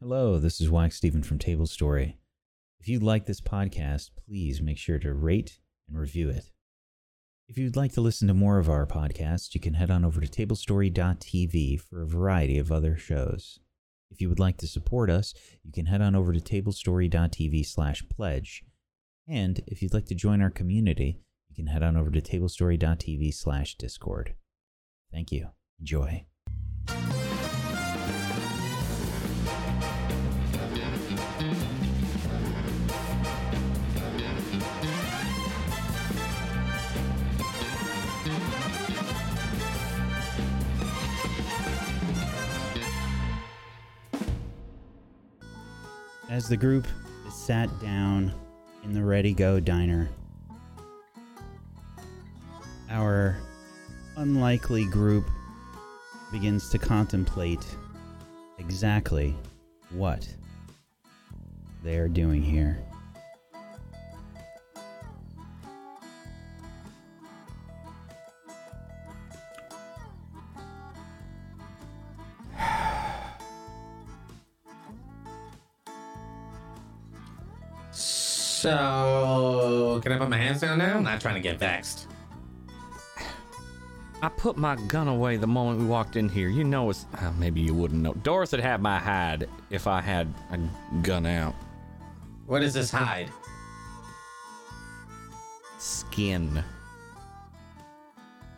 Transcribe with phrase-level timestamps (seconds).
[0.00, 2.18] Hello, this is Wacksteven from Tablestory.
[2.78, 6.52] If you like this podcast, please make sure to rate and review it.
[7.48, 10.20] If you'd like to listen to more of our podcasts, you can head on over
[10.20, 13.58] to tablestory.tv for a variety of other shows.
[14.08, 15.34] If you would like to support us,
[15.64, 18.62] you can head on over to tablestory.tv slash pledge.
[19.26, 21.18] And if you'd like to join our community,
[21.48, 24.36] you can head on over to tablestory.tv slash discord.
[25.10, 25.48] Thank you.
[25.80, 26.24] Enjoy.
[46.38, 46.86] As the group
[47.28, 48.32] sat down
[48.84, 50.08] in the Ready Go diner,
[52.88, 53.36] our
[54.16, 55.28] unlikely group
[56.30, 57.66] begins to contemplate
[58.60, 59.34] exactly
[59.90, 60.32] what
[61.82, 62.78] they are doing here.
[78.68, 80.96] So, can I put my hands down now?
[80.96, 82.06] I'm not trying to get vexed.
[84.20, 86.50] I put my gun away the moment we walked in here.
[86.50, 87.06] You know it's.
[87.18, 88.12] Uh, maybe you wouldn't know.
[88.12, 90.58] Doris would have my hide if I had a
[91.02, 91.54] gun out.
[92.44, 93.30] What is this hide?
[95.78, 96.62] Skin.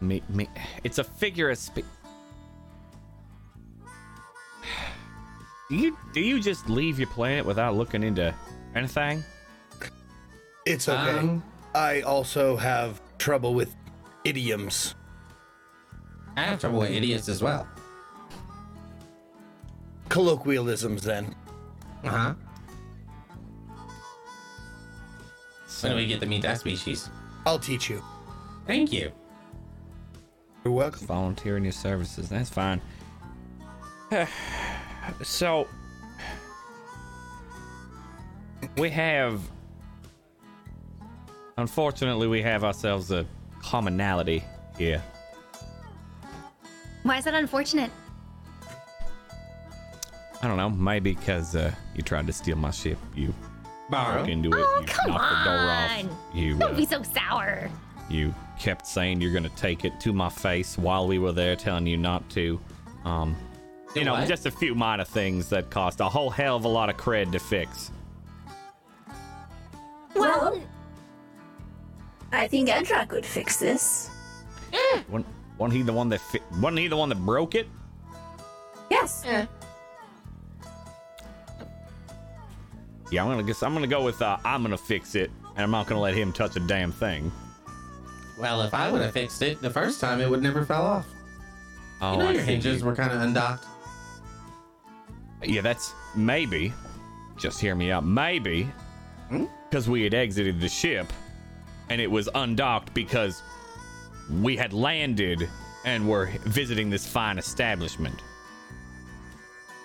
[0.01, 0.49] Me, me.
[0.83, 1.85] It's a figure of speech.
[5.69, 8.35] Do you do you just leave your planet without looking into
[8.75, 9.23] anything?
[10.67, 11.19] It's okay.
[11.19, 11.43] Um,
[11.75, 13.75] I also have trouble with
[14.25, 14.95] idioms.
[16.37, 17.67] I have trouble with idiots as well.
[20.09, 21.35] Colloquialisms, then.
[22.05, 22.35] Uh huh.
[25.83, 27.09] When do we get to meet that species?
[27.47, 28.03] I'll teach you.
[28.67, 29.13] Thank you.
[30.65, 31.07] You're welcome.
[31.07, 32.29] Volunteering your services.
[32.29, 32.81] That's fine.
[35.23, 35.67] so
[38.77, 39.41] we have
[41.61, 43.27] unfortunately we have ourselves a
[43.63, 44.43] commonality
[44.79, 45.03] here.
[47.03, 47.91] Why is that unfortunate?
[50.43, 52.99] I don't know, maybe because uh, you tried to steal my ship.
[53.15, 53.35] You
[53.91, 54.19] Borrow.
[54.19, 54.55] broke into it.
[54.57, 55.91] Oh, you come knocked the door off.
[56.01, 56.17] on.
[56.39, 57.71] You Don't uh, be so sour.
[58.09, 61.87] you kept saying you're gonna take it to my face while we were there, telling
[61.87, 62.59] you not to.
[63.05, 63.37] Um,
[63.95, 64.29] you know, what?
[64.29, 67.33] just a few minor things that cost a whole hell of a lot of cred
[67.33, 67.91] to fix.
[70.15, 70.61] Well,
[72.33, 74.11] I think Edra could fix this.
[75.09, 75.27] Wasn't,
[75.59, 77.67] wasn't he the one that fi- wasn't he the one that broke it?
[78.91, 79.25] Yes.
[83.11, 85.71] Yeah, I'm gonna guess I'm gonna go with uh, I'm gonna fix it, and I'm
[85.71, 87.33] not gonna let him touch a damn thing.
[88.39, 91.07] Well, if I would have fixed it the first time, it would never fell off.
[92.01, 92.53] Oh, you know I your see.
[92.53, 93.67] hinges were kind of undocked.
[95.43, 96.73] Yeah, that's maybe.
[97.37, 98.05] Just hear me out.
[98.05, 98.69] Maybe
[99.69, 101.13] because we had exited the ship,
[101.91, 103.43] and it was undocked because
[104.41, 105.49] we had landed
[105.85, 108.23] and were visiting this fine establishment.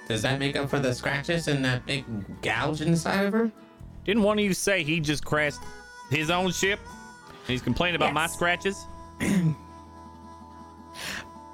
[0.08, 2.06] Does that make up for the scratches and that big
[2.44, 3.52] gouge inside of her?
[4.06, 5.62] Didn't one of you say he just crashed
[6.12, 6.80] his own ship?
[7.28, 8.86] And he's complaining about my scratches?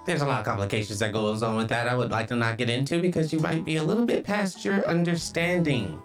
[0.06, 1.88] There's a lot of complications that goes on with that.
[1.88, 4.66] I would like to not get into because you might be a little bit past
[4.66, 6.02] your understanding.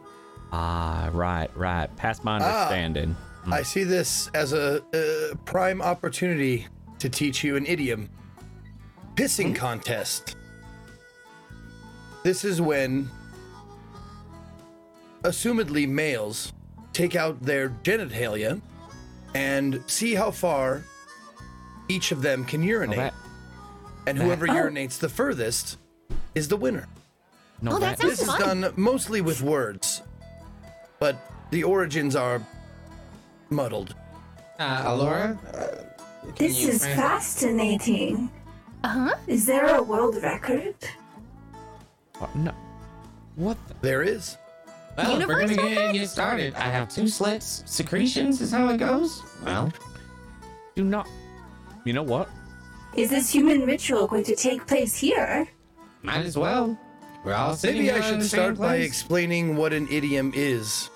[0.52, 1.94] Ah, right, right.
[1.96, 2.68] Past my Ah.
[3.46, 3.52] Understanding.
[3.52, 6.66] I see this as a, uh prime opportunity
[6.98, 8.08] to teach you an idiom.
[9.14, 10.36] Pissing contest.
[12.22, 13.08] This is when,
[15.22, 16.52] assumedly males,
[16.92, 18.60] take out their genitalia
[19.34, 20.82] and see how far
[21.88, 22.96] each of them can urinate.
[22.98, 23.14] that-
[24.08, 25.78] and whoever urinates the furthest
[26.36, 26.86] is the winner.
[27.60, 28.60] No, Oh, that sounds This is fun.
[28.60, 30.02] done mostly with words,
[31.00, 31.16] but
[31.50, 32.40] the origins are
[33.50, 33.94] muddled.
[34.58, 35.38] Uh, Alora?
[35.54, 36.96] Uh, This you is translate?
[36.96, 38.30] fascinating.
[38.84, 39.14] Uh huh.
[39.26, 40.74] Is there a world record?
[42.18, 42.34] What?
[42.36, 42.52] No.
[43.36, 43.56] What?
[43.68, 43.74] The?
[43.82, 44.36] There is.
[44.96, 47.62] Well, if we're gonna get, get started, I have two slits.
[47.66, 49.22] Secretions is how it goes.
[49.44, 49.70] Well,
[50.74, 51.06] Do not.
[51.84, 52.28] You know what?
[52.96, 55.46] Is this human ritual going to take place here?
[56.02, 56.78] might as well.
[57.24, 60.88] We're all Maybe I should start by explaining what an idiom is.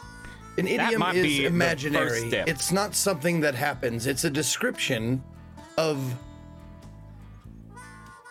[0.58, 2.28] An idiom might is be the first imaginary.
[2.28, 2.48] step.
[2.48, 4.06] It's not something that happens.
[4.06, 5.22] It's a description
[5.78, 6.14] of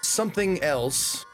[0.01, 1.25] something else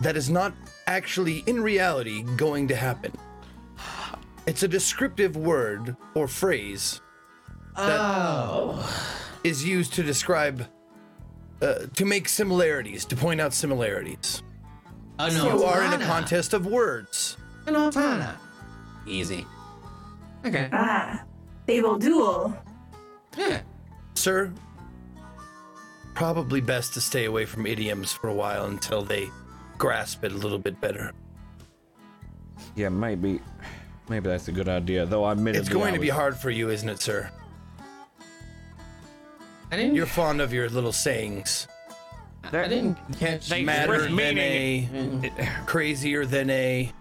[0.00, 0.54] that is not
[0.86, 3.12] actually in reality going to happen.
[4.46, 7.00] It's a descriptive word or phrase
[7.78, 8.88] Oh.
[9.44, 10.66] is used to describe
[11.60, 14.42] uh, to make similarities, to point out similarities.
[15.18, 15.64] Oh You no.
[15.66, 17.36] are in a contest of words.
[17.66, 18.36] An Altana.
[19.06, 19.46] Easy.
[20.44, 20.68] Okay.
[20.72, 21.22] Ah,
[21.66, 22.56] they will duel.
[23.36, 23.60] Yeah.
[24.14, 24.52] Sir,
[26.14, 29.28] probably best to stay away from idioms for a while until they
[29.78, 31.12] grasp it a little bit better.
[32.74, 33.40] Yeah, maybe,
[34.08, 35.04] maybe that's a good idea.
[35.06, 37.30] Though I admit It's going to be hard for you, isn't it, sir?
[39.72, 39.94] I didn't.
[39.94, 41.66] You're fond of your little sayings.
[42.44, 43.48] I didn't catch.
[43.48, 46.92] They- Madder express than meaning- a, crazier than a.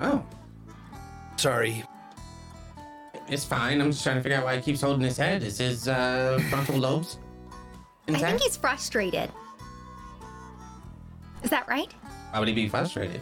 [0.00, 0.24] Oh,
[1.36, 1.84] Sorry,
[3.28, 3.80] it's fine.
[3.80, 5.42] I'm just trying to figure out why he keeps holding his head.
[5.42, 7.18] Is his uh, frontal lobes
[8.06, 8.24] intact?
[8.24, 9.30] I think he's frustrated.
[11.42, 11.92] Is that right?
[12.30, 13.20] Why would he be frustrated?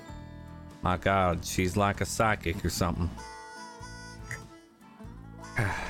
[0.82, 3.10] My God, she's like a psychic or something.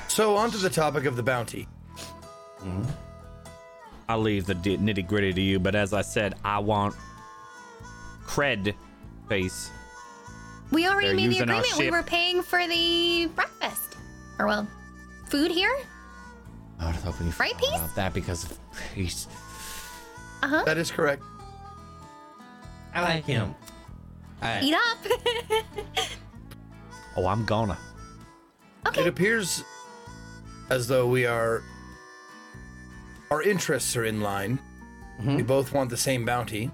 [0.08, 1.66] So, on to the topic of the bounty.
[2.58, 2.84] Hmm.
[4.08, 6.94] I'll leave the nitty gritty to you, but as I said, I want
[8.25, 8.75] cred
[9.28, 9.70] face.
[10.75, 11.79] We already They're made the agreement.
[11.79, 13.97] We were paying for the breakfast.
[14.38, 14.69] Or, well,
[15.29, 15.75] food here?
[16.81, 17.76] I was hoping you Right, forgot Peace?
[17.81, 18.59] about that because of
[18.94, 19.29] peace.
[20.43, 20.62] Uh huh.
[20.65, 21.23] That is correct.
[22.93, 23.55] I like him.
[24.43, 24.62] Alright.
[24.62, 24.99] Eat up.
[27.17, 27.79] Oh, I'm gonna.
[28.88, 29.03] Okay.
[29.03, 29.62] It appears
[30.69, 31.62] as though we are.
[33.31, 34.59] Our interests are in line.
[35.25, 36.73] We both want the same bounty.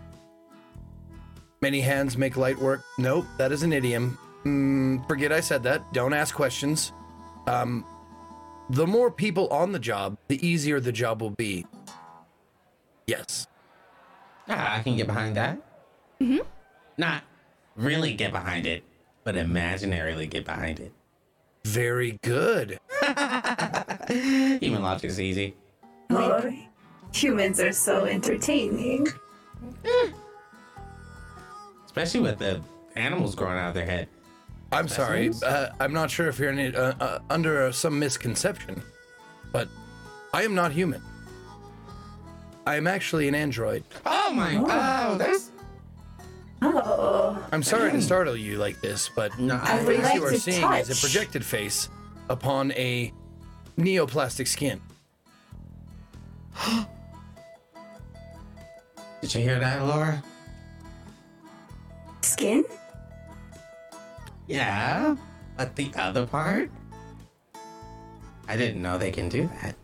[1.62, 2.82] Many hands make light work.
[2.96, 4.18] Nope, that is an idiom.
[4.44, 5.92] Mm, forget I said that.
[5.92, 6.92] Don't ask questions.
[7.46, 7.84] Um,
[8.70, 11.66] the more people on the job, the easier the job will be.
[13.06, 13.46] Yes.
[14.48, 15.58] Ah, I can get behind that.
[16.20, 16.38] Mm-hmm.
[16.96, 17.24] Not
[17.76, 18.82] really get behind it,
[19.24, 20.92] but imaginarily get behind it.
[21.64, 22.78] Very good.
[24.08, 25.56] Human logic is easy.
[26.08, 26.50] Oh,
[27.12, 29.08] humans are so entertaining.
[31.90, 32.60] Especially with the
[32.94, 34.06] animals growing out of their head.
[34.70, 35.32] I'm sorry.
[35.44, 38.80] Uh, I'm not sure if you're in, uh, uh, under uh, some misconception,
[39.50, 39.66] but
[40.32, 41.02] I am not human.
[42.64, 43.82] I am actually an android.
[44.06, 45.50] Oh my oh, that's
[46.62, 50.30] Oh, I'm sorry to startle you like this, but no the face like you are
[50.30, 51.88] to seeing is a projected face
[52.28, 53.12] upon a
[53.76, 54.80] neoplastic skin.
[59.22, 60.22] Did you hear that, Alora?
[62.22, 62.64] Skin?
[64.46, 65.16] Yeah.
[65.56, 66.70] But the other part?
[68.48, 69.74] I didn't know they can do that.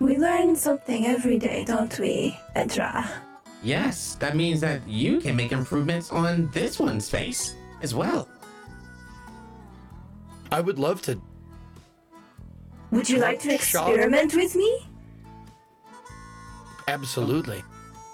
[0.00, 3.08] We learn something every day, don't we, Edra?
[3.62, 8.28] Yes, that means that you can make improvements on this one's face as well.
[10.52, 11.20] I would love to.
[12.92, 14.86] Would you like to experiment with me?
[16.86, 17.62] Absolutely.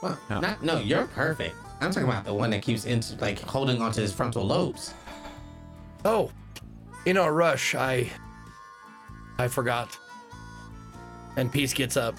[0.02, 0.40] Well, No.
[0.40, 1.54] not no, you're perfect.
[1.84, 4.94] I'm talking about the one that keeps into like holding onto his frontal lobes.
[6.04, 6.30] Oh,
[7.06, 8.10] in our rush, I.
[9.38, 9.96] I forgot.
[11.36, 12.14] And Peace gets up.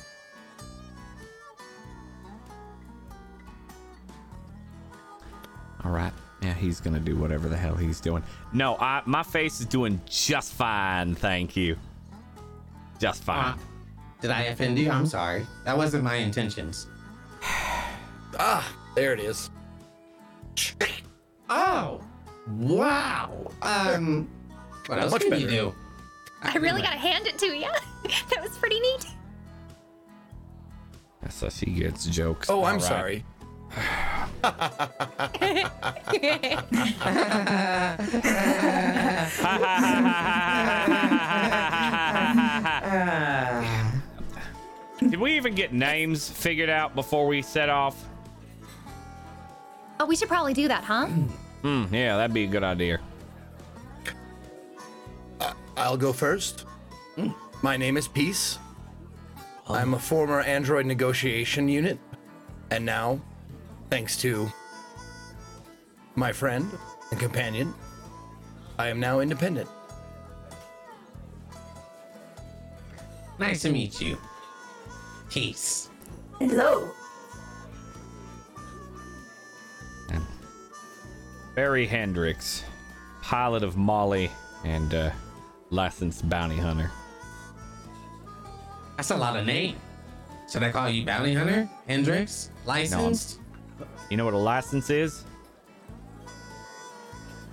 [5.84, 6.12] All right.
[6.42, 8.22] Yeah, he's gonna do whatever the hell he's doing.
[8.54, 11.78] No, I my face is doing just fine, thank you.
[13.00, 13.54] Just fine.
[13.54, 13.58] Uh,
[14.22, 14.92] did I offend you?
[14.92, 15.46] I'm sorry.
[15.64, 16.88] That wasn't my intentions.
[18.38, 19.50] Ah, there it is.
[21.48, 22.02] Oh,
[22.58, 23.52] wow.
[23.62, 24.28] Um,
[24.88, 25.58] what else Much can you better.
[25.58, 25.76] do?
[26.42, 27.70] I really gotta hand it to you.
[28.32, 29.06] that was pretty neat.
[31.30, 32.50] so she gets jokes.
[32.50, 32.82] Oh, I'm All right.
[32.82, 33.24] sorry.
[45.00, 48.08] Did we even get names figured out before we set off?
[50.00, 51.08] Oh, we should probably do that, huh?
[51.62, 53.00] Hmm, yeah, that'd be a good idea.
[55.76, 56.66] I'll go first.
[57.64, 58.60] My name is Peace.
[59.68, 61.98] I'm a former Android negotiation unit,
[62.70, 63.20] and now,
[63.90, 64.52] thanks to
[66.14, 66.70] my friend
[67.10, 67.74] and companion,
[68.78, 69.70] I am now independent.
[73.40, 74.20] Nice to meet you.
[75.32, 75.90] Peace.
[76.38, 76.92] Hello.
[81.56, 82.66] Barry Hendricks,
[83.22, 84.30] pilot of Molly
[84.66, 85.12] and uh,
[85.70, 86.92] licensed bounty hunter.
[88.98, 89.78] That's a lot of name.
[90.52, 91.68] Should I call you Bounty Hunter?
[91.88, 92.52] Hendricks?
[92.66, 93.40] Licensed?
[94.10, 95.24] You know what a license is?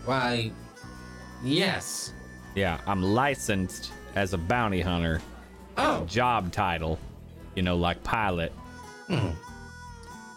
[0.04, 0.50] Why,
[1.42, 2.12] yes.
[2.54, 5.22] Yeah, I'm licensed as a bounty hunter.
[5.76, 6.98] Oh, Job title,
[7.54, 8.52] you know, like pilot.
[9.10, 9.34] oh,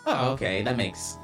[0.07, 0.61] okay.
[0.61, 1.17] That makes.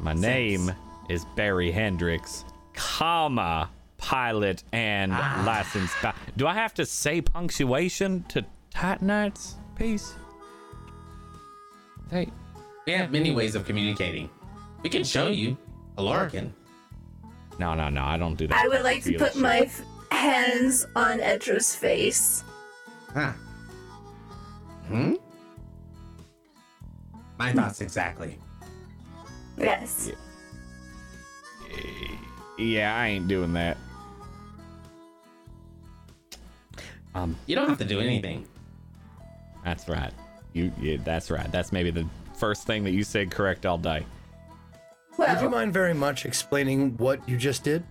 [0.00, 0.22] My Sense.
[0.22, 0.72] name
[1.12, 5.94] is Barry Hendricks, comma pilot and licensed.
[6.00, 10.14] Ba- Do I have to say punctuation to Titanites piece?
[12.10, 12.30] Hey,
[12.86, 14.30] We have many ways of communicating.
[14.82, 15.56] We can show you.
[15.98, 16.52] A can.
[17.58, 18.56] no, no, no, I don't do that.
[18.64, 19.42] I would like to put shit.
[19.42, 22.42] my f- hands on Edra's face.
[23.12, 23.32] Huh.
[24.88, 25.14] Hmm?
[27.38, 28.38] My thoughts exactly.
[29.58, 30.06] Yes.
[30.08, 30.14] Yeah,
[32.58, 33.76] I ain't doing that.
[37.14, 38.46] Um, You don't have to do anything.
[39.64, 40.12] that's right.
[40.52, 41.50] You, yeah, that's right.
[41.50, 44.04] That's maybe the first thing that you said correct all day.
[45.18, 47.84] Would you mind very much explaining what you just did?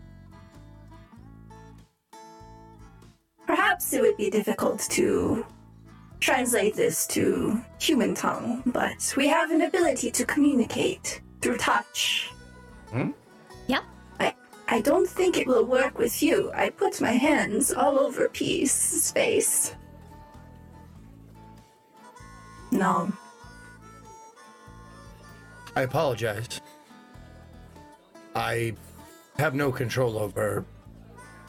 [3.82, 5.46] perhaps it would be difficult to
[6.20, 12.32] translate this to human tongue, but we have an ability to communicate through touch.
[12.94, 13.14] Yep.
[14.72, 16.52] I, don't think it will work with you.
[16.56, 19.76] I put my hands all over Peace's face.
[22.72, 23.12] No.
[25.76, 26.62] I apologize.
[28.36, 28.74] I
[29.38, 30.66] have no control over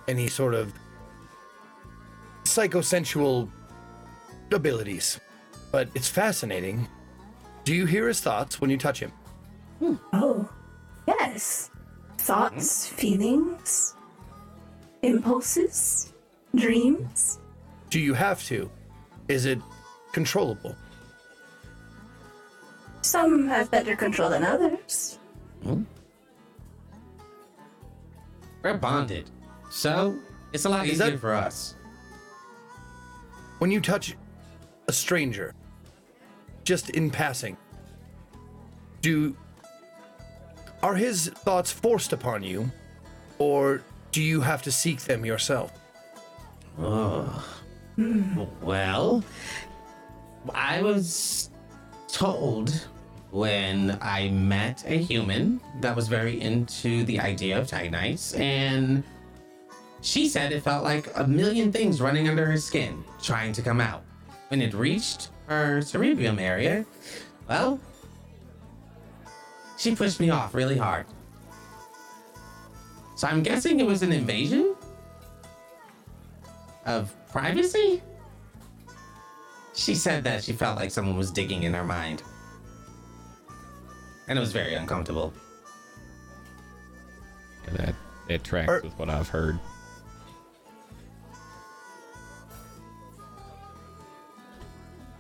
[0.09, 0.73] any sort of
[2.45, 3.49] psychosensual
[4.53, 5.21] abilities,
[5.71, 6.89] but it's fascinating.
[7.65, 9.13] Do you hear his thoughts when you touch him?
[9.79, 9.95] Hmm.
[10.13, 10.49] Oh,
[11.07, 11.72] yes.
[12.23, 13.97] Thoughts, feelings,
[15.03, 16.13] impulses,
[16.55, 17.41] dreams.
[17.91, 18.71] Do you have to?
[19.27, 19.59] Is it
[20.13, 20.77] controllable?
[23.03, 25.19] Some have better control than others.
[25.65, 25.83] Hmm?
[28.63, 29.29] We're bonded.
[29.69, 30.17] So,
[30.53, 31.75] it's a lot Is easier that- for us.
[33.59, 34.17] When you touch
[34.87, 35.55] a stranger,
[36.63, 37.57] just in passing,
[39.01, 39.37] do
[40.83, 42.71] are his thoughts forced upon you,
[43.39, 45.73] or do you have to seek them yourself?
[46.79, 47.45] Oh,
[48.63, 49.23] well,
[50.55, 51.51] I was
[52.09, 52.87] told
[53.31, 59.03] when I met a human that was very into the idea of Titanites, and
[60.03, 63.81] she said it felt like a million things running under her skin, trying to come
[63.81, 64.03] out.
[64.49, 66.85] When it reached her cerebrium area,
[67.49, 67.81] well,
[69.83, 71.07] she pushed me off really hard.
[73.17, 74.77] So I'm guessing it was an invasion
[76.87, 78.01] of privacy?
[79.75, 82.23] She said that she felt like someone was digging in her mind.
[84.29, 85.33] And it was very uncomfortable.
[87.67, 87.95] Yeah, that
[88.29, 89.59] it tracks Are- with what I've heard.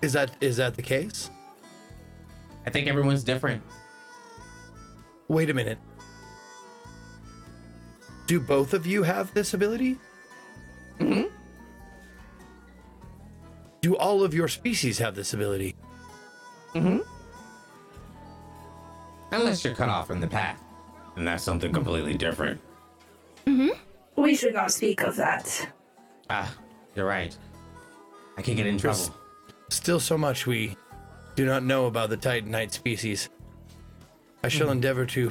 [0.03, 1.31] Is that is that the case?
[2.65, 3.63] I think everyone's different.
[5.29, 5.79] Wait a minute.
[8.27, 9.99] Do both of you have this ability?
[10.99, 11.35] Mm-hmm.
[13.81, 15.75] Do all of your species have this ability?
[16.73, 16.99] Hmm
[19.33, 20.63] Unless you're cut off from the path.
[21.17, 22.61] And that's something completely different.
[23.47, 23.71] Hmm
[24.17, 25.69] We should not speak of that.
[26.31, 26.55] Ah,
[26.95, 27.37] you're right.
[28.37, 29.15] I could get in trouble.
[29.69, 30.77] Still so much we
[31.35, 33.29] do not know about the Titanite species.
[34.45, 35.31] I shall endeavor to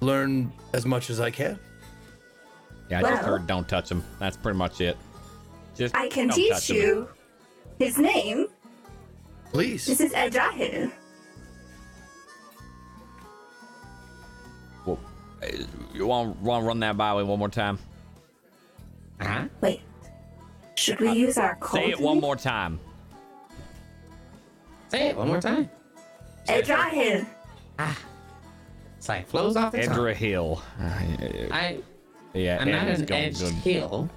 [0.00, 1.58] learn as much as I can.
[2.90, 4.02] Yeah, I just heard don't touch him.
[4.18, 4.96] That's pretty much it.
[5.74, 6.76] Just I can teach touch 'em.
[6.76, 7.08] you
[7.78, 8.48] his name.
[9.52, 9.86] Please.
[9.86, 10.90] This is Edrahil.
[14.84, 14.98] Well,
[15.42, 15.46] uh,
[15.92, 17.78] you want want to run that by me one more time?
[19.20, 19.44] Uh-huh.
[19.60, 19.80] Wait.
[20.76, 21.80] Should we use our code?
[21.80, 22.80] Say it one more time.
[24.88, 25.70] Say it one more time.
[26.48, 27.26] Edrahil.
[27.78, 29.92] It's like flows off the tongue.
[29.92, 30.62] Edra Hill.
[30.80, 30.84] Uh,
[31.50, 31.78] I,
[32.32, 33.52] yeah, I'm not an going edged good.
[33.54, 34.08] heel.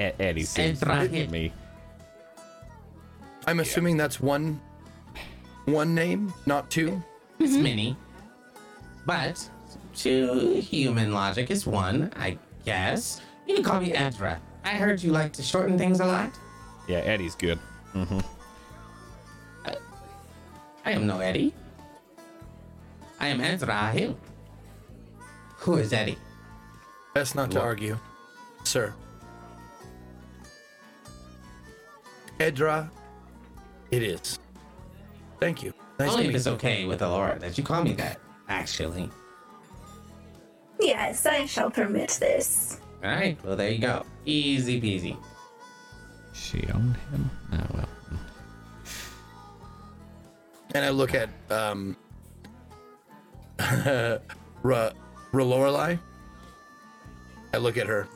[0.00, 1.30] E- Eddie seems Edra good to Hill.
[1.30, 1.52] me.
[3.46, 4.60] I'm assuming that's one
[5.66, 7.02] one name, not two.
[7.38, 7.96] It's many.
[9.04, 9.48] But
[9.96, 13.20] to human logic is one, I guess.
[13.46, 14.40] You can call me Edra.
[14.64, 16.30] I heard you like to shorten things a lot.
[16.88, 17.58] Yeah, Eddie's good.
[17.94, 18.24] Mhm.
[20.84, 21.52] I am no Eddie.
[23.22, 24.16] I am Edrahil.
[25.58, 26.18] Who is Eddie?
[27.14, 27.96] Best not to argue,
[28.64, 28.92] sir.
[32.40, 32.90] Edra,
[33.92, 34.40] it is.
[35.38, 35.72] Thank you.
[36.00, 36.52] Nice Only to if it's you.
[36.52, 39.08] okay with Alora that you call me that, actually.
[40.80, 42.80] Yes, I shall permit this.
[43.04, 44.04] All right, well, there you go.
[44.24, 45.16] Easy peasy.
[46.32, 47.30] She owned him?
[47.52, 47.88] Oh, well.
[50.74, 51.96] And I look at um
[54.62, 54.90] Ra
[55.32, 55.96] Lorelei.
[57.54, 58.08] I look at her.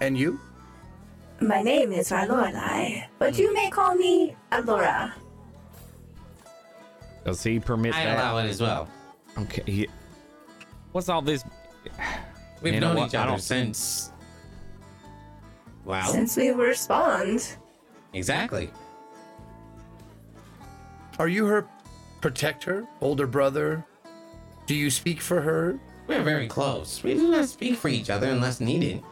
[0.00, 0.40] And you?
[1.40, 3.42] My name is Ralorelai, but hmm.
[3.42, 5.14] you may call me Alora.
[7.24, 8.18] Does he permit I that?
[8.18, 8.88] allow it as well.
[9.38, 9.62] Okay.
[9.66, 9.88] he-
[10.92, 11.44] What's all this?
[12.60, 13.08] We've You know known what?
[13.08, 14.10] each I other don't- since.
[15.84, 16.06] Wow.
[16.06, 17.56] Since we were spawned.
[18.12, 18.70] exactly.
[21.18, 21.66] Are you her
[22.20, 23.84] protector, older brother?
[24.66, 25.78] Do you speak for her?
[26.06, 27.02] We're very close.
[27.02, 29.02] We do not speak for each other unless needed.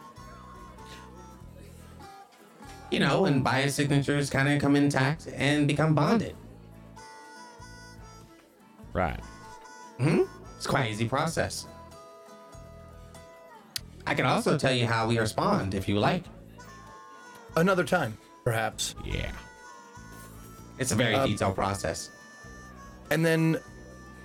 [2.89, 6.35] You know, when biosignatures kind of come intact and become bonded.
[8.93, 9.19] Right.
[9.97, 10.23] Hmm?
[10.57, 11.67] It's quite an easy process.
[14.05, 16.25] I can also tell you how we respond if you like.
[17.55, 18.95] Another time, perhaps.
[19.05, 19.31] Yeah.
[20.79, 22.09] It's a very Um, detailed process.
[23.09, 23.59] And then,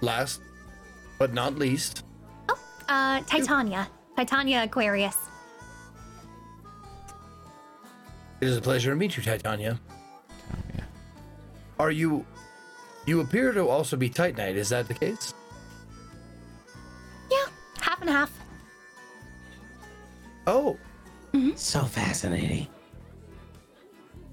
[0.01, 0.41] last
[1.19, 2.05] but not least,
[2.49, 2.59] Oh,
[2.89, 3.89] Uh, Titania.
[4.17, 5.17] Titania Aquarius.
[8.41, 9.79] it is a pleasure to meet you, Titania.
[10.53, 10.85] Oh, yeah.
[11.79, 12.25] Are you.
[13.07, 15.33] You appear to also be Titanite, is that the case?
[17.31, 17.47] Yeah,
[17.81, 18.33] half and half.
[20.47, 20.77] Oh,
[21.55, 22.67] So fascinating.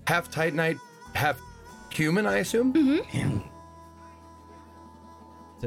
[0.07, 0.79] half Titanite,
[1.15, 1.39] half
[1.91, 2.73] human, I assume?
[3.13, 3.41] And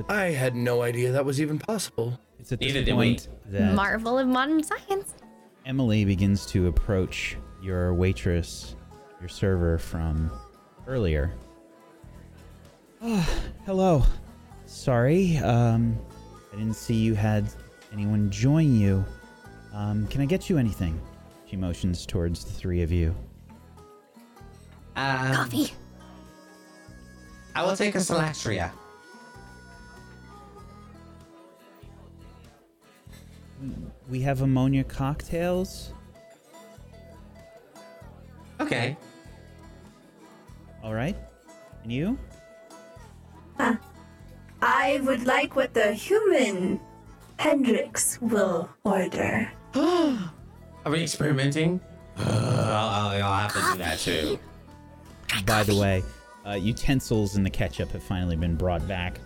[0.08, 2.18] I had no idea that was even possible.
[2.38, 5.14] It's at this point that Marvel of modern science.
[5.64, 8.76] Emily begins to approach your waitress,
[9.20, 10.30] your server from
[10.86, 11.32] earlier.
[13.02, 13.28] Ah,
[13.64, 14.02] hello.
[14.66, 15.98] Sorry, um,
[16.52, 17.48] I didn't see you had
[17.92, 19.04] anyone join you.
[19.72, 21.00] Um, can I get you anything?
[21.46, 23.14] She motions towards the three of you.
[24.96, 25.72] um, Coffee.
[27.54, 28.70] I will take a Celastria.
[34.08, 35.92] We have ammonia cocktails.
[38.60, 38.96] Okay.
[40.82, 41.16] All right.
[41.82, 42.18] And you?
[44.62, 46.80] I would like what the human
[47.38, 49.50] Hendricks will order.
[49.74, 50.30] Are
[50.86, 51.80] we experimenting?
[52.18, 54.38] Uh, I'll, I'll, I'll have to do that too.
[55.44, 56.02] By the way,
[56.46, 59.18] uh, utensils and the ketchup have finally been brought back.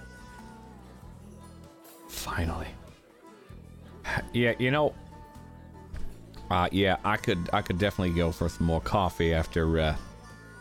[2.08, 2.68] Finally.
[4.33, 4.94] Yeah, you know.
[6.51, 9.96] Uh, yeah, I could I could definitely go for some more coffee after uh,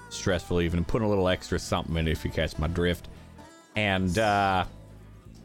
[0.10, 0.86] stressful evening.
[0.86, 3.08] Put a little extra something in if you catch my drift.
[3.76, 4.66] And uh,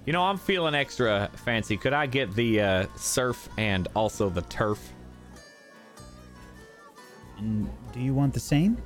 [0.05, 1.77] you know, I'm feeling extra fancy.
[1.77, 4.93] Could I get the uh, surf and also the turf?
[7.39, 8.77] And do you want the same?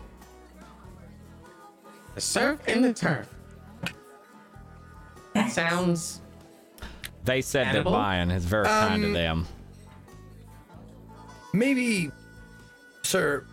[2.15, 3.35] The surf and the turf.
[5.51, 6.21] Sounds.
[7.29, 7.93] They said Edible?
[7.93, 8.31] they're buying.
[8.31, 9.47] It's very kind of Um, them.
[11.53, 12.11] Maybe,
[13.03, 13.45] sir,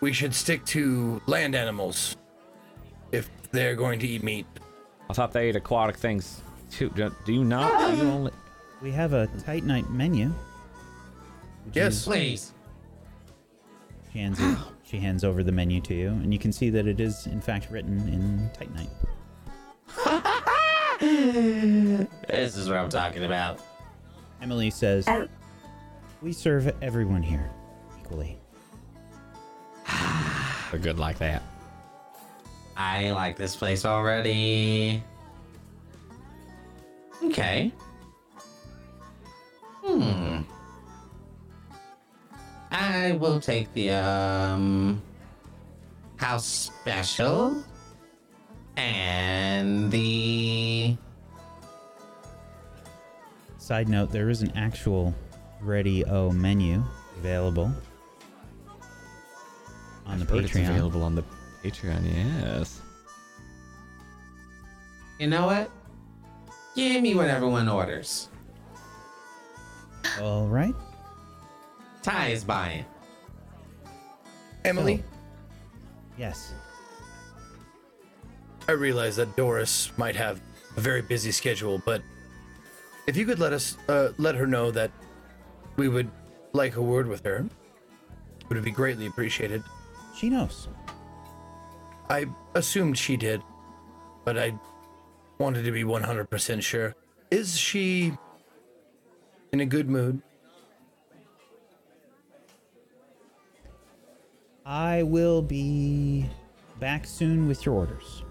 [0.00, 2.16] we should stick to land animals
[3.12, 4.46] if they're going to eat meat.
[5.10, 6.88] I thought they ate aquatic things too.
[6.96, 7.90] Do do you not?
[7.90, 8.32] Do you only?
[8.80, 10.28] We have a Titanite menu.
[11.66, 12.04] Would you- Yes.
[12.06, 12.52] Please.
[14.10, 16.86] She hands, it, she hands over the menu to you, and you can see that
[16.86, 18.88] it is, in fact, written in Titanite.
[21.02, 23.58] This is what I'm talking about.
[24.40, 25.28] Emily says, Um,
[26.20, 27.50] We serve everyone here
[28.00, 28.38] equally.
[30.70, 31.42] They're good like that.
[32.76, 35.02] I like this place already.
[37.24, 37.72] Okay.
[39.84, 40.42] Hmm.
[42.70, 45.02] I will take the um
[46.16, 47.62] house special
[48.76, 50.96] and the
[53.58, 55.14] Side note, there is an actual
[55.60, 56.82] Ready O menu
[57.18, 57.72] available
[60.04, 61.22] on the Heard it's available on the
[61.62, 62.04] Patreon.
[62.04, 62.80] Yes.
[65.20, 65.70] you know what?
[66.74, 68.28] Give me what everyone orders.
[70.20, 70.74] All right.
[72.02, 72.84] Ty is buying.
[74.64, 75.16] Emily, oh.
[76.18, 76.52] Yes.
[78.68, 80.40] I realize that Doris might have
[80.76, 82.02] a very busy schedule, but
[83.06, 84.90] if you could let us uh, let her know that
[85.76, 86.10] we would
[86.52, 87.44] like a word with her,
[88.40, 89.62] it would it be greatly appreciated.
[90.16, 90.68] She knows.
[92.08, 93.42] I assumed she did,
[94.24, 94.54] but I
[95.38, 96.94] wanted to be 100% sure.
[97.30, 98.12] Is she
[99.52, 100.22] in a good mood?
[104.64, 106.28] I will be
[106.78, 108.21] back soon with your orders.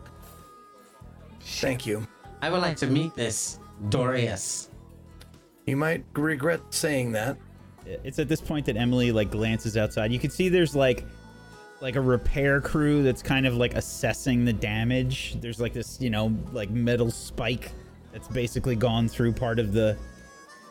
[1.60, 2.06] Thank you.
[2.42, 3.60] I would like to meet this
[3.90, 4.70] Dorius.
[5.66, 7.38] You might regret saying that.
[7.86, 10.12] It's at this point that Emily like glances outside.
[10.12, 11.06] You can see there's like
[11.82, 15.36] like a repair crew that's kind of like assessing the damage.
[15.42, 17.72] There's like this, you know, like metal spike
[18.12, 19.98] that's basically gone through part of the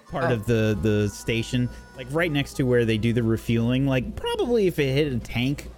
[0.09, 0.35] part Oh.
[0.35, 3.87] of the the station, like right next to where they do the refueling.
[3.87, 5.69] Like probably if it hit a tank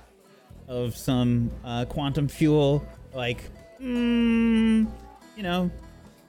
[0.69, 3.51] of some uh, quantum fuel, like
[3.83, 4.87] mm,
[5.37, 5.71] you know,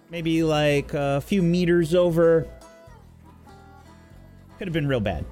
[0.09, 2.47] maybe like a few meters over.
[4.57, 5.25] Could have been real bad.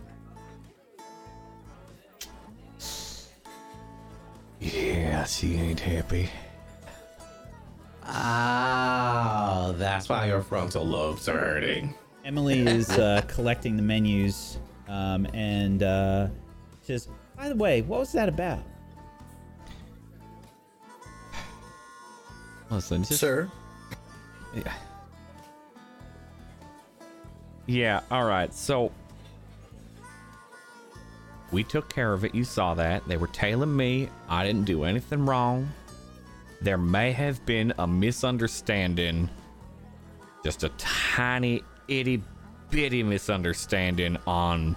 [4.60, 6.30] Yeah, she ain't happy.
[8.06, 11.94] Oh, that's why your frontal lobes are hurting.
[12.26, 16.28] Emily is uh, collecting the menus um, and uh,
[16.82, 18.64] says, "By the way, what was that about?"
[22.72, 23.52] Listen, just Sir,
[24.56, 24.74] Yeah.
[27.68, 28.54] Yeah, all right.
[28.54, 28.92] So
[31.52, 32.34] we took care of it.
[32.34, 33.06] You saw that.
[33.08, 34.10] They were tailing me.
[34.30, 35.70] I didn't do anything wrong.
[36.62, 39.30] There may have been a misunderstanding.
[40.44, 42.24] Just a tiny, itty
[42.70, 44.76] bitty misunderstanding on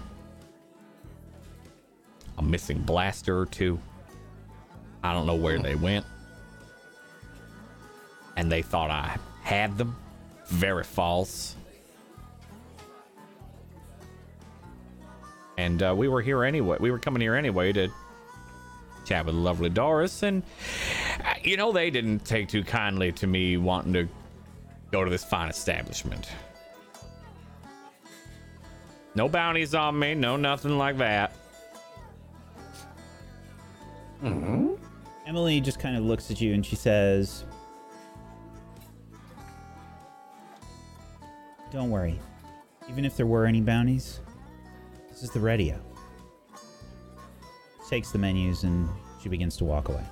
[2.37, 3.79] a missing blaster or two.
[5.01, 6.05] I don't know where they went.
[8.35, 9.95] And they thought I had them.
[10.47, 11.55] Very false.
[15.57, 16.77] And uh, we were here anyway.
[16.79, 17.89] We were coming here anyway to
[19.05, 20.23] chat with lovely Doris.
[20.23, 20.43] And,
[21.23, 24.07] uh, you know, they didn't take too kindly to me wanting to
[24.91, 26.29] go to this fine establishment.
[29.15, 31.31] No bounties on me, no nothing like that.
[34.19, 34.73] Hmm.
[35.25, 37.45] Emily just kind of looks at you and she says,
[41.75, 42.17] "Don't worry.
[42.89, 44.21] Even if there were any bounties,
[45.09, 45.77] this is the radio."
[47.89, 48.87] Takes the menus and
[49.21, 50.05] she begins to walk away.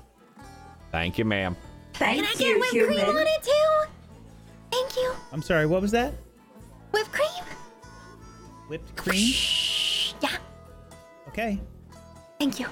[0.92, 1.56] Thank you, ma'am.
[1.94, 2.94] Thank Can I get you, whipped human.
[2.96, 3.88] cream on it too?
[4.70, 5.12] Thank you.
[5.32, 6.12] I'm sorry, what was that?
[6.92, 7.44] Whipped cream?
[8.68, 9.32] Whipped cream?
[10.20, 10.36] Yeah.
[11.28, 11.58] Okay.
[12.38, 12.66] Thank you.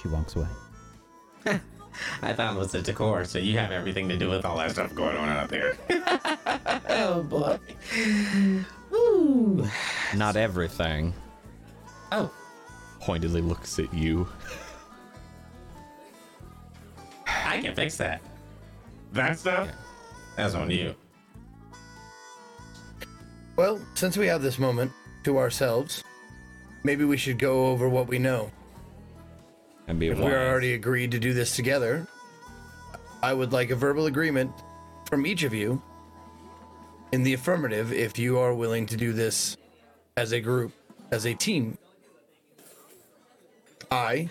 [0.00, 1.60] She walks away.
[2.22, 4.72] I thought it was the decor, so you have everything to do with all that
[4.72, 5.76] stuff going on out there.
[6.88, 7.58] oh boy.
[8.92, 9.66] Ooh.
[10.14, 11.14] Not everything.
[12.12, 12.30] Oh,
[13.00, 14.28] Pointedly looks at you.
[17.26, 18.20] I can fix that.
[19.12, 19.68] That stuff?
[20.36, 20.94] That's on you.
[23.56, 24.92] well, since we have this moment
[25.24, 26.04] to ourselves,
[26.84, 28.50] maybe we should go over what we know.
[29.90, 30.34] And be If we wise.
[30.34, 32.06] already agreed to do this together,
[33.24, 34.52] I would like a verbal agreement
[35.08, 35.82] from each of you
[37.10, 39.56] in the affirmative if you are willing to do this
[40.16, 40.72] as a group,
[41.10, 41.76] as a team.
[43.90, 44.30] I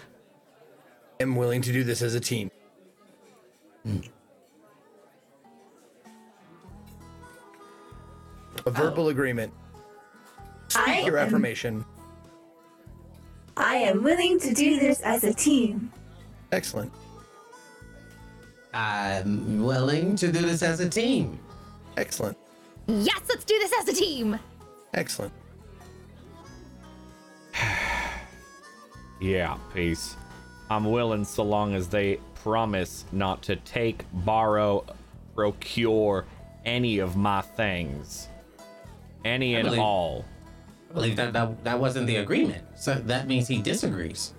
[1.20, 2.50] am willing to do this as a team.
[8.66, 9.10] A verbal oh.
[9.10, 9.54] agreement.
[10.74, 11.84] I Your am, affirmation.
[13.60, 15.92] I am willing to do this as a team.
[16.52, 16.92] Excellent.
[18.74, 21.38] I'm willing to do this as a team.
[21.98, 22.38] Excellent.
[22.88, 24.40] Yes, let's do this as a team.
[24.94, 25.34] Excellent.
[29.22, 30.16] Yeah, peace.
[30.70, 34.86] I'm willing so long as they promise not to take, borrow,
[35.36, 36.24] procure
[36.64, 38.30] any of my things.
[39.26, 40.24] Any and believe- all.
[40.90, 42.64] I believe that, that that wasn't the agreement.
[42.76, 44.34] So that means he disagrees.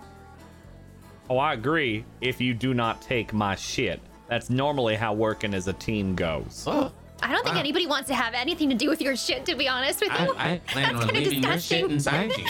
[1.28, 4.00] Oh, I agree if you do not take my shit.
[4.28, 6.64] That's normally how working as a team goes.
[6.66, 7.60] Oh, I don't think Wow.
[7.60, 10.34] anybody wants to have anything to do with your shit, to be honest with you.
[10.36, 11.90] I plan That's on kinda leaving your shit disgusting.
[11.90, 12.46] inside you.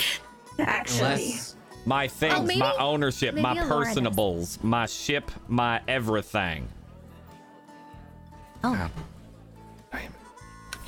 [0.64, 3.96] Actually, Unless My oh, things, maybe- my ownership, my maybe Laura does.
[3.96, 6.68] personables, my ship, my everything.
[8.62, 8.90] Oh,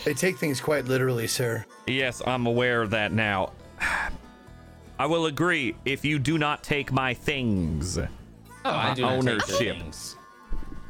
[0.04, 1.64] They take things quite literally, sir.
[1.86, 3.52] Yes, I'm aware of that now.
[4.98, 7.98] I will agree if you do not take my things.
[7.98, 8.08] oh,
[8.64, 9.78] I do not take ownership.
[9.78, 10.16] things.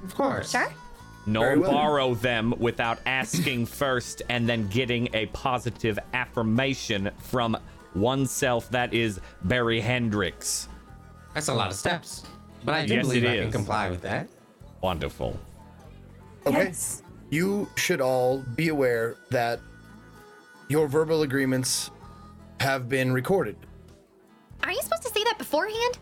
[0.04, 0.52] Of course.
[0.52, 0.72] sure.
[1.26, 1.70] No well.
[1.70, 7.56] borrow them without asking first and then getting a positive affirmation from
[7.94, 10.68] oneself that is Barry Hendricks.
[11.34, 12.24] That's a lot of steps.
[12.64, 14.28] But I do Yes, believe it I can comply with that.
[14.80, 15.38] Wonderful.
[16.46, 16.64] Okay.
[16.64, 17.01] Yes.
[17.32, 19.58] You should all be aware that
[20.68, 21.90] your verbal agreements
[22.60, 23.56] have been recorded.
[24.62, 25.98] Are you supposed to say that beforehand?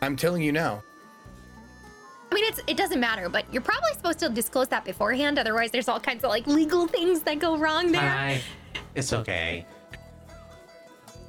[0.00, 0.82] I'm telling you now.
[2.30, 5.38] I mean, it's it doesn't matter, but you're probably supposed to disclose that beforehand.
[5.38, 8.00] Otherwise, there's all kinds of like legal things that go wrong there.
[8.00, 8.40] Hi.
[8.94, 9.66] It's okay.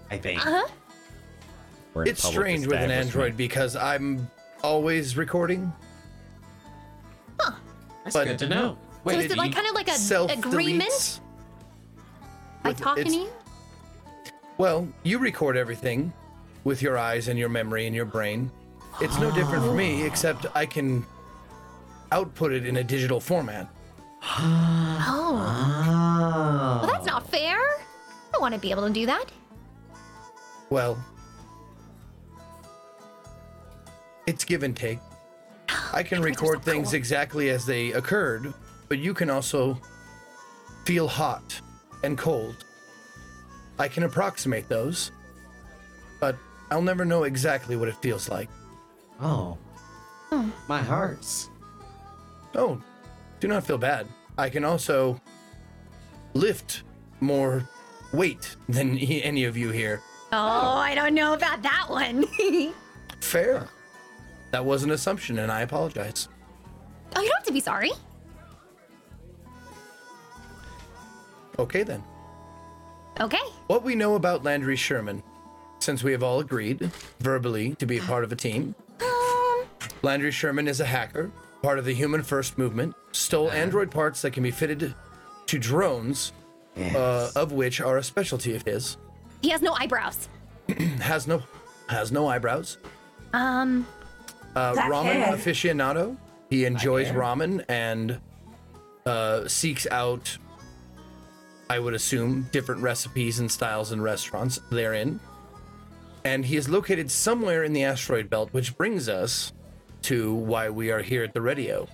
[0.10, 0.40] I think.
[0.48, 2.04] Uh huh.
[2.06, 4.32] It's strange with an android because I'm
[4.64, 5.74] always recording.
[8.04, 8.78] That's but- good to know.
[9.04, 11.20] So Wait, is it like kind of like a agreement
[12.64, 13.30] by talking to you?
[14.58, 16.14] Well, you record everything
[16.64, 18.50] with your eyes and your memory and your brain.
[19.02, 21.06] It's no different for me, except I can
[22.14, 23.68] output it in a digital format.
[24.26, 26.80] Oh, Oh.
[26.84, 27.58] well, that's not fair.
[27.58, 29.26] I don't want to be able to do that.
[30.70, 30.98] Well,
[34.28, 35.00] it's give and take.
[35.94, 38.52] I can record things exactly as they occurred,
[38.90, 39.80] but you can also
[40.86, 41.62] feel hot
[42.04, 42.66] and cold.
[43.78, 45.12] I can approximate those,
[46.20, 46.36] but
[46.72, 48.50] I'll never know exactly what it feels like.
[49.22, 49.58] Oh.
[50.30, 50.50] Hmm.
[50.68, 51.52] My hearts.
[52.56, 52.82] Oh,
[53.40, 54.08] do not feel bad.
[54.38, 55.22] I can also
[56.34, 56.82] lift
[57.20, 57.70] more
[58.14, 60.02] weight than any of you here.
[60.32, 62.26] Oh, I don't know about that one.
[63.22, 63.68] Fair.
[64.54, 66.28] That was an assumption, and I apologize.
[67.16, 67.90] Oh, you don't have to be sorry.
[71.58, 72.04] Okay, then.
[73.20, 73.42] Okay.
[73.66, 75.24] What we know about Landry Sherman,
[75.80, 79.66] since we have all agreed verbally to be a part of a team, Um,
[80.04, 81.32] Landry Sherman is a hacker,
[81.64, 84.94] part of the Human First movement, stole android parts that can be fitted
[85.48, 86.32] to drones,
[86.76, 86.96] Yes.
[86.96, 88.98] uh, of which are a specialty of his.
[89.42, 90.30] he has no eyebrows.
[91.02, 91.42] Has no,
[91.90, 92.78] has no eyebrows.
[93.34, 93.86] Um,
[94.56, 95.36] Uh, ramen hair.
[95.36, 96.18] aficionado.
[96.50, 98.20] He enjoys ramen and
[99.06, 100.38] uh, seeks out,
[101.70, 105.20] I would assume, different recipes and styles and restaurants therein.
[106.24, 109.52] And he is located somewhere in the asteroid belt, which brings us
[110.04, 111.88] to why we are here at the radio.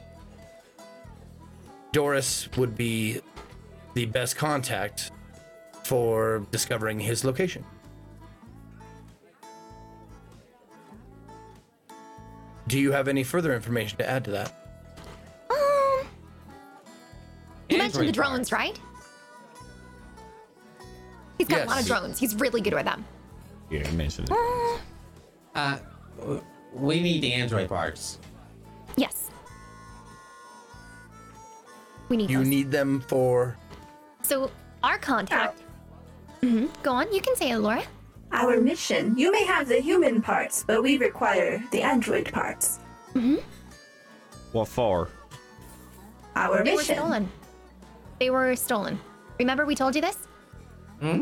[1.92, 3.22] Doris would be
[3.94, 5.12] the best contact
[5.84, 7.64] for discovering his location.
[12.70, 14.54] Do you have any further information to add to that?
[15.50, 16.06] um,
[17.68, 18.80] you mentioned the drones, right?
[21.40, 22.20] He's got a lot of drones.
[22.20, 23.04] He's really good with them.
[23.72, 24.80] Yeah, you mentioned it.
[25.56, 25.78] Uh,
[26.74, 28.20] we need the android parts.
[28.98, 29.32] Yes.
[32.08, 32.48] We need You those.
[32.48, 33.58] need them for
[34.22, 34.52] so
[34.84, 35.62] our contact.
[36.42, 37.12] hmm Go on.
[37.12, 37.84] You can say it, Alora.
[38.32, 39.18] Our mission.
[39.18, 42.80] You may have the human parts, but we require the android parts.
[43.14, 43.38] Hmm.
[44.52, 45.10] What for?
[46.36, 46.96] Our They were mission.
[46.96, 47.32] stolen.
[48.20, 49.00] They were stolen.
[49.40, 50.18] Remember we told you this?
[51.02, 51.22] Hmm?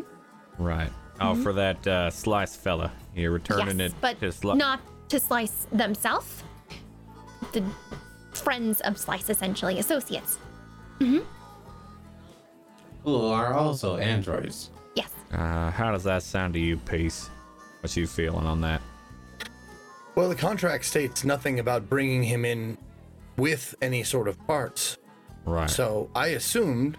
[0.58, 0.92] Right.
[1.22, 2.92] Oh, for that uh, slice fella.
[3.16, 3.80] You're returning Mm-hmm.
[3.80, 6.44] yes, it but to sli- not to Slice themselves.
[7.54, 7.64] The
[8.34, 10.38] friends of Slice, essentially, associates.
[11.00, 11.24] Who
[13.28, 14.70] are also androids.
[14.98, 15.10] Yes.
[15.32, 17.30] Uh, how does that sound to you, Peace?
[17.82, 18.82] What you feeling on that?
[20.16, 22.80] Well, the contract states nothing about bringing him in
[23.38, 24.98] with any sort of parts.
[25.46, 25.70] Right.
[25.70, 26.98] So I assumed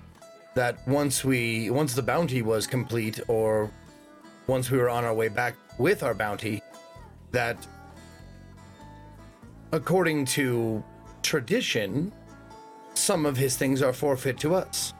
[0.54, 3.70] that once we once the bounty was complete or
[4.46, 6.62] once we were on our way back with our bounty
[7.32, 7.66] that
[9.72, 10.82] according to
[11.22, 12.12] tradition
[12.94, 14.94] some of his things are forfeit to us.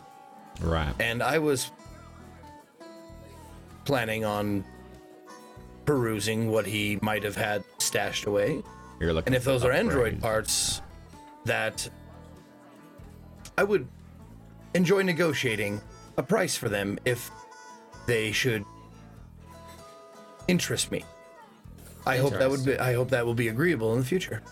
[0.60, 0.94] right.
[1.00, 1.72] And I was
[3.88, 4.62] planning on
[5.86, 8.62] perusing what he might have had stashed away.
[9.00, 10.20] You're looking And if for those are Android upgrades.
[10.20, 10.82] parts,
[11.46, 11.88] that
[13.56, 13.88] I would
[14.74, 15.80] enjoy negotiating
[16.18, 17.30] a price for them if
[18.06, 18.62] they should
[20.48, 21.02] interest me.
[22.06, 22.78] I hope that would be.
[22.78, 24.42] I hope that will be agreeable in the future.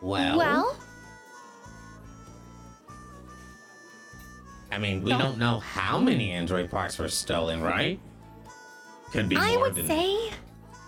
[0.00, 0.76] Well, Well,
[4.72, 5.18] I mean, we No.
[5.18, 7.98] don't know how many android parts were stolen, right?
[9.12, 10.30] Could be I more would than say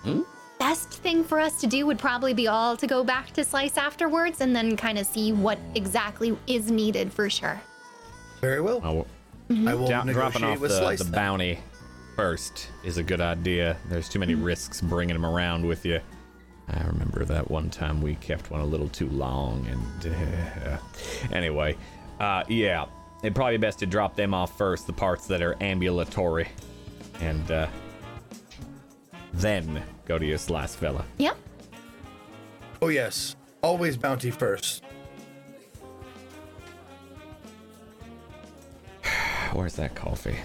[0.05, 0.21] Hmm?
[0.59, 3.77] best thing for us to do would probably be all to go back to Slice
[3.77, 7.61] afterwards and then kind of see what exactly is needed for sure.
[8.41, 8.81] Very well.
[8.85, 9.07] Oh,
[9.51, 10.99] I will dro- dropping negotiate off with the, Slice.
[10.99, 11.13] the then.
[11.13, 11.59] bounty
[12.17, 13.77] first is a good idea.
[13.89, 16.01] There's too many risks bringing them around with you.
[16.69, 20.77] I remember that one time we kept one a little too long, and uh,
[21.33, 21.77] anyway,
[22.21, 22.87] uh, yeah,
[23.23, 26.49] it'd probably be best to drop them off first, the parts that are ambulatory,
[27.21, 27.67] and uh,
[29.33, 31.05] then go to your slice fella.
[31.19, 31.37] Yep.
[32.81, 34.83] Oh yes, Always bounty first.
[39.53, 40.37] Where's that coffee?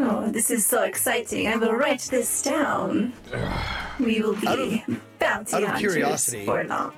[0.00, 1.48] Oh, this is so exciting.
[1.48, 3.12] I will write this down.
[4.00, 6.92] We will be Out of- bounty out of hunters curiosity- for long.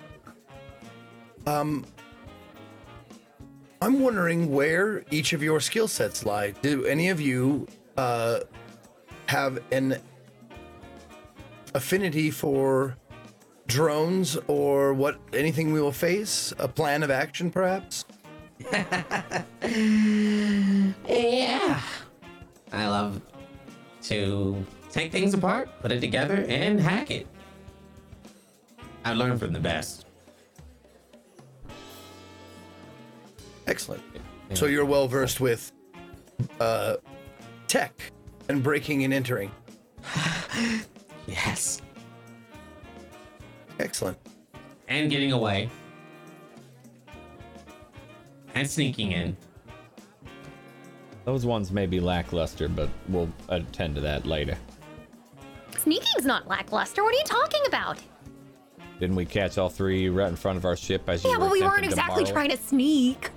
[3.81, 6.53] I'm wondering where each of your skill sets lie.
[6.63, 8.41] Do any of you uh,
[9.27, 9.99] have an
[11.75, 12.97] affinity for
[13.67, 16.55] drones or what anything we will face?
[16.59, 18.05] A plan of action, perhaps?
[21.09, 21.81] Yeah.
[22.73, 23.21] I love
[24.05, 27.27] to take things apart, put it together, and hack it.
[29.05, 30.06] I learned from the best.
[33.67, 34.03] Excellent.
[34.55, 35.73] So you're well versed with
[36.61, 36.97] uh,
[37.67, 38.13] tech
[38.49, 39.51] and breaking and entering.
[41.27, 41.83] Yes.
[43.81, 44.17] Excellent.
[44.89, 45.69] And getting away.
[48.55, 49.37] And sneaking in.
[51.25, 54.57] Those ones may be lackluster, but we'll attend to that later.
[55.79, 57.03] Sneaking's not lackluster.
[57.03, 57.99] What are you talking about?
[59.01, 61.47] Didn't we catch all three right in front of our ship as you Yeah, were
[61.47, 63.31] but we weren't exactly borrow trying to sneak.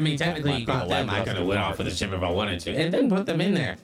[0.00, 1.10] I mean, technically, you got them.
[1.10, 3.26] I could have went off with the ship if I wanted to, and then put
[3.26, 3.76] them in there.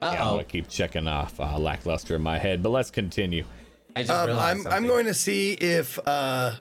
[0.00, 0.30] Uh Yeah, I'm oh.
[0.30, 3.44] gonna keep checking off uh, lackluster in my head, but let's continue.
[3.94, 6.54] I just um, I'm I'm going to see if uh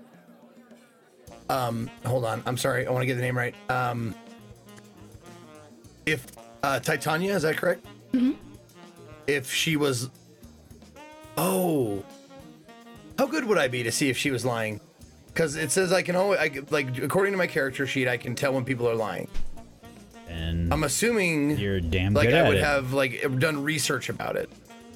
[1.50, 2.44] um hold on.
[2.46, 2.86] I'm sorry.
[2.86, 3.56] I want to get the name right.
[3.70, 4.14] Um
[6.06, 6.28] if
[6.62, 7.86] uh Titania, is that correct?
[8.12, 8.34] Mm-hmm.
[9.28, 10.10] If she was
[11.38, 12.04] Oh.
[13.18, 14.82] How good would I be to see if she was lying?
[15.34, 18.36] Cuz it says I can always I, like according to my character sheet I can
[18.36, 19.28] tell when people are lying.
[20.30, 22.64] And I'm assuming you're damn like good I would it.
[22.64, 24.50] have like done research about it.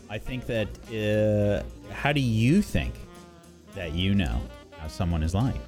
[0.10, 0.68] I think that.
[0.94, 2.94] Uh, how do you think
[3.74, 4.40] that you know
[4.78, 5.60] how someone is lying?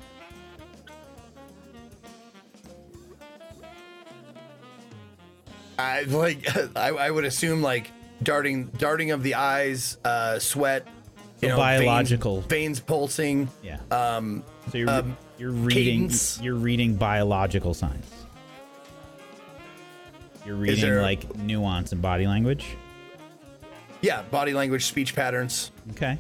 [5.80, 7.91] I like I, I would assume like
[8.23, 10.88] darting darting of the eyes, uh sweat,
[11.41, 13.49] you know, veins- biological- veins, pulsing.
[13.63, 13.80] Yeah.
[13.91, 16.41] Um So you're um, you're reading cadence.
[16.41, 18.06] you're reading biological signs.
[20.45, 22.65] You're reading there- like nuance and body language.
[24.01, 26.17] yeah, body language, speech patterns, Okay.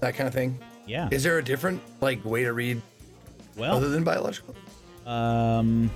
[0.00, 0.58] that kind of thing.
[0.86, 1.08] Yeah.
[1.10, 2.80] Is there a different like way to read
[3.56, 4.54] well, other than biological?
[5.06, 5.90] Um,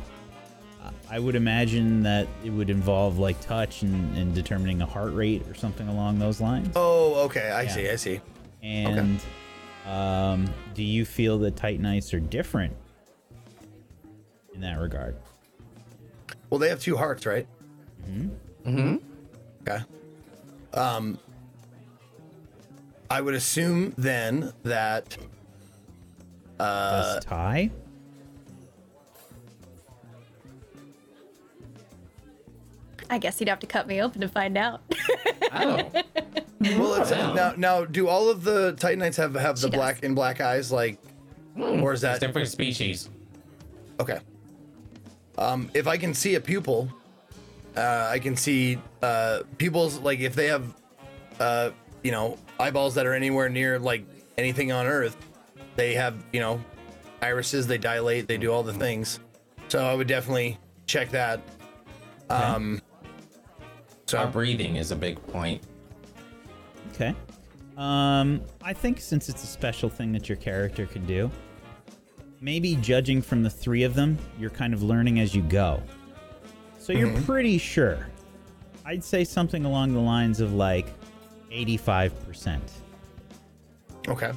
[1.11, 5.46] I would imagine that it would involve like touch and, and determining a heart rate
[5.48, 6.72] or something along those lines.
[6.76, 7.68] Oh, okay, I Yeah.
[7.74, 8.20] see, I see.
[8.62, 9.20] And
[9.87, 12.75] um, do you feel that Titanites are different
[14.55, 15.16] in that regard?
[16.51, 17.46] Well, they have two hearts, right?
[18.09, 18.29] Mm-hmm.
[18.79, 18.96] Mm-hmm.
[19.68, 19.85] Okay.
[20.75, 21.18] Um
[23.09, 25.16] I would assume then that
[26.59, 27.70] uh Does Ty?
[33.11, 34.81] I guess you'd have to cut me open to find out.
[35.53, 35.90] Oh.
[36.61, 37.35] Well, it's, Wow.
[37.35, 39.79] now, now, do all of the Titanites have have the She does.
[39.79, 40.99] black and black eyes, like,
[41.57, 43.09] or is that different species.
[44.01, 44.19] okay?
[45.38, 46.88] Um, if I can see a pupil,
[47.77, 49.99] uh, I can see uh, pupils.
[50.01, 50.75] Like, if they have,
[51.38, 51.71] uh,
[52.03, 54.05] you know, eyeballs that are anywhere near like
[54.38, 55.16] anything on Earth,
[55.77, 56.61] they have, you know,
[57.23, 57.66] irises.
[57.66, 58.27] They dilate.
[58.29, 59.21] They do all the things.
[59.69, 61.40] So I would definitely check that.
[62.31, 62.81] Um,
[64.07, 65.62] so Our breathing is a big point.
[66.92, 67.14] Okay.
[67.77, 71.31] Um, I think since it's a special thing that your character can do,
[72.40, 75.83] maybe judging from the three of them, you're kind of learning as you go.
[76.79, 78.07] So you're pretty sure.
[78.85, 80.87] I'd say something along the lines of like
[81.51, 82.61] 85%.
[84.07, 84.31] Okay.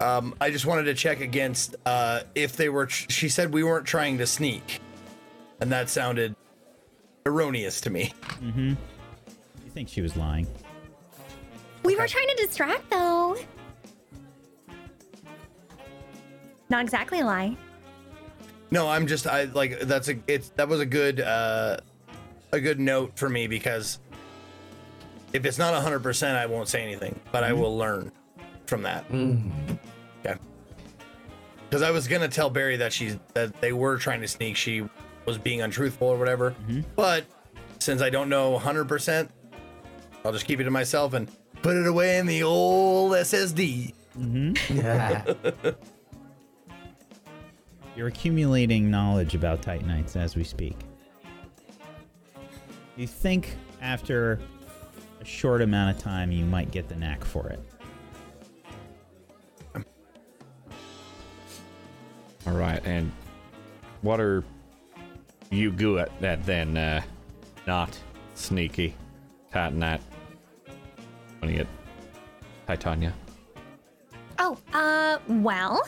[0.00, 2.86] Um, I just wanted to check against uh, if they were.
[2.86, 4.80] Tr- she said we weren't trying to sneak,
[5.60, 6.36] and that sounded
[7.26, 8.12] erroneous to me.
[8.42, 8.68] Mm-hmm.
[8.68, 10.46] You think she was lying?
[11.84, 13.36] we were trying to distract, though.
[16.68, 17.56] Not exactly a lie.
[18.70, 19.26] No, I'm just.
[19.26, 20.18] I like that's a.
[20.26, 21.20] It's that was a good.
[21.20, 21.78] Uh,
[22.52, 23.98] a good note for me because
[25.32, 28.10] if it's not 100, percent I won't say anything, but I will learn
[28.66, 29.04] from that.
[29.10, 30.38] Okay.
[31.68, 34.56] Because I was gonna tell Barry that she's that they were trying to sneak.
[34.56, 34.84] She
[35.28, 36.52] was being untruthful or whatever.
[36.52, 36.80] Mm-hmm.
[36.96, 37.24] But
[37.78, 39.30] since I don't know 100, percent
[40.24, 41.30] I'll just keep it to myself and
[41.62, 43.92] put it away in the old SSD.
[44.16, 44.24] Yeah.
[44.24, 45.68] Mm-hmm.
[47.96, 50.76] You're accumulating knowledge about Titanites as we speak.
[52.96, 54.40] You think after
[55.20, 57.60] a short amount of time, you might get the knack for it.
[62.46, 63.12] All right, and
[64.00, 64.42] what are
[65.50, 66.76] you good at that then?
[66.76, 67.02] Uh,
[67.66, 67.98] not
[68.34, 68.94] sneaky,
[69.52, 70.00] titanite.
[71.40, 71.66] Want to get
[72.66, 73.12] Titania?
[74.38, 75.86] Oh, uh, well,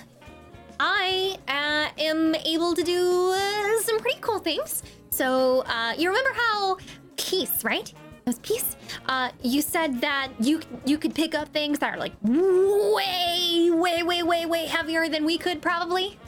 [0.79, 4.83] I uh, am able to do uh, some pretty cool things.
[5.11, 6.79] So, uh, you remember how
[7.17, 7.89] peace, right?
[7.91, 8.77] It was peace.
[9.07, 14.03] Uh, you said that you you could pick up things that are like way, way,
[14.03, 16.19] way, way, way heavier than we could probably.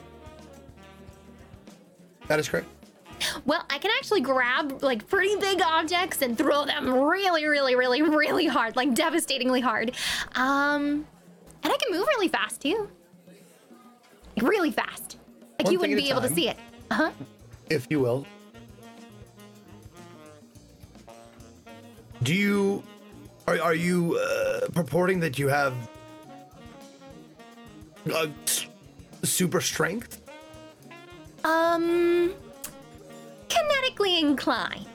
[2.29, 2.69] That is correct.
[3.45, 8.03] Well, I can actually grab like pretty big objects and throw them really, really, really,
[8.03, 9.93] really hard, like devastatingly hard.
[10.35, 11.07] Um,
[11.63, 12.89] and I can move really fast too.
[14.37, 15.19] Like really fast.
[15.59, 16.57] Like One you wouldn't be able to see it.
[16.91, 17.11] Uh huh.
[17.71, 18.27] if you will.
[22.23, 22.83] Do you
[23.47, 25.75] are are you uh, purporting that you have
[28.13, 28.27] uh,
[29.23, 30.21] super strength?
[31.45, 32.33] Um,
[33.53, 34.87] kinetically inclined.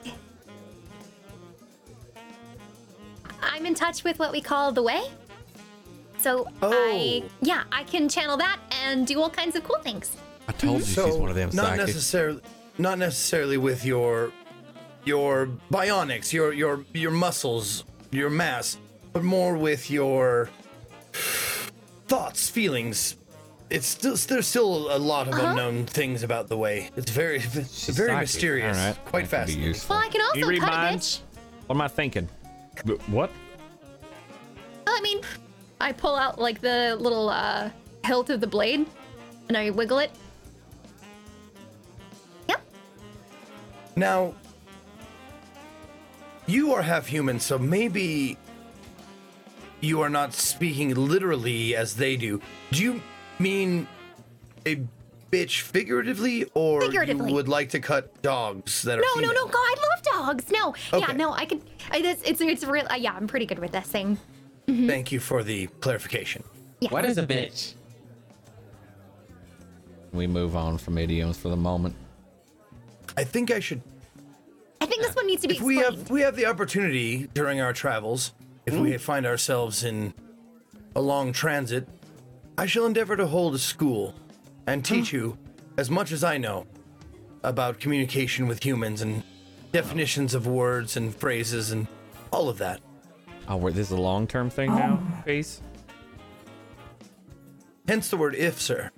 [3.41, 5.03] I'm in touch with what we call the way.
[6.19, 7.29] So I, Oh.
[7.41, 10.17] yeah, I can channel that and do all kinds of cool things.
[10.47, 11.87] I told you So she's one of them not psychics.
[11.87, 12.41] necessarily
[12.77, 14.31] not necessarily with your
[15.05, 18.77] your bionics, your your your muscles, your mass,
[19.13, 20.49] but more with your
[22.07, 23.15] thoughts, feelings.
[23.69, 26.89] It's still there's still a lot of unknown things about the way.
[26.95, 28.21] It's very She's very psychic.
[28.21, 29.63] mysterious, All right, quite that can be fascinating.
[29.67, 29.95] useful.
[29.95, 31.23] Well, I can also you read cut a minds?
[31.65, 32.29] What am I thinking?
[32.85, 33.29] Wh- What?
[34.87, 35.19] I mean,
[35.81, 37.69] I pull out like the little uh,
[38.05, 38.85] hilt of the blade
[39.49, 40.11] and I wiggle it.
[42.47, 42.61] Yep.
[43.97, 44.33] Now,
[46.45, 48.37] you are half human, so maybe
[49.81, 52.41] you are not speaking literally as they do.
[52.71, 53.01] Do you
[53.39, 53.87] mean
[54.65, 54.81] a
[55.31, 57.29] bitch figuratively, or Figuratively.
[57.29, 59.33] you would like to cut dogs that are No, no, female?
[59.33, 60.03] no, God, I love
[60.37, 60.51] dogs.
[60.51, 61.13] No, yeah, Okay.
[61.17, 61.61] no, I could.
[61.91, 62.87] I, it's, it's, it's real.
[62.89, 64.17] Uh, yeah, I'm pretty good with this thing.
[64.67, 66.43] Thank you for the clarification.
[66.89, 67.73] What is a bitch?
[70.13, 71.95] We move on from idioms for the moment.
[73.15, 73.81] I think I should.
[74.81, 75.99] I think this one needs to be If we explained.
[76.01, 78.33] have we have the opportunity during our travels,
[78.65, 80.13] if we find ourselves in
[80.95, 81.87] a long transit,
[82.59, 84.15] I shall endeavor to hold a school
[84.65, 85.37] and teach you
[85.77, 86.65] as much as I know
[87.43, 89.23] about communication with humans and
[89.71, 91.85] definitions of words and phrases and
[92.31, 92.81] all of that.
[93.47, 95.23] Oh, wait, this is a long term thing now, oh.
[95.23, 95.61] Peace?
[97.87, 98.91] Hence the word if, sir.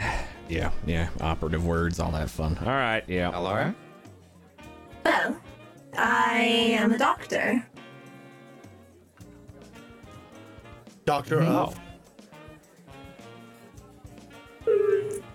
[0.46, 1.08] Yeah, yeah.
[1.22, 2.58] Operative words, all that fun.
[2.58, 3.30] All right, yeah.
[3.32, 3.74] Alora?
[5.02, 5.40] Well,
[5.96, 6.36] I
[6.78, 7.66] am a doctor.
[11.06, 11.78] Doctor of.
[11.78, 11.83] Oh.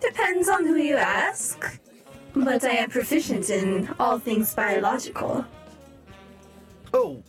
[0.02, 1.80] Depends on who you ask.
[2.34, 5.46] But I am proficient in all things biological.
[6.94, 7.24] Oh,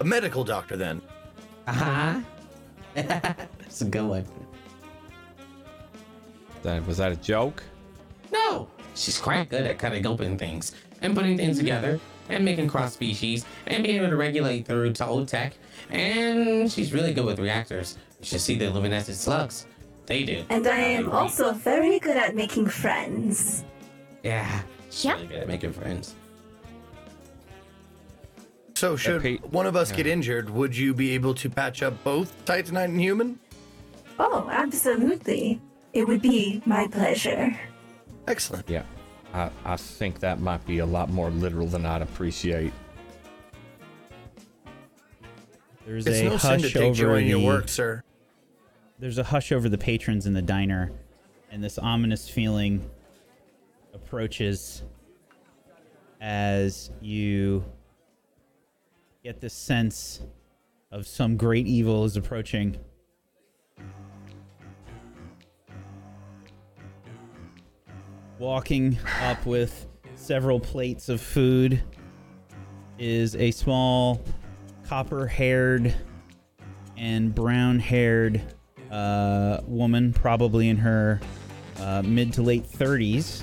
[0.00, 1.00] a medical doctor then.
[1.66, 2.20] Uh huh.
[2.94, 4.26] That's a good one.
[6.62, 7.62] That, was that a joke?
[8.32, 12.94] No, she's quite good at cutting open things and putting things together and making cross
[12.94, 15.54] species and being able to regulate through to old tech.
[15.90, 17.98] And she's really good with reactors.
[18.20, 19.66] You should see the luminescent slugs.
[20.06, 20.44] They do.
[20.50, 23.64] And I am also very good at making friends.
[24.22, 24.62] Yeah,
[25.00, 25.14] Yeah.
[25.14, 26.14] really good at making friends.
[28.74, 32.02] So, should Pete- one of us get injured, would you be able to patch up
[32.02, 33.38] both Titanite and human?
[34.18, 35.60] Oh, absolutely.
[35.92, 37.56] It would be my pleasure.
[38.26, 38.68] Excellent.
[38.68, 38.82] Yeah.
[39.34, 42.72] I, I think that might be a lot more literal than I'd appreciate.
[45.86, 48.02] There's It's a no sin to hush take joy over in your work, sir.
[49.02, 50.92] There's a hush over the patrons in the diner,
[51.50, 52.88] and this ominous feeling
[53.92, 54.84] approaches
[56.20, 57.64] as you
[59.24, 60.22] get this sense
[60.92, 62.76] of some great evil is approaching.
[68.38, 71.82] Walking up with several plates of food
[73.00, 74.22] is a small
[74.86, 75.92] copper haired
[76.96, 78.40] and brown haired
[78.92, 81.20] uh, woman, probably in her
[81.78, 83.42] uh, mid to late 30s.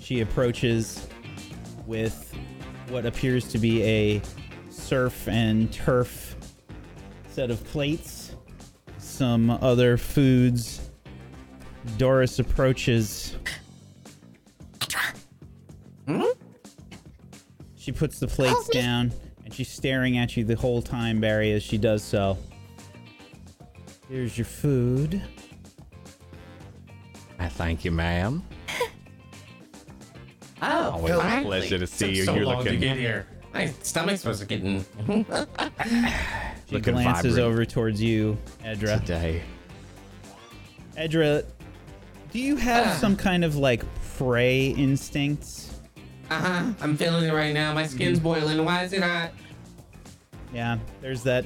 [0.00, 1.06] She approaches
[1.86, 2.32] with
[2.88, 4.22] what appears to be a
[4.70, 6.36] surf and turf
[7.30, 8.34] set of plates,
[8.98, 10.80] some other foods.
[11.98, 13.36] Doris approaches.
[17.76, 19.12] She puts the plates down
[19.44, 22.36] and she's staring at you the whole time, Barry, as she does so.
[24.08, 25.20] Here's your food.
[27.38, 28.42] I thank you, ma'am.
[30.62, 31.44] Oh, Always a finally.
[31.44, 32.24] pleasure to see Took you.
[32.24, 33.26] So You're long looking- to get here.
[33.52, 34.84] My stomach's supposed to getting.
[36.66, 37.38] She Looking glances vibrant.
[37.38, 38.98] over towards you, Edra.
[39.00, 39.42] Today.
[40.96, 41.42] Edra,
[42.32, 42.94] do you have Ah.
[42.98, 43.82] some kind of like
[44.16, 45.78] prey instincts?
[46.30, 46.72] Uh huh.
[46.80, 47.74] I'm feeling it right now.
[47.74, 48.64] My skin's boiling.
[48.64, 49.32] Why is it hot?
[50.54, 51.44] Yeah, there's that.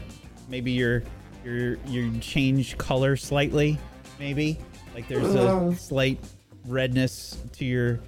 [0.49, 1.03] Maybe your
[1.45, 3.79] your your change color slightly.
[4.19, 4.59] Maybe
[4.95, 6.19] like there's a slight
[6.67, 8.01] redness to your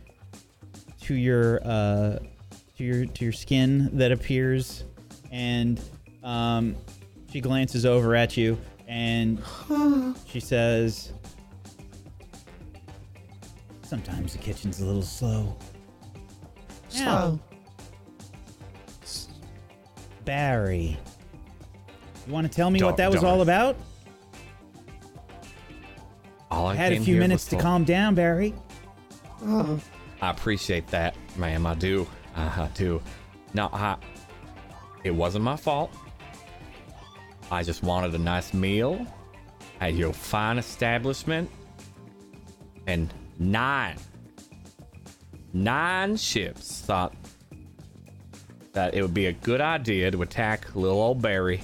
[1.02, 2.18] to your uh
[2.76, 4.84] to your to your skin that appears,
[5.30, 5.80] and
[6.22, 6.76] um,
[7.30, 8.58] she glances over at you
[8.92, 9.42] and
[10.26, 11.12] she says,
[13.82, 15.56] "Sometimes the kitchen's a little slow."
[16.94, 17.40] Now,
[20.26, 20.98] Barry,
[22.26, 23.76] you want to tell me what that was all about?
[26.50, 28.54] All I had a few minutes to calm down, Barry.
[29.44, 29.80] I
[30.20, 31.66] appreciate that, ma'am.
[31.66, 32.06] I do.
[32.36, 33.02] I, I do.
[33.54, 33.96] Now, I.
[35.02, 35.90] It wasn't my fault.
[37.50, 39.04] I just wanted a nice meal
[39.80, 41.50] at your fine establishment,
[42.86, 43.96] and nine,
[45.52, 47.14] nine ships thought
[48.72, 51.62] that it would be a good idea to attack little old Barry,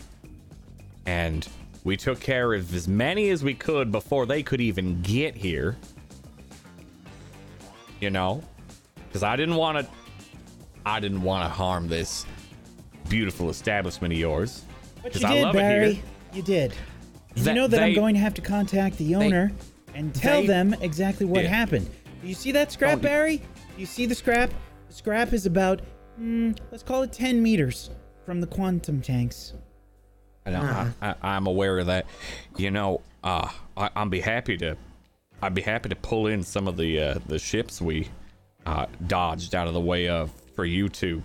[1.09, 1.49] and
[1.85, 5.75] we took care of as many as we could before they could even get here
[7.99, 8.43] you know
[9.07, 9.87] because i didn't want to
[10.85, 12.27] i didn't want to harm this
[13.09, 14.65] beautiful establishment of yours
[15.03, 15.93] But you I did, love it Barry.
[15.95, 16.03] here.
[16.35, 16.75] You did.
[17.37, 19.51] You know that I'm going to have to contact the owner
[19.95, 21.49] and tell they- them exactly what Yeah.
[21.49, 21.89] happened.
[22.21, 23.39] Do you see that scrap, Oh, Barry?
[23.39, 23.45] Do
[23.79, 24.51] you see the scrap?
[24.89, 25.81] The scrap is about,
[26.21, 27.89] mm, let's call it 10 meters
[28.27, 29.55] from the quantum tanks.
[30.49, 32.07] I know, I, I, i'm aware of that.
[32.57, 34.76] You know uh I, i'd be happy to
[35.42, 38.09] i'd be happy to pull in some of the uh the ships we
[38.66, 41.22] uh dodged out of the way of for you to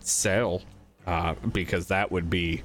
[0.00, 0.62] sell
[1.06, 2.62] uh because that would be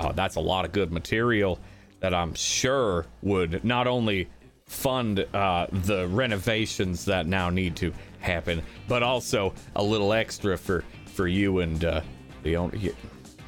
[0.00, 1.58] uh, that's a lot of good material
[2.00, 4.28] that i'm sure would not only
[4.66, 10.82] fund uh the renovations that now need to happen but also a little extra for
[11.06, 12.00] for you and uh
[12.42, 12.76] the owner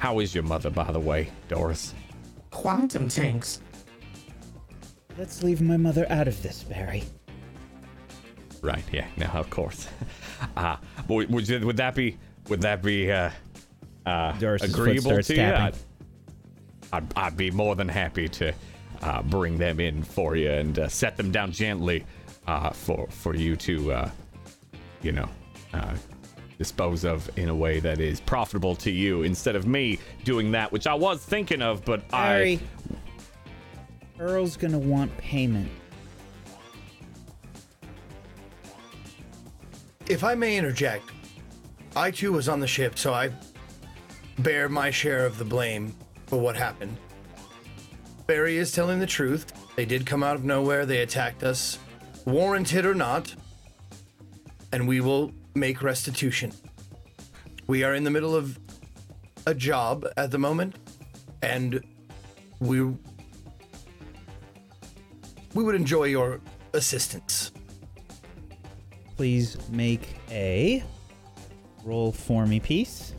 [0.01, 1.93] how is your mother by the way doris
[2.51, 3.61] Quantum tanks.
[5.17, 7.03] Let's leave my mother out of this, Barry.
[8.61, 8.83] Right.
[8.91, 9.07] Yeah.
[9.17, 9.25] No.
[9.27, 9.87] Of course.
[10.57, 10.75] Uh,
[11.07, 12.17] would, would, would that be
[12.49, 13.29] would that be uh,
[14.07, 15.43] uh, Doris's agreeable starts to you?
[15.43, 15.75] I'd.
[16.91, 18.51] I'd, I'd be more than happy to
[19.03, 22.03] uh, bring them in for you and uh, set them down gently
[22.47, 24.09] uh, for for you to uh,
[25.03, 25.29] you know
[25.75, 25.93] uh,
[26.61, 30.71] dispose of in a way that is profitable to you instead of me doing that,
[30.71, 32.59] which I was thinking of, but Barry,
[34.19, 35.71] I Earl's gonna want payment.
[40.07, 41.09] If I may interject,
[41.95, 43.31] I too was on the ship, so I
[44.37, 45.95] bear my share of the blame
[46.27, 46.95] for what happened.
[48.27, 49.51] Barry is telling the truth.
[49.75, 51.79] They did come out of nowhere, they attacked us,
[52.25, 53.33] warranted or not,
[54.71, 56.51] and we will make restitution.
[57.67, 58.59] We are in the middle of
[59.45, 60.75] a job at the moment,
[61.41, 61.83] and
[62.59, 62.81] we
[65.53, 66.39] we would enjoy your
[66.73, 67.51] assistance.
[69.17, 70.83] Please make a
[71.83, 73.15] roll for me, Peace.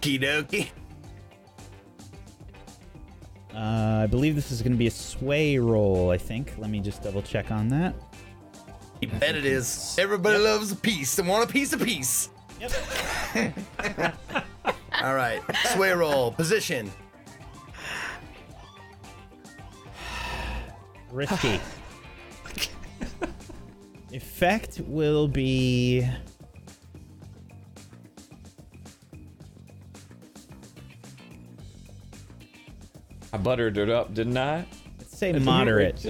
[0.00, 0.68] Kidoki.
[3.54, 6.54] Uh, I believe this is going to be a sway roll, I think.
[6.58, 7.94] Let me just double check on that.
[9.00, 9.96] You bet it is.
[9.98, 12.30] Everybody loves a piece and want a piece of peace.
[12.60, 12.72] Yep.
[15.02, 15.42] All right.
[15.74, 16.32] Sway roll.
[16.32, 16.90] Position.
[21.12, 21.60] Risky.
[24.12, 26.08] Effect will be.
[33.32, 34.66] I buttered it up, didn't I?
[34.98, 36.06] Let's say moderate.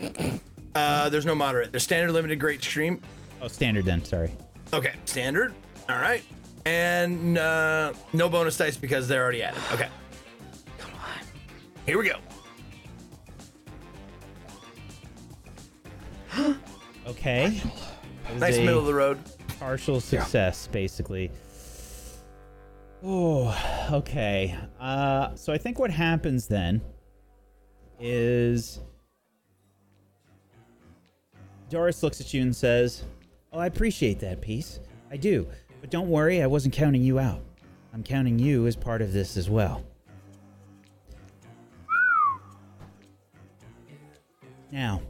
[0.78, 1.72] Uh, there's no moderate.
[1.72, 3.00] There's standard, limited, great stream.
[3.42, 4.04] Oh, standard then.
[4.04, 4.30] Sorry.
[4.72, 4.94] Okay.
[5.06, 5.54] Standard.
[5.88, 6.22] All right.
[6.66, 9.60] And uh, no bonus dice because they're already added.
[9.72, 9.88] Okay.
[10.78, 11.26] Come on.
[11.86, 12.18] Here we go.
[17.06, 17.62] Okay.
[18.36, 19.18] Nice middle of the road.
[19.58, 21.30] partial success, basically.
[23.02, 24.54] Oh, okay.
[24.78, 26.82] Uh, so I think what happens then
[27.98, 28.80] is
[31.70, 33.04] Doris looks at you and says,
[33.52, 34.80] "Oh, I appreciate that Peace.
[35.10, 35.46] I do,
[35.80, 37.42] but don't worry, I wasn't counting you out.
[37.92, 39.82] I'm counting you as part of this as well.
[44.70, 45.00] Now,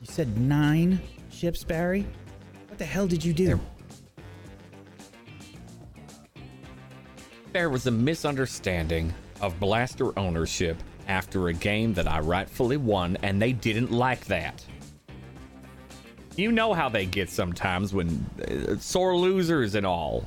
[0.00, 2.06] you said nine ships, Barry?
[2.68, 3.46] What the hell did you do?
[3.46, 3.60] There-
[7.52, 10.76] There was a misunderstanding of Blaster ownership
[11.08, 14.64] after a game that I rightfully won, and they didn't like that.
[16.40, 20.24] You know how they get sometimes when uh, sore losers and all.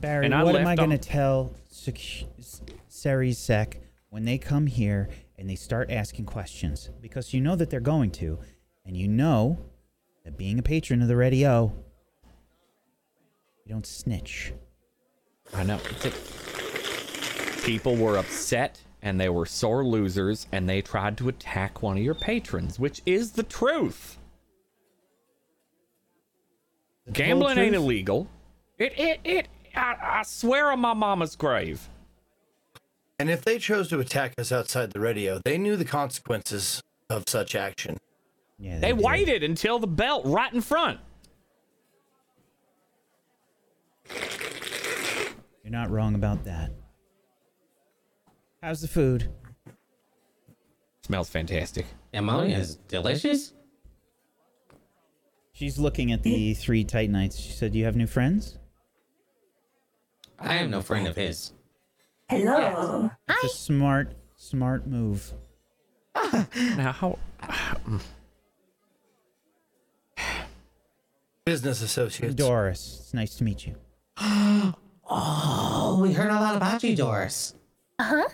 [0.00, 1.98] Barry, And what am I going to tell Sec-
[2.86, 3.80] Ceres Sec
[4.10, 6.90] when they come here and they start asking questions?
[7.00, 8.38] Because you know that they're going to,
[8.86, 9.58] and you know
[10.24, 11.72] that being a patron of the Radio,
[13.64, 14.52] you don't snitch.
[15.52, 15.80] I know.
[17.64, 22.04] People were upset and they were sore losers and they tried to attack one of
[22.04, 24.16] your patrons, which is the truth.
[27.06, 28.28] The Gambling ain't illegal.
[28.78, 31.88] It, it, it, I, I swear on my mama's grave.
[33.18, 36.80] And if they chose to attack us outside the radio, they knew the consequences
[37.10, 37.98] of such action.
[38.58, 39.00] Yeah, They did.
[39.00, 41.00] waited until the belt right in front.
[45.62, 46.72] You're not wrong about that.
[48.62, 49.30] How's the food?
[51.04, 51.86] Smells fantastic.
[52.12, 53.52] Ammonia is oh, delicious.
[55.60, 57.38] She's looking at the three Titanites.
[57.38, 58.56] She said, "Do "You have new friends."
[60.38, 61.52] I am no friend of his.
[62.30, 63.10] Hello.
[63.28, 65.34] It's a smart, smart move.
[66.14, 67.18] Now, how,
[71.44, 72.34] Business associates.
[72.36, 73.74] Doris, it's nice to meet you.
[75.12, 77.54] Oh, we heard a lot about you, Doris.
[77.98, 78.28] Uh-huh.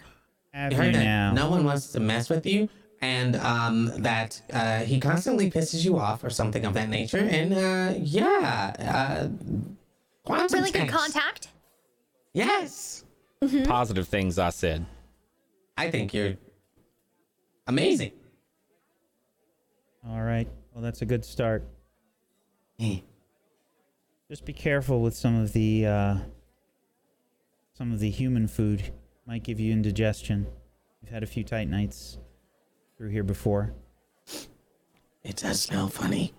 [0.52, 1.32] Have We you heard that now?
[1.32, 2.68] no one wants to mess with you,
[3.06, 7.18] and um, that uh, he constantly pisses you off or something of that nature.
[7.18, 9.28] And uh, yeah, uh,
[10.24, 11.48] quantum Really good contact.
[12.32, 13.04] Yes,
[13.64, 14.84] positive things I said.
[15.78, 16.34] I think you're
[17.66, 18.12] amazing.
[20.08, 20.48] All right.
[20.72, 21.64] Well, that's a good start.
[22.80, 23.00] Eh.
[24.28, 26.16] Just be careful with some of the uh,
[27.74, 28.92] some of the human food.
[29.26, 30.46] Might give you indigestion.
[31.02, 32.18] We've had a few tight nights
[32.96, 33.72] through here before.
[35.22, 36.32] It does smell funny.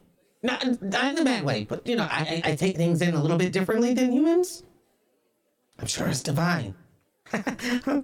[0.44, 3.14] Not, not in a bad way, but you know, I, I I take things in
[3.16, 4.64] a little bit differently than humans.
[5.80, 6.76] I'm sure it's divine.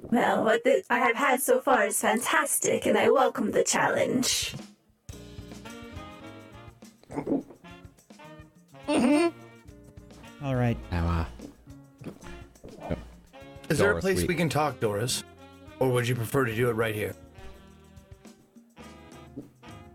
[0.00, 4.54] Well, what the, I have had so far is fantastic, and I welcome the challenge.
[10.42, 10.76] All right.
[10.92, 11.26] Now,
[12.88, 12.94] uh,
[13.68, 15.24] Is there a Doris, place we- we can talk, Doris?
[15.80, 17.14] Or would you prefer to do it right here?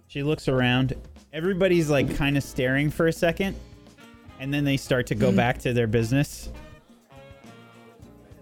[0.08, 0.96] She looks around.
[1.34, 3.56] Everybody's like kind of staring for a second,
[4.40, 5.36] and then they start to go hmm.
[5.36, 6.52] back to their business.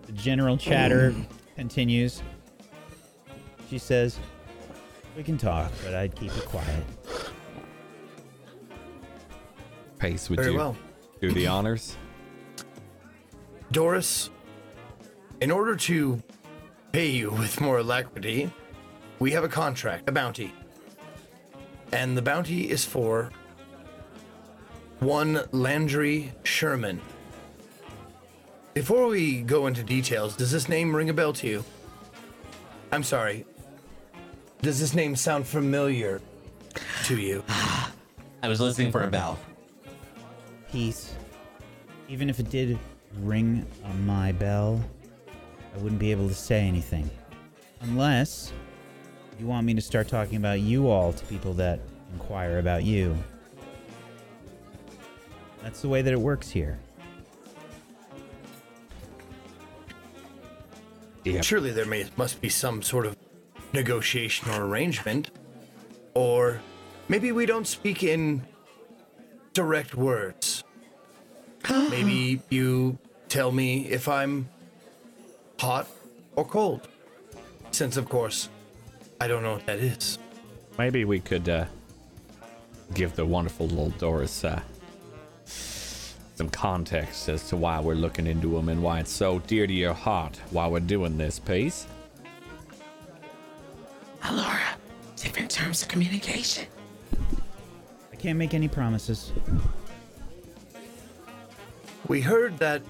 [0.06, 1.22] The general chatter hmm.
[1.56, 2.22] continues.
[3.70, 4.20] She says,
[5.16, 6.84] "We can talk, but I'd keep it quiet."
[9.98, 10.76] Pace, would Very you well.
[11.22, 11.96] do the honors?
[13.72, 14.30] Doris,
[15.40, 16.22] in order to
[16.92, 18.52] pay you with more alacrity,
[19.20, 20.54] we have a contract, a bounty.
[21.92, 23.30] And the bounty is for
[25.00, 27.02] one Landry Sherman.
[28.74, 31.66] Before we go into details, does this name ring a bell to you?
[32.92, 33.46] I'm sorry.
[34.62, 36.22] Does this name sound familiar
[37.06, 37.44] to you?
[38.44, 39.38] I was listening for a bell.
[40.72, 41.14] Peace.
[42.08, 42.78] Even if it did
[43.20, 44.82] ring on my bell,
[45.74, 47.10] I wouldn't be able to say anything.
[47.82, 48.52] Unless
[49.40, 51.80] you want me to start talking about you all to people that
[52.14, 53.18] inquire about you.
[55.64, 56.80] That's the way that it works here.
[61.24, 61.42] Yeah.
[61.42, 63.16] Surely there may, must be some sort of
[63.74, 65.30] negotiation or arrangement.
[66.14, 66.60] Or
[67.08, 68.44] maybe we don't speak in
[69.54, 70.64] direct words.
[71.70, 72.98] maybe you
[73.28, 74.50] tell me if I'm
[75.62, 75.86] hot
[76.36, 76.88] or cold.
[77.70, 78.50] Since, of course,
[79.22, 80.18] I don't know what that is.
[80.80, 81.66] Maybe we could uh,
[82.96, 84.60] give the wonderful little Doris uh,
[85.46, 89.74] some context as to why we're looking into him and why it's so dear to
[89.74, 91.86] your heart why we're doing this Peace.
[94.24, 94.76] Alora,
[95.16, 96.66] different terms of communication.
[98.12, 99.32] I can't make any promises.
[102.08, 102.82] We heard that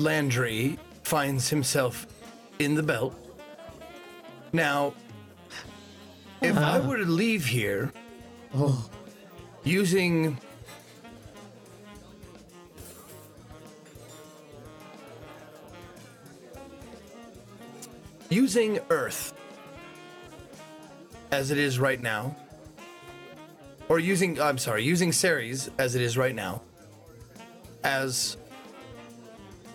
[0.00, 2.06] Landry finds himself
[2.58, 3.14] in the belt.
[4.50, 4.94] Now,
[6.40, 6.88] if uh, I uh-huh.
[6.88, 7.92] were to leave here
[8.54, 8.88] oh.
[9.62, 10.38] using
[18.30, 19.34] using earth
[21.30, 22.34] as it is right now
[23.90, 26.62] or using I'm sorry, using Ceres as it is right now
[27.84, 28.38] as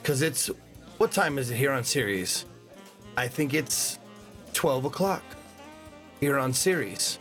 [0.06, 0.52] because it's,
[1.00, 2.46] what time is it here on Ceres?
[3.18, 3.98] I think it's
[4.54, 5.24] 12 o'clock
[6.20, 7.18] here on Ceres.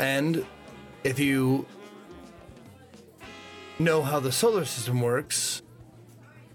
[0.00, 0.44] And
[1.04, 1.66] if you
[3.78, 5.62] know how the solar system works,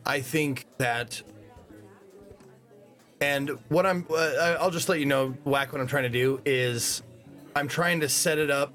[0.05, 1.21] I think that.
[3.21, 5.71] And what I'm, uh, I'll just let you know, Wack.
[5.71, 7.01] What I'm trying to do is,
[7.55, 8.73] I'm trying to set it up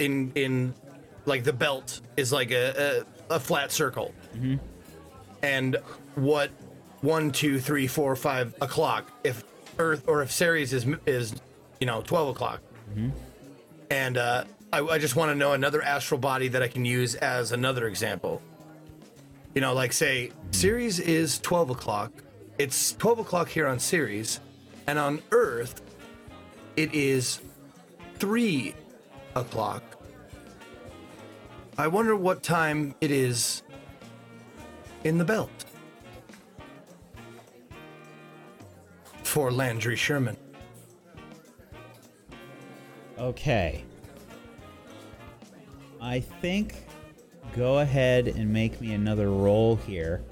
[0.00, 0.74] in in,
[1.26, 4.12] like the belt is like a a, a flat circle,
[5.42, 5.76] and
[6.14, 6.50] what
[7.00, 9.44] one, two, three, four, five o'clock if
[9.78, 11.34] Earth or if Ceres is is
[11.80, 12.60] you know twelve o'clock,
[13.90, 17.14] and uh, I, I just want to know another astral body that I can use
[17.16, 18.40] as another example.
[19.54, 22.12] You know, like say Ceres is twelve o'clock.
[22.58, 24.40] It's twelve o'clock here on Ceres,
[24.86, 25.82] and on Earth,
[26.76, 27.40] it is
[28.16, 28.74] three
[29.34, 29.82] o'clock.
[31.76, 33.64] I wonder what time it is
[35.02, 35.50] in the belt
[39.24, 40.36] for Landry Sherman.
[43.18, 43.84] Okay.
[46.00, 46.74] I think
[47.56, 50.22] go ahead and make me another roll here.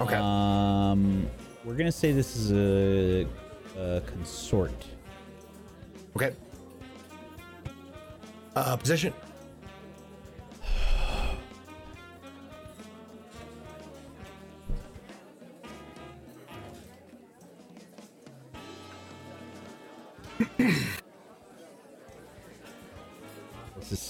[0.00, 0.16] Okay.
[0.16, 1.30] Um,
[1.64, 3.28] we're gonna say this is a,
[3.78, 4.84] a consort.
[6.16, 6.34] okay.
[8.56, 9.14] Uh, position.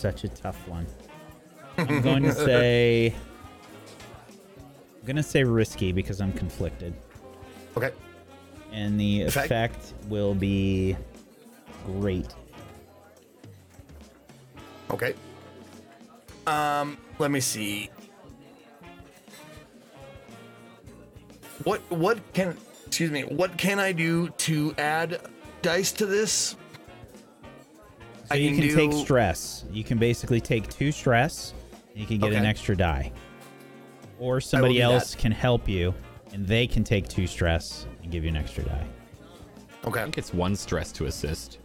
[0.02, 0.84] Such a tough one.
[1.78, 3.14] I'm going to say.
[5.00, 6.94] I'm gonna say risky because I'm conflicted,
[7.76, 7.90] Okay.
[8.72, 9.46] and the Effect?
[9.46, 10.96] effect will be
[11.86, 12.28] great.
[14.92, 15.14] Okay.
[16.46, 17.90] Um, let me see.
[21.64, 25.20] What what can excuse me, what can I do to add
[25.62, 26.54] dice to this?
[28.32, 29.64] So you can take stress.
[29.70, 31.54] You can basically take two stress.
[31.90, 33.12] And you can get an extra die.
[34.18, 34.84] Or somebody do that.
[34.92, 35.92] else can help you,
[36.32, 38.86] and they can take two stress and give you an extra die.
[39.84, 40.00] Okay.
[40.00, 41.58] I think it's one stress to assist,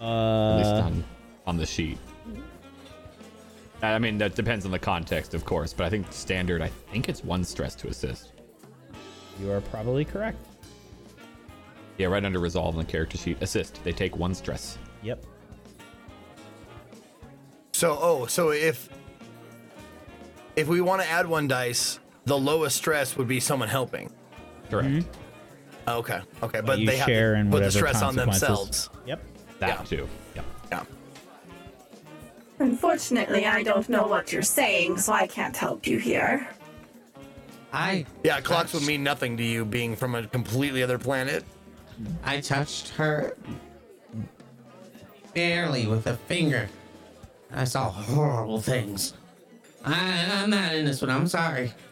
[0.00, 1.04] Uh, at Uh, least on,
[1.46, 1.98] on the sheet.
[3.82, 7.08] I mean, that depends on the context, of course, but I think standard, I think
[7.08, 8.32] it's one stress to assist.
[9.40, 10.38] you are probably correct.
[11.98, 13.38] Yeah, right under resolve on the character sheet.
[13.42, 13.82] Assist.
[13.84, 14.78] They take one stress.
[15.02, 15.24] Yep.
[17.80, 18.90] So oh, so if
[20.54, 24.12] if we want to add one dice, the lowest stress would be someone helping.
[24.68, 24.88] Correct.
[24.90, 25.88] Mm-hmm.
[25.88, 26.20] Okay.
[26.42, 28.40] Okay, but you they have share to in put the whatever stress on consequences.
[28.40, 28.90] themselves.
[29.06, 29.20] Yep.
[29.60, 29.84] That Yeah.
[29.84, 30.08] too.
[30.36, 30.42] Yeah.
[30.70, 30.84] Yeah.
[32.58, 36.46] Unfortunately, I don't know what you're saying, so I can't help you here.
[37.72, 41.44] I Yeah, clocks would touched- mean nothing to you being from a completely other planet.
[42.24, 43.38] I touched her
[45.32, 46.68] barely with a finger.
[47.52, 49.14] I saw horrible things.
[49.84, 51.10] I, I'm not in this one.
[51.10, 51.72] I'm sorry.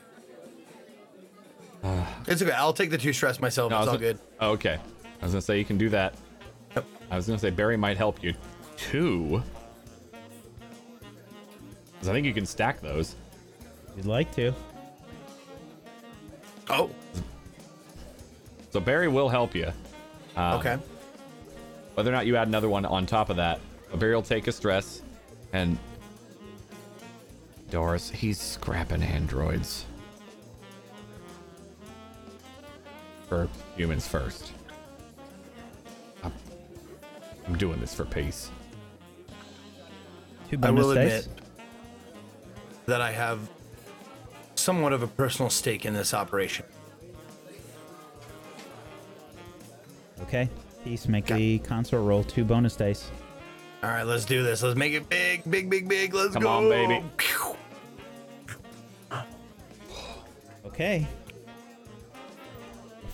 [2.26, 2.52] It's okay.
[2.52, 3.70] I'll take the two stress myself.
[3.70, 4.18] No, it's all gonna- good.
[4.40, 4.78] Oh, okay.
[5.20, 6.14] I was gonna say you can do that.
[6.74, 6.84] Yep.
[7.11, 8.34] I was gonna say Barry might help you
[8.76, 9.42] too.
[11.98, 13.14] 'Cause I think you can stack those.
[13.90, 14.52] If you'd like to.
[16.68, 16.90] Oh,
[18.70, 19.72] So Barry will help you.
[20.36, 20.76] Um, okay.
[21.94, 23.61] Whether or not you add another one on top of that,
[23.94, 25.00] Barry will take a stress,
[25.53, 25.78] and
[27.70, 29.84] Doris, he's scrapping androids
[33.28, 34.53] for humans first.
[36.24, 36.32] I'm,
[37.46, 38.51] I'm doing this for peace.
[40.49, 41.26] Two I bonus will dice.
[41.26, 41.42] admit
[42.86, 43.38] that I have
[44.55, 46.64] somewhat of a personal stake in this operation.
[50.22, 50.49] Okay.
[50.84, 51.07] Peace.
[51.07, 52.24] Make a consort roll.
[52.24, 53.11] Two bonus dice.
[53.83, 54.62] All right, let's do this.
[54.62, 56.12] Let's make it big, big, big, big.
[56.12, 56.49] Let's Come go.
[56.49, 57.03] on, baby.
[60.66, 61.07] Okay.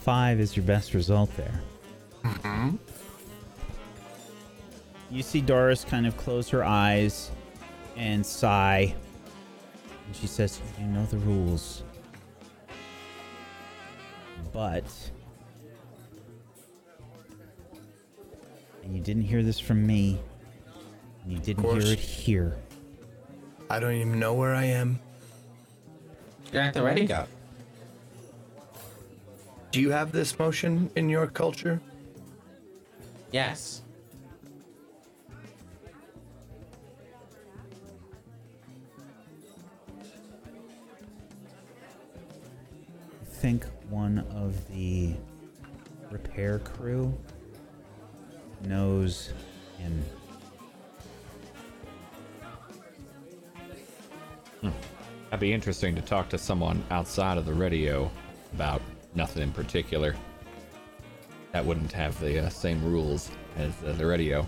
[0.02, 1.60] Five is your best result there.
[2.24, 2.76] Mm-hmm.
[5.10, 7.30] You see Doris kind of close her eyes
[7.96, 8.94] and sigh.
[10.06, 11.84] And she says, You know the rules.
[14.52, 14.84] But.
[18.82, 20.20] And you didn't hear this from me.
[21.24, 22.56] And you didn't hear it here.
[23.70, 25.00] I don't even know where I am.
[26.52, 27.26] You're at the ready go.
[29.70, 31.80] Do you have this motion in your culture?
[33.32, 33.82] Yes.
[43.20, 45.14] I think one of the
[46.10, 47.12] repair crew
[48.62, 49.32] knows
[49.78, 50.04] him.
[54.64, 58.10] That'd be interesting to talk to someone outside of the radio
[58.54, 58.80] about
[59.14, 60.14] nothing in particular.
[61.52, 64.46] That wouldn't have the uh, same rules as uh, the radio.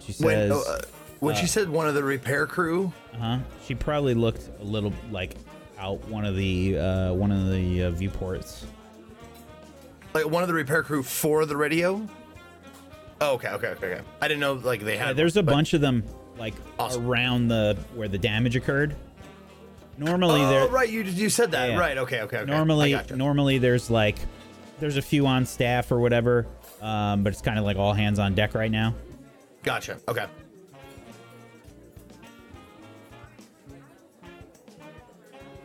[0.00, 0.80] She When, says, oh, uh,
[1.20, 3.38] when she said one of the repair crew, uh-huh.
[3.64, 5.36] She probably looked a little like
[5.78, 8.66] out one of the uh, one of the uh, viewports.
[10.12, 12.06] like one of the repair crew for the radio.
[13.20, 14.02] Oh, okay, okay, okay, okay.
[14.20, 15.08] I didn't know like they had.
[15.08, 16.02] Yeah, there's a but- bunch of them
[16.38, 17.06] like Awesome.
[17.06, 18.94] around the where the damage occurred.
[19.96, 20.66] Normally, Oh, there.
[20.68, 20.88] right.
[20.88, 21.70] You you said that.
[21.70, 21.78] Yeah.
[21.78, 21.96] Right.
[21.98, 22.22] Okay.
[22.22, 22.38] Okay.
[22.38, 22.50] Okay.
[22.50, 24.18] normally normally there's like
[24.80, 26.48] there's a few on staff or whatever
[26.82, 28.92] um, but it's kind of like all hands on deck right now
[29.62, 29.98] Gotcha.
[30.08, 30.26] Okay.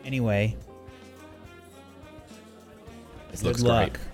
[0.04, 0.56] anyway
[3.30, 4.06] This good looks luck great.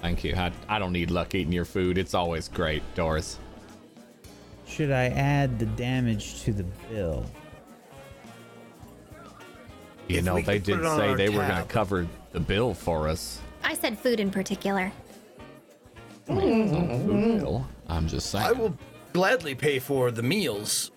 [0.00, 0.34] Thank you.
[0.34, 1.98] I, I don't need luck eating your food.
[1.98, 3.38] It's always great, Doris.
[4.66, 7.26] should i add the damage to the bill
[10.10, 13.06] You If know, they did say our they were going to cover the bill for
[13.06, 13.40] us.
[13.62, 14.90] I said food in particular.
[16.26, 17.38] Mm-hmm, mm-hmm.
[17.38, 17.66] Bill?
[17.88, 18.44] I'm just saying.
[18.44, 18.76] I will
[19.12, 20.90] gladly pay for the meals,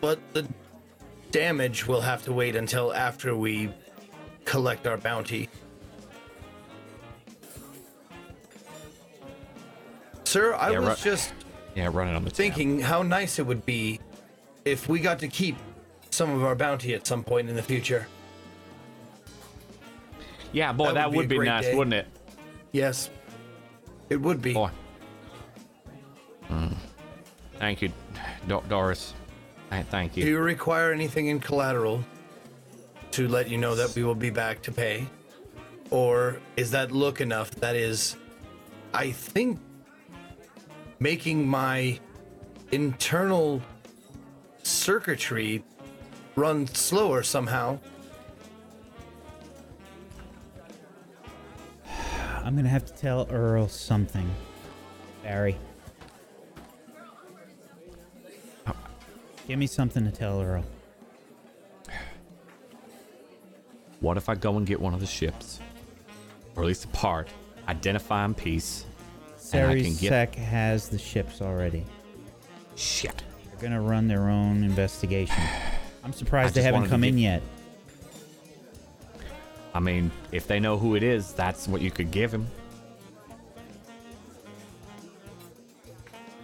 [0.00, 0.46] but the
[1.32, 3.70] damage will have to wait until after we
[4.46, 5.50] collect our bounty.
[10.26, 10.98] Sir, I Yeah, was right.
[10.98, 11.32] just
[11.76, 12.36] Yeah, running on the tab.
[12.36, 14.00] thinking how nice it would be
[14.64, 15.56] if we got to keep
[16.10, 18.08] some of our bounty at some point in the future.
[20.52, 21.74] Yeah, boy, That that, would be would a be, nice, day.
[21.76, 22.06] wouldn't it?
[22.72, 23.10] Yes,
[24.10, 24.52] it would be.
[24.54, 24.70] Boy.
[26.50, 26.74] Mm.
[27.58, 27.92] Thank you,
[28.48, 29.14] Do- Doris.
[29.90, 30.22] Thank you.
[30.22, 30.36] Do you.
[30.36, 32.02] you require anything in collateral
[33.12, 35.06] to let you know that we will be back to pay?
[35.90, 37.50] Or is that look enough?
[37.56, 38.16] That is,
[38.94, 39.58] I think,
[40.98, 41.98] making my
[42.72, 43.62] internal
[44.62, 45.62] circuitry
[46.34, 47.78] run slower somehow.
[52.44, 54.30] i'm gonna have to tell earl something
[55.24, 55.56] barry
[59.48, 60.64] give me something to tell earl
[64.00, 65.58] What if I go and get one of the ships,
[66.54, 67.28] or at least a part,
[67.66, 68.84] identify in peace?
[69.50, 71.84] Can get- has the ships already
[72.74, 73.22] Shit.
[73.46, 75.42] they're gonna run their own investigation
[76.04, 77.42] i'm surprised they haven't come in yet
[79.76, 82.46] I mean, if they know who it is, that's what you could give him.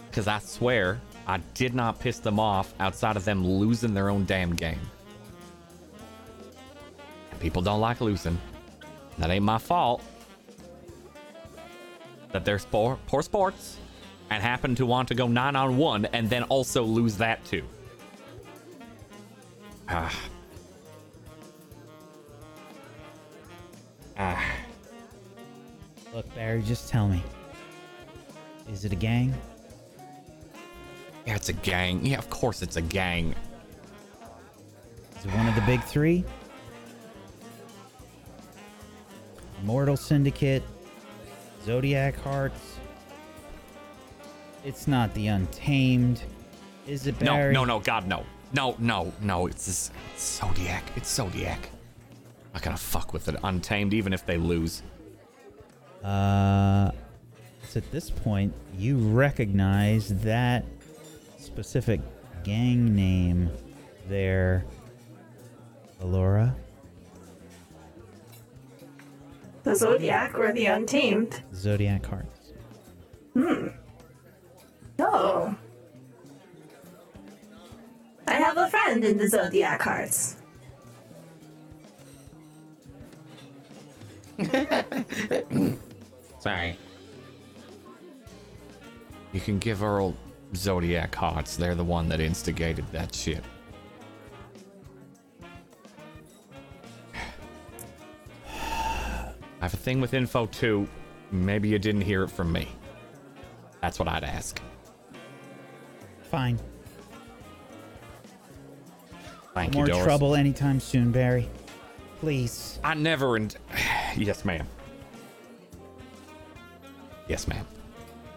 [0.07, 4.25] Because I swear, I did not piss them off outside of them losing their own
[4.25, 4.79] damn game.
[7.31, 8.39] And people don't like losing.
[9.17, 10.03] That ain't my fault.
[12.33, 13.77] That they're spor- poor sports
[14.29, 17.63] and happen to want to go 9 on 1 and then also lose that too.
[19.87, 20.19] Ah.
[24.17, 24.55] Ah.
[26.13, 27.21] look barry just tell me
[28.71, 29.33] is it a gang
[31.25, 32.05] Yeah, it's a gang.
[32.05, 33.33] Yeah, of course it's a gang.
[35.17, 36.25] Is it one of the big three?
[39.61, 40.63] Immortal Syndicate,
[41.65, 42.77] Zodiac Hearts.
[44.65, 46.21] It's not the Untamed.
[46.87, 47.53] Is it No, Barry?
[47.53, 48.23] no, no, no, God, no.
[48.53, 50.83] No, no, no, it's this it's Zodiac.
[50.95, 51.69] It's Zodiac.
[52.47, 54.83] I'm not gonna fuck with it untamed even if they lose.
[56.03, 56.91] Uh,
[57.63, 60.65] it's at this point you recognize that
[61.39, 61.99] specific
[62.43, 63.49] gang name
[64.07, 64.65] there,
[66.01, 66.55] Alora.
[69.63, 71.41] The Zodiac or the Untamed?
[71.55, 72.53] Zodiac Hearts.
[73.33, 73.67] Hmm.
[74.99, 75.55] Oh.
[78.27, 80.35] I have a friend in the Zodiac Hearts.
[86.39, 86.77] Sorry.
[89.31, 90.15] You can give Earl
[90.55, 91.55] Zodiac Hearts.
[91.55, 93.43] They're the one that instigated that shit.
[99.63, 100.89] I have a thing with info too.
[101.31, 102.67] Maybe you didn't hear it from me.
[103.79, 104.59] That's what I'd ask.
[106.29, 106.59] Fine.
[109.53, 110.03] Thank More you, Doris.
[110.03, 111.47] trouble anytime soon, Barry.
[112.19, 112.77] Please.
[112.83, 113.37] I never.
[113.37, 113.55] and
[114.17, 114.67] yes, ma'am.
[117.29, 117.65] Yes, ma'am.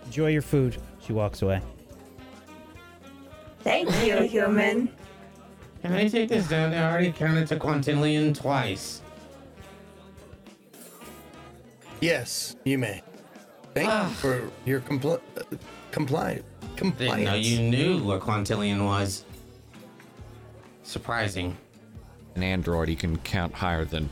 [0.05, 0.77] Enjoy your food.
[1.05, 1.61] She walks away.
[3.65, 4.91] Thank you, human.
[5.83, 6.73] Can I take this down?
[6.73, 9.03] I already counted to quintillion twice.
[12.01, 13.03] Yes, you may.
[13.75, 14.09] Thank Ah.
[14.09, 15.43] you for your compli- uh,
[15.93, 17.25] compli- Didn't compliance.
[17.25, 19.25] know you knew what Quantillion was.
[20.83, 21.57] Surprising.
[22.35, 24.11] An android, he can count higher than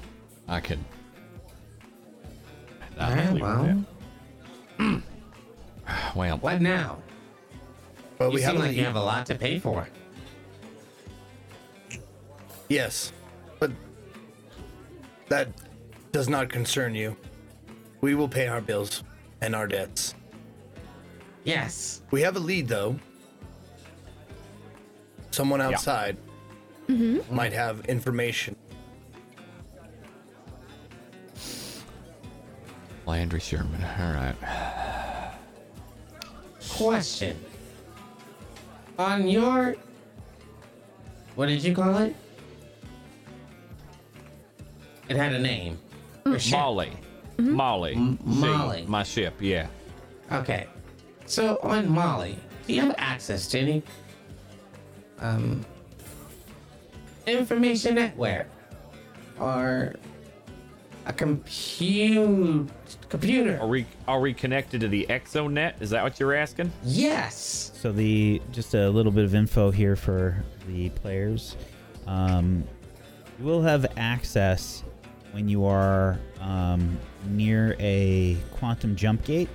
[0.48, 0.84] I can.
[2.98, 3.84] I'll Alright, leave it well,
[4.78, 5.02] there.
[6.14, 6.98] well, what now?
[8.18, 9.88] But you we seem have a like you have a lot to pay for.
[12.68, 13.12] Yes,
[13.60, 13.70] but
[15.28, 15.48] that
[16.12, 17.16] does not concern you.
[18.04, 19.02] We will pay our bills
[19.40, 20.14] and our debts.
[21.44, 22.02] Yes.
[22.10, 22.96] We have a lead, though.
[25.30, 26.18] Someone outside
[26.86, 27.34] mm-hmm.
[27.34, 28.56] might have information.
[33.06, 33.82] Landry Sherman.
[33.98, 34.36] All right.
[36.68, 37.42] Question.
[38.98, 39.76] On your.
[41.36, 42.14] What did you call it?
[45.08, 45.78] It had a name.
[46.26, 46.38] Your
[47.36, 47.44] ship.
[47.44, 47.94] Molly.
[47.94, 47.94] Molly.
[47.94, 48.84] M- See, Molly.
[48.86, 49.66] my ship, yeah.
[50.32, 50.66] Okay.
[51.26, 53.82] So on Molly, do you have access to any
[55.20, 55.64] um
[57.26, 58.46] information network
[59.40, 59.94] or
[61.06, 62.68] a compute
[63.08, 63.58] computer?
[63.60, 65.80] Are we are we connected to the exonet?
[65.80, 66.72] Is that what you're asking?
[66.82, 67.72] Yes.
[67.74, 71.56] So the just a little bit of info here for the players.
[72.06, 72.64] Um,
[73.38, 74.82] you will have access
[75.32, 79.48] when you are um, near a quantum jump gate.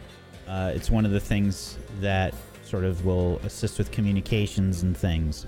[0.47, 5.45] Uh, it's one of the things that sort of will assist with communications and things.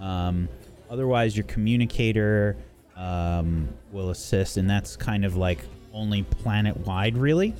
[0.00, 0.48] Um,
[0.90, 2.56] otherwise, your communicator
[2.96, 5.60] um, will assist, and that's kind of like
[5.92, 7.54] only planet wide, really.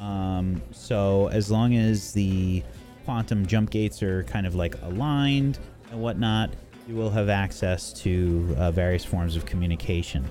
[0.00, 2.62] Um, so as long as the
[3.04, 5.58] quantum jump gates are kind of like aligned
[5.90, 6.50] and whatnot,
[6.88, 10.24] you will have access to uh, various forms of communication.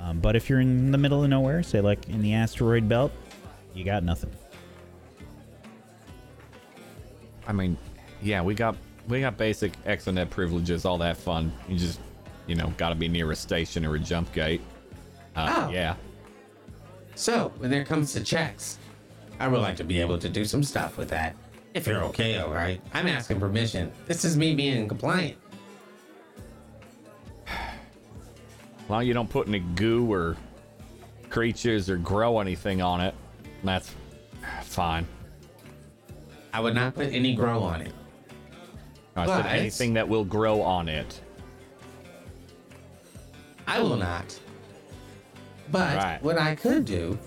[0.00, 3.12] Um, but if you're in the middle of nowhere, say like in the asteroid belt,
[3.74, 4.30] you got nothing.
[7.46, 7.76] I mean,
[8.22, 8.76] yeah, we got
[9.08, 11.52] we got basic exonet privileges, all that fun.
[11.68, 12.00] You just,
[12.46, 14.60] you know, got to be near a station or a jump gate.
[15.34, 15.70] Uh, Oh.
[15.70, 15.94] Yeah.
[17.14, 18.78] So when there comes to checks,
[19.40, 21.34] I would like to be able to do some stuff with that.
[21.74, 22.80] If you're okay, all right.
[22.92, 23.92] I'm asking permission.
[24.06, 25.36] This is me being compliant.
[28.88, 30.36] Well, you don't put any goo or
[31.28, 33.14] creatures or grow anything on it.
[33.62, 33.94] That's
[34.62, 35.06] fine.
[36.52, 37.92] I would not put any grow on it.
[39.14, 41.20] I said But- anything that will grow on it.
[43.66, 44.38] I will not.
[45.70, 46.22] But Right.
[46.22, 47.18] what I could do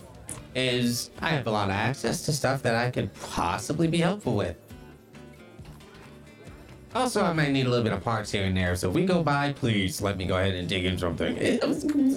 [0.55, 4.35] is I have a lot of access to stuff that I could possibly be helpful
[4.35, 4.55] with.
[6.93, 8.75] Also, I might need a little bit of parts here and there.
[8.75, 11.37] So if we go by, please let me go ahead and dig in something.
[11.37, 11.67] It- a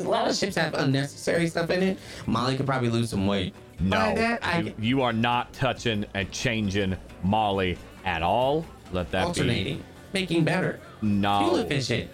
[0.08, 1.98] lot of ships have unnecessary stuff in it.
[2.26, 3.54] Molly could probably lose some weight.
[3.80, 8.64] No, that, I you, you are not touching and changing Molly at all.
[8.92, 9.26] Let that be.
[9.26, 11.06] alternating, making better, be.
[11.08, 11.38] No.
[11.40, 12.10] fuel efficient.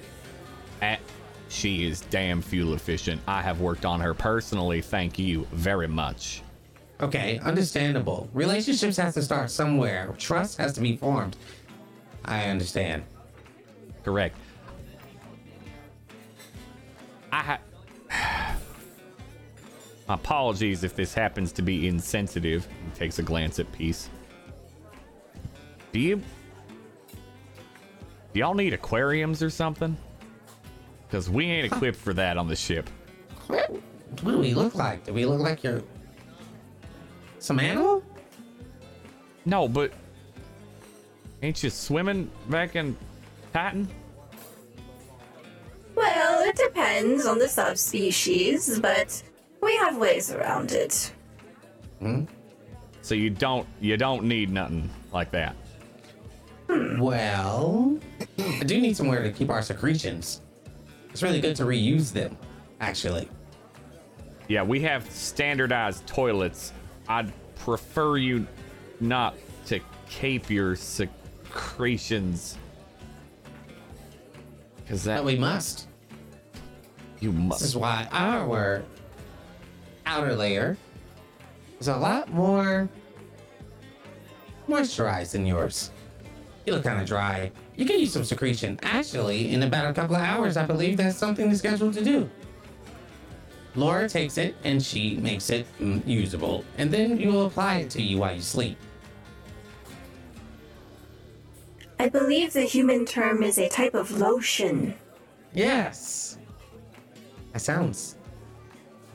[0.82, 0.96] Eh,
[1.48, 3.20] she is damn fuel efficient.
[3.26, 4.80] I have worked on her personally.
[4.80, 6.42] Thank you very much.
[7.02, 8.28] Okay, understandable.
[8.34, 10.14] Relationships has to start somewhere.
[10.18, 11.36] Trust has to be formed.
[12.30, 13.02] I understand.
[14.04, 14.36] Correct.
[17.32, 17.58] I
[18.08, 18.56] ha-
[20.08, 22.66] Apologies if this happens to be insensitive.
[22.84, 24.08] He takes a glance at Peace.
[25.92, 26.22] Do you.
[28.32, 29.96] Do y'all need aquariums or something?
[31.08, 32.88] Because we ain't equipped for that on the ship.
[33.48, 33.70] What,
[34.22, 35.04] what do we look like?
[35.04, 35.82] Do we look like you're
[37.40, 38.04] some animal?
[39.44, 39.92] No, but.
[41.42, 42.96] Ain't you swimming back in
[43.52, 43.88] Titan?
[45.94, 49.22] Well, it depends on the subspecies, but
[49.62, 51.12] we have ways around it.
[51.98, 52.24] Hmm?
[53.02, 55.56] So you don't you don't need nothing like that.
[56.68, 57.98] Well,
[58.38, 60.42] I do need somewhere to keep our secretions.
[61.10, 62.36] It's really good to reuse them,
[62.80, 63.28] actually.
[64.46, 66.72] Yeah, we have standardized toilets.
[67.08, 68.46] I'd prefer you
[69.00, 69.34] not
[69.66, 71.19] to cape your secretions.
[74.76, 75.86] Because But that we must.
[77.20, 77.60] you must.
[77.60, 78.82] This is why our
[80.06, 80.76] outer layer
[81.78, 82.88] is a lot more
[84.68, 85.90] moisturized than yours.
[86.66, 87.50] You look kind of dry.
[87.76, 88.78] You can use some secretion.
[88.82, 92.28] Actually, in about a couple of hours, I believe that's something that's scheduled to do.
[93.76, 98.02] Laura takes it and she makes it mm, usable, and then you'll apply it to
[98.02, 98.76] you while you sleep.
[102.00, 104.94] I believe the human term is a type of lotion.
[105.52, 106.38] Yes.
[107.52, 108.16] That sounds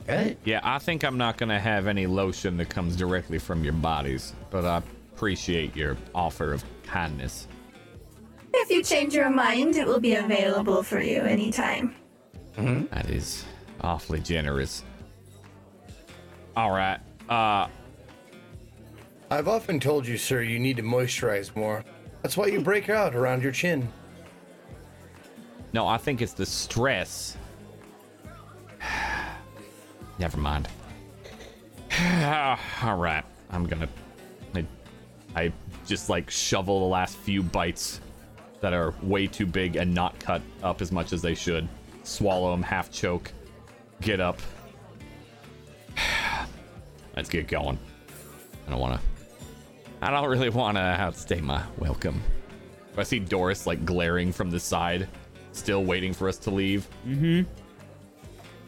[0.06, 0.36] good.
[0.44, 4.34] Yeah, I think I'm not gonna have any lotion that comes directly from your bodies,
[4.50, 4.82] but I
[5.12, 7.48] appreciate your offer of kindness.
[8.54, 11.96] If you change your mind, it will be available for you anytime.
[12.54, 13.44] That is
[13.80, 14.84] awfully generous.
[16.56, 17.00] All right.
[17.28, 17.66] Uh,
[19.28, 21.84] I've often told you, sir, you need to moisturize more.
[22.26, 23.88] That's why you break out around your chin.
[25.72, 27.36] no, I think it's the stress.
[30.18, 30.66] Never mind.
[32.82, 33.88] All right, I'm gonna.
[34.56, 34.66] I,
[35.36, 35.52] I
[35.86, 38.00] just like shovel the last few bites
[38.60, 41.68] that are way too big and not cut up as much as they should.
[42.02, 43.30] Swallow them, half choke,
[44.00, 44.40] get up.
[47.16, 47.78] Let's get going.
[48.66, 49.15] I don't want to.
[50.02, 52.22] I don't really want to outstay my welcome.
[52.96, 55.06] I see Doris like glaring from the side,
[55.52, 56.88] still waiting for us to leave.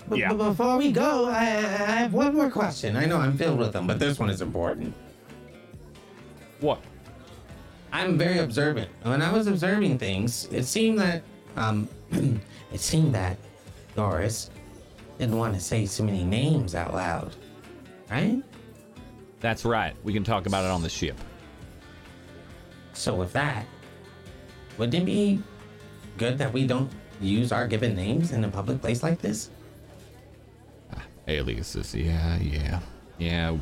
[0.08, 0.32] But, Yeah.
[0.34, 2.96] but before we go, I, I have one more question.
[2.96, 4.94] I know I'm filled with them, but this one is important.
[6.60, 6.80] What?
[7.92, 8.90] I'm very observant.
[9.02, 11.22] When I was observing things, it seemed that
[11.56, 13.38] um it seemed that
[13.96, 14.50] Doris
[15.18, 17.34] didn't want to say too many names out loud.
[18.10, 18.42] Right?
[19.40, 19.94] That's right.
[20.04, 21.16] We can talk about it on the ship.
[22.92, 23.66] So with that,
[24.76, 25.40] wouldn't it be
[26.16, 29.50] good that we don't use our given names in a public place like this?
[31.28, 31.94] Aliases.
[31.94, 32.80] Yeah, yeah,
[33.18, 33.56] yeah.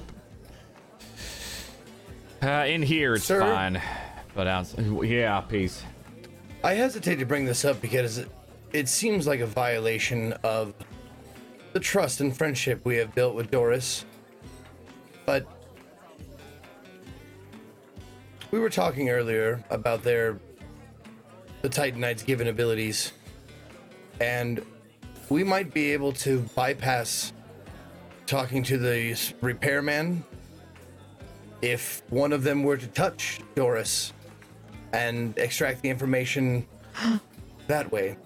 [2.43, 3.41] Uh, in here it's Sir?
[3.41, 3.81] fine,
[4.35, 5.83] but outside, yeah, peace.
[6.63, 8.29] I hesitate to bring this up because it,
[8.73, 10.75] it seems like a violation of
[11.73, 14.05] the trust and friendship we have built with Doris.
[15.25, 15.47] But
[18.57, 20.39] we were talking earlier about their
[21.61, 23.13] the Titanites' given abilities,
[24.19, 24.65] and
[25.29, 27.35] we might be able to bypass
[28.25, 30.25] talking to the repairman
[31.61, 34.15] if one of them were to touch Doris
[34.95, 36.67] and extract the information
[37.67, 38.17] that way.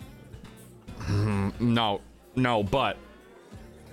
[1.09, 2.01] Mm, no,
[2.37, 2.97] no, but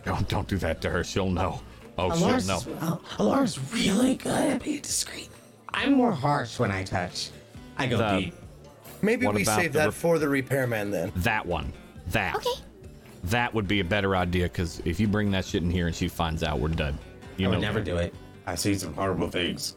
[0.06, 1.04] don't don't do that to her.
[1.04, 1.62] She'll know.
[1.98, 2.62] Oh, she'll know.
[2.82, 5.30] Al- Alora's really good at being discreet.
[5.74, 7.30] I'm more harsh when I touch.
[7.78, 8.34] I go The- deep.
[9.02, 11.12] Maybe What we about save the that rep- for the repairman then.
[11.18, 11.72] That one.
[12.08, 12.36] That.
[12.36, 12.50] Okay.
[13.26, 15.96] That would be a better idea because if you bring that shit in here and
[15.96, 16.98] she finds out, we're done.
[17.38, 17.58] You I know.
[17.58, 18.16] would never do it.
[18.48, 19.76] I see some horrible things.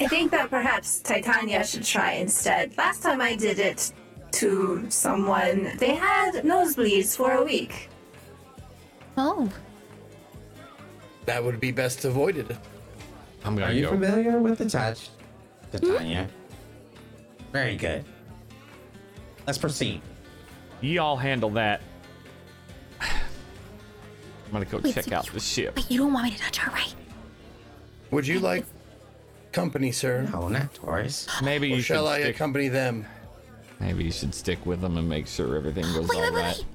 [0.00, 2.76] I think that perhaps Titania should try instead.
[2.76, 3.92] Last time I did it
[4.32, 7.88] to someone, they had nosebleeds for a week.
[9.16, 9.50] Oh,
[11.26, 12.56] That would be best avoided.
[13.46, 13.90] I'm gonna Are you go.
[13.90, 15.08] familiar with the touch,
[15.70, 16.28] Titania?
[17.52, 18.04] Very good.
[19.46, 20.02] Let's proceed.
[20.80, 21.80] Y'all handle that.
[23.00, 25.76] I'm gonna go Wait, check so out you- the ship.
[25.76, 26.94] wait, you don't want me to touch her, right?
[28.10, 28.64] Would you like
[29.52, 30.28] company, sir?
[30.32, 31.26] No, not Taurus.
[31.42, 32.34] Maybe Or you shall should I stick.
[32.36, 33.06] accompany them?
[33.80, 36.32] Maybe you should stick with them and make sure everything oh, goes Wait, all wait,
[36.32, 36.56] wait, right.
[36.56, 36.66] wait.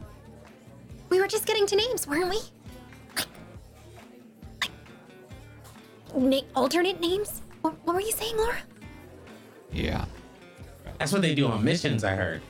[1.09, 2.39] We were just getting to names, weren't we?
[6.15, 7.41] Na- alternate names?
[7.61, 8.57] What, what were you saying, Laura?
[9.71, 10.05] Yeah.
[10.97, 12.41] That's what they do on missions, I heard.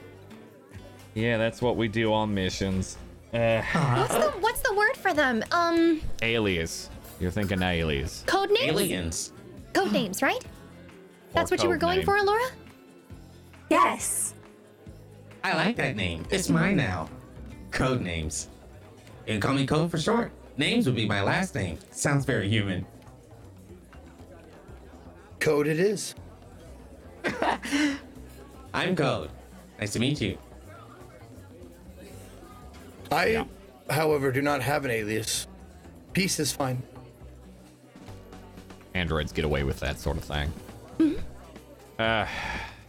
[1.14, 2.98] Yeah, that's what we do on missions.
[3.34, 5.44] Uh, What's the What's the word for them?
[5.52, 6.90] Um, alias.
[7.20, 8.24] You're thinking alias.
[8.26, 8.70] code names.
[8.72, 9.34] Aliens.
[9.74, 10.44] Code names, right?
[11.34, 12.06] That's what you were code going name.
[12.06, 12.44] for, Laura.
[13.70, 14.34] Yes.
[15.44, 16.26] I like that name.
[16.30, 17.10] It's mine now.
[17.72, 18.50] Code names.
[19.26, 20.32] You can call me Code for short.
[20.58, 21.80] Names would be my last name.
[21.92, 22.86] Sounds very human.
[25.42, 26.14] Code it is.
[28.74, 29.32] I'm Code.
[29.80, 30.38] Nice to meet you.
[33.12, 33.46] I,
[33.90, 35.48] however, do not have an alias.
[36.14, 36.84] Peace is fine.
[38.94, 40.54] Androids get away with that sort of thing.
[41.98, 42.28] Uh,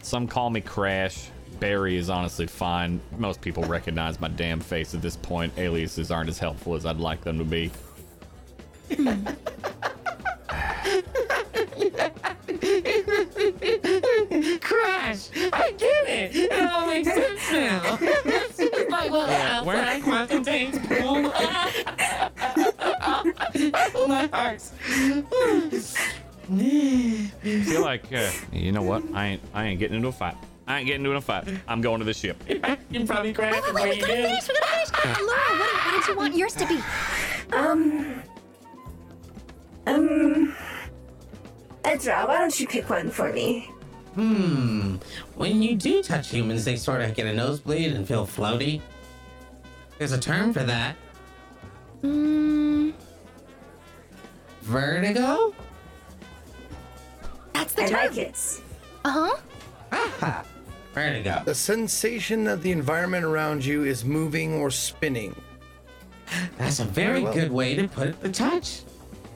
[0.03, 1.31] some call me Crash.
[1.59, 3.01] Barry is honestly fine.
[3.17, 5.51] Most people recognize my damn face at this point.
[5.57, 7.71] Aliases aren't as helpful as I'd like them to be.
[14.61, 15.29] Crash!
[15.51, 16.35] I get it!
[16.35, 17.97] It all makes sense now.
[18.01, 19.65] it's like what else?
[19.65, 21.23] where- That quantum contains boom.
[24.07, 24.61] My heart.
[27.41, 29.03] feel like uh, you know what?
[29.13, 30.35] I ain't I ain't getting into a fight.
[30.67, 31.47] I ain't getting into a fight.
[31.67, 32.41] I'm going to the ship.
[32.89, 35.19] You're probably crash Wait, wait, wait, we gotta finish, we gotta finish.
[35.19, 36.79] Laura, what, what did you want yours to be?
[37.55, 38.12] Um.
[41.93, 43.69] Edra, why don't you pick one for me?
[44.15, 44.95] Hmm.
[45.35, 48.81] When you do touch humans, they sort of get a nosebleed and feel floaty.
[49.99, 50.95] There's a term for that.
[52.01, 52.91] Hmm,
[54.63, 55.53] Vertigo?
[57.53, 57.99] that's the I term.
[58.07, 58.61] like it.
[59.05, 59.37] Uh-huh.
[59.91, 60.43] Aha!
[60.95, 61.43] Vertigo.
[61.45, 65.35] The sensation that the environment around you is moving or spinning.
[66.57, 67.33] That's a very well.
[67.33, 68.81] good way to put the touch.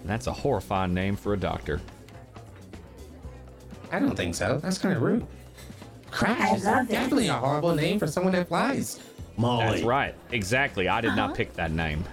[0.05, 1.79] That's a horrifying name for a doctor.
[3.91, 4.59] I don't think so.
[4.61, 5.25] That's kind of rude.
[6.11, 6.91] Crash I is love it.
[6.91, 8.99] definitely a horrible name for someone that flies.
[9.37, 9.65] Molly.
[9.65, 10.15] That's right.
[10.31, 10.87] Exactly.
[10.87, 11.27] I did Uh-huh.
[11.27, 12.03] not pick that name.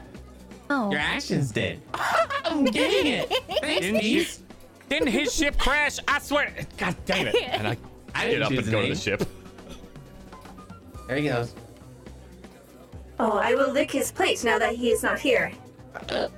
[0.71, 0.91] Oh.
[0.91, 1.81] Your actions did.
[2.45, 3.29] I'm getting it.
[3.61, 4.01] Thanks, Didn't you?
[4.21, 4.41] Peace.
[4.89, 5.99] Didn't his ship crash?
[6.07, 6.55] I swear.
[6.77, 7.35] God damn it.
[7.49, 7.77] And I,
[8.15, 8.95] I get didn't up choose and the go to name.
[8.95, 9.29] the ship.
[11.09, 11.55] There he goes.
[13.19, 15.53] Oh, I will lick his plate now that he is not here.
[16.09, 16.31] Don't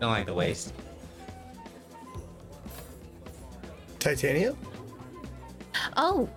[0.00, 0.72] like the waste.
[4.02, 4.54] Titania?
[5.96, 6.28] Oh.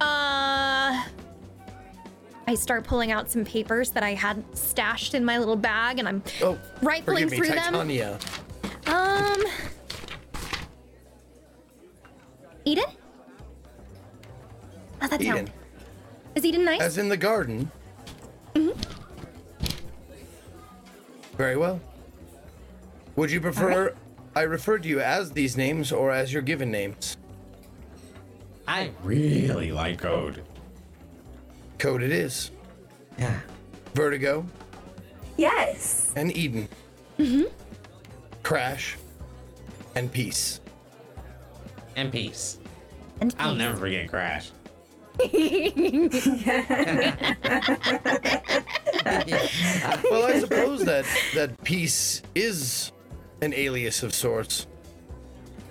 [0.00, 1.04] Uh.
[2.46, 6.08] I start pulling out some papers that I had stashed in my little bag, and
[6.08, 7.74] I'm Oh, rifling through them.
[7.74, 8.18] Titania.
[8.86, 9.42] Um.
[12.64, 12.84] Eden?
[15.00, 15.34] How's that Eden.
[15.36, 15.52] sound?
[16.34, 16.80] Is Eden nice?
[16.80, 17.70] As in the garden.
[18.54, 18.80] Mm-hmm.
[21.36, 21.78] Very well.
[23.16, 23.94] Would you prefer
[24.38, 27.16] I refer to you as these names or as your given names?
[28.68, 30.44] I really like code.
[31.78, 32.52] Code it is.
[33.18, 33.40] Yeah.
[33.94, 34.46] Vertigo
[35.36, 36.12] Yes.
[36.14, 36.68] and Eden.
[37.18, 37.46] Mm-hmm.
[38.44, 38.96] Crash
[39.96, 40.60] and Peace.
[41.96, 42.58] And peace.
[43.20, 43.58] and I'll peace.
[43.58, 44.52] never forget Crash.
[50.10, 51.04] Well, I suppose that
[51.34, 52.92] that Peace is
[53.40, 54.66] an alias of sorts.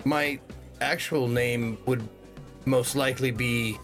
[0.04, 0.38] My
[0.80, 2.06] actual name would
[2.64, 3.78] most likely be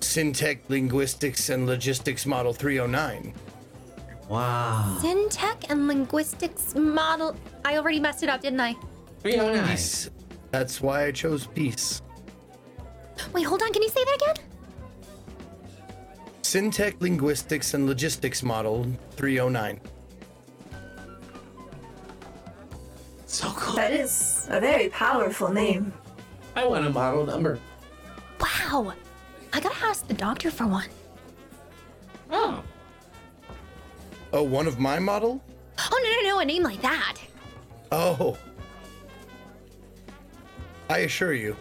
[0.00, 3.34] Syntech Linguistics and Logistics Model 309.
[4.28, 4.98] Wow.
[5.00, 7.36] Syntech and linguistics model.
[7.64, 8.74] I already messed it up, didn't I?
[9.22, 9.68] 309.
[9.68, 10.10] Peace.
[10.50, 12.02] That's why I chose Peace.
[13.32, 13.72] Wait, hold on.
[13.72, 14.44] Can you say that again?
[16.42, 19.80] Syntech Linguistics and Logistics Model 309.
[23.32, 23.76] So cool.
[23.76, 25.90] That is a very powerful name.
[26.54, 27.58] I want a model number.
[28.38, 28.92] Wow.
[29.54, 30.90] I gotta ask the doctor for one.
[32.30, 32.62] Oh.
[34.34, 35.42] Oh, one of my model?
[35.78, 36.40] Oh, no, no, no.
[36.40, 37.16] A name like that.
[37.90, 38.36] Oh.
[40.90, 41.56] I assure you.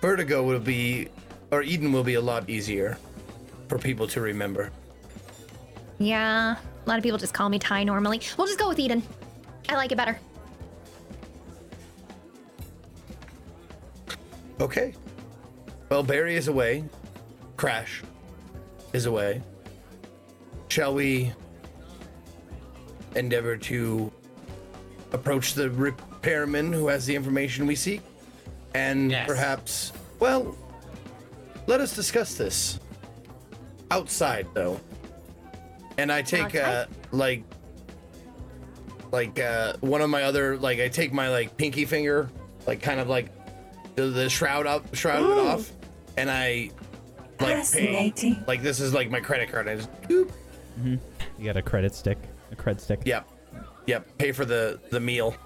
[0.00, 1.08] Vertigo will be,
[1.52, 2.98] or Eden will be a lot easier
[3.68, 4.72] for people to remember.
[5.98, 6.56] Yeah.
[6.56, 8.20] A lot of people just call me Ty normally.
[8.36, 9.04] We'll just go with Eden.
[9.68, 10.18] I like it better.
[14.60, 14.94] Okay.
[15.88, 16.84] Well, Barry is away.
[17.56, 18.02] Crash
[18.92, 19.42] is away.
[20.68, 21.32] Shall we
[23.14, 24.10] endeavor to
[25.12, 28.02] approach the repairman who has the information we seek?
[28.74, 29.26] And Yes.
[29.26, 30.56] perhaps, well,
[31.66, 32.78] let us discuss this
[33.90, 34.80] outside, though.
[35.98, 37.42] And I take, uh, like,
[39.12, 42.28] like, uh, one of my other, like, I take my, like, pinky finger,
[42.66, 43.30] like, kind of like
[43.94, 45.72] the, the shroud up, shroud of it off,
[46.16, 46.70] and I,
[47.40, 48.38] like, pay.
[48.46, 49.68] Like, this is like my credit card.
[49.68, 50.30] I just, boop.
[50.82, 50.98] You
[51.44, 52.18] got a credit stick,
[52.52, 53.00] a cred stick.
[53.04, 53.28] Yep.
[53.86, 54.18] Yep.
[54.18, 55.36] Pay for the the meal.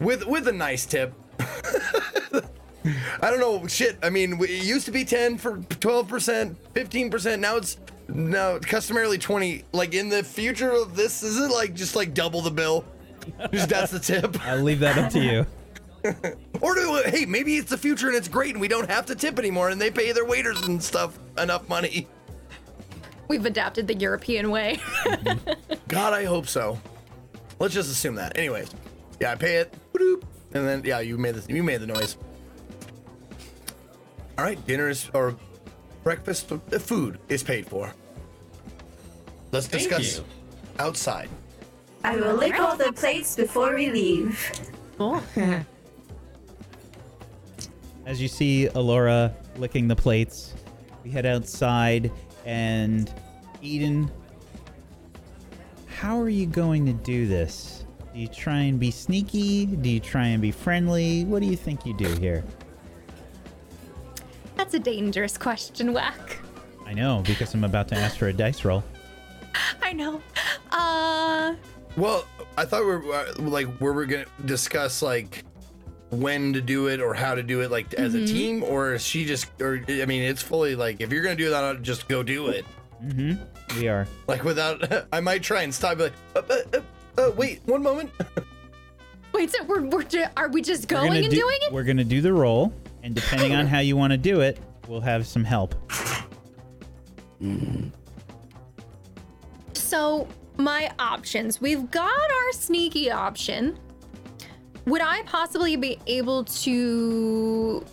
[0.00, 1.12] With with a nice tip.
[1.38, 3.66] I don't know.
[3.66, 3.98] Shit.
[4.02, 7.40] I mean, it used to be ten for twelve percent, fifteen percent.
[7.42, 7.76] Now it's
[8.14, 9.64] now customarily twenty.
[9.72, 12.84] Like in the future of this, is it like just like double the bill?
[13.52, 14.36] Just that's the tip.
[14.46, 15.46] I'll leave that up to you.
[16.60, 19.06] Or do uh, hey, maybe it's the future and it's great and we don't have
[19.06, 22.06] to tip anymore and they pay their waiters and stuff enough money.
[23.28, 24.78] We've adapted the European way.
[25.88, 26.78] God, I hope so.
[27.58, 28.36] Let's just assume that.
[28.36, 28.70] Anyways,
[29.20, 29.74] yeah, I pay it,
[30.54, 32.16] and then yeah, you made the you made the noise.
[34.38, 35.36] All right, dinner is or
[36.02, 37.94] breakfast, the food is paid for.
[39.52, 40.24] Let's Thank discuss you.
[40.78, 41.28] outside.
[42.02, 44.50] I will lick all the plates before we leave.
[48.06, 50.54] As you see Alora licking the plates,
[51.04, 52.10] we head outside
[52.46, 53.12] and
[53.60, 54.10] Eden,
[55.86, 57.84] how are you going to do this?
[58.12, 59.66] Do you try and be sneaky?
[59.66, 61.24] Do you try and be friendly?
[61.24, 62.42] What do you think you do here?
[64.56, 66.38] That's a dangerous question, Wack.
[66.86, 68.82] I know because I'm about to ask for a dice roll.
[69.82, 70.20] I know.
[70.70, 71.54] Uh,
[71.96, 72.26] Well,
[72.56, 75.44] I thought we were uh, like were we gonna discuss like
[76.10, 79.02] when to do it or how to do it like as a team or is
[79.04, 82.22] she just or I mean it's fully like if you're gonna do that just go
[82.22, 82.66] do it
[83.78, 84.06] We are.
[84.26, 86.80] like without I might try and stop like uh, uh, uh,
[87.20, 88.10] uh, wait one moment
[89.32, 91.72] wait, so we're, we're ju- are we just going and do, doing it?
[91.72, 92.72] We're gonna do the roll,
[93.02, 94.58] and depending on how you want to do it,
[94.88, 95.74] we'll have some help.
[99.92, 101.60] So, my options.
[101.60, 103.78] We've got our sneaky option.
[104.86, 107.84] Would I possibly be able to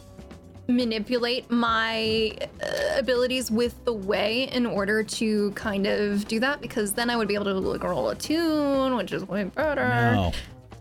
[0.69, 6.61] manipulate my uh, abilities with the way in order to kind of do that?
[6.61, 9.85] Because then I would be able to like roll attune, which is way better.
[9.85, 10.31] No,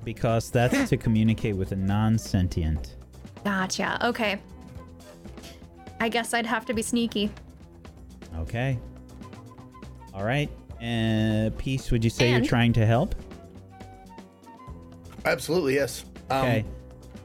[0.04, 2.94] because that's to communicate with a non-sentient.
[3.42, 4.06] Gotcha.
[4.06, 4.40] Okay.
[5.98, 7.32] I guess I'd have to be sneaky.
[8.36, 8.78] Okay.
[10.14, 10.48] All right.
[10.82, 11.90] Uh, peace.
[11.90, 13.14] Would you say And- you're trying to help?
[15.24, 16.64] absolutely yes um, Okay.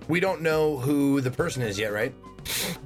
[0.07, 2.13] we don't know who the person is yet right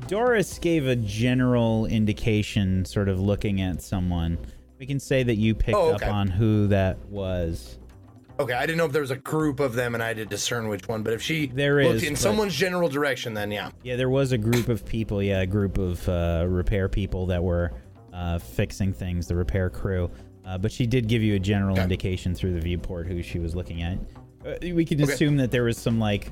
[0.07, 4.37] Doris gave a general indication, sort of looking at someone.
[4.77, 7.79] We can say that you picked Oh, up on who that was.
[8.39, 10.25] okay I didn't know if there was a group of them and I had to
[10.25, 13.71] discern which one but if she There looked is, in someone's general direction then yeah
[13.81, 15.23] Yeah, there was a group of people.
[15.23, 17.71] Yeah, a group of uh, repair people that were
[18.13, 20.11] uh, fixing things, the repair crew.
[20.47, 21.83] Uh, but she did give you a general Okay.
[21.83, 23.97] indication through the viewport who she was looking at.
[24.45, 25.11] Uh, we could Okay.
[25.11, 26.31] assume that there was some like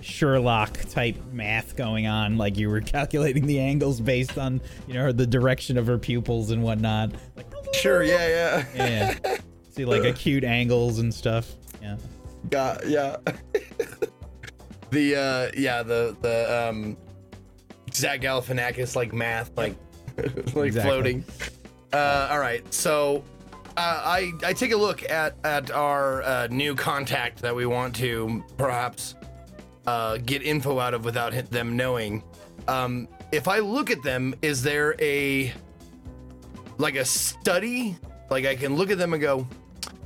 [0.00, 5.12] Sherlock type math going on, like you were calculating the angles based on you know
[5.12, 7.12] the direction of her pupils and whatnot.
[7.36, 8.64] Like, sure yeah yeah
[9.24, 9.36] yeah,
[9.70, 11.52] see like acute angles and stuff.
[11.80, 11.96] Yeah.
[12.50, 13.16] Got yeah.
[14.90, 16.96] the uh yeah the the um
[17.92, 19.74] Zach Galifianakis like math like
[20.16, 20.72] like Exactly.
[20.82, 21.24] floating.
[21.92, 23.22] Uh, all right, so
[23.76, 27.96] uh, I I take a look at at our uh, new contact that we want
[27.96, 29.14] to perhaps
[29.86, 32.22] uh, get info out of without them knowing.
[32.68, 35.52] Um, if I look at them, is there a
[36.78, 37.96] like a study?
[38.30, 39.46] Like I can look at them and go,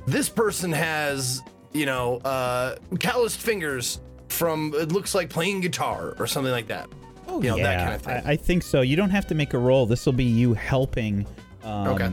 [0.05, 1.41] this person has
[1.73, 6.89] you know uh, calloused fingers from it looks like playing guitar or something like that.
[7.27, 8.27] Oh, You know, yeah, that kind of thing.
[8.27, 8.81] I, I think so.
[8.81, 9.85] You don't have to make a roll.
[9.85, 11.27] This will be you helping
[11.63, 12.09] um, Okay.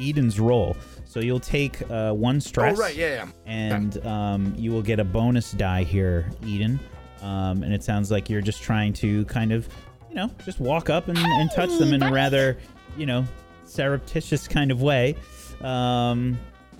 [0.00, 0.76] Eden's roll.
[1.04, 2.78] So you'll take uh, one stress.
[2.78, 3.28] Oh right, yeah, yeah.
[3.46, 6.78] And um, you will get a bonus die here, Eden.
[7.22, 9.68] Um, and it sounds like you're just trying to kind of,
[10.08, 12.56] you know, just walk up and, and touch them in a rather,
[12.96, 13.24] you know,
[13.64, 15.16] surreptitious kind of way.
[15.60, 16.38] Um,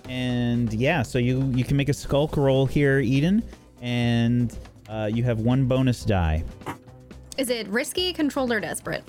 [0.08, 3.42] and yeah, so you you can make a skulk roll here, Eden,
[3.82, 4.56] and
[4.88, 6.42] uh, you have one bonus die.
[7.36, 9.04] Is it risky, controlled, or desperate?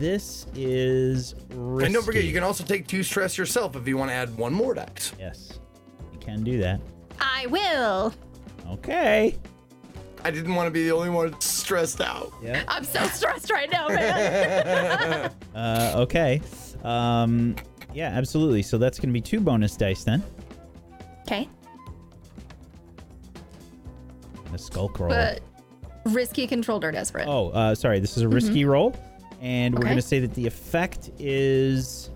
[0.00, 1.84] This is risky.
[1.84, 4.34] And don't forget, you can also take two stress yourself if you want to add
[4.38, 5.12] one more dice.
[5.18, 5.60] Yes,
[6.10, 6.80] you can do that.
[7.20, 8.14] I will.
[8.66, 9.36] Okay.
[10.24, 12.32] I didn't want to be the only one stressed out.
[12.42, 12.62] Yeah.
[12.66, 15.30] I'm so stressed right now, man.
[15.54, 16.40] Uh, okay.
[16.82, 17.54] Um,
[17.92, 18.62] yeah, absolutely.
[18.62, 20.22] So that's gonna be two bonus dice then.
[21.22, 21.46] okay.
[24.54, 25.10] A skulk roll.
[25.10, 25.40] But
[26.06, 27.28] risky, controlled, or desperate?
[27.28, 28.00] Oh, uh, sorry.
[28.00, 28.96] This is a risky roll,
[29.40, 29.88] and we're Okay.
[29.90, 32.10] gonna say that the effect is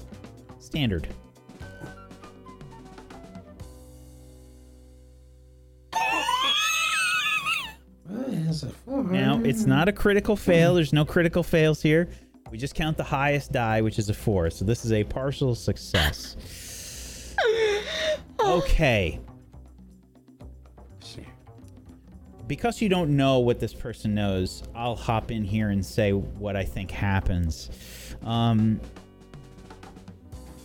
[0.58, 1.06] standard.
[8.86, 10.74] Now it's not a critical fail.
[10.74, 12.08] There's no critical fails here.
[12.50, 14.50] We just count the highest die, which is a four.
[14.50, 16.36] So this is a partial success.
[18.40, 19.20] Okay.
[22.46, 26.56] Because you don't know what this person knows, I'll hop in here and say what
[26.56, 27.70] I think happens.
[28.22, 28.80] Um,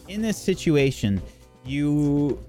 [0.08, 1.22] in this situation,
[1.66, 2.44] you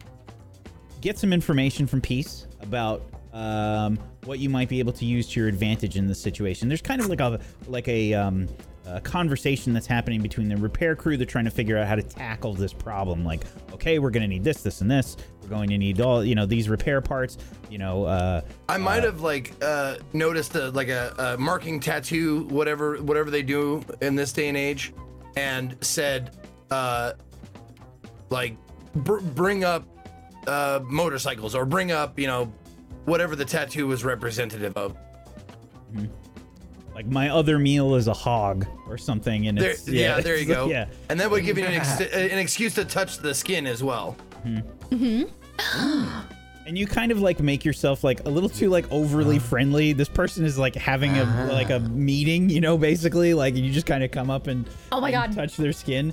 [1.01, 3.03] get some information from Peace about
[3.33, 6.69] um, what you might be able to use to your advantage in this situation.
[6.69, 7.39] There's kind of like a
[7.69, 8.49] like a, um,
[8.95, 11.17] a conversation that's happening between the repair crew.
[11.17, 13.25] They're trying to figure out how to tackle this problem.
[13.25, 13.43] Like,
[13.73, 15.17] okay, we're going to need this, this, and this.
[15.43, 17.39] We're going to need all you know these repair parts.
[17.71, 22.45] You know, uh, I might have like uh, noticed a, like a, a marking tattoo,
[22.45, 24.93] whatever whatever they do in this day and age,
[25.37, 26.37] and said,
[26.71, 27.13] uh,
[28.31, 28.57] like,
[28.95, 29.85] br- bring up
[30.47, 32.53] uh, motorcycles or bring up you know
[33.05, 34.97] whatever the tattoo was representative of.
[36.95, 40.47] Like my other meal is a hog or something, and There, it's yeah, there you
[40.47, 40.69] go.
[40.69, 43.83] Yeah, And that would give you an, ex- an excuse to touch the skin as
[43.83, 44.17] well.
[44.45, 45.25] Mm-hmm.
[46.67, 49.93] and you kind of like make yourself like a little too like overly friendly.
[49.93, 51.53] This person is like having a uh-huh.
[51.53, 55.01] like a meeting, you know, basically like you just kind of come up and Oh
[55.01, 55.41] my and God.
[55.43, 56.13] touch their skin.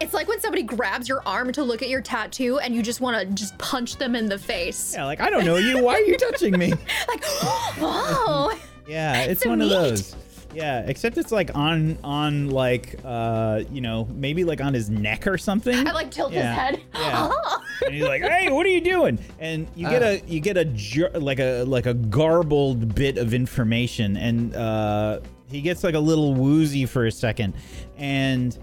[0.00, 3.00] It's like when somebody grabs your arm to look at your tattoo and you just
[3.00, 4.94] want to just punch them in the face.
[4.94, 5.82] Yeah, like I don't know you.
[5.82, 6.72] Why are you touching me?
[7.08, 10.14] Like, oh, Yeah, it's So one of those.
[10.54, 15.26] Yeah, except it's like on on like uh you know maybe like on his neck
[15.26, 15.74] or something.
[15.88, 16.82] I like tilt Yeah, his head.
[16.94, 17.30] yeah.
[17.46, 17.60] Oh.
[17.86, 20.64] and he's like, "Hey, what are you doing?" And you get a you get a
[20.66, 25.18] jar- like a like a garbled bit of information, and uh,
[25.50, 27.54] he gets like a little woozy for a second,
[27.96, 28.56] and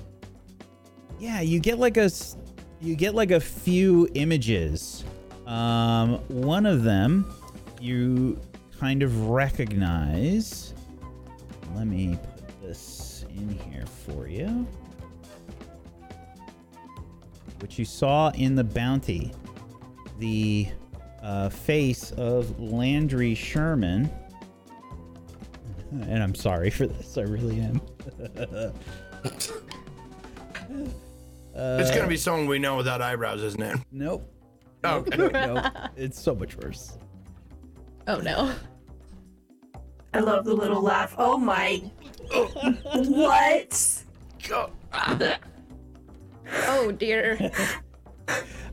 [1.19, 2.37] yeah, you get like a s-
[2.79, 5.03] you get like a few images.
[5.45, 7.25] Um, one of them
[7.81, 8.39] you
[8.81, 10.73] kind of recognize.
[11.75, 14.65] Let me put this in here for you
[17.59, 19.31] which you saw in the bounty,
[20.17, 20.67] the
[21.21, 24.09] uh, face of Landry Sherman.
[25.91, 27.79] And I'm sorry for this, I really am.
[31.53, 33.77] it's gonna be someone we know without eyebrows, isn't it?
[33.91, 34.27] Nope.
[34.83, 35.31] Oh, Nope.
[35.33, 35.65] nope.
[35.95, 36.97] It's so much worse.
[38.07, 38.51] oh no.
[40.13, 41.15] I love the little laugh.
[41.17, 41.81] Oh my.
[42.93, 44.03] what?
[46.67, 47.51] Oh dear.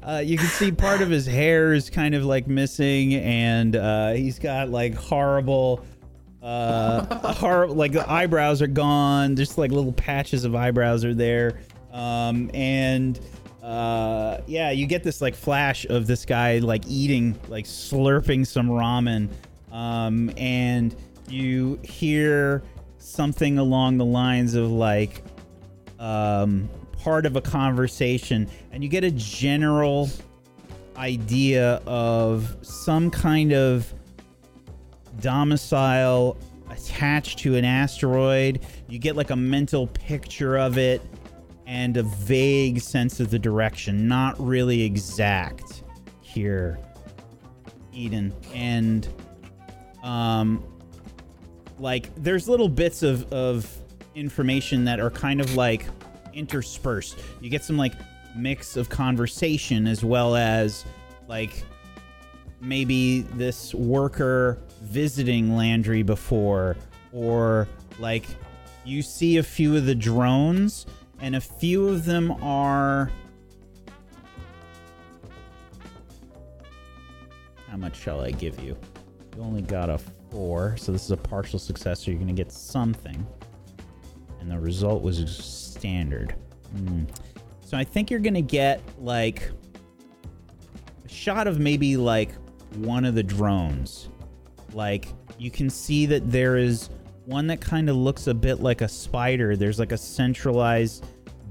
[0.00, 4.12] Uh, you can see part of his hair is kind of like missing, and uh,
[4.12, 5.84] he's got like horrible,
[6.42, 9.36] uh, hor- like the eyebrows are gone.
[9.36, 11.60] Just like little patches of eyebrows are there,
[11.92, 13.20] um, and
[13.62, 18.68] uh, yeah, you get this like flash of this guy like eating, like slurping some
[18.68, 19.28] ramen,
[19.72, 20.96] um, and
[21.30, 22.62] you hear
[22.98, 25.22] something along the lines of like
[25.98, 26.68] um,
[26.98, 30.08] part of a conversation, and you get a general
[30.96, 33.92] idea of some kind of
[35.20, 36.36] domicile
[36.70, 38.60] attached to an asteroid.
[38.88, 41.00] You get like a mental picture of it
[41.66, 45.82] and a vague sense of the direction, not really exact
[46.20, 46.78] here,
[47.92, 48.32] Eden.
[48.54, 49.08] And
[50.02, 50.62] um
[51.78, 53.80] like there's little bits of of
[54.14, 55.86] information that are kind of like
[56.34, 57.18] interspersed.
[57.40, 57.94] You get some like
[58.36, 60.84] mix of conversation as well as
[61.28, 61.64] like
[62.60, 66.76] maybe this worker visiting Landry before
[67.12, 67.68] or
[67.98, 68.26] like
[68.84, 70.86] you see a few of the drones
[71.20, 73.10] and a few of them are
[77.68, 78.76] how much shall I give you?
[79.36, 80.00] You only got a
[80.30, 83.26] four, so this is a partial success, so you're gonna get something.
[84.40, 86.34] And the result was standard.
[86.76, 87.04] Hmm.
[87.60, 89.50] So I think you're gonna get like
[91.04, 92.32] a shot of maybe like
[92.76, 94.08] one of the drones.
[94.72, 96.90] Like you can see that there is
[97.26, 99.56] one that kind of looks a bit like a spider.
[99.56, 101.04] There's like a centralized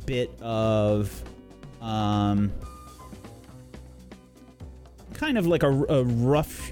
[0.06, 1.24] bit of
[1.82, 2.52] um
[5.14, 6.72] kind of like a, a rough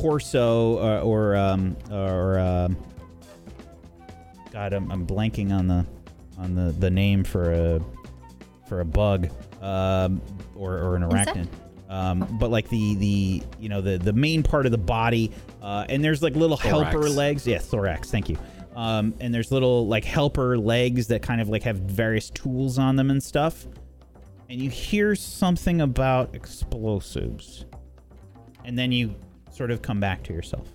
[0.00, 2.76] torso or, or um or um
[4.52, 5.86] God, I'm, I'm blanking on the
[6.38, 7.80] on the the name for a
[8.68, 9.28] for a bug
[9.62, 10.20] um
[10.54, 11.36] or, or an Insect?
[11.36, 11.48] arachnid.
[11.88, 15.86] Um, but like the the you know the the main part of the body, uh,
[15.88, 17.46] and there's like little helper legs.
[17.46, 18.10] Yeah, thorax.
[18.10, 18.36] Thank you.
[18.76, 22.96] Um, and there's little like helper legs that kind of like have various tools on
[22.96, 23.66] them and stuff.
[24.50, 27.64] And you hear something about explosives,
[28.64, 29.14] and then you
[29.58, 30.68] sort of come back to yourself.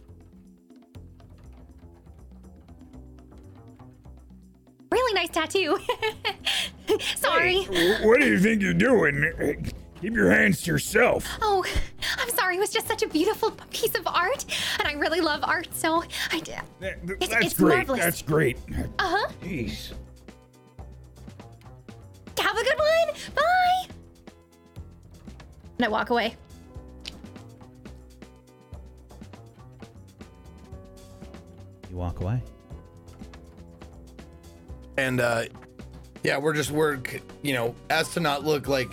[4.91, 5.79] Really nice tattoo.
[7.15, 7.63] sorry.
[8.03, 9.65] What do you think you're doing?
[10.01, 11.25] Keep your hands to yourself.
[11.41, 11.65] Oh,
[12.19, 12.57] I'm sorry.
[12.57, 14.45] It was just such a beautiful piece of art,
[14.79, 16.59] and I really love art, so I did.
[16.81, 17.75] That- It's- That's it's great.
[17.77, 17.99] marvelous.
[18.01, 18.57] That's great.
[18.99, 19.29] Uh huh.
[19.41, 19.93] Jeez.
[22.37, 23.15] Have a good one.
[23.33, 23.93] Bye.
[25.77, 26.35] And I walk away.
[31.93, 32.41] You walk away.
[34.97, 35.43] And uh
[36.23, 36.99] yeah, we're just we're
[37.43, 38.89] you know, as to not look like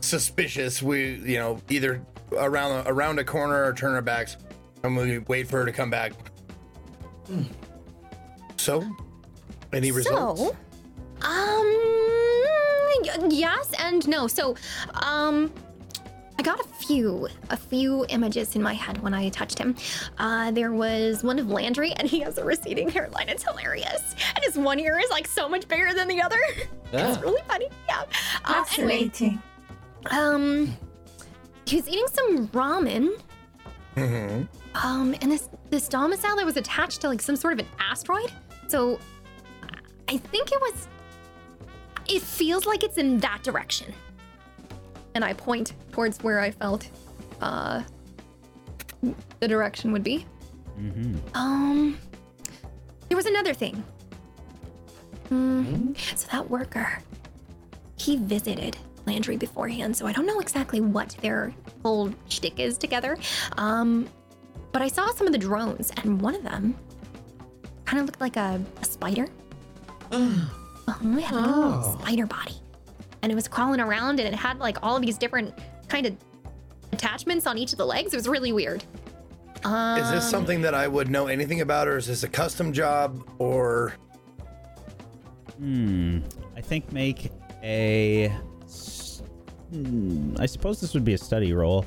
[0.00, 4.36] suspicious, we you know, either around around a corner or turn our backs
[4.82, 6.12] and we wait for her to come back.
[8.56, 8.84] So,
[9.72, 10.40] any results?
[10.40, 10.56] So,
[11.22, 11.70] um,
[13.30, 14.26] yes and no.
[14.26, 14.56] So,
[14.94, 15.52] um,
[16.38, 19.76] I got a few, a few images in my head when I touched him.
[20.18, 23.28] Uh, there was one of Landry, and he has a receding hairline.
[23.28, 26.38] It's hilarious, and his one ear is like so much bigger than the other.
[26.92, 27.20] it's Ah.
[27.20, 27.68] really funny.
[27.88, 28.00] Yeah.
[28.00, 29.42] Uh, anyway, Fascinating.
[30.10, 30.76] um,
[31.66, 33.10] he was eating some ramen.
[33.96, 34.42] Mm-hmm.
[34.86, 38.32] Um, and this this domicile that was attached to like some sort of an asteroid.
[38.66, 38.98] So
[40.08, 40.88] I think it was.
[42.08, 43.94] It feels like it's in that direction.
[45.14, 46.88] And I point towards where I felt,
[47.40, 47.82] uh,
[49.40, 50.26] the direction would be.
[50.80, 51.16] Mm-hmm.
[51.34, 51.98] Um,
[53.08, 53.82] there was another thing.
[55.28, 55.92] Hmm.
[56.16, 56.98] So that worker,
[57.96, 58.76] he visited
[59.06, 63.16] Landry beforehand, so I don't know exactly what their whole shtick is together.
[63.56, 64.08] Um,
[64.72, 66.74] but I saw some of the drones, and one of them
[67.84, 69.28] kind of looked like a, a spider.
[70.12, 71.98] Had like a little Oh.
[72.00, 72.56] spider body,
[73.24, 75.54] and it was crawling around, and it had like all of these different
[75.88, 76.14] kind of
[76.92, 78.12] attachments on each of the legs.
[78.12, 78.84] It was really weird.
[79.64, 82.70] Um, Is this something that I would know anything about, or is this a custom
[82.70, 83.94] job, or
[85.58, 86.18] Hmm.
[86.54, 87.30] I think make
[87.62, 88.26] a.
[88.64, 89.22] s-
[89.72, 91.86] Hmm, I suppose this would be a study roll,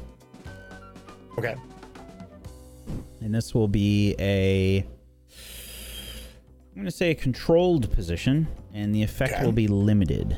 [1.38, 1.56] okay?
[3.22, 4.80] and this will be a.
[4.80, 4.86] I'm
[6.82, 9.46] going to say a controlled position, and the effect Okay.
[9.46, 10.36] will be limited.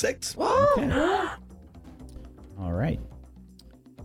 [0.00, 0.34] Six.
[0.34, 0.90] Okay.
[2.58, 2.98] All right.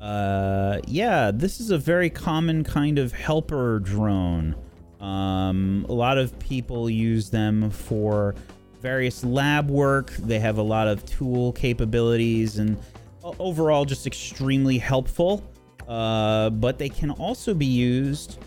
[0.01, 4.57] Uh, yeah, this is a very common kind of helper drone.
[4.99, 8.35] Um, a lot of people use them for
[8.81, 10.11] various lab work.
[10.17, 12.77] They have a lot of tool capabilities and
[13.23, 15.49] overall just extremely helpful.
[15.87, 18.39] Uh, but they can also be used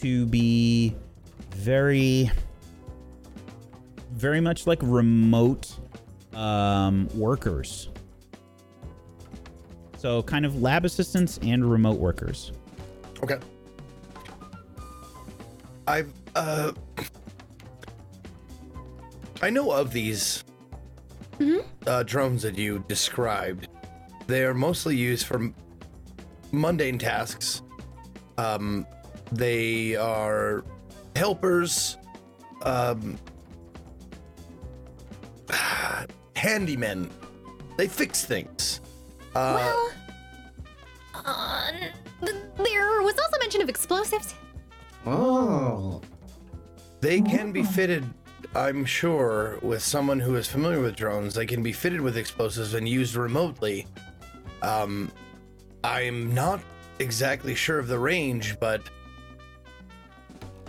[0.00, 0.96] to be
[1.50, 2.32] very,
[4.10, 5.72] very much like remote
[6.36, 7.88] um, workers.
[9.98, 12.52] So, kind of lab assistants and remote workers.
[13.22, 13.38] Okay.
[15.88, 16.72] I've uh
[19.42, 20.44] I know of these
[21.86, 23.68] uh, drones that you described.
[24.26, 25.52] They are mostly used for
[26.52, 27.62] mundane tasks.
[28.38, 28.86] Um,
[29.32, 30.64] they are
[31.14, 31.98] helpers,
[32.62, 33.18] um,
[36.46, 37.10] handymen.
[37.76, 38.80] They fix things.
[39.34, 39.90] Uh, well,
[41.14, 41.72] uh,
[42.22, 44.34] there was also mention of explosives.
[45.04, 46.00] Oh.
[47.00, 48.04] They can be fitted,
[48.54, 51.34] I'm sure, with someone who is familiar with drones.
[51.34, 53.86] They can be fitted with explosives and used remotely.
[54.62, 55.12] Um,
[55.84, 56.60] I'm not
[56.98, 58.80] exactly sure of the range, but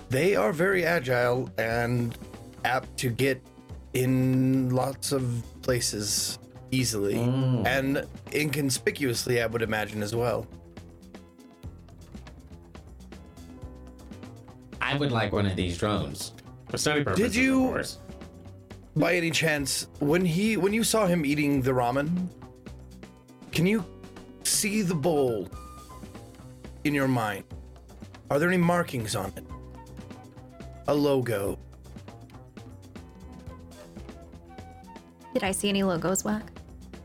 [0.09, 2.17] they are very agile and
[2.65, 3.41] apt to get
[3.93, 6.39] in lots of places
[6.71, 7.65] easily mm.
[7.65, 10.45] and inconspicuously, I would imagine as well.
[14.81, 16.33] I would like one of these drones.
[16.69, 17.97] For study purposes, Did you- of course.
[18.95, 22.27] by any chance when he when you saw him eating the ramen
[23.51, 23.85] can you
[24.43, 25.47] see the bowl
[26.83, 27.43] in your mind
[28.31, 29.45] are there any markings on it
[30.87, 31.59] a logo
[35.37, 36.51] Did I see any logos, Wack?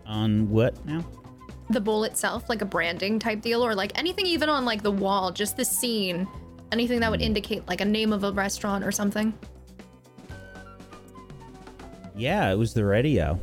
[0.06, 1.04] On what now?
[1.68, 4.90] The bowl itself, like a branding type deal, or like anything even on like the
[4.90, 6.26] wall, just the scene,
[6.72, 9.34] anything that would indicate like a name of a restaurant or something.
[12.16, 13.38] Yeah, it was the radio.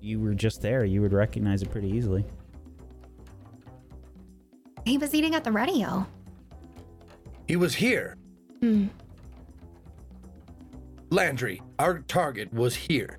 [0.00, 0.86] You were just there.
[0.86, 2.24] You would recognize it pretty easily.
[4.86, 6.06] He was eating at the radio.
[7.46, 8.16] he was here
[8.60, 8.86] Hmm.
[11.12, 13.18] Landry our target was here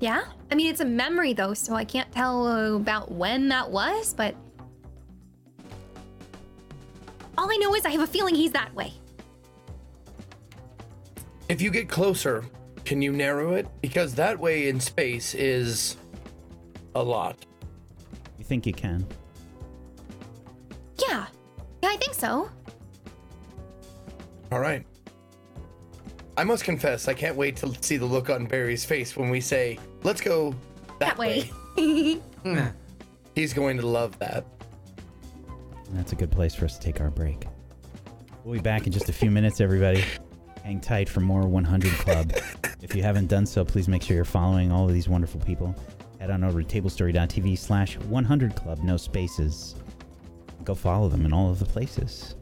[0.00, 0.24] Yeah?
[0.50, 4.34] I mean, it's a memory though, so I can't tell about when that was, but.
[7.36, 8.92] All I know is I have a feeling he's that way.
[11.48, 12.44] if you get closer
[12.84, 15.96] can you narrow it because that way in space is
[16.94, 17.36] a lot
[18.38, 19.06] You think you can?
[21.00, 21.26] Yeah.
[21.82, 22.50] Yeah, I think so.
[24.50, 24.84] All right.
[26.38, 29.40] I must confess, I can't wait to see the look on Barry's face when we
[29.40, 30.54] say, let's go
[31.00, 31.50] that, That way.
[31.76, 32.20] Nah.
[32.44, 32.66] Hmm.
[33.34, 34.44] He's going to love that.
[35.90, 37.46] That's a good place for us to take our break.
[38.44, 40.04] We'll be back in just a few minutes, everybody.
[40.62, 42.32] Hang tight for more 100 Club.
[42.82, 45.74] if you haven't done so, please make sure you're following all of these wonderful people.
[46.20, 49.74] Head on over to tablestory.tv slash 100 Club, no spaces.
[50.62, 52.36] Go follow them in all of the places.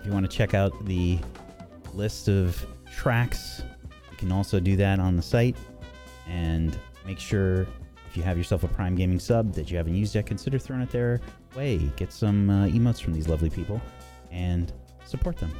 [0.00, 1.18] If you want to check out the
[1.92, 2.66] list of
[2.98, 3.62] tracks.
[4.10, 5.56] You can also do that on the site.
[6.28, 6.76] And
[7.06, 7.62] make sure
[8.06, 10.82] if you have yourself a Prime Gaming sub that you haven't used yet, consider throwing
[10.82, 11.20] it their
[11.56, 11.78] way.
[11.96, 13.80] Get some uh, emotes from these lovely people
[14.32, 14.72] and
[15.06, 15.52] support them.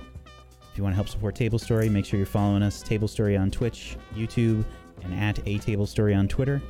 [0.72, 3.96] If you want to help support Tablestory, make sure you're following us Tablestory on Twitch,
[4.14, 4.64] YouTube,
[5.02, 6.60] and at A Table Story on Twitter.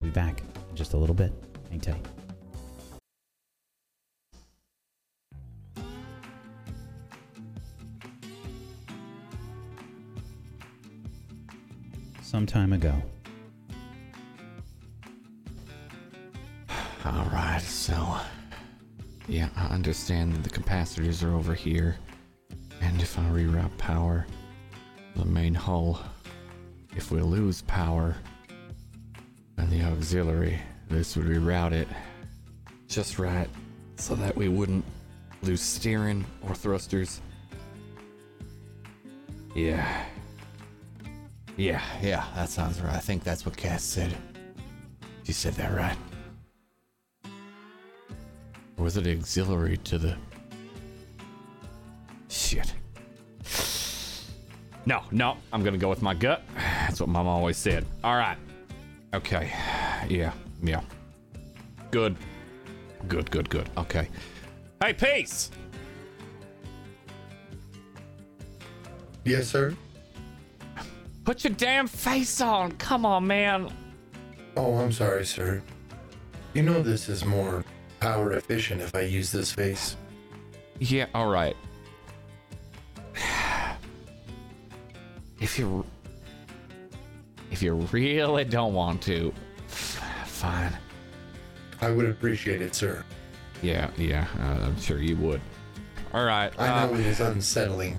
[0.00, 1.32] We'll be back in just a little bit.
[1.70, 2.21] Hang tight.
[12.32, 12.94] Some time ago.
[17.04, 18.16] All right, so
[19.28, 21.98] yeah, I understand that the capacitors are over here,
[22.80, 24.26] and if I reroute power,
[25.14, 26.00] the main hull,
[26.96, 28.16] if we lose power,
[29.58, 31.88] and the auxiliary, this would reroute it
[32.88, 33.50] just right,
[33.96, 34.86] so that we wouldn't
[35.42, 37.20] lose steering or thrusters.
[39.54, 40.06] Yeah.
[41.56, 42.94] Yeah, yeah, that sounds right.
[42.94, 44.14] I think that's what Cass said.
[45.24, 45.96] She said that right.
[48.76, 50.16] Or was it auxiliary to the.
[52.28, 52.74] Shit.
[54.86, 56.42] No, no, I'm gonna go with my gut.
[56.56, 57.86] That's what mom always said.
[58.02, 58.38] Alright.
[59.14, 59.52] Okay.
[60.08, 60.80] Yeah, yeah.
[61.90, 62.16] Good.
[63.06, 63.68] Good, good, good.
[63.76, 64.08] Okay.
[64.82, 65.50] Hey, Peace!
[69.24, 69.76] Yes, sir.
[71.24, 72.72] Put your damn face on!
[72.72, 73.72] Come on, man!
[74.56, 75.62] Oh, I'm sorry, sir.
[76.52, 77.64] You know this is more
[78.00, 79.96] power efficient if I use this face.
[80.78, 81.56] Yeah, alright.
[85.40, 85.84] If you.
[87.50, 89.34] If you really don't want to,
[89.66, 90.72] fine.
[91.80, 93.04] I would appreciate it, sir.
[93.60, 95.40] Yeah, yeah, uh, I'm sure you would.
[96.14, 96.52] All right.
[96.58, 97.98] I know uh, it is unsettling.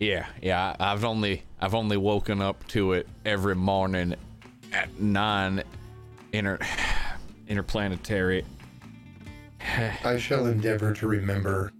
[0.00, 0.74] yeah, yeah.
[0.80, 4.14] I've only I've only woken up to it every morning
[4.72, 5.62] at nine
[6.32, 6.58] inter
[7.48, 8.44] interplanetary.
[10.04, 11.72] I shall endeavor to remember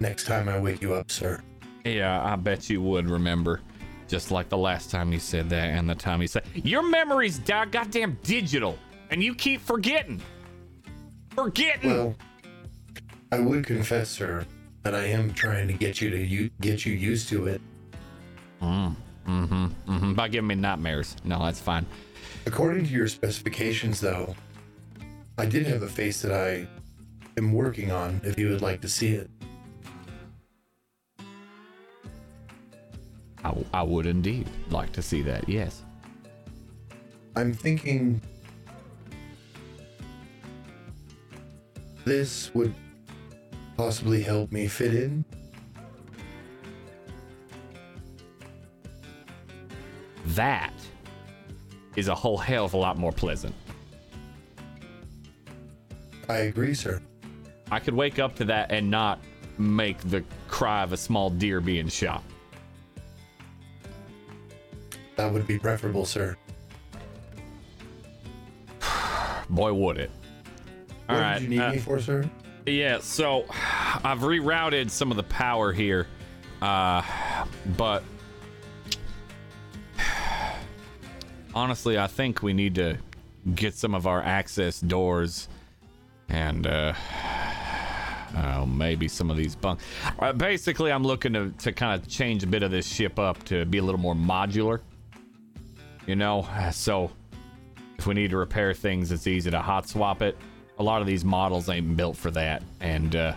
[0.00, 1.40] next time I wake you up, sir.
[1.84, 3.60] Yeah, I bet you would remember.
[4.08, 7.38] Just like the last time you said that and the time you said your memory's
[7.38, 8.78] da- goddamn digital
[9.10, 10.20] and you keep forgetting.
[11.30, 11.90] Forgetting.
[11.90, 12.14] Well,
[13.32, 14.46] I would confess, sir,
[14.82, 17.60] that I am trying to get you to u- get you used to it.
[18.62, 20.12] Mm-hmm, mm-hmm.
[20.14, 21.16] By giving me nightmares.
[21.24, 21.86] No, that's fine.
[22.46, 24.34] According to your specifications, though,
[25.38, 26.66] I did have a face that I
[27.36, 28.20] am working on.
[28.24, 29.30] If you would like to see it,
[33.44, 35.48] I, I would indeed like to see that.
[35.48, 35.82] Yes.
[37.36, 38.20] I'm thinking
[42.04, 42.74] this would
[43.76, 45.24] possibly help me fit in.
[50.26, 50.72] That
[51.94, 53.54] is a whole hell of a lot more pleasant.
[56.28, 57.00] I agree, sir.
[57.70, 59.20] I could wake up to that and not
[59.58, 62.22] make the cry of a small deer being shot.
[65.16, 66.36] That would be preferable, sir.
[69.48, 70.10] Boy, would it.
[71.08, 71.38] All what right.
[71.38, 72.28] did you need uh, me for, sir?
[72.66, 73.46] Yeah, so
[74.04, 76.08] I've rerouted some of the power here,
[76.60, 77.02] uh,
[77.76, 78.02] but
[81.56, 82.98] honestly, I think we need to
[83.54, 85.48] get some of our access doors
[86.28, 86.92] and uh,
[88.36, 89.80] oh, maybe some of these bunk.
[90.18, 93.42] Uh, basically, I'm looking to, to kind of change a bit of this ship up
[93.44, 94.80] to be a little more modular.
[96.06, 97.10] You know, so
[97.98, 100.36] if we need to repair things, it's easy to hot swap it.
[100.78, 103.34] A lot of these models ain't built for that, and uh,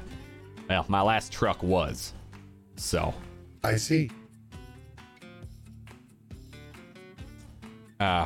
[0.69, 2.13] well, my last truck was.
[2.75, 3.13] So,
[3.63, 4.11] I see.
[7.99, 8.25] Uh,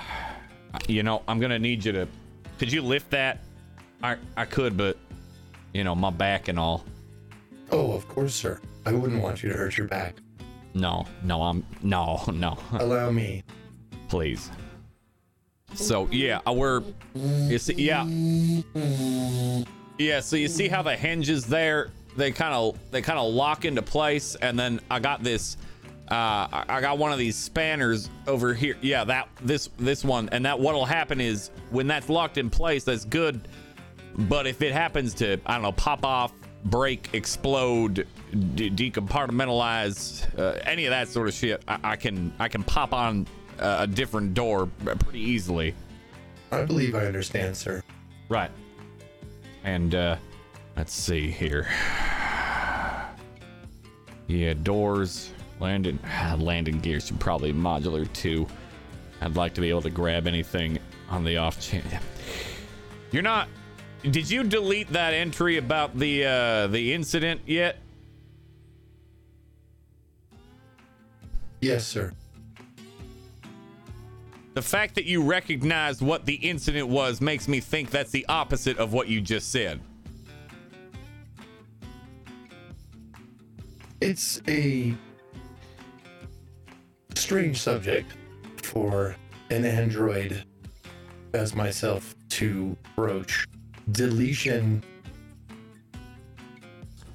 [0.87, 2.07] you know, I'm gonna need you to.
[2.59, 3.39] Could you lift that?
[4.01, 4.97] I I could, but
[5.73, 6.83] you know, my back and all.
[7.71, 8.59] Oh, of course, sir.
[8.85, 10.15] I wouldn't want you to hurt your back.
[10.73, 12.57] No, no, I'm no, no.
[12.73, 13.43] Allow me.
[14.09, 14.49] please.
[15.73, 16.83] So yeah, we're
[17.15, 18.05] you see yeah.
[19.97, 23.65] Yeah, so you see how the hinges there, they kind of they kind of lock
[23.65, 25.57] into place and then I got this
[26.13, 28.77] uh I got one of these spanners over here.
[28.81, 32.83] Yeah, that this this one and that what'll happen is when that's locked in place,
[32.83, 33.47] that's good.
[34.15, 36.31] But if it happens to I don't know, pop off,
[36.65, 38.05] break, explode,
[38.53, 42.93] de- decompartmentalize, uh, any of that sort of shit, I, I can I can pop
[42.93, 43.25] on
[43.59, 45.73] uh, a different door pretty easily.
[46.51, 47.81] I believe I understand, sir.
[48.29, 48.51] Right.
[49.63, 50.17] And uh
[50.77, 51.67] let's see here.
[54.27, 55.31] Yeah, doors.
[55.63, 55.97] Landing
[56.39, 58.45] landing gear should probably modular too.
[59.21, 60.77] I'd like to be able to grab anything
[61.09, 62.03] on the off chance.
[63.11, 63.47] You're not.
[64.01, 67.77] Did you delete that entry about the uh, the incident yet?
[71.61, 72.11] Yes, sir.
[74.55, 78.77] The fact that you recognize what the incident was makes me think that's the opposite
[78.79, 79.79] of what you just said.
[84.01, 84.93] It's a
[87.23, 88.11] strange subject
[88.61, 89.15] for
[89.49, 90.43] an android
[91.33, 93.47] as myself to broach.
[93.93, 94.83] Deletion.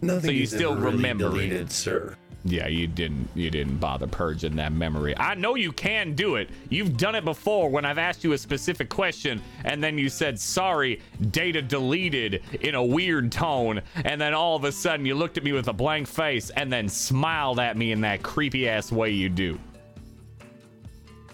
[0.00, 1.70] Nothing So you still really remember it.
[1.70, 2.16] sir.
[2.44, 5.14] Yeah, you didn't you didn't bother purging that memory.
[5.18, 6.48] I know you can do it.
[6.70, 10.40] You've done it before when I've asked you a specific question and then you said
[10.40, 11.02] sorry,
[11.32, 15.44] data deleted in a weird tone, and then all of a sudden you looked at
[15.44, 19.10] me with a blank face and then smiled at me in that creepy ass way
[19.10, 19.58] you do.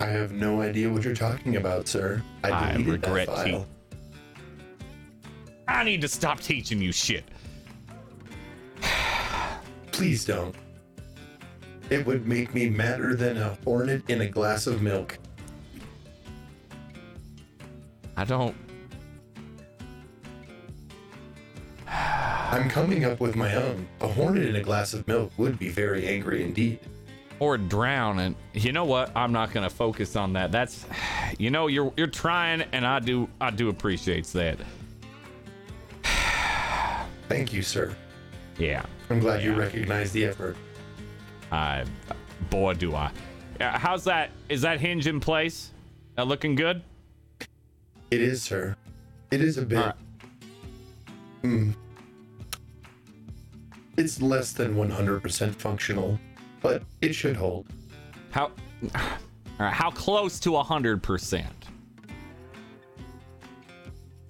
[0.01, 2.23] I have no idea what you're talking about, sir.
[2.43, 3.67] I, I regret that file.
[5.69, 7.25] I need to stop teaching you shit.
[9.93, 10.55] Please don't.
[11.91, 15.19] It would make me madder than a hornet in a glass of milk.
[18.17, 18.57] I don't
[22.55, 23.89] I'm coming up with my own.
[24.01, 26.79] A hornet in a glass of milk would be very angry indeed.
[27.41, 30.87] Or drown and you know what i'm not gonna focus on that that's
[31.39, 34.57] you know you're you're trying and i do i do appreciate that
[37.29, 37.95] Thank you, sir.
[38.59, 40.57] yeah I'm glad you recognize the effort.
[41.51, 41.85] i
[42.51, 43.11] boy do i
[43.61, 45.71] Uh, how's that is that hinge in place
[46.17, 46.83] that looking good
[48.11, 48.77] It is, sir.
[49.33, 49.79] It is a bit.
[49.79, 49.95] Right.
[51.43, 51.71] Hmm.
[53.97, 56.19] It's less than 100% functional,
[56.65, 57.67] but it should hold.
[58.31, 58.45] how
[58.95, 59.01] all
[59.61, 61.67] right how close to a hundred percent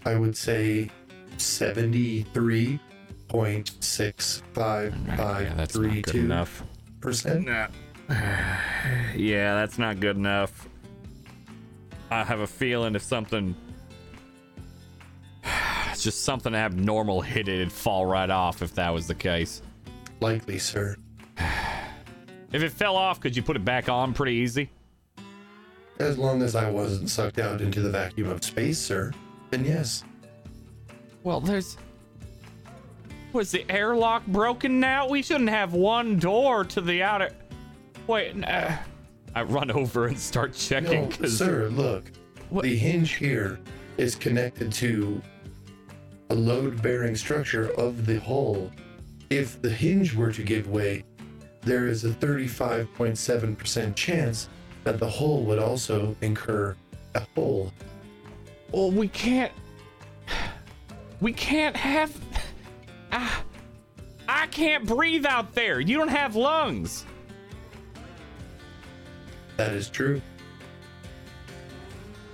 [0.04, 0.90] I would say
[1.38, 1.72] yeah
[5.54, 7.36] that's not good 73.6532%.
[7.36, 7.70] enough
[9.16, 10.68] yeah that's not good enough
[12.10, 13.54] i have a feeling if something
[15.90, 19.62] it's just something abnormal hit it it'd fall right off if that was the case
[20.20, 20.96] Likely, sir.
[22.54, 24.70] If it fell off, could you put it back on pretty easy?
[25.98, 29.10] As long as I wasn't sucked out into the vacuum of space, sir,
[29.50, 30.04] then yes.
[31.24, 31.76] Well, there's.
[33.32, 35.08] Was the airlock broken now?
[35.08, 37.30] We shouldn't have one door to the outer.
[38.06, 38.76] Wait, uh,
[39.34, 42.12] I run over and start checking No, because sir, look.
[42.52, 43.58] The hinge here
[43.96, 45.20] is connected to
[46.30, 48.70] a load bearing structure of the hull.
[49.28, 51.02] If the hinge were to give way,
[51.64, 54.48] there is a 35.7% chance
[54.84, 56.76] that the hull would also incur
[57.14, 57.72] a hole.
[58.72, 59.52] well, we can't.
[61.20, 62.12] We can't have.
[63.12, 63.42] Ah,
[64.28, 65.80] I can't breathe out there.
[65.80, 67.06] You don't have lungs.
[69.56, 70.20] That is true.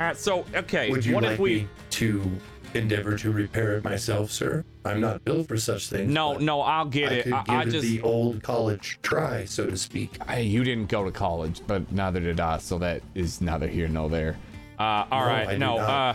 [0.01, 0.90] All right, so okay.
[0.90, 1.55] Would you what like if we?
[1.57, 2.31] me to
[2.74, 4.65] endeavor to repair it myself, sir?
[4.85, 6.11] I'm not built for such things.
[6.11, 7.23] No, no, I'll get I it.
[7.24, 7.82] could I, give I it just.
[7.82, 10.23] the old college try, so to speak.
[10.24, 13.89] Hey, you didn't go to college, but neither did I, so that is neither here
[13.89, 14.36] nor there.
[14.78, 16.15] Uh, all No, right, I no, uh,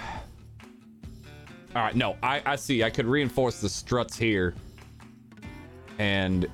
[1.75, 2.83] all right, no, I, I see.
[2.83, 4.55] I could reinforce the struts here,
[5.99, 6.47] and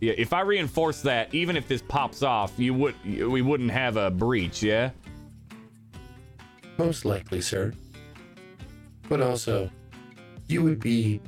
[0.00, 3.96] yeah, if I reinforce that, even if this pops off, you would we wouldn't have
[3.96, 4.90] a breach, yeah.
[6.78, 7.72] Most likely, sir.
[9.08, 9.70] But also,
[10.52, 11.20] you would be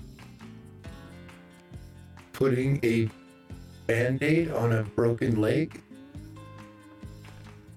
[2.33, 3.09] putting a
[3.87, 5.81] band aid on a broken leg?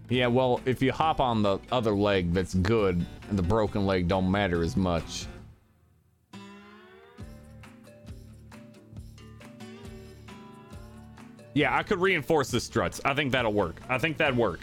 [0.10, 4.08] Yeah, well, if you hop on the other leg that's good, and the broken leg
[4.08, 5.26] don't matter as much.
[11.54, 13.02] Yeah, I could reinforce the struts.
[13.04, 13.82] I think that'll work.
[13.90, 14.60] I think that'd work.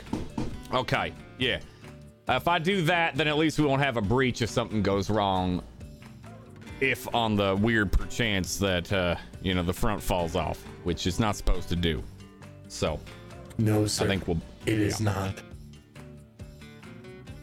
[0.72, 1.58] Okay, yeah.
[2.28, 4.82] Uh, if I do that, then at least we won't have a breach if something
[4.82, 5.62] goes wrong.
[6.80, 11.18] If on the weird perchance that, uh, you know, the front falls off, which it's
[11.18, 12.02] not supposed to do.
[12.68, 12.98] So,
[13.58, 14.04] No, sir.
[14.04, 14.40] I think we'll.
[14.66, 15.34] it is not.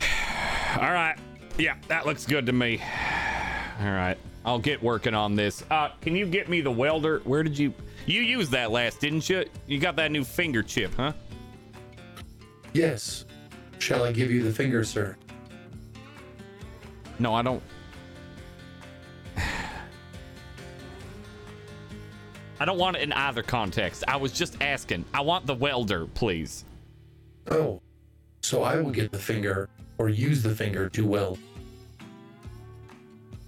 [0.77, 1.15] All right.
[1.57, 2.81] Yeah, that looks good to me.
[3.79, 4.17] All right.
[4.43, 5.63] I'll get working on this.
[5.69, 7.19] Uh, can you get me the welder?
[7.23, 7.73] Where did you
[8.07, 9.45] you used that last, didn't you?
[9.67, 11.13] You got that new finger chip, huh?
[12.73, 13.25] Yes.
[13.77, 15.15] Shall I give you the finger, sir?
[17.19, 17.61] No, I don't.
[22.61, 24.03] I don't want it in either context.
[24.07, 25.03] I was just asking.
[25.15, 26.63] I want the welder, please.
[27.49, 27.81] Oh,
[28.43, 29.67] so I will get the finger
[29.97, 31.39] or use the finger to weld.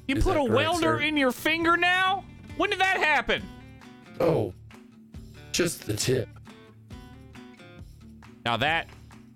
[0.08, 1.02] You Is put a correct, welder sir?
[1.02, 2.26] in your finger now?
[2.58, 3.44] When did that happen?
[4.20, 4.52] Oh,
[5.52, 6.28] just the tip.
[8.44, 8.88] Now that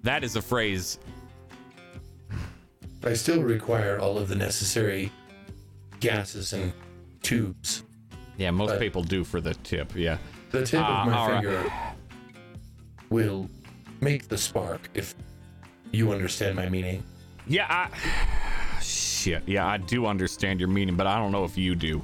[0.02, 0.98] that is a phrase.
[3.04, 5.12] I still require all of the necessary
[6.00, 6.74] gases and
[7.22, 7.84] tubes.
[8.38, 9.94] Yeah, most But- people do for the tip.
[9.96, 10.18] Yeah.
[10.52, 11.44] The tip Ah, of my all right.
[11.44, 11.72] finger
[13.10, 13.50] will
[14.02, 15.16] make the spark, if
[15.92, 17.04] you understand my meaning.
[17.48, 18.82] Yeah, I.
[18.82, 19.44] Shit.
[19.46, 22.02] Yeah, I do understand your meaning, but I don't know if you do.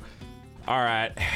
[0.68, 1.12] All right.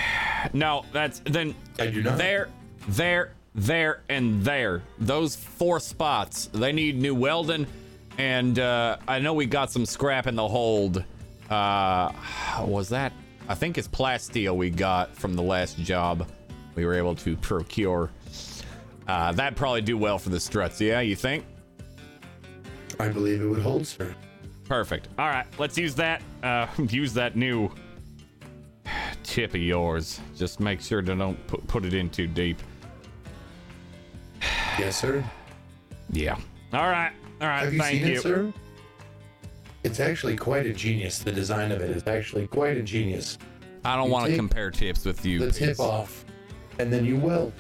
[0.54, 1.56] No, that's then.
[1.80, 2.20] I do not.
[2.20, 2.50] There,
[2.90, 4.84] there, there, and there.
[5.00, 6.46] Those four spots.
[6.54, 7.66] They need new welding,
[8.20, 11.04] and uh, I know we got some scrap in the hold.
[11.50, 12.12] Uh,
[12.62, 13.14] was that?
[13.48, 16.28] I think it's plasteel we got from the last job.
[16.76, 18.10] We were able to procure.
[19.08, 20.82] Uh, that'd probably do well for the struts.
[20.82, 21.46] Yeah, you think?
[23.00, 24.14] I believe it would hold, sir.
[24.66, 25.08] Perfect.
[25.18, 26.22] All right, let's use that.
[26.44, 27.72] Uh, use that new
[29.24, 30.20] tip of yours.
[30.36, 32.60] Just make sure to don't put, put it in too deep.
[34.78, 35.24] Yes, sir.
[36.12, 36.38] Yeah.
[36.74, 37.12] All right.
[37.42, 37.64] All right.
[37.64, 38.14] Have you thank seen you.
[38.16, 38.54] it, sir?
[39.84, 41.20] It's actually quite a genius.
[41.20, 43.38] The design of it is actually quite a genius.
[43.86, 45.40] I don't want to compare tips with you.
[45.40, 46.26] The tip off,
[46.80, 47.54] and then you weld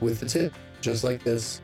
[0.00, 1.60] with the tip, just like this.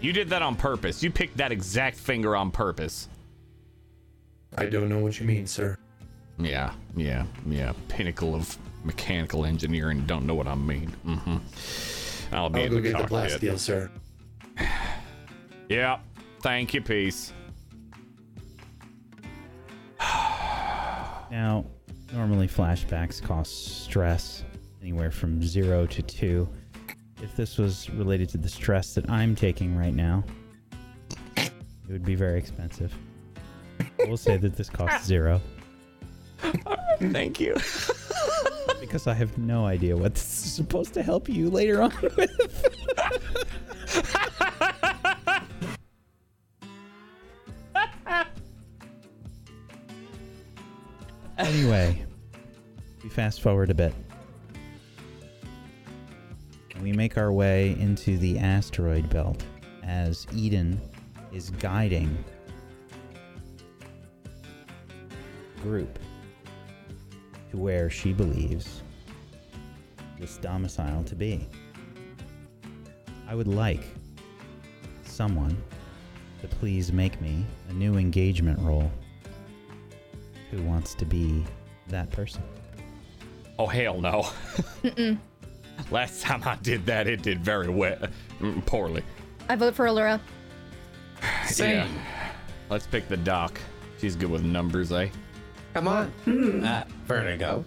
[0.00, 1.02] You did that on purpose.
[1.02, 3.08] You picked that exact finger on purpose.
[4.56, 5.76] I don't know what you mean, sir.
[6.38, 6.72] Yeah.
[6.96, 7.26] Yeah.
[7.46, 7.72] Yeah.
[7.88, 10.04] Pinnacle of mechanical engineering.
[10.06, 10.94] Don't know what I mean.
[11.04, 12.34] Mm-hmm.
[12.34, 13.40] I'll be I'll go the get the cockpit.
[13.40, 13.90] plasteel, sir.
[15.68, 15.98] Yeah.
[16.42, 16.82] Thank you.
[16.82, 17.32] Peace.
[21.30, 21.66] Now,
[22.10, 24.44] normally flashbacks cost stress
[24.80, 26.48] anywhere from zero to two.
[27.22, 30.24] If this was related to the stress that I'm taking right now,
[31.36, 31.52] it
[31.90, 32.94] would be very expensive.
[33.98, 35.40] We'll say that this costs zero
[36.98, 37.54] Thank you.
[38.80, 42.77] because I have no idea what this is supposed to help you later on with.
[51.58, 52.06] Anyway,
[53.02, 53.92] we fast forward a bit.
[56.80, 59.42] We make our way into the asteroid belt
[59.82, 60.80] as Eden
[61.32, 62.16] is guiding
[65.60, 65.98] group
[67.50, 68.82] to where she believes
[70.20, 71.44] this domicile to be.
[73.26, 73.82] I would like
[75.02, 75.60] someone
[76.40, 78.92] to please make me a new engagement role.
[80.50, 81.44] Who wants to be
[81.88, 82.42] that person?
[83.58, 84.28] Oh hell no.
[85.90, 87.98] Last time I did that, it did very well,
[88.40, 89.02] mm, poorly.
[89.48, 90.20] I vote for Alora.
[91.46, 91.76] Same.
[91.76, 91.88] Yeah.
[92.70, 93.58] Let's pick the doc.
[94.00, 95.08] She's good with numbers, eh?
[95.74, 96.12] Come on.
[96.64, 97.64] Uh, Vertigo.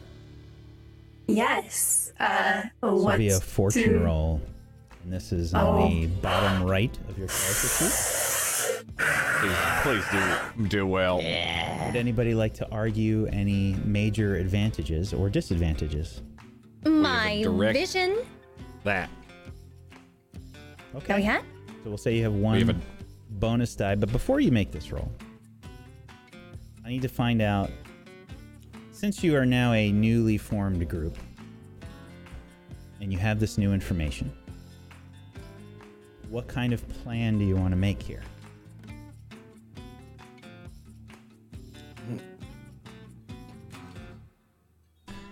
[1.28, 2.12] Yes.
[2.20, 4.42] Uh, This will be a fortune to- roll.
[5.04, 5.90] And this is on Oh.
[5.90, 8.21] the bottom right of your character sheet.
[9.40, 11.18] Please, please do do well.
[11.18, 16.22] Would anybody like to argue any major advantages or disadvantages?
[16.86, 18.20] My direct- vision.
[18.84, 19.10] That.
[20.96, 21.14] Okay.
[21.14, 21.42] Oh yeah.
[21.84, 22.76] So we'll say you have one have a-
[23.32, 25.12] bonus die, but before you make this roll,
[26.86, 27.72] I need to find out
[28.92, 31.18] since you are now a newly formed group
[33.00, 34.32] and you have this new information,
[36.30, 38.22] what kind of plan do you want to make here?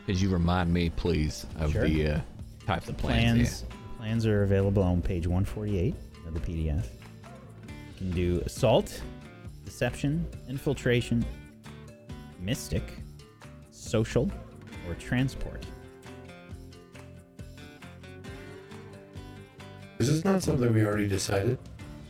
[0.10, 1.88] Could you remind me, please, of Sure.
[1.88, 2.19] the uh,
[2.65, 3.61] types of plans?
[3.61, 3.65] Plans
[3.99, 5.94] plans are available on page 148
[6.26, 6.84] of the PDF.
[7.68, 9.03] You can do assault,
[9.65, 11.23] deception, infiltration,
[12.40, 12.81] mystic,
[13.69, 14.31] social,
[14.88, 15.64] or transport.
[19.99, 21.60] Is this not something we already decided?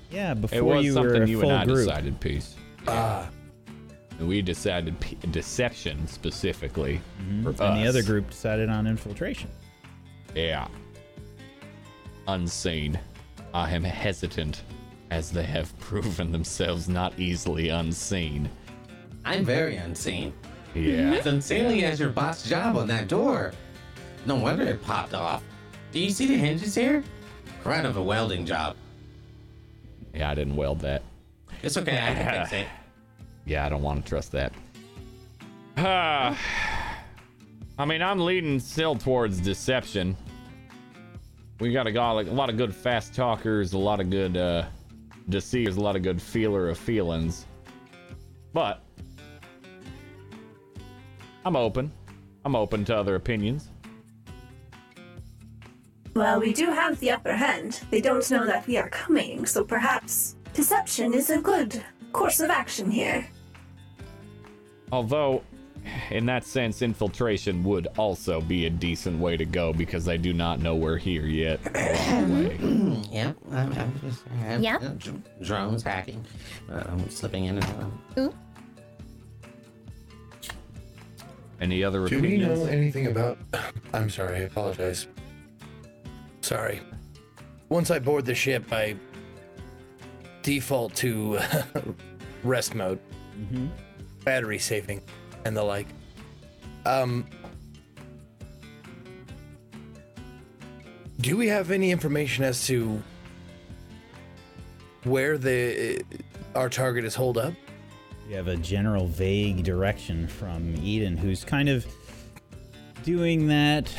[0.09, 1.79] Yeah, before It was you something were a you full and I group.
[1.79, 2.55] decided, Peace.
[2.87, 3.29] Ah,
[4.19, 7.61] And we decided p- deception specifically Mm-hmm.
[7.61, 9.49] And the other group decided on infiltration.
[10.35, 10.67] Yeah.
[12.27, 12.99] Unseen.
[13.53, 14.63] I am hesitant,
[15.09, 18.49] as they have proven themselves not easily unseen.
[19.25, 20.33] I'm very unseen.
[20.75, 21.13] Yeah.
[21.13, 23.53] As insanely as your boss job on that door.
[24.25, 25.43] No wonder it popped off.
[25.91, 27.03] Do you see the hinges here?
[27.63, 28.75] Kind of a welding job.
[30.13, 31.03] Yeah, I didn't weld that.
[31.63, 32.67] It's okay, I can fix it.
[33.49, 34.53] Yeah, I don't want to trust that.
[35.75, 36.37] Ah.
[37.79, 40.15] I mean, I'm leading still towards deception.
[41.59, 44.37] We got a, got like, a lot of good fast talkers, a lot of good
[44.37, 44.65] uh,
[45.29, 47.47] deceivers, a lot of good feeler of feelings.
[48.53, 48.83] But
[51.43, 51.91] I'm open.
[52.45, 53.71] I'm open to other opinions.
[56.13, 57.81] Well, we do have the upper hand.
[57.89, 62.51] They don't know that we are coming, so perhaps deception is a good course of
[62.51, 63.27] action here.
[64.91, 65.43] Although,
[66.11, 70.33] in that sense, infiltration would also be a decent way to go because I do
[70.33, 71.59] not know we're here yet.
[71.75, 73.03] along the way.
[73.11, 73.37] Yep.
[73.51, 74.81] I'm, I'm just, I'm, Yep.
[74.83, 76.23] uh, dr- drones hacking.
[76.71, 77.91] Uh, I'm slipping in and out.
[78.19, 78.33] Ooh.
[81.61, 82.59] Any other Do we opinions?
[82.59, 83.37] know anything about?
[83.93, 84.37] I'm sorry.
[84.37, 85.07] I apologize.
[86.41, 86.81] Sorry.
[87.69, 88.95] Once I board the ship, I
[90.41, 91.39] default to
[92.43, 92.99] rest mode,
[94.29, 95.01] battery saving,
[95.43, 95.87] and the like.
[96.85, 97.25] Um,
[101.19, 103.01] do we have any information as to
[105.03, 106.03] where the
[106.53, 107.55] our target is holed up?
[108.29, 111.87] You have a general vague direction from Eden, who's kind of
[113.01, 113.91] doing that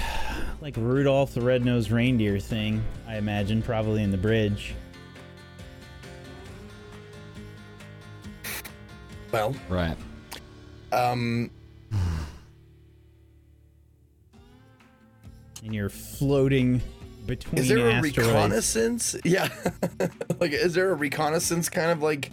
[0.61, 4.77] like Rudolph the Red-Nosed Reindeer thing, I imagine, probably in the bridge.
[9.33, 9.97] Well, Right.
[10.93, 11.51] Um,
[15.63, 16.81] And you're floating
[17.27, 19.15] between Is there a reconnaissance?
[19.25, 19.49] Yeah.
[20.41, 22.31] like, is there a reconnaissance kind of like?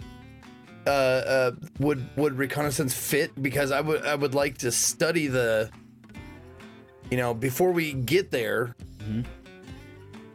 [0.86, 3.40] Uh, uh, would would reconnaissance fit?
[3.42, 5.70] Because I would I would like to study the.
[7.10, 8.76] You know, before we get there,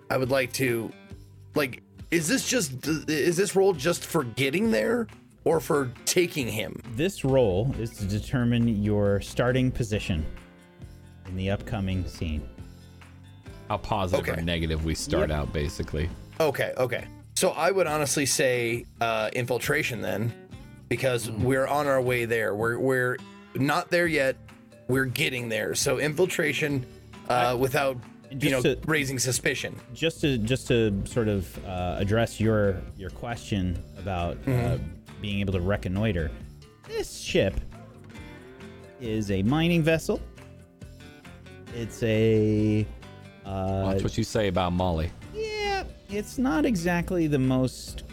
[0.10, 0.92] I would like to,
[1.54, 5.08] like, is this just is this role just for getting there
[5.46, 6.80] or for taking him?
[6.96, 10.26] This role is to determine your starting position
[11.28, 12.48] in the upcoming scene.
[13.70, 15.38] How positive or negative we start Yep.
[15.40, 16.10] out, basically.
[16.40, 17.06] Okay, okay.
[17.36, 20.32] So I would honestly say uh, infiltration then,
[20.90, 22.56] because we're on our way there.
[22.56, 23.18] We're we're
[23.56, 24.36] not there yet.
[24.88, 25.74] We're getting there.
[25.76, 26.86] So infiltration,
[27.30, 27.98] uh, without
[28.30, 29.76] And you know to- raising suspicion.
[29.94, 34.78] just to just to sort of uh, address your your question about uh,
[35.24, 36.30] being able to reconnoiter,
[36.86, 37.58] this ship
[39.00, 40.20] is a mining vessel.
[41.74, 42.86] It's a
[43.46, 45.10] uh, Watch what you say about Molly.
[45.34, 48.04] yeah, it's not exactly the most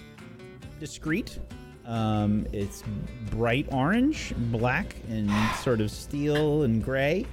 [0.79, 1.41] discreet.
[1.85, 2.85] Um, it's
[3.33, 7.27] bright orange, black, and sort of steel and gray.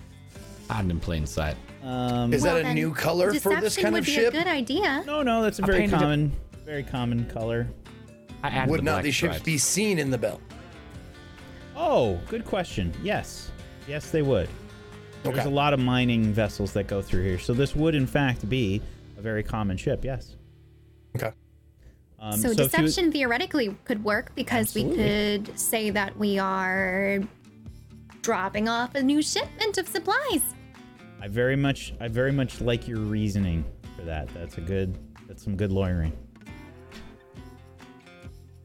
[0.72, 1.56] Hiding in plain sight.
[1.84, 4.34] Um, Is Well, that a new color for this deception kind would of be ship?
[4.34, 5.04] a good idea.
[5.06, 6.32] no, no, that's a I very painted it- common,
[6.66, 7.68] very common color.
[8.48, 9.46] I added Would the not black these ships stripes.
[9.46, 10.42] be seen in the belt?
[11.76, 12.94] Oh, good question.
[13.04, 13.52] Yes.
[13.88, 14.50] Yes, they would.
[15.24, 15.48] There's Okay.
[15.48, 17.40] a lot of mining vessels that go through here.
[17.40, 18.82] So this would, in fact, be
[19.18, 20.04] a very common ship.
[20.06, 20.36] Yes.
[21.16, 21.32] Okay.
[22.20, 25.44] Um, so, if you- deception theoretically could work because we Absolutely.
[25.46, 27.20] could say that we are
[28.22, 30.42] dropping off a new shipment of supplies.
[31.22, 33.66] I very much, I very much like your reasoning
[33.96, 34.30] for that.
[34.34, 34.98] That's a good,
[35.28, 36.14] that's some good lawyering.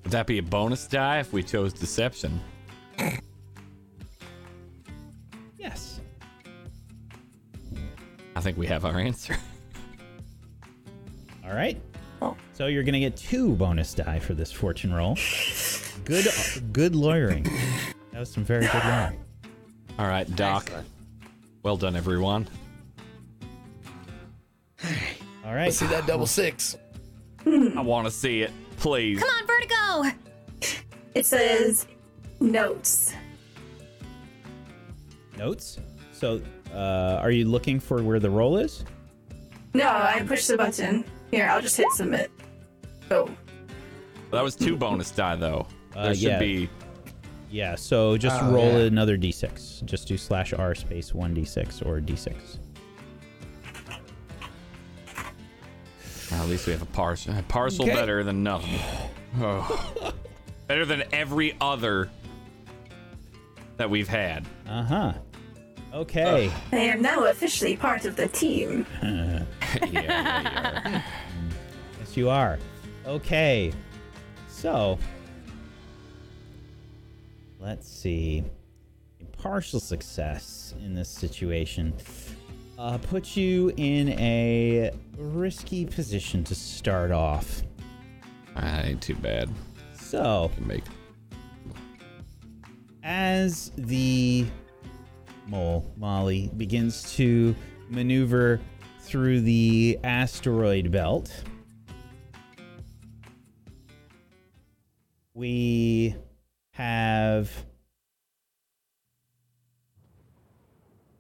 [0.03, 2.41] Would that be a bonus die if we chose deception?
[5.59, 6.01] Yes.
[8.35, 9.37] I think we have our answer.
[11.45, 11.81] All right.
[12.21, 12.37] Oh.
[12.53, 15.17] So you're gonna get two bonus die for this fortune roll.
[16.05, 16.27] Good,
[16.73, 17.45] good lawyering.
[18.13, 19.25] That was some very good lawyering.
[19.99, 20.65] All right, Doc.
[20.65, 20.89] Excellent.
[21.63, 22.49] Well done, everyone.
[25.45, 25.67] All right.
[25.67, 26.77] Let's see that double six.
[27.47, 29.21] I want to see it, please.
[29.21, 29.75] Come on, Vertigo!
[31.15, 31.87] It says
[32.41, 33.13] notes.
[35.37, 35.79] Notes.
[36.13, 36.41] So,
[36.73, 38.85] uh, are you looking for where the roll is?
[39.75, 41.05] No, I pushed the button.
[41.31, 42.31] Here, I'll just hit submit.
[43.11, 43.29] Oh,
[44.31, 45.67] That was two bonus die, though.
[45.95, 46.39] Uh, there should yeah.
[46.39, 46.69] be.
[47.51, 48.87] Yeah, so just Oh, roll yeah.
[48.87, 49.85] another d6.
[49.85, 52.59] Just do slash r space 1d6 or d6.
[56.31, 57.37] Well, at least we have a parcel.
[57.37, 57.95] A parcel Okay.
[57.95, 58.79] better than nothing.
[59.41, 60.13] Oh.
[60.67, 62.11] better than every other
[63.77, 64.47] that we've had.
[64.69, 65.13] Uh huh.
[65.95, 66.51] Okay.
[66.73, 68.87] I am now officially part of the team.
[69.03, 69.43] yeah,
[69.91, 71.03] yeah, yeah.
[72.01, 72.59] Yes, you are.
[73.07, 73.73] Okay.
[74.49, 74.99] So,
[77.61, 78.45] let's see.
[79.37, 81.93] Partial success in this situation
[82.79, 87.63] uh, puts you in a risky position to start off.
[88.55, 89.49] That ain't too bad.
[89.95, 90.85] So, make.
[93.03, 94.47] as the
[95.47, 97.55] mole, Molly, begins to
[97.89, 98.61] maneuver
[99.01, 101.33] through the asteroid belt.
[105.35, 106.15] We
[106.73, 107.51] have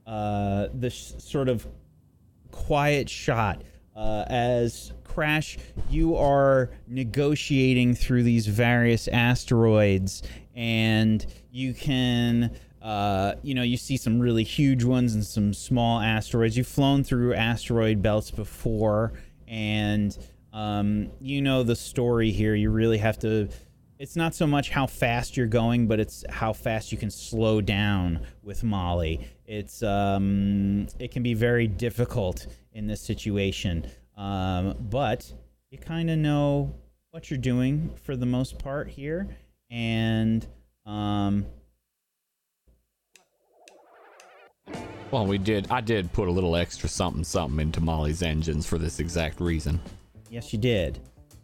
[0.06, 1.66] uh, this sort of
[2.50, 3.62] quiet shot
[3.94, 5.58] uh, as Crash,
[5.90, 10.22] you are negotiating through these various asteroids,
[10.54, 12.50] and you can,
[12.80, 16.56] uh, you know, you see some really huge ones and some small asteroids.
[16.56, 19.12] You've flown through asteroid belts before,
[19.46, 20.16] and
[20.54, 22.54] um, you know the story here.
[22.54, 23.50] You really have to.
[23.98, 27.60] It's not so much how fast you're going, but it's how fast you can slow
[27.60, 29.28] down with Molly.
[29.46, 33.86] It's um, it can be very difficult in this situation.
[34.16, 35.32] Um, but
[35.70, 36.74] you kind of know
[37.10, 39.28] what you're doing for the most part here,
[39.70, 40.46] and
[40.86, 41.46] um,
[45.10, 45.66] Well, we did.
[45.70, 49.78] I did put a little extra something something into Molly's engines for this exact reason.
[50.30, 51.00] yes, you did.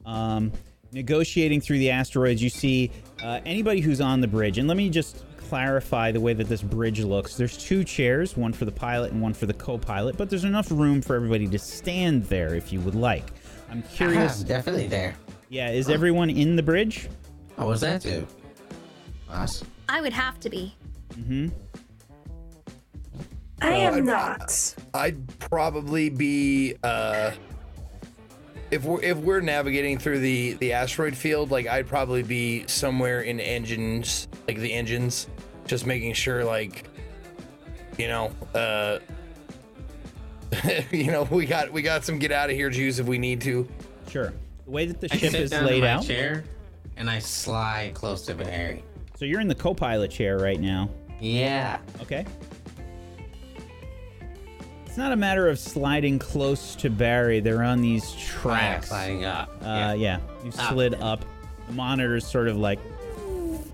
[0.07, 0.53] Um,
[0.91, 2.91] negotiating through the asteroids, you see
[3.23, 6.63] uh, anybody who's on the bridge, and let me just clarify the way that this
[6.63, 7.37] bridge looks.
[7.37, 10.71] There's two chairs, one for the pilot and one for the co-pilot, but there's enough
[10.71, 13.25] room for everybody to stand there if you would like.
[13.71, 14.43] I'm curious.
[14.45, 15.15] Ah, definitely there.
[15.49, 17.09] Yeah, is everyone in the bridge?
[17.57, 18.27] What was that do?
[19.31, 19.65] Us?
[19.89, 20.75] I would have to be.
[21.15, 21.49] Mm-hmm.
[23.61, 24.75] I Well, am I- not.
[24.95, 27.33] I'd probably be uh
[28.71, 33.23] if we're if we're navigating through the the asteroid field, like I'd probably be somewhere
[33.23, 35.27] in engines, like the engines,
[35.69, 36.85] just making sure like
[37.97, 38.99] you know, uh
[40.91, 43.41] you know, we got we got some get out of here juice if we need
[43.43, 43.69] to.
[44.09, 44.33] Sure.
[44.65, 46.05] The way that the I ship sit is down in laid my out.
[46.05, 46.45] chair
[46.97, 48.83] and I slide close to Barry.
[49.17, 50.89] So you're in the co-pilot chair right now.
[51.21, 51.79] Yeah.
[52.03, 52.25] Okay.
[54.87, 57.41] It's not a matter of sliding close to Barry.
[57.41, 58.89] They're on these tracks.
[58.89, 59.51] Sliding up.
[59.61, 60.19] Uh, yeah.
[60.43, 60.73] You Up.
[60.73, 61.25] slid up.
[61.67, 62.79] The monitors sort of like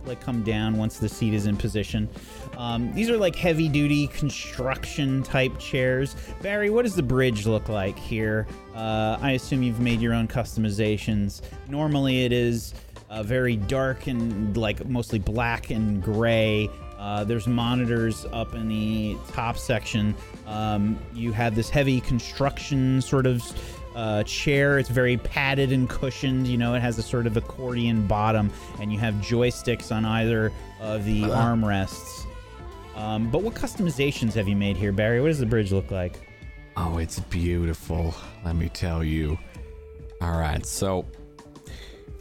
[0.06, 2.08] like come down once the seat is in position.
[2.56, 6.16] Um, these are like heavy duty construction type chairs.
[6.42, 8.46] Barry, what does the bridge look like here?
[8.74, 11.42] Uh, I assume you've made your own customizations.
[11.68, 12.74] Normally it is
[13.10, 16.68] uh, very dark and like mostly black and gray.
[16.98, 20.14] Uh, there's monitors up in the top section.
[20.46, 23.42] Um, you have this heavy construction sort of
[23.94, 24.78] uh, chair.
[24.78, 26.46] It's very padded and cushioned.
[26.46, 28.50] You know, it has a sort of accordion bottom,
[28.80, 31.54] and you have joysticks on either of the Uh-huh.
[31.54, 32.26] armrests.
[32.96, 35.20] Um, but what customizations have you made here, Barry?
[35.20, 36.28] What does the bridge look like?
[36.76, 38.14] Oh, it's beautiful.
[38.44, 39.38] Let me tell you.
[40.20, 41.04] All right, so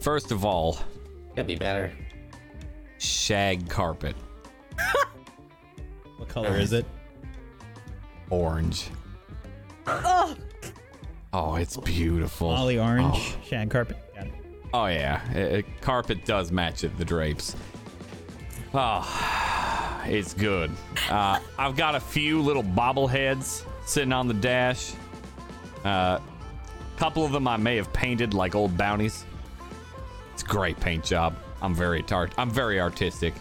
[0.00, 0.78] first of all,
[1.36, 1.92] Could be better.
[2.98, 4.14] shag carpet,
[6.18, 6.84] What color is it?
[8.30, 8.88] orange.
[11.36, 12.48] Oh, it's beautiful.
[12.48, 13.36] Ollie orange, Oh.
[13.44, 13.96] shag carpet.
[14.14, 14.32] It.
[14.72, 16.96] Oh yeah, Uh, uh, carpet does match it.
[16.96, 17.56] The drapes.
[18.72, 20.70] Oh, it's good.
[21.10, 24.92] Uh, I've got a few little bobbleheads sitting on the dash.
[25.84, 26.20] A uh,
[26.96, 29.24] couple of them I may have painted like old bounties.
[30.34, 31.34] It's a great paint job.
[31.62, 32.32] I'm very tart.
[32.38, 33.34] I'm very artistic.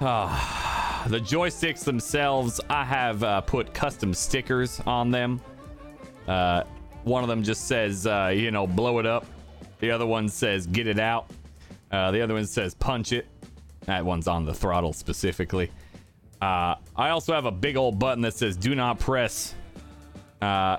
[0.00, 5.40] Ah, the joysticks themselves, I have uh, put custom stickers on them.
[6.26, 6.64] Uh,
[7.04, 9.26] one of them just says, uh, you know, blow it up.
[9.80, 11.30] The other one says, get it out.
[11.90, 13.26] Uh, the other one says, punch it.
[13.82, 15.70] That one's on the throttle specifically.
[16.42, 19.54] Uh, I also have a big old button that says, do not press.
[20.42, 20.78] Uh,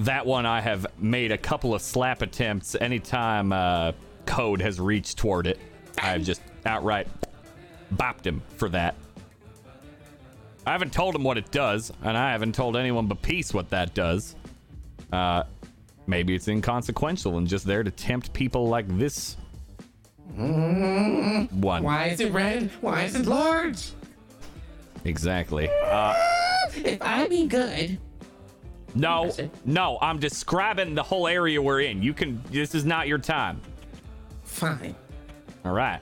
[0.00, 3.92] that one I have made a couple of slap attempts anytime uh,
[4.26, 5.58] code has reached toward it.
[5.98, 7.06] I have just outright
[7.94, 8.96] bopped him for that.
[10.66, 13.70] I haven't told him what it does, and I haven't told anyone but Peace what
[13.70, 14.34] that does.
[15.14, 15.44] Uh,
[16.08, 19.36] maybe it's inconsequential and just there to tempt people like this
[20.34, 21.48] one.
[21.82, 22.70] Why is it red?
[22.80, 23.90] Why is it large?
[25.04, 25.68] Exactly.
[25.84, 26.14] Uh,
[26.74, 27.98] If I be good,
[28.96, 29.32] no,
[29.64, 32.02] no, I'm describing the whole area we're in.
[32.02, 32.42] You can.
[32.50, 33.60] This is not your time.
[34.42, 34.94] fine.
[35.64, 36.00] All right.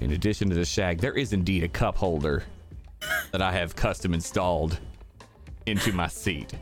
[0.00, 2.44] In addition to the shag, there is indeed a cup holder
[3.32, 4.78] that I have custom installed
[5.66, 6.54] into my seat.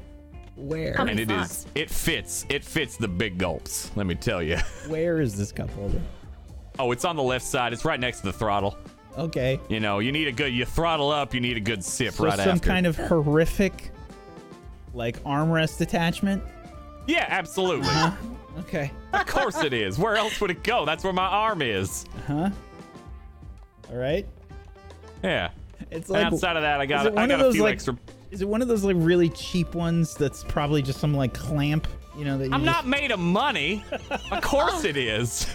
[0.60, 0.92] Where?
[0.94, 1.50] How and many it slots?
[1.50, 4.56] is it fits it fits the big gulps let me tell you
[4.88, 6.00] Where is this cup holder?
[6.78, 8.76] oh it's on the left side it's right next to the throttle
[9.18, 9.58] Okay.
[9.68, 12.24] you know you need a good you throttle up you need a good sip So
[12.24, 13.90] right some after Some kind of horrific,
[14.94, 16.42] like armrest attachment.
[17.06, 18.12] yeah absolutely Huh?
[18.60, 18.90] Okay.
[19.12, 22.50] of course it is where else would it go that's where my arm is Huh?
[23.90, 24.26] All right.
[25.24, 25.50] yeah
[25.90, 27.62] It's And like outside of that, I is got it I got of a few
[27.64, 27.96] like extra.
[28.30, 31.86] Is it one of those like really cheap ones that's probably just some like clamp,
[32.16, 32.38] you know?
[32.38, 33.84] That you I'm just- not made of money.
[34.30, 35.46] of course it is.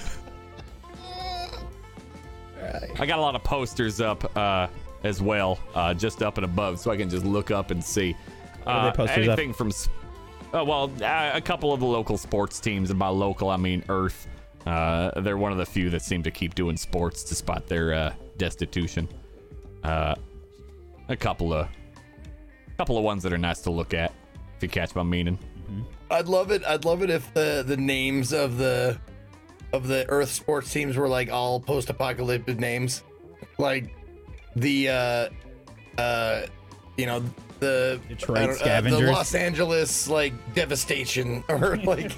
[2.99, 4.68] I got a lot of posters up uh,
[5.03, 8.15] as well, uh, just up and above, so I can just look up and see.
[8.65, 9.38] Uh, posters up?
[9.38, 9.69] anything from,
[10.53, 13.84] uh, well, uh, a couple of the local sports teams, and by local I mean
[13.89, 14.27] Earth.
[14.65, 18.14] Uh, they're one of the few that seem to keep doing sports despite their uh,
[18.38, 19.07] destitution.
[19.84, 20.15] Uh,
[21.07, 21.68] a couple of,
[22.77, 24.11] couple of ones that are nice to look at,
[24.57, 25.38] if you catch my meaning.
[26.11, 26.64] I'd love it.
[26.65, 28.99] I'd love it if the the names of the
[29.73, 33.03] of the Earth sports teams were like all post-apocalyptic names,
[33.57, 33.95] like
[34.56, 35.30] the uh
[35.99, 36.45] uh
[36.97, 37.23] you know
[37.60, 38.99] the Detroit I don't- uh, Scavengers.
[39.02, 42.11] the Los Angeles like devastation, or like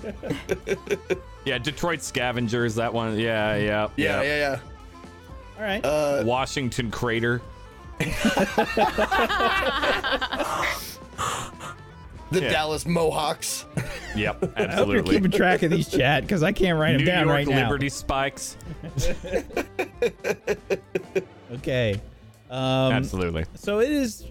[1.45, 3.17] Yeah, Detroit Scavengers, that one.
[3.17, 4.59] Yeah, yeah, yeah yeah yeah.
[5.57, 5.83] All right.
[5.85, 7.41] Uh, Washington Crater.
[12.31, 12.49] the yeah.
[12.49, 13.65] Dallas Mohawks.
[14.15, 15.15] Yep, I hope you're absolutely.
[15.15, 17.63] keeping track of these chat because I can't write them New down York right now.
[17.63, 18.57] Liberty Spikes.
[21.51, 21.99] Okay.
[22.49, 23.45] Um, absolutely.
[23.55, 24.25] So it is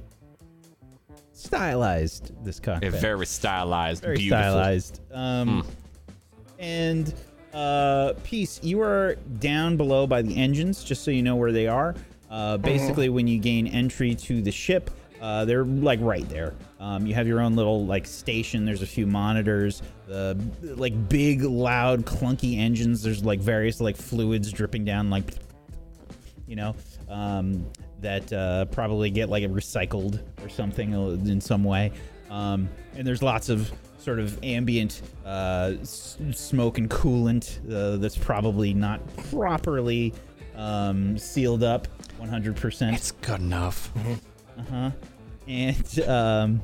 [1.33, 2.33] stylized.
[2.45, 2.95] This cockpit.
[2.95, 4.45] A very stylized, very beautiful.
[4.45, 4.51] Hmm.
[4.51, 5.01] stylized.
[5.13, 5.67] Um,
[6.59, 7.15] and
[7.53, 8.61] uh, peace.
[8.63, 11.95] You are down below by the engines, just so you know where they are.
[12.31, 14.91] Uh, basically, when you gain entry to the ship,
[15.21, 16.55] uh, they're like right there.
[16.79, 18.65] Um, you have your own little like station.
[18.65, 19.83] There's a few monitors.
[20.07, 23.03] The like big, loud, clunky engines.
[23.03, 25.25] There's like various like fluids dripping down, like
[26.47, 26.75] you know,
[27.09, 27.67] um,
[28.01, 31.93] that uh, probably get like recycled or something uh, in some way.
[32.31, 38.17] Um, and there's lots of sort of ambient uh, s- smoke and coolant uh, that's
[38.17, 39.01] probably not
[39.31, 40.13] properly
[40.57, 41.89] um, sealed up
[42.21, 42.93] 100%.
[42.95, 43.91] It's good enough.
[44.59, 44.91] Uh-huh.
[45.49, 46.61] And um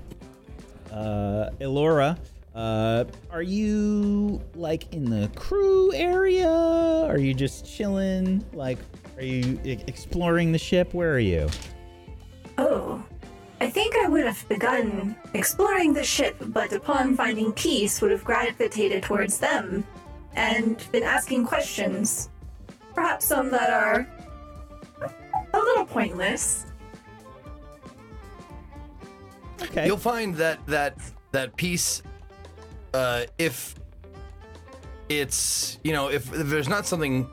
[0.90, 2.19] uh Alora,
[2.55, 6.48] uh are you like in the crew area?
[6.48, 8.44] Are you just chilling?
[8.52, 8.78] Like
[9.16, 10.94] are you e- exploring the ship?
[10.94, 11.48] Where are you?
[12.59, 13.02] Oh,
[13.60, 18.24] I think I would have begun exploring the ship, but upon finding peace, would have
[18.24, 19.85] gravitated towards them
[20.35, 22.28] and been asking questions.
[22.94, 24.06] Perhaps some that are
[25.55, 26.66] a little pointless.
[29.62, 29.86] Okay.
[29.86, 30.98] You'll find that that
[31.32, 32.02] that Peace,
[32.94, 33.74] uh, if
[35.09, 37.28] it's you know if, if there's not something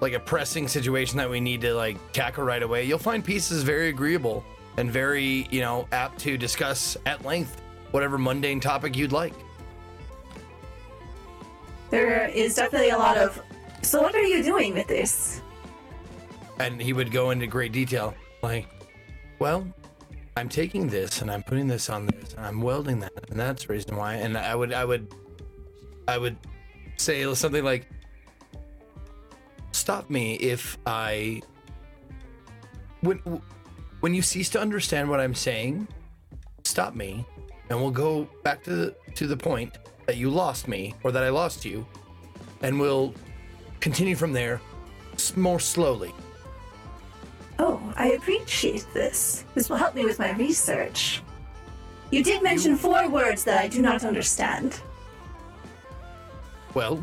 [0.00, 3.62] like a pressing situation that we need to like tackle right away, you'll find Peace's
[3.62, 4.44] very agreeable
[4.76, 9.34] and very you know apt to discuss at length whatever mundane topic you'd like.
[11.90, 13.40] There is definitely a lot of.
[13.82, 15.42] So, what are you doing with this?
[16.58, 18.66] And he would go into great detail, like,
[19.38, 19.66] well,
[20.36, 23.64] I'm taking this and I'm putting this on this and I'm welding that and that's
[23.66, 24.14] the reason why.
[24.14, 25.14] And I would, I would,
[26.06, 26.36] I would
[26.98, 27.86] say something like,
[29.72, 31.40] stop me if I,
[33.00, 33.18] when,
[34.00, 35.88] when you cease to understand what I'm saying,
[36.64, 37.24] stop me
[37.70, 41.22] and we'll go back to the, to the point that you lost me or that
[41.22, 41.86] I lost you
[42.60, 43.14] and we'll
[43.86, 44.60] continue from there
[45.36, 46.12] more slowly.
[47.60, 49.44] Oh, I appreciate this.
[49.54, 51.22] This will help me with my research.
[52.10, 54.80] You did mention four words that I do not understand.
[56.74, 56.96] Well,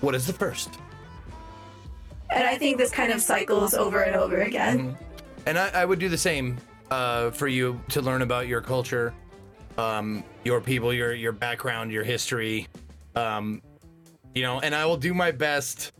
[0.00, 0.78] what is the first?
[2.30, 4.96] And I think this kind of cycles over and over again.
[5.44, 6.56] And I, I would do the same
[6.92, 9.12] uh, for you to learn about your culture,
[9.76, 12.68] um, your people, your your background, your history,
[13.16, 13.60] um,
[14.38, 14.60] you know.
[14.60, 15.92] And I will do my best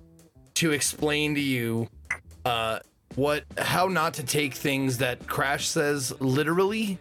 [0.54, 1.88] to explain to you
[2.44, 2.78] uh,
[3.16, 6.98] what how not to take things that Crash says literally,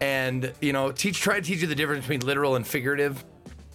[0.00, 3.22] and you know, teach try to teach you the difference between literal and figurative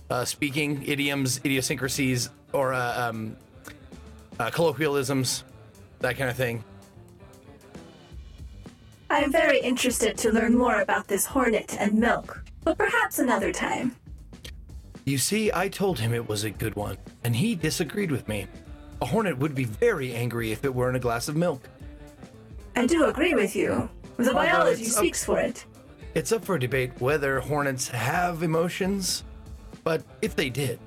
[0.10, 3.38] uh, speaking, idioms, idiosyncrasies, or uh, um,
[4.40, 5.44] uh, colloquialisms,
[6.00, 6.64] that kind of thing.
[9.10, 13.54] I am very interested to learn more about this hornet and milk, but perhaps another
[13.54, 13.96] time.
[15.08, 18.46] You see, I told him it was a good one, and he disagreed with me.
[19.02, 21.70] A hornet would be very angry if it were in a glass of milk.
[22.76, 23.90] I do agree with you.
[24.18, 25.64] The biology up- speaks for it.
[26.14, 29.24] It's up for debate whether hornets have emotions,
[29.86, 30.78] but if they did,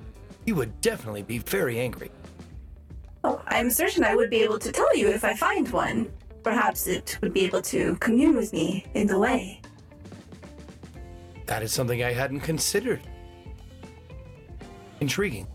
[0.44, 2.10] he would definitely be very angry.
[3.24, 6.12] Oh, I'm certain I would be able to tell you if I find one.
[6.42, 9.62] Perhaps it would be able to commune with me in the way.
[11.46, 13.00] That is something I hadn't considered.
[15.00, 15.46] Intriguing.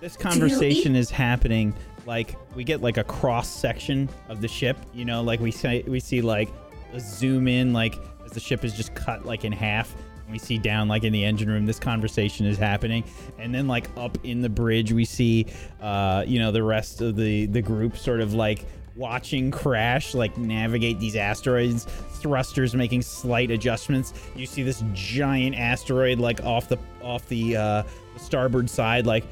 [0.00, 1.74] This conversation is happening
[2.06, 4.76] like we get like a cross section of the ship.
[4.94, 6.48] You know, like we see we see like
[6.92, 9.94] a zoom in like as the ship is just cut like in half.
[10.30, 13.04] We see down like in the engine room this conversation is happening,
[13.38, 15.46] and then like up in the bridge we see
[15.80, 18.64] uh you know the rest of the the group sort of like
[18.96, 24.14] watching crash like navigate these asteroids thrusters making slight adjustments.
[24.34, 27.82] You see this giant asteroid like off the off the uh
[28.16, 29.24] starboard side like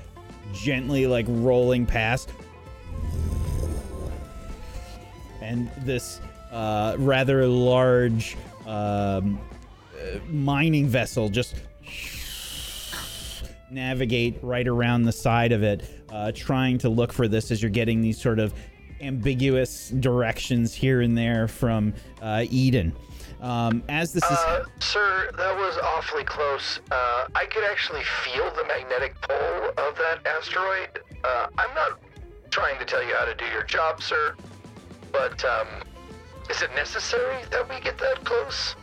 [0.52, 2.30] gently like rolling past.
[5.40, 6.20] And this
[6.52, 8.36] uh, rather large
[8.66, 9.38] um,
[9.94, 11.56] uh, mining vessel just
[13.70, 17.70] navigate right around the side of it, uh, trying to look for this as you're
[17.70, 18.54] getting these sort of
[19.00, 22.94] ambiguous directions here and there from uh, Eden.
[23.40, 24.30] Um, as this is.
[24.30, 26.80] Uh, sir, that was awfully close.
[26.90, 30.88] Uh, I could actually feel the magnetic pull of that asteroid.
[31.22, 32.00] Uh, I'm not
[32.50, 34.34] trying to tell you how to do your job, sir,
[35.12, 35.66] but um,
[36.48, 38.76] is it necessary that we get that close?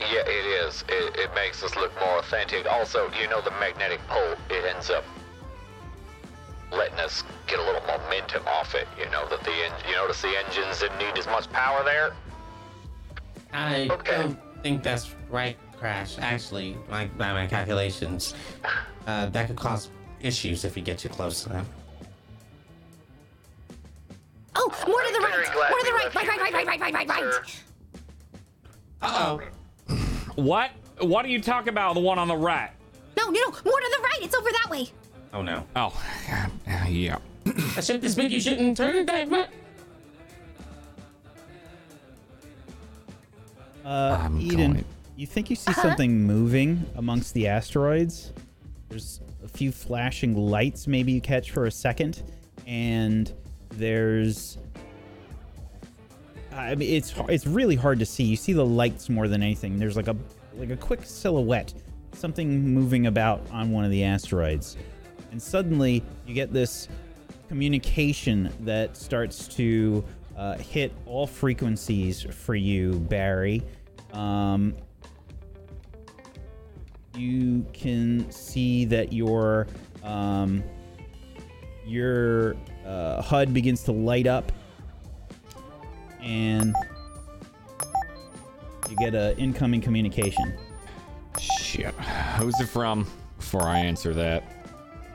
[0.00, 0.84] Yeah, it is.
[0.88, 2.66] It, it makes us look more authentic.
[2.66, 4.34] Also, you know the magnetic pole.
[4.50, 5.04] it ends up
[6.72, 8.88] letting us get a little momentum off it.
[8.98, 12.12] You know that the en- you notice the engines didn't need as much power there.
[13.52, 14.16] I Okay.
[14.22, 16.16] don't think that's right, Crash.
[16.18, 18.34] Actually, like by my calculations,
[19.06, 19.90] uh, that could cause
[20.20, 21.66] issues if you get too close to them.
[24.54, 25.54] Oh, more to the right.
[25.54, 26.14] More to the right.
[26.14, 27.62] Right, right, right, right, right, right, right, right.
[29.00, 29.38] Uh
[29.88, 29.94] oh.
[30.36, 30.70] What?
[31.00, 31.94] What are you talking about?
[31.94, 32.70] The one on the right?
[33.16, 33.46] No, no, no.
[33.50, 34.18] More to the right.
[34.22, 34.88] It's over that way.
[35.32, 35.64] Oh no.
[35.76, 35.92] Oh,
[36.88, 37.18] yeah.
[37.76, 39.48] A ship this big, you shouldn't turn it that much.
[43.84, 44.84] Uh, I'm Eden, going-
[45.16, 48.32] you think you see something moving amongst the asteroids?
[48.88, 52.22] There's a few flashing lights, maybe you catch for a second,
[52.66, 53.32] and
[53.70, 54.58] there's.
[56.52, 58.24] I mean, it's it's really hard to see.
[58.24, 59.78] You see the lights more than anything.
[59.78, 60.16] There's like a
[60.54, 61.72] like a quick silhouette,
[62.12, 64.76] something moving about on one of the asteroids,
[65.32, 66.88] and suddenly you get this
[67.48, 70.04] communication that starts to
[70.36, 73.62] uh, hit all frequencies for you, Barry.
[74.12, 74.74] Um,
[77.14, 79.66] you can see that your
[80.02, 80.62] um,
[81.84, 82.54] your
[82.86, 84.52] uh, HUD begins to light up,
[86.20, 86.74] and
[88.88, 90.54] you get a incoming communication.
[91.38, 91.94] Shit.
[92.38, 93.06] Who's it from?
[93.38, 94.61] Before I answer that.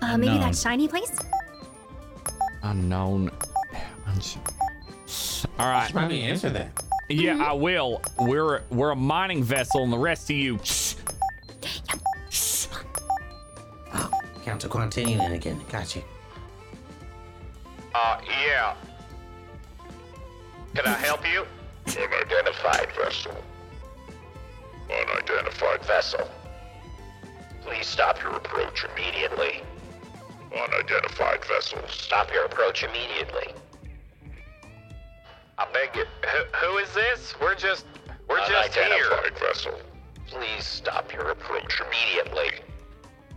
[0.01, 1.11] Uh, maybe that shiny place?
[2.63, 3.31] Unknown.
[5.59, 5.85] All right.
[5.87, 6.69] Should probably answer that.
[7.09, 8.01] Yeah, I will.
[8.19, 10.59] We're we're a mining vessel, and the rest of you.
[13.93, 14.11] Oh,
[14.43, 15.59] Count Quantinian again.
[15.69, 16.03] Got you.
[17.95, 18.75] Uh, yeah.
[20.75, 21.45] Can I help you?
[21.87, 23.35] Unidentified vessel.
[24.89, 26.29] Unidentified Vessel.
[27.63, 29.61] Please stop your approach immediately.
[30.55, 31.91] Unidentified vessels.
[31.91, 33.53] Stop your approach immediately.
[35.57, 36.05] I beg you.
[36.29, 37.35] Who, who is this?
[37.41, 37.85] We're just.
[38.29, 38.83] We're just here.
[38.83, 39.79] Unidentified vessel.
[40.27, 42.61] Please stop your approach immediately.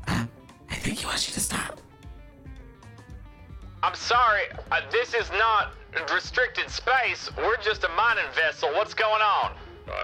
[0.07, 1.81] I think he wants you to stop.
[3.83, 4.43] I'm sorry.
[4.71, 5.73] Uh, this is not
[6.13, 7.31] restricted space.
[7.37, 8.71] We're just a mining vessel.
[8.71, 9.53] What's going on?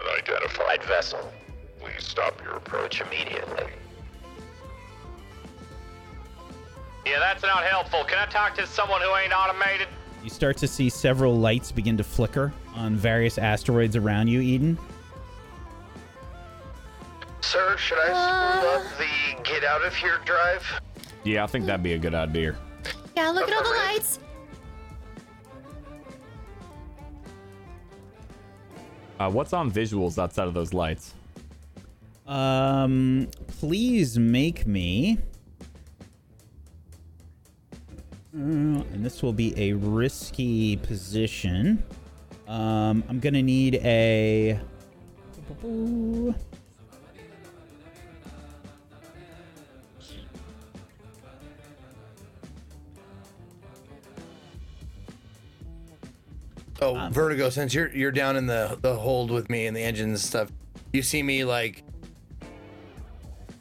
[0.08, 1.32] Unidentified vessel.
[1.80, 3.00] Please stop your approach.
[3.00, 3.75] Approach immediately.
[7.06, 8.02] Yeah, that's not helpful.
[8.02, 9.86] Can I talk to someone who ain't automated?
[10.24, 14.76] You start to see several lights begin to flicker on various asteroids around you, Eden.
[17.42, 20.66] Sir, should I spool up the get out of here drive?
[21.22, 22.56] Yeah, I think that'd be a good idea.
[23.16, 24.18] Yeah, look at all the lights.
[29.20, 31.14] Uh, what's on visuals outside of those lights?
[32.26, 35.18] Um, please make me.
[38.36, 41.82] And this will be a risky position.
[42.46, 44.60] Um, I'm gonna need a.
[56.82, 60.22] Oh, Vertigo, since you're you're down in the the hold with me and the engines
[60.22, 60.52] stuff,
[60.92, 61.82] you see me like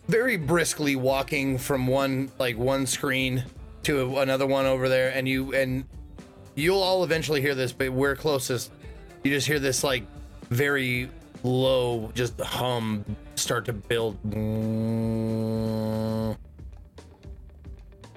[0.08, 3.46] very briskly walking from one like one screen
[3.86, 5.86] to another one over there, and you and
[6.56, 8.72] you'll all eventually hear this, but we're closest.
[9.24, 10.04] You just hear this like
[10.50, 11.10] very
[11.44, 13.06] low, just hum
[13.36, 14.18] start to build.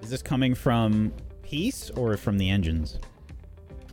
[0.03, 1.13] Is this coming from
[1.43, 2.99] Peace or from the engines?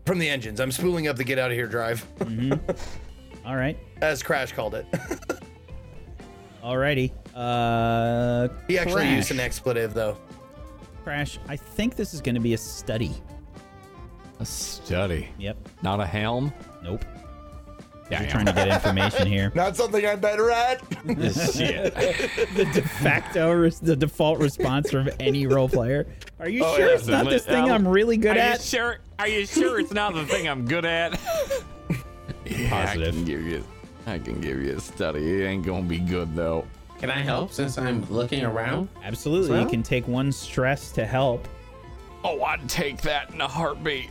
[0.06, 0.60] From the engines.
[0.60, 2.06] I'm spooling up the get out of here drive,
[3.46, 3.78] All right.
[4.02, 4.86] as Crash called it.
[6.64, 7.12] Alrighty.
[7.36, 9.16] Uh, he actually Crash.
[9.16, 10.18] used an expletive though.
[11.06, 11.38] Crash.
[11.48, 13.14] I think this is going to be a study.
[14.40, 15.56] A study, Yep.
[15.84, 16.52] not a helm.
[16.84, 17.06] Nope.
[18.10, 19.52] Yeah, You're trying to get information here.
[19.56, 20.80] Not something I'm better at.
[21.08, 21.94] Shit.
[22.56, 26.08] the de facto, res- the default response from any role player.
[26.40, 26.94] Are you Oh, sure yeah.
[26.96, 28.60] it's not this thing I'm really good Are at?
[28.60, 28.98] you sure?
[29.20, 31.14] Are you sure it's not the thing I'm good at?
[32.46, 33.14] yeah, I Positive.
[33.16, 33.64] can give you.
[34.08, 35.42] I can give you a study.
[35.42, 36.66] It ain't gonna be good though.
[37.00, 38.90] Can I help since I'm looking around?
[39.04, 39.52] Absolutely.
[39.52, 41.48] Well- you can take one stress to help.
[42.24, 44.10] Oh, I'd take that in a heartbeat.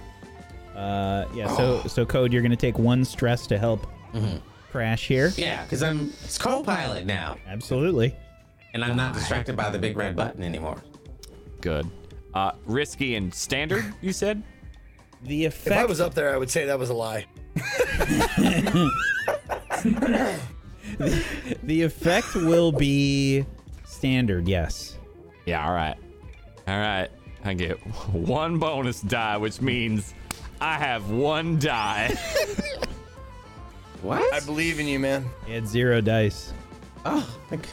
[0.76, 1.48] Uh, yeah.
[1.56, 2.32] So, so code.
[2.32, 3.86] You're going to take one stress to help
[4.70, 5.32] Crash here.
[5.36, 8.14] Yeah, because I'm it's co-pilot now, Absolutely.
[8.72, 10.82] and I'm not distracted by the big red button anymore.
[11.60, 11.88] Good.
[12.34, 13.84] Uh, risky and standard.
[14.00, 14.42] You said.
[15.22, 15.66] The effect.
[15.68, 17.24] if I was up there, I would say that was a lie.
[21.62, 23.44] the effect will be
[23.84, 24.48] standard.
[24.48, 24.96] Yes.
[25.46, 25.66] Yeah.
[25.66, 25.96] All right.
[26.66, 27.08] All right.
[27.44, 27.76] I get
[28.12, 30.14] one bonus die, which means
[30.60, 32.16] I have one die.
[34.02, 34.32] What?
[34.34, 35.24] I believe in you, man.
[35.46, 36.52] You had zero dice.
[37.06, 37.66] oh, thank-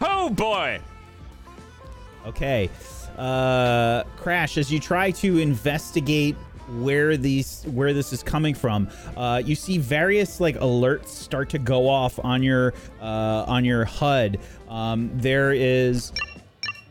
[0.00, 0.80] oh boy.
[2.26, 2.70] Okay.
[3.16, 6.34] Uh, Crash, as you try to investigate
[6.80, 11.58] where these where this is coming from, uh, you see various like alerts start to
[11.58, 14.38] go off on your uh, on your HUD.
[14.68, 16.12] Um, there is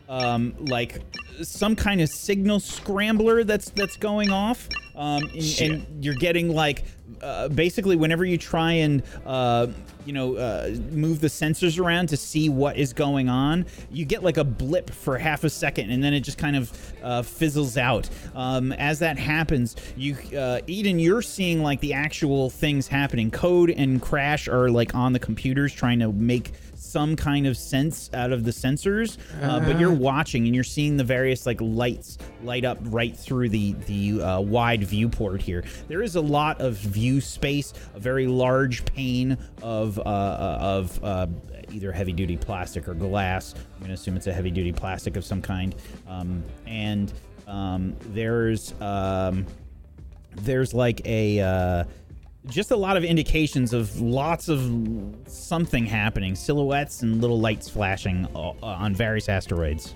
[0.08, 1.00] um, like
[1.42, 6.84] some kind of signal scrambler that's that's going off, um, and, and you're getting like
[7.22, 9.66] uh, basically whenever you try and uh,
[10.04, 14.22] you know uh, move the sensors around to see what is going on, you get
[14.22, 17.76] like a blip for half a second, and then it just kind of uh, fizzles
[17.76, 18.08] out.
[18.34, 23.30] Um, as that happens, you uh, Eden, you're seeing like the actual things happening.
[23.30, 26.52] Code and Crash are like on the computers trying to make
[26.92, 30.98] some kind of sense out of the sensors, uh, but you're watching and you're seeing
[30.98, 35.64] the various like lights light up right through the the uh, wide viewport here.
[35.88, 41.02] There is a lot of view space, a very large pane of uh, uh, of
[41.02, 41.26] uh,
[41.70, 43.54] either heavy duty plastic or glass.
[43.76, 45.74] I'm gonna assume it's a heavy duty plastic of some kind,
[46.06, 47.10] um, and
[47.46, 49.46] um, there's um,
[50.36, 51.84] there's like a uh,
[52.48, 54.60] just a lot of indications of lots of
[55.26, 59.94] something happening silhouettes and little lights flashing uh, on various asteroids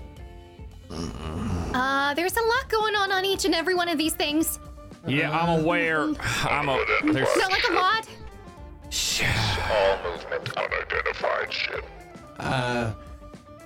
[0.89, 4.59] Uh, there's a lot going on on each and every one of these things.
[5.05, 6.03] Yeah, I'm aware.
[6.43, 6.83] I'm a.
[7.03, 7.27] There's.
[7.37, 8.07] Not like a lot.
[9.69, 11.85] All movement unidentified ship.
[12.39, 12.93] Uh,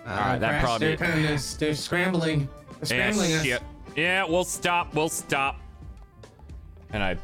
[0.08, 2.50] All right, that Crash, probably- They're kind of they're scrambling.
[2.82, 3.62] They're Yeah, us.
[3.96, 4.94] Yeah, we'll stop.
[4.96, 5.60] We'll stop.
[6.92, 7.18] And I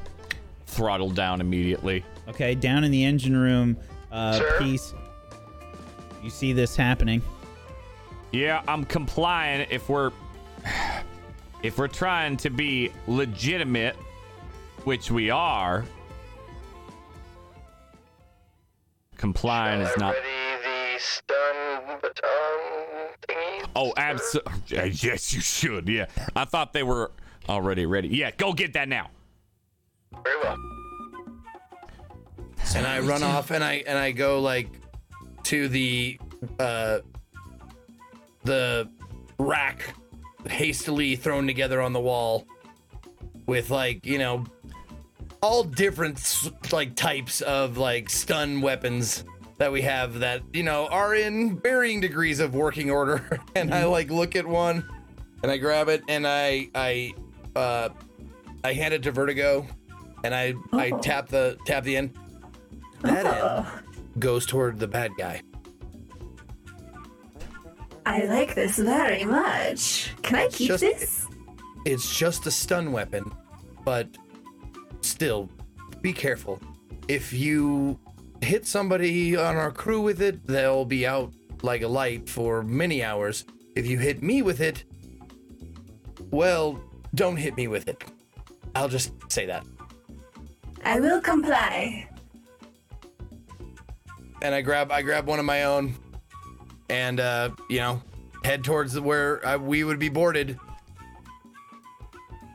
[0.68, 2.04] throttle down immediately.
[2.28, 3.76] okay down in the engine room
[4.12, 4.56] uh Sir?
[4.60, 4.94] Peace
[6.24, 7.22] you see this happening
[8.32, 10.12] Yeah, I'm complying if we're
[11.64, 13.96] if we're trying to be legitimate,
[14.84, 15.86] which we are.
[19.18, 20.14] Complying is not.
[20.14, 20.28] Ready
[20.64, 23.70] the stun baton thingy?
[23.76, 24.54] Oh, absolutely.
[24.92, 25.90] Yes, you should.
[25.90, 27.12] Yeah, I thought they were
[27.50, 28.10] already ready.
[28.10, 29.10] Yeah, go get that now.
[30.24, 30.58] Very well.
[32.76, 34.70] and I run off and I and I go like
[35.44, 36.20] to the
[36.60, 37.00] uh
[38.44, 38.90] the
[39.40, 39.94] rack
[40.48, 42.46] hastily thrown together on the wall
[43.46, 44.46] with like you know
[45.42, 46.20] all different
[46.72, 49.24] like types of like stun weapons
[49.58, 53.40] that we have that you know are in varying degrees of working order.
[53.56, 54.88] And I like look at one
[55.42, 57.14] and I grab it and I I
[57.56, 57.90] uh
[58.64, 59.66] I hand it to Vertigo
[60.24, 61.00] and I I Oh.
[61.00, 62.14] tap the tap the end
[63.02, 63.80] that end uh-huh.
[64.20, 65.42] goes toward the bad guy.
[68.06, 70.12] I like this very much.
[70.24, 71.28] Can I keep Just- this?
[71.86, 73.32] It's just a stun weapon,
[73.86, 74.08] but
[75.02, 75.50] still,
[76.02, 76.60] be careful.
[77.08, 77.98] If you
[78.42, 81.32] hit somebody on our crew with it, they'll be out
[81.62, 83.46] like a light for many hours.
[83.76, 84.84] If you hit me with it,
[86.30, 86.80] well,
[87.16, 88.04] don't hit me with it.
[88.76, 89.66] I'll just say that.
[90.88, 92.08] I will comply.
[94.42, 95.94] And I grab I grab one of my own,
[96.90, 98.02] and uh, you know,
[98.46, 100.58] head towards where I, we would be boarded.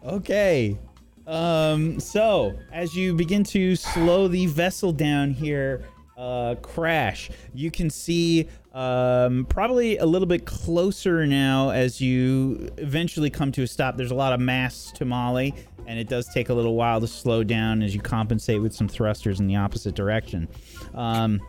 [0.03, 0.79] Okay.
[1.27, 5.85] Um, so as you begin to slow the vessel down here,
[6.17, 7.31] uh, crash.
[7.53, 13.63] You can see um, probably a little bit closer now as you eventually come to
[13.63, 13.97] a stop.
[13.97, 15.55] There's a lot of mass tamale,
[15.87, 18.89] and it does take a little while to slow down as you compensate with some
[18.89, 20.49] thrusters in the opposite direction.
[20.95, 21.41] Um,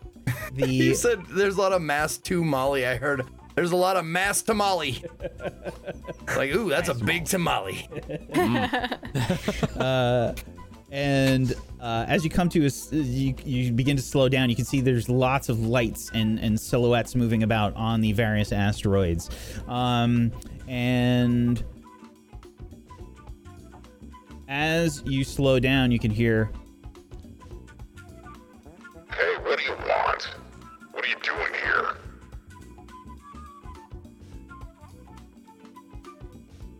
[0.54, 2.86] the You said there's a lot of mass to Molly.
[2.86, 5.02] I heard there's a lot of mass to tamale.
[6.36, 7.88] like, ooh, that's a big tamale.
[10.92, 14.64] and uh, as you come to a, you, you begin to slow down you can
[14.64, 19.30] see there's lots of lights and, and silhouettes moving about on the various asteroids
[19.68, 20.30] um,
[20.68, 21.64] and
[24.48, 26.52] as you slow down you can hear
[29.14, 30.28] Hey, what do you want?
[30.92, 31.96] What are you doing here?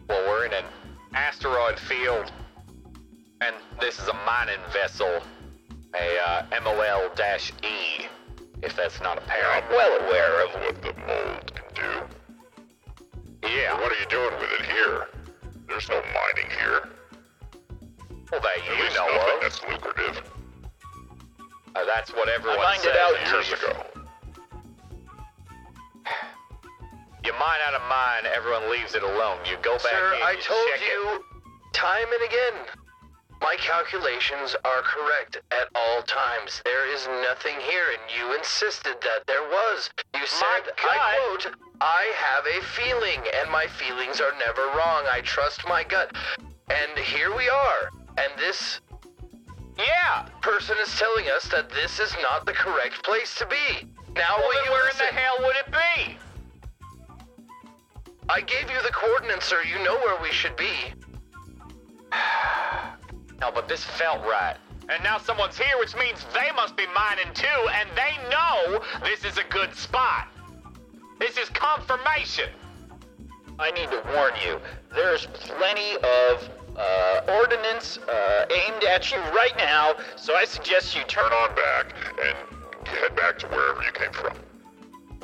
[0.09, 0.65] Well, we're in an
[1.15, 2.33] asteroid field,
[3.47, 5.21] and this is a mining vessel,
[5.95, 8.07] a uh, MOL-E,
[8.63, 9.65] if that's not apparent.
[9.65, 13.49] I'm well aware of what the mold can do.
[13.49, 13.75] Yeah.
[13.81, 15.09] What are you doing with it here?
[15.69, 16.89] There's no mining here.
[18.31, 19.41] Well, that At you least know nothing of.
[19.43, 20.23] that's lucrative.
[21.75, 22.97] Uh, that's what everyone mined says.
[23.01, 23.85] out years you- ago.
[27.25, 29.39] You mine out a mine, everyone leaves it alone.
[29.49, 30.89] You go back Sir, in, I you told check it.
[30.91, 31.25] you
[31.73, 32.82] time and again.
[33.43, 36.63] My calculations are correct at all times.
[36.65, 39.91] There is nothing here, and you insisted that there was.
[40.15, 45.03] You said, I quote, I have a feeling, and my feelings are never wrong.
[45.11, 46.15] I trust my gut.
[46.71, 47.91] And here we are.
[48.17, 48.81] And this
[49.77, 50.27] Yeah.
[50.41, 53.89] person is telling us that this is not the correct place to be.
[54.15, 56.19] Now Well, will you where in the hell would it be?
[58.29, 59.63] I gave you the coordinates, sir.
[59.63, 60.95] You know where we should be.
[63.43, 64.57] No, but this felt right.
[64.89, 69.25] And now someone's here, which means they must be mining too, and they know this
[69.25, 70.29] is a good spot.
[71.19, 72.51] This is confirmation.
[73.59, 74.61] I need to warn you,
[74.95, 81.03] there's plenty of uh, ordnance uh, aimed at you right now, so I suggest you
[81.03, 81.95] turn Turn on back
[82.25, 84.37] and head back to wherever you came from.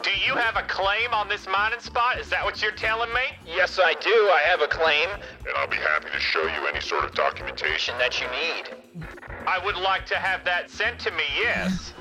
[0.03, 2.19] Do you have a claim on this mining spot?
[2.19, 3.21] Is that what you're telling me?
[3.47, 4.11] Yes, I do.
[4.11, 7.97] I have a claim And I'll be happy to show you any sort of documentation.
[7.99, 9.07] that you need.
[9.47, 11.93] I would like to have that sent to me, yes.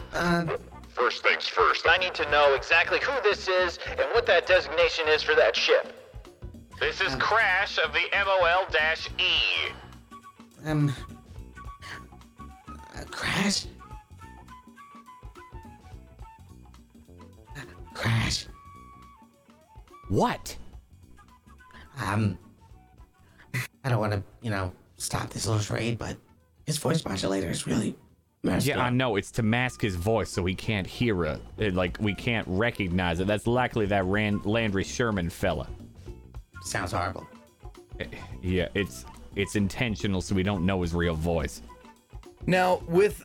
[0.90, 5.08] First things first, I need to know exactly who this is and what that designation
[5.08, 5.94] is for that ship.
[6.80, 9.72] This is Crash of the MOL-E.
[10.66, 10.94] Um.
[12.68, 13.66] Uh, crash.
[17.98, 18.46] Crash.
[20.10, 20.56] What?
[22.04, 22.38] Um.
[23.84, 26.18] I don't want to, you know, stop this little trade, but
[26.66, 27.96] his voice modulator is really
[28.44, 28.86] messed Yeah, up.
[28.86, 29.16] I know.
[29.16, 31.42] It's to mask his voice so he can't hear it.
[31.58, 33.28] It, Like, we can't recognize it.
[33.28, 35.68] That's likely that Rand- Landry Sherman fella.
[36.64, 37.26] Sounds horrible.
[38.44, 39.06] Yeah, it's
[39.36, 41.62] it's intentional so we don't know his real voice.
[42.46, 43.24] Now, with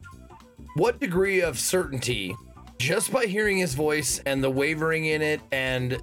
[0.76, 2.34] what degree of certainty,
[2.78, 6.00] just by hearing his voice and the wavering in it, and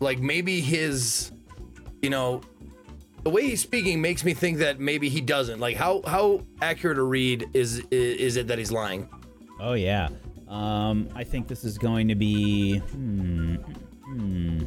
[0.00, 1.32] like maybe his,
[2.00, 2.40] you know,
[3.22, 5.60] the way he's speaking makes me think that maybe he doesn't.
[5.60, 9.08] Like, how how accurate a read is is it that he's lying?
[9.62, 10.08] oh yeah
[10.48, 14.64] um, i think this is going to be hmm, hmm.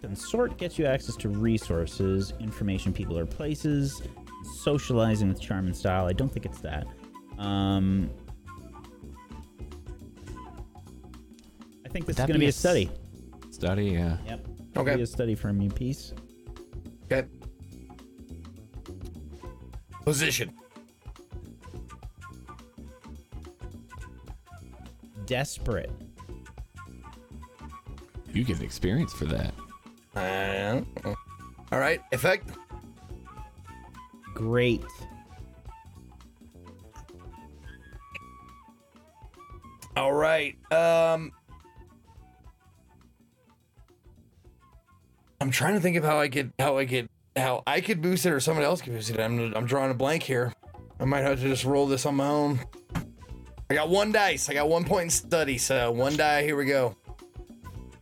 [0.00, 4.02] consort gets you access to resources information people or places
[4.62, 6.86] socializing with charm and style i don't think it's that
[7.38, 8.10] um,
[11.96, 12.90] think this is going to be be a a study
[13.50, 14.18] Study, yeah.
[14.26, 14.46] yep
[14.76, 14.96] Okay.
[14.96, 16.12] be a study from you Peace
[17.10, 17.26] Okay.
[20.04, 20.52] Position.
[25.24, 25.90] desperate
[28.32, 29.54] You get experience for that.
[30.14, 30.82] Uh,
[31.72, 32.00] all right.
[32.12, 32.50] Effect.
[34.34, 34.84] great
[39.96, 40.54] All right.
[40.70, 41.32] Um
[45.40, 48.24] I'm trying to think of how I could how I could how I could boost
[48.26, 49.20] it or someone else could boost it.
[49.20, 50.52] I'm I'm drawing a blank here.
[50.98, 52.60] I might have to just roll this on my own.
[53.68, 54.48] I got one dice.
[54.48, 56.42] I got one point in study, so one die.
[56.44, 56.96] Here we go.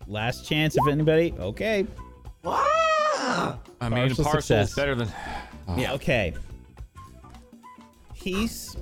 [0.06, 1.86] last chance if anybody okay
[2.42, 3.58] Wow.
[3.80, 4.68] I mean, Partial partial success.
[4.70, 5.08] is better than.
[5.76, 5.92] Yeah.
[5.94, 6.34] Okay.
[8.14, 8.76] Peace.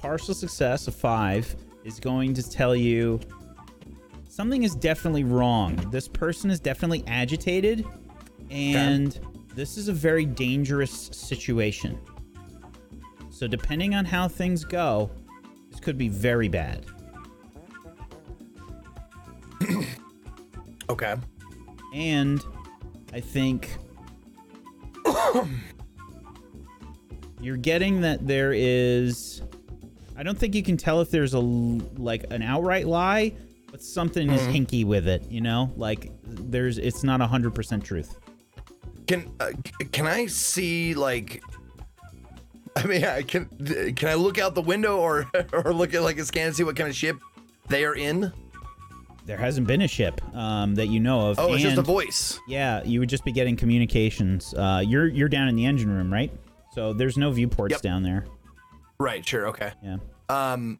[0.00, 1.54] Partial success of five
[1.84, 3.20] is going to tell you
[4.32, 5.76] something is definitely wrong.
[5.90, 7.84] This person is definitely agitated,
[8.50, 9.20] and
[9.54, 12.00] this is a very dangerous situation.
[13.28, 15.10] So depending on how things go,
[15.70, 16.86] this could be very bad.
[20.90, 21.14] Okay.
[21.94, 22.44] And
[23.14, 23.78] I think
[27.40, 29.42] you're getting that there is
[30.16, 33.32] I don't think you can tell if there's a like an outright lie,
[33.72, 34.66] but something is Mhm.
[34.66, 35.72] hinky with it, you know?
[35.76, 38.16] Like there's it's not 100% truth.
[39.08, 39.50] Can uh,
[39.90, 41.42] can I see like?
[42.76, 43.46] I mean, I can
[43.96, 46.62] can I look out the window or or look at like a scan and see
[46.62, 47.16] what kind of ship
[47.68, 48.32] they are in?
[49.24, 51.38] There hasn't been a ship um, that you know of.
[51.38, 52.38] Oh, it's just a voice.
[52.48, 54.52] Yeah, you would just be getting communications.
[54.54, 56.32] Uh, you're you're down in the engine room, right?
[56.72, 58.24] So there's no viewports down there.
[58.98, 59.26] Right.
[59.26, 59.48] Sure.
[59.48, 59.72] Okay.
[59.82, 59.96] Yeah.
[60.28, 60.78] Um.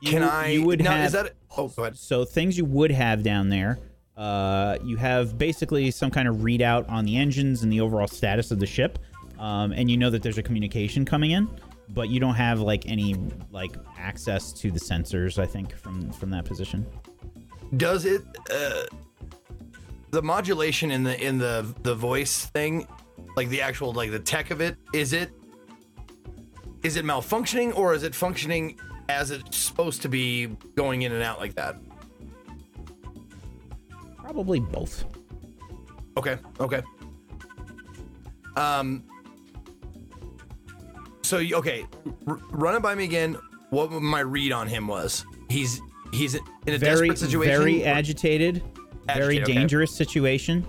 [0.00, 0.48] You- Can I?
[0.48, 1.06] You would now, have.
[1.06, 1.34] Is that?
[1.56, 1.96] Oh, go ahead.
[1.96, 3.78] So things you would have down there.
[4.16, 8.50] Uh, you have basically some kind of readout on the engines and the overall status
[8.50, 8.98] of the ship,
[9.38, 11.48] um, and you know that there's a communication coming in,
[11.90, 13.16] but you don't have like any
[13.52, 15.38] like access to the sensors.
[15.38, 16.84] I think from from that position.
[17.76, 18.22] Does it?
[18.52, 18.84] Uh,
[20.10, 22.88] the modulation in the in the the voice thing,
[23.36, 25.30] like the actual like the tech of it, is it?
[26.82, 28.78] Is it malfunctioning or is it functioning
[29.08, 31.76] as it's supposed to be, going in and out like that?
[34.16, 35.04] Probably both.
[36.16, 36.38] Okay.
[36.60, 36.82] Okay.
[38.56, 39.04] Um.
[41.22, 41.86] So okay,
[42.26, 43.36] r- run it by me again.
[43.70, 45.24] What my read on him was?
[45.48, 45.80] He's
[46.12, 47.62] he's in a very desperate situation.
[47.62, 48.62] very agitated,
[49.06, 49.52] very okay.
[49.54, 50.66] dangerous situation.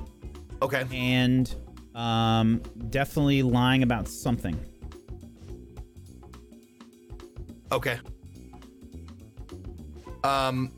[0.61, 0.85] Okay.
[0.91, 1.53] And
[1.95, 4.59] um, definitely lying about something.
[7.71, 7.99] Okay.
[10.23, 10.71] Um.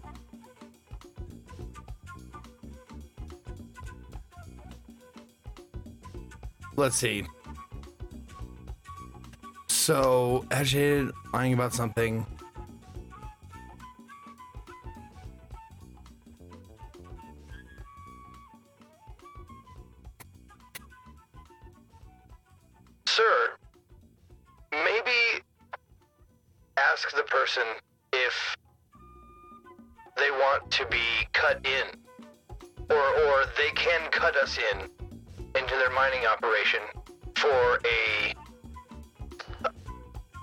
[6.76, 7.26] Let's see.
[9.68, 12.26] So, agitated, lying about something.
[23.06, 23.50] Sir,
[24.72, 25.44] maybe
[26.78, 27.64] ask the person
[28.14, 28.56] if
[30.22, 31.02] they want to be
[31.34, 31.88] cut in,
[32.90, 34.82] or or they can cut us in
[35.56, 36.80] into their mining operation
[37.36, 38.34] for a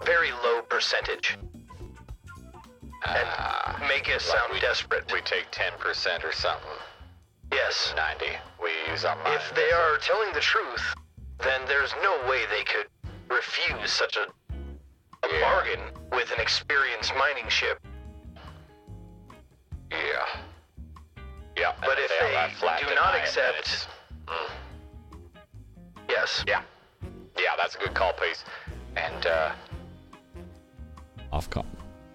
[0.04, 1.38] very low percentage,
[3.06, 3.78] and ah.
[3.88, 5.10] make us sound desperate.
[5.12, 6.70] We take 10% or something.
[7.52, 7.94] Yes.
[7.96, 8.26] 90.
[8.62, 9.34] We use our mind.
[9.34, 10.94] If they are telling the truth,
[11.42, 12.88] then there's no way they could
[13.30, 14.26] refuse such a,
[15.24, 15.80] a bargain
[16.12, 17.78] with an experienced mining ship.
[19.90, 19.98] Yeah.
[21.56, 21.72] Yeah.
[21.80, 23.88] But if are they do not accept-
[24.26, 24.50] mm,
[26.08, 26.44] Yes.
[26.46, 26.62] Yeah.
[27.36, 28.44] Yeah, that's a good call, Pace.
[28.96, 29.52] And, uh,
[31.32, 31.64] Off co-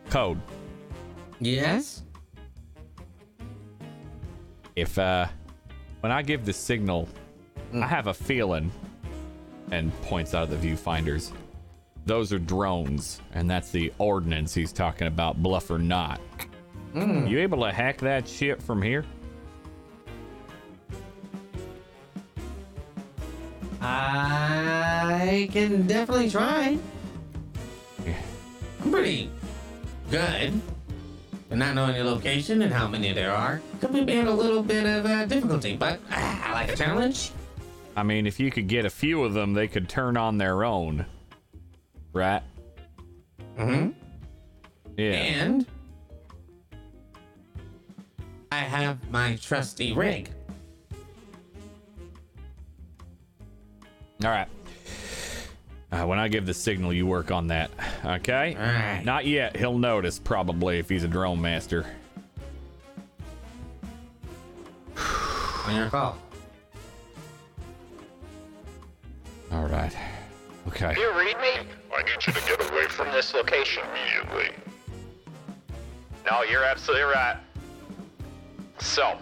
[0.09, 0.39] code.
[1.39, 2.03] Yes?
[4.75, 5.27] If uh
[6.01, 7.07] when I give the signal,
[7.73, 8.71] I have a feeling
[9.71, 11.31] and points out of the viewfinders.
[12.05, 16.19] Those are drones, and that's the ordnance he's talking about, bluff or not.
[16.93, 19.03] You able to hack that shit from here?
[23.81, 26.77] I can definitely try.
[28.05, 28.21] Yeah.
[28.81, 29.29] I'm pretty
[30.09, 30.61] good.
[31.49, 34.63] And not knowing your location and how many there are could be being a little
[34.63, 37.31] bit of uh, difficulty, but ah, I like a challenge.
[37.95, 40.63] I mean, if you could get a few of them, they could turn on their
[40.63, 41.05] own.
[42.11, 42.41] Right?
[43.57, 43.89] Mm-hmm.
[44.97, 45.11] Yeah.
[45.11, 45.65] And
[48.53, 50.29] I have my trusty rig.
[54.23, 54.47] All right.
[55.91, 57.71] Uh, when I give the signal, you work on that.
[58.05, 58.55] Okay?
[58.55, 59.01] All right.
[59.03, 59.55] Not yet.
[59.57, 61.85] He'll notice probably if he's a drone master.
[65.65, 66.17] On your call.
[69.51, 69.95] All right.
[70.67, 70.93] Okay.
[70.95, 71.67] You read me?
[71.95, 73.83] I need you to get away from From this location.
[73.91, 74.55] immediately.
[76.29, 77.37] no, you're absolutely right.
[78.79, 79.17] So,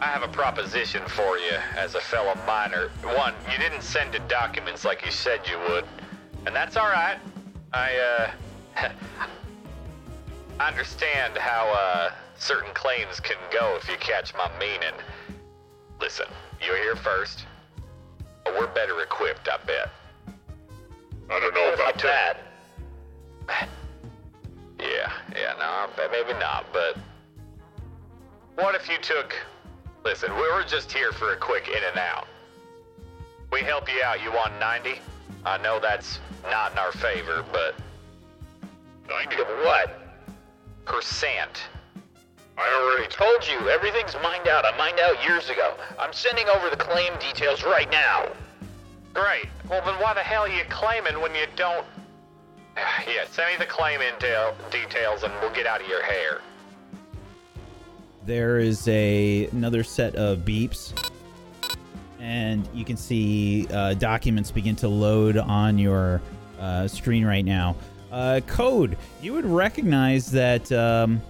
[0.00, 2.90] I have a proposition for you as a fellow miner.
[3.02, 5.84] One, you didn't send the documents like you said you would,
[6.46, 7.18] and that's all right.
[7.72, 8.30] I,
[8.76, 8.90] uh,
[10.60, 14.94] I understand how, uh, certain claims can go if you catch my meaning.
[16.00, 16.26] Listen,
[16.60, 17.46] you're here first.
[18.44, 19.90] But we're better equipped, I bet.
[21.30, 22.36] I don't know about that.
[24.76, 26.98] Yeah, yeah, no, maybe not, but
[28.56, 29.34] what if you took
[30.04, 32.26] listen, we were just here for a quick in and out.
[33.50, 35.00] We help you out, you want 90?
[35.46, 36.18] I know that's
[36.50, 37.74] not in our favor, but
[39.08, 40.04] 90 of what?
[40.84, 41.62] percent.
[42.56, 44.64] I already told you, everything's mined out.
[44.64, 45.74] I mined out years ago.
[45.98, 48.28] I'm sending over the claim details right now.
[49.12, 49.46] Great.
[49.68, 51.86] Well, then why the hell are you claiming when you don't?
[53.06, 56.40] Yeah, send me the claim intel details and we'll get out of your hair.
[58.26, 60.94] There is a another set of beeps,
[62.18, 66.22] and you can see uh, documents begin to load on your
[66.58, 67.76] uh, screen right now.
[68.10, 68.96] Uh, code.
[69.20, 71.20] You would recognize that um,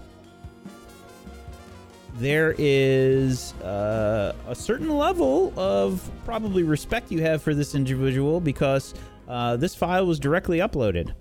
[2.17, 8.95] there is uh, a certain level of probably respect you have for this individual because
[9.27, 11.13] uh, this file was directly uploaded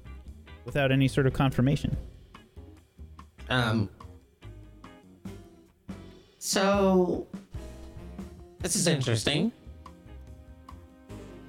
[0.66, 1.98] without any sort of confirmation.
[3.50, 3.90] Um.
[6.46, 7.26] So,
[8.60, 9.50] this is interesting.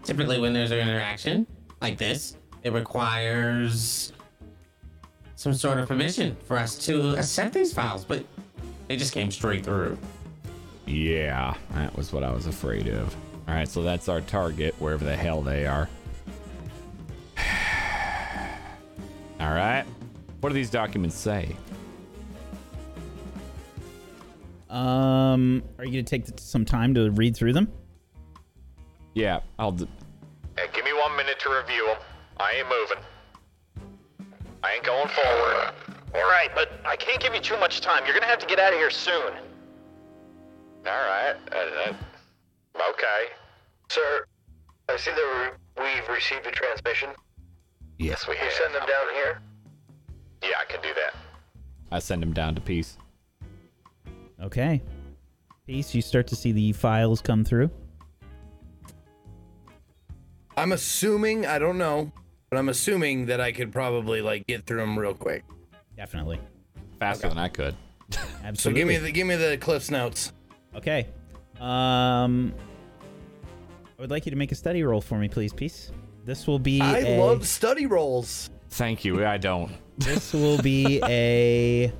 [0.04, 1.48] Typically, when there's an interaction
[1.82, 4.12] like this, it requires
[5.34, 8.24] some sort of permission for us to accept these files, but
[8.86, 9.98] they just came straight through.
[10.86, 13.16] Yeah, that was what I was afraid of.
[13.48, 15.88] All right, so that's our target, wherever the hell they are.
[19.40, 19.84] All right.
[20.40, 21.56] What do these documents say?
[24.74, 27.72] Um, are you gonna take some time to read through them?
[29.14, 29.70] Yeah, I'll.
[29.72, 29.88] D-
[30.58, 31.96] Hey, give me one minute to review them.
[32.38, 32.98] I ain't moving.
[34.62, 35.72] I ain't going forward.
[36.14, 38.04] All right, but I can't give you too much time.
[38.04, 39.32] You're gonna have to get out of here soon.
[40.86, 41.34] All right.
[41.52, 43.32] Uh, uh, okay.
[43.88, 44.24] Sir,
[44.88, 47.10] I see that we- we've received a transmission.
[47.98, 48.46] Yes, we have.
[48.46, 49.40] You send them down here.
[50.42, 51.14] Yeah, I can do that.
[51.92, 52.96] I send them down to Peace.
[54.44, 54.82] Okay.
[55.66, 55.94] Peace.
[55.94, 57.70] You start to see the files come through.
[60.56, 62.12] I'm assuming, I don't know,
[62.50, 65.44] but I'm assuming that I could probably like get through them real quick.
[65.96, 66.38] Definitely.
[67.00, 67.74] Faster than I could.
[68.44, 68.56] Absolutely.
[68.56, 70.32] So give me the give me the cliffs notes.
[70.76, 71.06] Okay.
[71.58, 72.54] Um,
[73.98, 75.90] I would like you to make a study roll for me, please, Peace.
[76.24, 76.80] This will be.
[76.80, 78.50] I a- love study rolls.
[78.70, 79.24] Thank you.
[79.24, 79.72] I don't.
[79.98, 81.92] This will be a.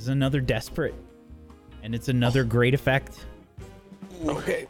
[0.00, 0.94] This is another desperate,
[1.82, 3.26] and it's another great effect.
[4.24, 4.66] Okay.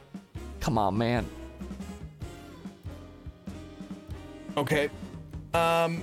[0.58, 1.24] Come on, man.
[4.56, 4.90] Okay.
[5.54, 6.02] Um.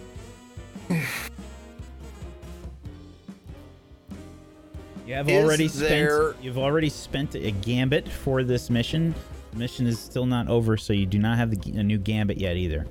[5.06, 6.46] You have Is already there- spent.
[6.46, 9.14] You've already spent a gambit for this mission.
[9.52, 12.38] The mission is still not over, so you do not have the, a new gambit
[12.38, 12.88] yet either.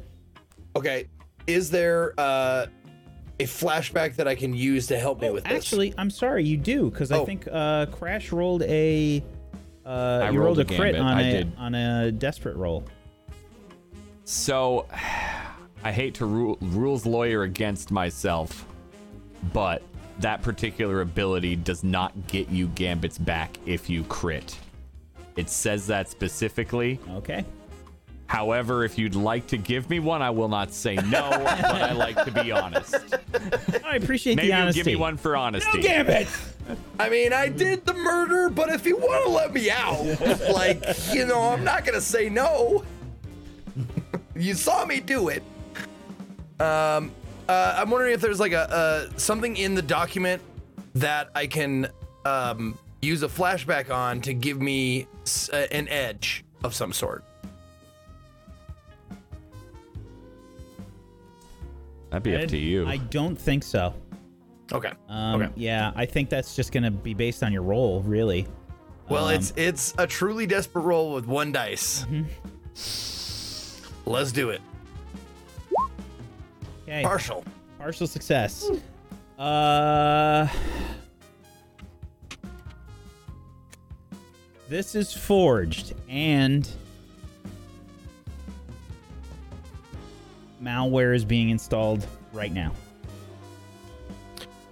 [0.76, 1.06] Okay.
[1.46, 2.66] Is there uh
[3.38, 5.52] a flashback that I can use to help me with this?
[5.52, 7.26] Oh, Actually, I'm sorry, you do because I Oh.
[7.26, 9.22] think uh, Crash rolled a.
[9.84, 11.52] Uh, I you rolled rolled a a crit gambit, on I a did.
[11.58, 12.84] on a desperate roll.
[14.24, 14.86] So,
[15.84, 18.66] I hate to ru- rules lawyer against myself,
[19.52, 19.82] but
[20.18, 24.58] that particular ability does not get you gambits back if you crit.
[25.36, 26.98] It says that specifically.
[27.10, 27.44] Okay.
[28.28, 31.92] However, if you'd like to give me one, I will not say no, but I
[31.92, 32.94] like to be honest.
[33.84, 34.80] I appreciate Maybe the you'll honesty.
[34.80, 35.80] give me one for honesty.
[35.80, 36.26] Gambit.
[36.98, 40.04] I mean, I did the murder, but if you want to let me out,
[40.52, 40.82] like,
[41.12, 42.84] you know, I'm not gonna say no.
[44.34, 45.42] you saw me do it.
[46.58, 47.12] Um,
[47.48, 50.42] uh, I'm wondering if there's like a, a something in the document
[50.96, 51.88] that I can
[52.24, 57.22] um use a flashback on to give me s- uh, an edge of some sort.
[62.10, 62.86] That'd be up to you.
[62.86, 63.94] I don't think so.
[64.72, 64.92] Okay.
[65.08, 65.52] Um, Okay.
[65.56, 68.46] Yeah, I think that's just gonna be based on your roll, really.
[69.08, 72.04] Well, Um, it's it's a truly desperate roll with one dice.
[74.06, 74.60] Let's do it.
[76.84, 77.02] okay.
[77.02, 77.44] Partial.
[77.78, 78.70] Partial success.
[79.38, 80.48] Uh.
[84.68, 86.68] This is forged and
[90.66, 92.72] malware is being installed right now.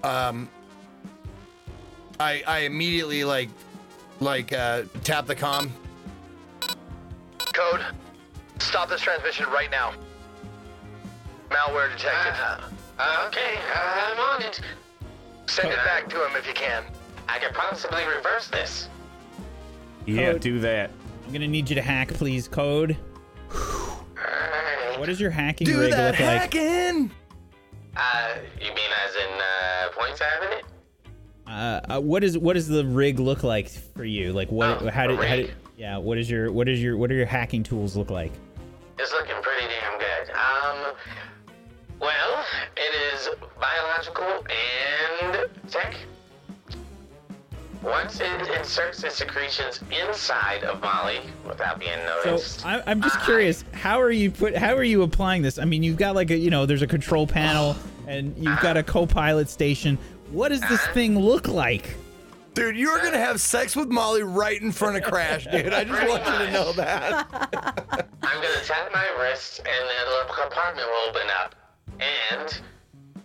[0.03, 0.49] um
[2.19, 3.49] I I immediately like
[4.21, 5.73] like uh tap the com.
[7.39, 7.85] Code.
[8.59, 9.93] Stop this transmission right now.
[11.51, 12.35] Malware detected.
[12.99, 14.61] Uh, okay, I'm on it.
[15.47, 16.85] Send it back to him if you can.
[17.29, 18.89] I could possibly reverse this.
[20.07, 20.41] yeah, Code.
[20.41, 20.91] do that.
[21.27, 22.49] I'm gonna need you to hack, please.
[22.49, 22.97] Code.
[24.25, 24.99] Alright.
[24.99, 26.55] What does your hacking Do rig that look like?
[26.55, 27.11] hacking.
[27.97, 30.65] Uh, you mean as in, uh, points having it?
[31.47, 34.33] Uh, uh, uh, what is what does the rig look like for you?
[34.33, 34.83] Like what?
[34.83, 35.53] Oh, how did how did?
[35.77, 35.99] Yeah.
[35.99, 38.33] What is your what is your what are your hacking tools look like?
[38.99, 40.31] It's looking pretty damn good.
[40.35, 40.95] Um,
[42.01, 42.45] well,
[42.77, 43.29] it is
[43.61, 45.95] biological and tech.
[47.85, 53.17] Once it inserts the secretions inside of Molly without being So noticed, I, I'm just
[53.17, 53.63] uh, curious.
[53.73, 54.57] How are you put?
[54.57, 55.59] How are you applying this?
[55.59, 58.79] I mean, you've got like a you know, there's a control panel, and you've got
[58.79, 59.99] a co-pilot station.
[60.31, 61.95] What does this thing look like?
[62.55, 65.75] Dude, you're gonna have sex with Molly right in front of Crash, dude.
[65.75, 67.27] I just want you to know that.
[68.23, 71.55] I'm gonna tap my wrist and then a little compartment will open up.
[72.01, 72.61] And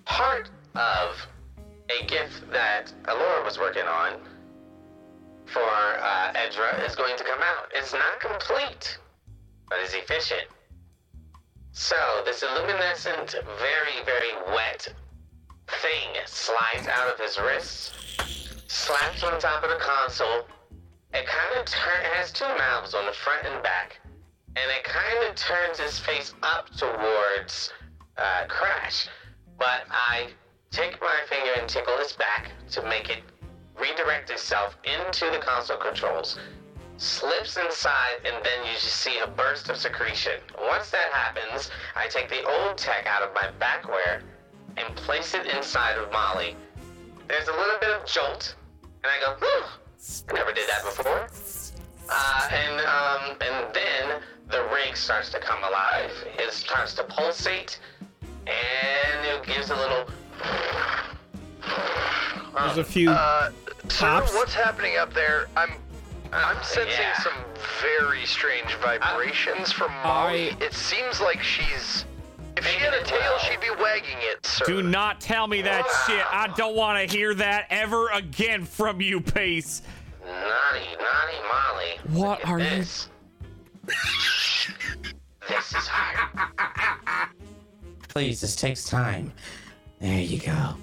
[0.03, 1.15] part of
[1.89, 4.19] a gift that Alora was working on
[5.51, 7.71] for uh, Edra is going to come out.
[7.73, 8.97] It's not complete,
[9.69, 10.47] but is efficient.
[11.71, 11.95] So
[12.25, 14.93] this luminescent, very, very wet
[15.81, 17.93] thing slides out of his wrist,
[18.67, 20.45] slaps on top of the console.
[21.13, 23.99] It kind of turn has two mouths on the front and back,
[24.55, 27.73] and it kind of turns his face up towards
[28.17, 29.07] uh, Crash.
[29.57, 30.29] But I
[30.71, 33.23] take my finger and tickle his back to make it
[33.81, 36.37] redirect itself into the console controls.
[36.97, 40.33] Slips inside, and then you just see a burst of secretion.
[40.69, 44.21] Once that happens, I take the old tech out of my backwear
[44.75, 46.55] and place it inside of Molly.
[47.27, 49.63] There's a little bit of jolt, and I go, Whew,
[50.29, 51.27] I never did that before.
[52.11, 56.11] Uh, and um, and then the rig starts to come alive.
[56.37, 57.79] It starts to pulsate,
[58.47, 60.05] and it gives a little.
[62.55, 63.51] There's a few Uh,
[63.87, 65.47] Sir, what's happening up there?
[65.55, 65.71] I'm
[66.31, 67.17] I'm sensing yeah.
[67.19, 67.33] some
[67.81, 70.51] very strange vibrations from Molly.
[70.51, 72.05] I- It seems like she's
[72.57, 73.39] if she had a tail, well.
[73.39, 74.65] she'd be wagging it, sir.
[74.65, 76.23] Do not tell me that shit.
[76.29, 79.81] I don't want to hear that ever again from you, Pace.
[80.25, 82.19] Naughty, naughty Molly.
[82.19, 83.07] What Look at are you- this.
[85.47, 87.29] this is hard.
[88.09, 89.31] Please, this takes time.
[89.99, 90.75] There you go.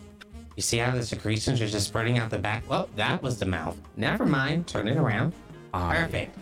[0.57, 2.69] You see how the secretions are just spreading out the back?
[2.69, 3.77] Well, that was the mouth.
[3.97, 4.67] Never mind.
[4.67, 5.35] Turn it around.
[5.73, 6.37] Perfect.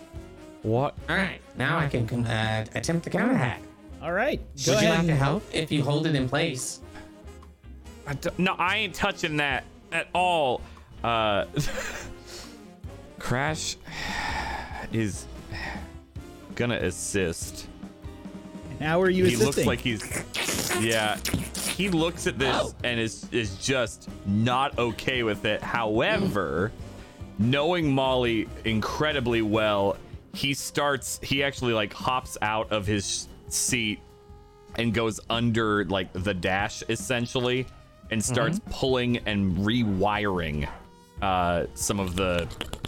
[0.63, 0.95] What?
[1.09, 1.41] All right.
[1.59, 3.61] Now I can uh, attempt the counter hack.
[4.01, 4.39] All right.
[4.65, 4.99] Go Would you ahead.
[4.99, 6.81] like to help if you hold it in place?
[8.07, 10.61] I don't- no, I ain't touching that at all.
[11.03, 11.47] Uh,
[13.19, 13.77] Crash
[14.93, 15.27] is
[16.55, 17.67] gonna assist.
[18.81, 19.41] How are you assisting?
[19.41, 19.47] he assisting?
[19.47, 21.17] looks like he's yeah
[21.75, 26.71] he looks at this and is is just not okay with it however
[27.39, 29.97] knowing molly incredibly well
[30.33, 34.01] he starts he actually like hops out of his seat
[34.77, 37.67] and goes under like the dash essentially
[38.11, 40.69] and starts pulling and rewiring
[41.23, 42.47] uh some of the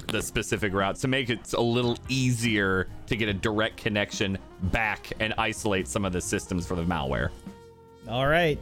[0.09, 5.13] the specific routes to make it a little easier to get a direct connection back
[5.21, 7.31] and isolate some of the systems for the malware.
[8.09, 8.59] All right.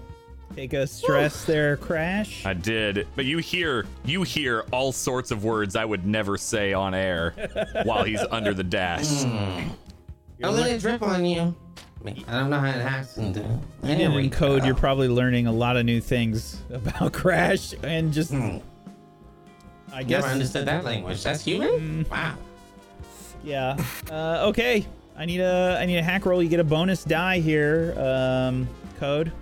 [0.55, 2.47] Take a stress there, Crash.
[2.47, 6.73] I did, but you hear you hear all sorts of words I would never say
[6.73, 7.35] on air
[7.85, 9.25] while he's under the dash.
[9.25, 11.55] Don't let it drip on you.
[12.01, 13.45] I mean, don't know how it hacks and do.
[13.83, 18.33] And in code, you're probably learning a lot of new things about Crash and just.
[19.93, 20.23] I guess.
[20.23, 21.23] Never understood that language.
[21.23, 22.05] That's human?
[22.11, 22.37] Wow.
[23.43, 23.77] Yeah.
[24.11, 24.87] Uh, okay.
[25.17, 26.43] I need a I need a hack roll.
[26.43, 27.95] You get a bonus die here.
[27.97, 29.33] Um, code.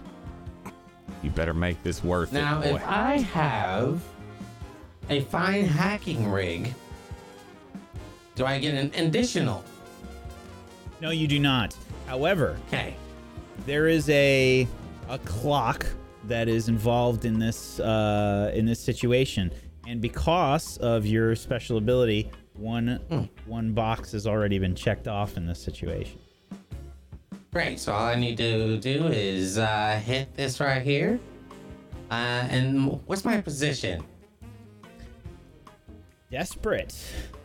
[1.22, 4.02] You better make this worth Now, it, Now, if I have
[5.08, 6.74] a fine hacking rig,
[8.34, 9.62] do I get an additional?
[11.00, 11.76] No, you do not.
[12.06, 12.94] However, Okay.
[13.66, 14.66] there is a
[15.08, 15.86] a clock
[16.24, 19.52] that is involved in this uh, in this situation,
[19.86, 23.00] and because of your special ability, one
[23.46, 26.18] one box has already been checked off in this situation.
[27.52, 27.78] Great.
[27.78, 31.20] So all I need to do is uh, hit this right here.
[32.10, 34.02] Uh, and what's my position?
[36.30, 36.94] Desperate,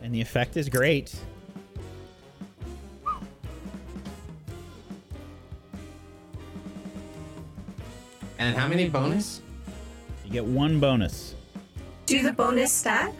[0.00, 1.14] and the effect is great.
[8.38, 9.42] And how many bonus?
[10.24, 11.34] You get one bonus.
[12.06, 13.12] Do the bonus stack?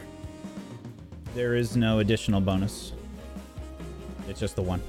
[1.34, 2.92] There is no additional bonus.
[4.26, 4.81] It's just the one.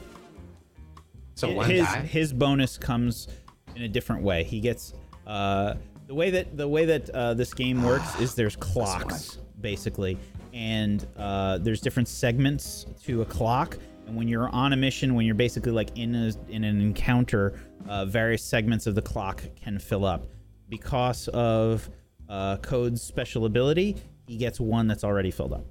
[1.40, 3.30] So his his bonus comes
[3.76, 4.44] in a different way.
[4.44, 4.94] He gets
[5.26, 5.76] uh,
[6.08, 10.18] the way that the way that uh, this game works is there's clocks basically,
[10.54, 13.78] and uh, there's different segments to a clock.
[14.06, 17.60] And when you're on a mission, when you're basically like in a, in an encounter,
[17.88, 20.26] uh, various segments of the clock can fill up.
[20.68, 21.90] Because of
[22.28, 25.66] uh, Code's special ability, he gets one that's already filled up.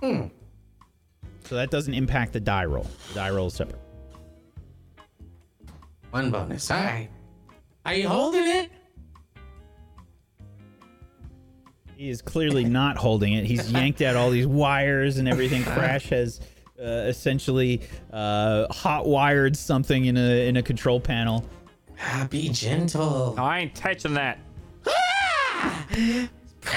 [0.00, 0.28] Hmm.
[1.44, 2.86] So that doesn't impact the die roll.
[3.08, 3.78] The die roll is separate.
[6.12, 6.70] One bonus.
[6.70, 7.08] All right.
[7.86, 8.70] Are you holding it?
[11.96, 13.46] He is clearly not holding it.
[13.46, 15.62] He's yanked out all these wires and everything.
[15.64, 16.40] Crash has
[16.78, 17.80] uh, essentially
[18.12, 21.46] uh, hot wired something in a in a control panel.
[21.98, 23.34] Ah, be gentle.
[23.38, 24.38] I ain't touching that.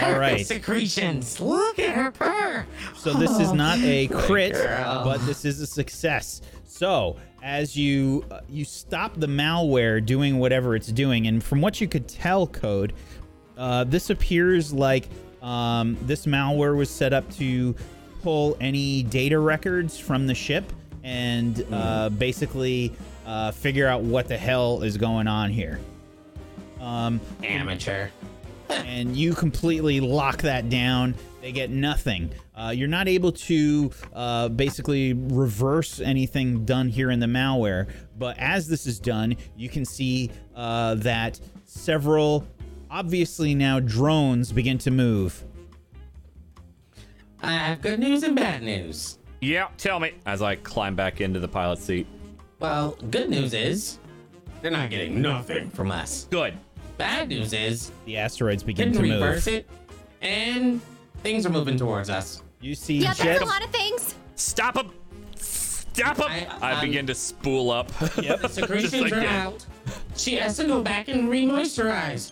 [0.02, 0.46] All right.
[0.46, 1.42] Secretions.
[1.42, 2.66] Look at her purr.
[2.96, 6.42] So this is not a crit, but this is a success.
[6.64, 11.80] So as you uh, you stop the malware doing whatever it's doing, and from what
[11.80, 12.92] you could tell, code,
[13.56, 15.08] uh, this appears like
[15.44, 17.76] um, this malware was set up to
[18.24, 20.66] pull any data records from the ship
[21.04, 22.92] and uh, basically
[23.28, 25.80] uh, figure out what the hell is going on here.
[26.82, 28.10] Um, Amateur.
[28.70, 31.14] and you completely lock that down.
[31.42, 32.32] They get nothing.
[32.56, 37.90] Uh, you're not able to uh, basically reverse anything done here in the malware.
[38.18, 42.48] But as this is done, you can see uh, that several,
[42.90, 45.44] obviously now drones begin to move.
[47.44, 49.20] I have good news and bad news.
[49.42, 50.14] Yeah, tell me.
[50.26, 52.08] As I climb back into the pilot seat.
[52.60, 54.00] Well, good news is
[54.62, 56.28] they're not getting nothing from us.
[56.32, 56.54] Good.
[56.98, 59.22] Bad news is The asteroids begin didn't to move.
[59.22, 59.70] reverse it,
[60.22, 60.82] and
[61.22, 62.42] things are moving towards us.
[62.66, 63.26] You see Yeah, jet.
[63.26, 64.16] that's a lot of things.
[64.36, 64.90] Stop him!
[65.36, 66.24] Stop him!
[66.28, 67.92] I- I, I'm- begin to spool up.
[68.22, 68.42] Yep.
[68.42, 69.46] The secretions like are that.
[69.48, 69.66] out.
[70.18, 72.32] She has to go back and re-moisturize.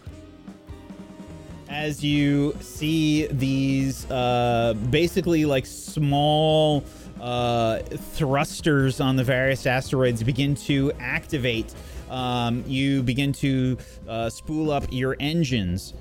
[1.70, 6.84] as you see these uh, basically like small
[7.22, 7.80] uh,
[8.16, 11.76] thrusters on the various asteroids begin to activate.
[12.10, 15.94] Um, you begin to uh, spool up your engines,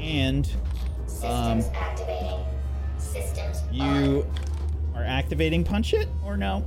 [0.00, 0.50] and
[1.24, 1.62] um,
[3.72, 4.26] you
[4.94, 6.64] are activating punch it or no?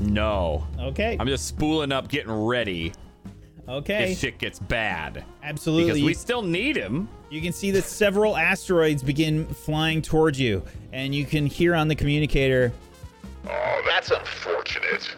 [0.00, 0.66] No.
[0.78, 1.16] Okay.
[1.18, 2.92] I'm just spooling up, getting ready
[3.68, 4.12] Okay.
[4.12, 5.24] if shit gets bad.
[5.42, 5.86] Absolutely.
[5.92, 7.08] Because we still need him.
[7.30, 11.88] You can see that several asteroids begin flying towards you, and you can hear on
[11.88, 12.72] the communicator.
[13.46, 15.14] Oh, that's unfortunate.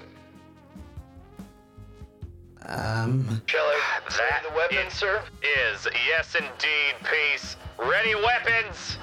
[2.67, 5.23] Um, Shall I ready the weapon, sir?
[5.73, 7.57] Is yes indeed, peace.
[7.79, 8.97] Ready weapons.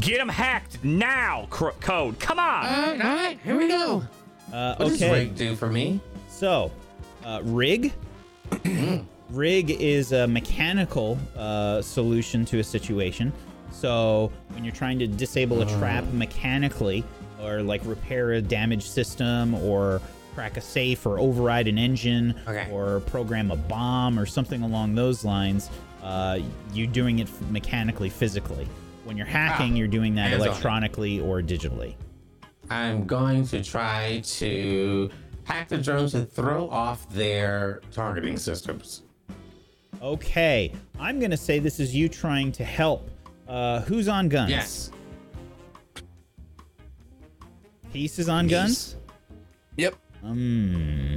[0.00, 2.18] Get them hacked now, Cro- Code.
[2.20, 2.66] Come on.
[2.66, 4.02] all right, all right, here we go.
[4.52, 6.00] Uh, What does okay, Rig do for me?
[6.28, 6.70] so
[7.24, 7.92] uh, rig.
[9.30, 13.32] rig is a mechanical uh, solution to a situation.
[13.72, 17.04] So when you're trying to disable a trap mechanically,
[17.42, 20.00] or like repair a damaged system, or
[20.34, 22.68] crack a safe, or override an engine, Okay.
[22.72, 25.68] or program a bomb, or something along those lines,
[26.02, 26.38] uh,
[26.72, 28.66] you're doing it mechanically, physically.
[29.08, 31.94] When you're hacking, Ah, you're doing that electronically or digitally.
[32.68, 35.08] I'm going to try to
[35.44, 39.04] hack the drones and throw off their targeting systems.
[40.02, 43.08] Okay, I'm gonna say this is you trying to help.
[43.48, 44.50] Uh, who's on guns?
[44.50, 44.90] Yes.
[47.94, 48.52] Peace is on Peace.
[48.52, 48.96] guns.
[49.78, 49.94] Yep.
[50.22, 51.16] Um.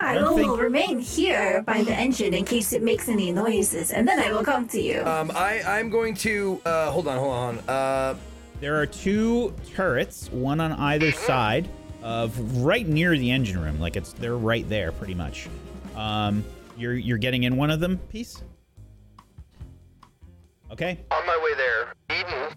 [0.00, 3.90] I don't will think- remain here by the engine in case it makes any noises,
[3.90, 5.02] and then I will come to you.
[5.04, 7.58] Um, I I'm going to uh, hold on, hold on.
[7.68, 8.14] Uh,
[8.60, 11.68] There are two turrets, one on either side
[12.02, 13.78] of right near the engine room.
[13.80, 15.48] Like it's they're right there, pretty much.
[15.96, 16.44] Um,
[16.76, 17.98] you're you're getting in one of them.
[18.10, 18.42] Peace.
[20.70, 20.98] Okay.
[21.10, 22.54] On my way there, Eden.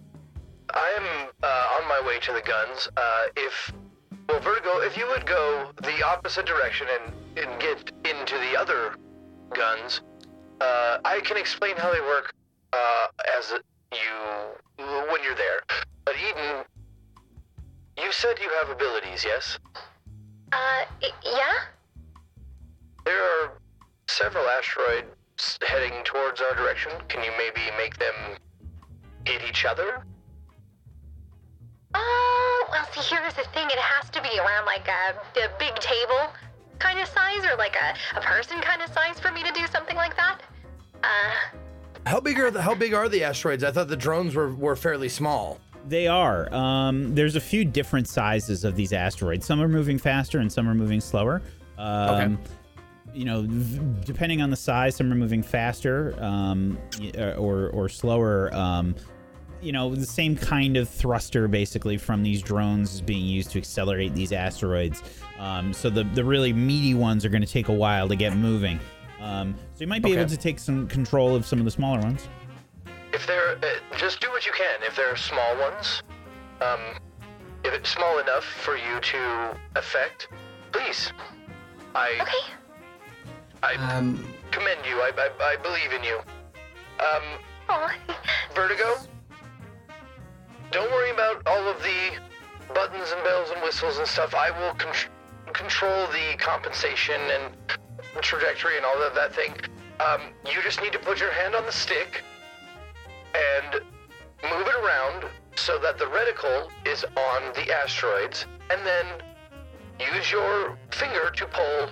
[0.73, 2.87] I am uh, on my way to the guns.
[2.97, 3.73] Uh, if
[4.29, 8.95] well, Vertigo, if you would go the opposite direction and and get into the other
[9.53, 10.01] guns,
[10.59, 12.33] uh, I can explain how they work
[12.73, 13.53] uh, as
[13.91, 15.61] you when you're there.
[16.05, 16.63] But Eden,
[17.97, 19.59] you said you have abilities, yes?
[20.51, 20.85] Uh,
[21.23, 21.65] yeah?
[23.05, 23.53] There are
[24.07, 26.91] several asteroids heading towards our direction.
[27.07, 28.37] Can you maybe make them
[29.25, 30.03] hit each other?
[31.93, 33.67] Oh, well, see, here's the thing.
[33.69, 36.31] It has to be around like a, a big table
[36.81, 39.65] kind of size or like a, a person kind of size for me to do
[39.67, 40.39] something like that.
[41.03, 41.57] Uh,
[42.05, 43.63] how big are the how big are the asteroids?
[43.63, 45.59] I thought the drones were were fairly small.
[45.87, 46.53] They are.
[46.53, 49.45] Um, there's a few different sizes of these asteroids.
[49.45, 51.41] Some are moving faster and some are moving slower.
[51.77, 52.37] Um,
[53.13, 56.77] You know, v- depending on the size, some are moving faster um,
[57.37, 58.53] or or slower.
[58.53, 58.95] Um,
[59.61, 63.57] you know, the same kind of thruster basically from these drones is being used to
[63.57, 65.03] accelerate these asteroids.
[65.41, 68.35] Um, so the the really meaty ones are going to take a while to get
[68.37, 68.79] moving.
[69.19, 70.19] Um, so you might be Okay.
[70.21, 72.27] able to take some control of some of the smaller ones.
[73.11, 74.79] If if they're uh, just do what you can.
[74.83, 76.03] If they're small ones,
[76.61, 76.79] um,
[77.63, 80.27] if it's small enough for you to affect,
[80.71, 81.11] please.
[81.95, 82.53] I Okay.
[83.63, 84.95] I Um, commend you.
[85.01, 86.19] I, I I believe in you.
[86.99, 87.23] Um,
[87.69, 87.95] Aw.
[88.53, 88.95] Vertigo.
[90.71, 92.11] Don't worry about all of the
[92.73, 94.33] buttons and bells and whistles and stuff.
[94.35, 94.93] I will con-
[95.53, 97.53] control the compensation and
[98.21, 99.53] trajectory and all of that thing.
[99.99, 102.23] Um, you just need to put your hand on the stick
[103.35, 103.81] and
[104.43, 109.05] move it around so that the reticle is on the asteroids, and then
[109.99, 111.89] use your finger to pull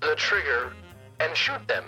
[0.00, 0.72] the trigger
[1.20, 1.84] and shoot them.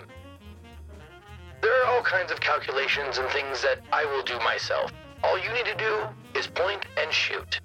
[1.61, 4.91] There are all kinds of calculations and things that I will do myself.
[5.23, 7.61] All you need to do is point and shoot.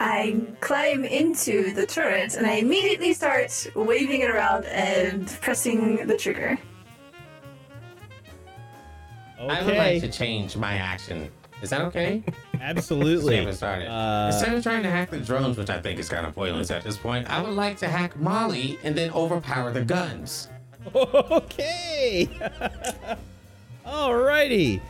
[0.00, 6.16] I climb into the turret and I immediately start waving it around and pressing the
[6.16, 6.58] trigger.
[9.38, 11.30] I would like to change my action.
[11.62, 12.22] Is that okay?
[12.60, 13.36] Absolutely.
[13.36, 13.88] Save it started.
[13.88, 16.70] Uh, Instead of trying to hack the drones, which I think is kind of pointless
[16.70, 20.48] at this point, I would like to hack Molly and then overpower the guns.
[20.96, 22.28] Okay.
[23.86, 24.80] Alrighty.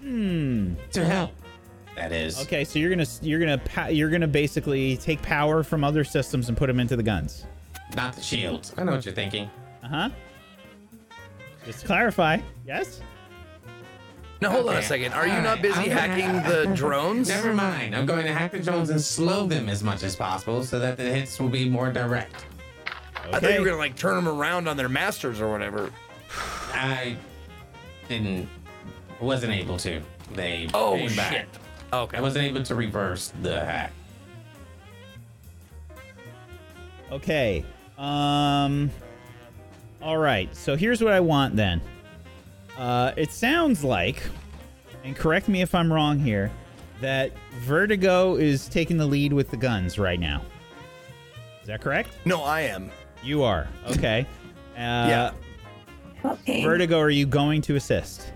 [0.00, 0.74] Hmm.
[0.90, 1.30] To help.
[1.96, 2.40] That is.
[2.42, 6.56] Okay, so you're gonna you're gonna you're gonna basically take power from other systems and
[6.56, 7.46] put them into the guns.
[7.96, 8.72] Not the shields.
[8.76, 9.50] I know what you're thinking.
[9.82, 10.08] Uh huh.
[11.64, 12.38] Just to clarify.
[12.66, 13.00] Yes.
[14.42, 15.14] Now hold on a second.
[15.14, 17.28] Are you All not busy I'm gonna- hacking the drones?
[17.28, 17.96] Never mind.
[17.96, 20.98] I'm going to hack the drones and slow them as much as possible so that
[20.98, 22.44] the hits will be more direct.
[23.32, 25.90] I thought you were gonna like turn them around on their masters or whatever.
[26.74, 27.16] I
[28.08, 28.46] didn't,
[29.20, 30.02] wasn't able to.
[30.34, 31.46] They Oh came back.
[32.00, 32.08] Shit.
[32.08, 32.16] Okay.
[32.18, 33.92] I wasn't able to reverse the hack.
[37.12, 37.64] Okay.
[37.98, 38.90] Um.
[40.02, 40.54] All right.
[40.54, 41.80] So here's what I want then.
[42.76, 44.22] Uh, it sounds like,
[45.04, 46.50] and correct me if I'm wrong here,
[47.00, 50.42] that Vertigo is taking the lead with the guns right now.
[51.62, 52.10] Is that correct?
[52.24, 52.90] No, I am.
[53.22, 53.68] You are.
[53.90, 54.26] Okay.
[54.76, 55.32] Uh, Yeah.
[56.22, 56.62] Okay.
[56.62, 58.30] Vertigo, are you going to assist?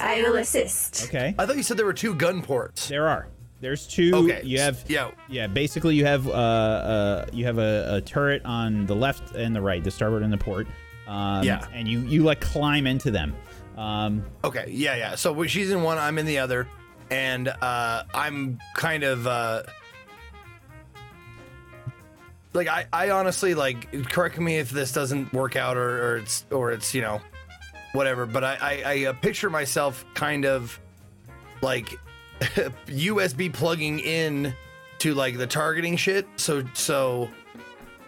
[0.00, 1.04] I will assist.
[1.08, 1.34] Okay.
[1.38, 2.88] I thought you said there were two gun ports.
[2.88, 3.28] There are.
[3.60, 4.10] There's two.
[4.14, 4.82] Okay, You have.
[4.88, 5.10] yeah.
[5.28, 5.46] Yeah.
[5.46, 9.60] Basically, you have uh, uh you have a, a turret on the left and the
[9.60, 10.66] right, the starboard and the port.
[11.06, 11.66] Um, Yeah.
[11.72, 13.36] And you you like climb into them.
[13.76, 14.24] Um.
[14.44, 15.14] Okay, yeah, yeah.
[15.14, 16.68] So she's in one, I'm in the other,
[17.10, 19.62] and uh, I'm kind of uh,
[22.52, 24.08] like I, I honestly like.
[24.10, 27.20] Correct me if this doesn't work out or, or it's or it's you know,
[27.92, 28.26] whatever.
[28.26, 30.78] But I, I, I uh, picture myself kind of
[31.62, 31.98] like
[32.40, 34.54] USB plugging in
[34.98, 36.26] to like the targeting shit.
[36.36, 37.28] So so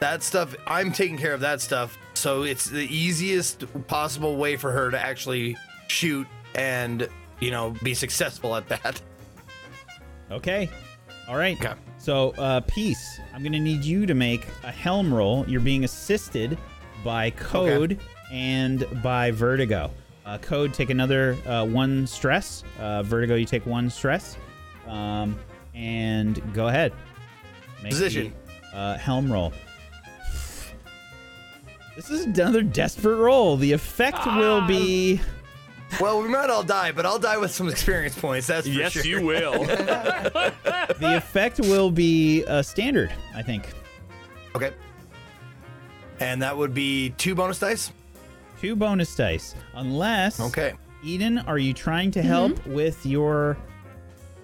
[0.01, 1.99] that stuff I'm taking care of that stuff.
[2.15, 5.57] So it's the easiest possible way for her to actually
[5.89, 7.09] shoot and
[7.41, 9.01] you know be successful at that.
[10.31, 10.71] Okay.
[11.29, 11.59] All right.
[11.63, 11.75] Okay.
[11.99, 13.21] So, uh, peace.
[13.33, 15.45] I'm gonna need you to make a helm roll.
[15.47, 16.59] You're being assisted
[17.05, 18.01] by Code
[18.33, 19.91] and by Vertigo.
[20.25, 22.65] Uh, Code, take another uh, one stress.
[22.81, 24.37] Uh, Vertigo, you take one stress.
[24.89, 25.39] Um,
[25.75, 26.93] and go ahead.
[27.83, 28.33] Make Position.
[28.73, 29.53] the, uh, helm roll.
[31.95, 33.57] This is another desperate roll.
[33.57, 35.21] The effect will be.
[36.01, 38.47] Well, we might all die, but I'll die with some experience points.
[38.47, 39.05] That's for yes, sure.
[39.05, 39.67] you will.
[40.99, 43.67] The effect will be uh, standard, I think.
[44.55, 44.73] Okay.
[46.21, 47.93] And that would be two bonus dice.
[48.63, 49.57] Two bonus dice.
[49.75, 50.39] Unless.
[50.39, 50.75] Okay.
[51.03, 53.57] Eden, are you trying to help with your.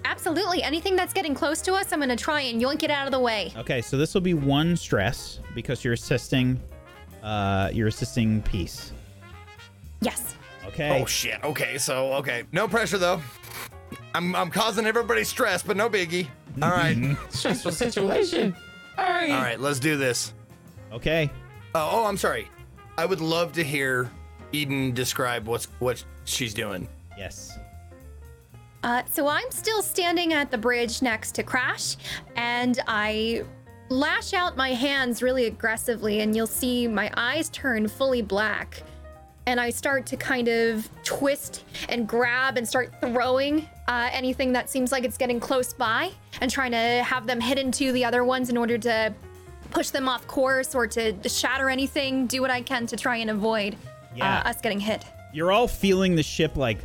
[0.04, 0.60] Absolutely.
[0.60, 3.20] Anything that's getting close to us, I'm gonna try and yoink it out of the
[3.20, 3.52] way.
[3.56, 6.60] Okay, so this will be one stress because you're assisting.
[7.22, 8.92] Uh, you're assisting peace.
[10.00, 10.34] Yes.
[10.66, 11.00] Okay.
[11.00, 11.40] Oh shit.
[11.44, 13.22] Okay, so okay, no pressure though.
[14.16, 16.26] I'm I'm causing everybody stress, but no biggie.
[16.60, 17.16] All right.
[17.28, 18.56] Stressful situation.
[18.98, 19.30] All right.
[19.30, 20.34] all right, let's do this.
[20.92, 21.30] Okay.
[21.72, 22.48] Oh, oh, I'm sorry.
[22.98, 24.10] I would love to hear
[24.50, 26.88] Eden describe what's what she's doing.
[27.16, 27.56] Yes.
[28.82, 31.96] Uh, so I'm still standing at the bridge next to Crash,
[32.34, 33.44] and I
[33.88, 38.82] lash out my hands really aggressively, and you'll see my eyes turn fully black.
[39.46, 44.68] And I start to kind of twist and grab and start throwing uh, anything that
[44.68, 46.10] seems like it's getting close by
[46.40, 49.14] and trying to have them hit into the other ones in order to
[49.70, 53.30] push them off course or to shatter anything, do what I can to try and
[53.30, 53.76] avoid
[54.14, 54.38] Yeah.
[54.44, 55.04] uh, us getting hit.
[55.32, 56.78] You're all feeling the ship like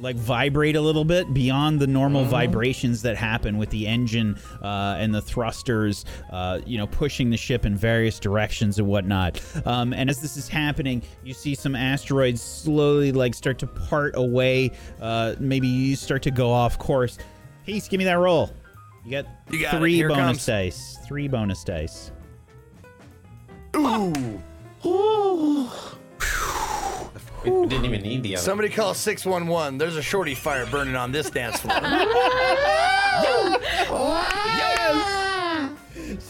[0.00, 4.96] like vibrate a little bit beyond the normal vibrations that happen with the engine uh,
[4.98, 9.38] and the thrusters, uh, you know, pushing the ship in various directions and whatnot.
[9.66, 14.16] Um, and as this is happening, you see some asteroids slowly like start to part
[14.16, 14.72] away.
[15.02, 17.18] Uh, maybe you start to go off course.
[17.66, 18.50] Peace, give me that roll.
[19.04, 20.46] You got You got three bonus comes.
[20.46, 20.98] dice.
[21.06, 22.12] Three bonus dice.
[23.76, 24.40] Ooh!
[27.44, 28.44] We didn't even need the other.
[28.44, 29.78] Somebody call 611.
[29.78, 31.74] There's a shorty fire burning on this dance floor.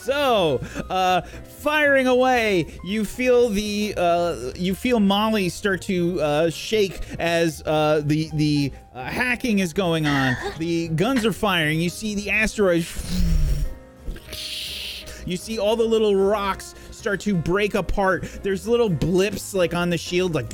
[0.02, 7.00] So, uh, firing away, you feel the uh, you feel Molly start to uh, shake
[7.18, 10.36] as uh, the the uh, hacking is going on.
[10.58, 11.80] The guns are firing.
[11.80, 12.86] You see the asteroids.
[15.26, 18.24] You see all the little rocks start to break apart.
[18.42, 20.50] There's little blips like on the shield, like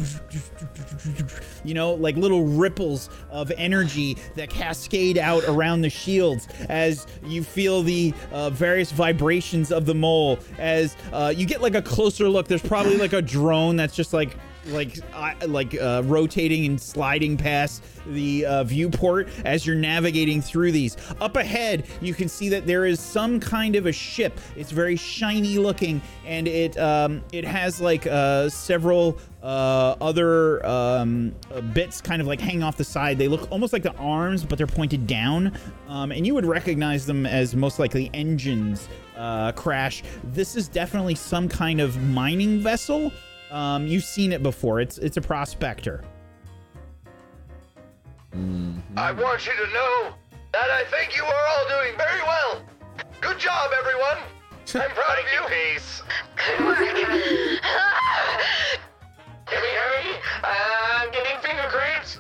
[1.67, 7.43] you know, like little ripples of energy that cascade out around the shields as you
[7.43, 10.39] feel the uh, various vibrations of the mole.
[10.59, 14.13] As uh, you get like a closer look, there's probably like a drone that's just
[14.13, 14.37] like
[14.69, 14.99] like
[15.47, 20.97] like uh, rotating and sliding past the uh, viewport as you're navigating through these.
[21.21, 24.39] Up ahead, you can see that there is some kind of a ship.
[24.57, 31.35] It's very shiny looking, and it um, it has like uh, several uh, other um,
[31.53, 33.19] uh, bits kind of like hang off the side.
[33.19, 35.57] They look almost like the arms, but they're pointed down.
[35.89, 38.89] Um, and you would recognize them as most likely engines.
[39.17, 40.03] Uh, crash.
[40.25, 43.11] This is definitely some kind of mining vessel.
[43.51, 44.81] Um, you've seen it before.
[44.81, 46.03] It's it's a prospector.
[48.97, 50.15] I want you to know
[50.53, 52.63] that I think you are all doing very well.
[53.21, 54.19] Good job, everyone.
[54.75, 55.43] I'm proud of you.
[55.75, 56.03] Peace.
[59.47, 60.21] Can we hurry?
[60.43, 62.19] I'm getting finger cramps.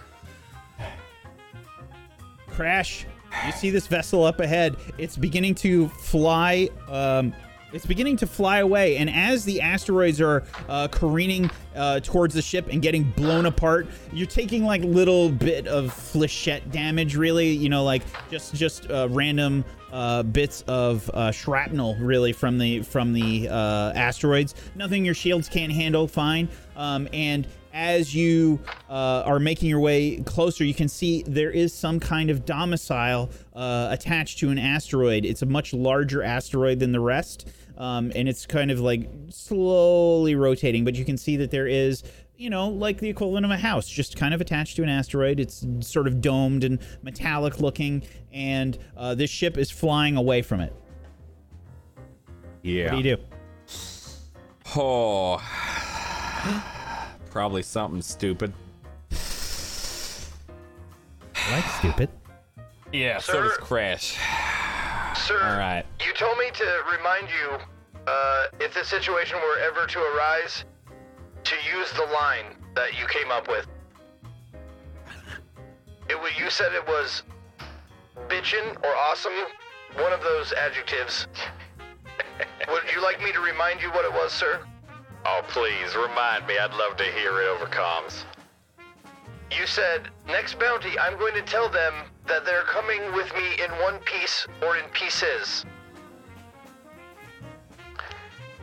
[2.48, 3.06] Crash.
[3.44, 4.76] You see this vessel up ahead.
[4.96, 6.68] It's beginning to fly.
[6.88, 7.34] Um,
[7.72, 12.42] it's beginning to fly away, and as the asteroids are uh, careening uh, towards the
[12.42, 17.16] ship and getting blown apart, you're taking like little bit of flechette damage.
[17.16, 22.58] Really, you know, like just just uh, random uh, bits of uh, shrapnel, really, from
[22.58, 24.54] the from the uh, asteroids.
[24.74, 26.06] Nothing your shields can't handle.
[26.06, 26.48] Fine.
[26.76, 27.46] Um, and
[27.76, 32.30] as you uh, are making your way closer, you can see there is some kind
[32.30, 35.26] of domicile uh, attached to an asteroid.
[35.26, 40.34] It's a much larger asteroid than the rest, um, and it's kind of like slowly
[40.34, 40.86] rotating.
[40.86, 42.02] But you can see that there is,
[42.38, 45.38] you know, like the equivalent of a house, just kind of attached to an asteroid.
[45.38, 50.60] It's sort of domed and metallic looking, and uh, this ship is flying away from
[50.60, 50.72] it.
[52.62, 52.94] Yeah.
[52.94, 53.22] What do you do?
[54.74, 55.36] Oh.
[57.36, 58.50] Probably something stupid.
[59.12, 59.16] I
[61.52, 62.08] like stupid.
[62.94, 63.42] Yeah, so Sir?
[63.42, 64.16] does Crash.
[65.14, 65.84] Sir, All right.
[66.00, 67.58] you told me to remind you
[68.06, 70.64] uh, if the situation were ever to arise,
[71.44, 73.66] to use the line that you came up with.
[76.08, 77.22] It, wa- you said it was
[78.28, 79.34] bitchin' or awesome,
[79.98, 81.26] one of those adjectives.
[82.70, 84.64] Would you like me to remind you what it was, sir?
[85.28, 86.56] Oh, please, remind me.
[86.56, 88.22] I'd love to hear it over comms.
[89.50, 91.94] You said, next bounty, I'm going to tell them
[92.28, 95.64] that they're coming with me in one piece or in pieces.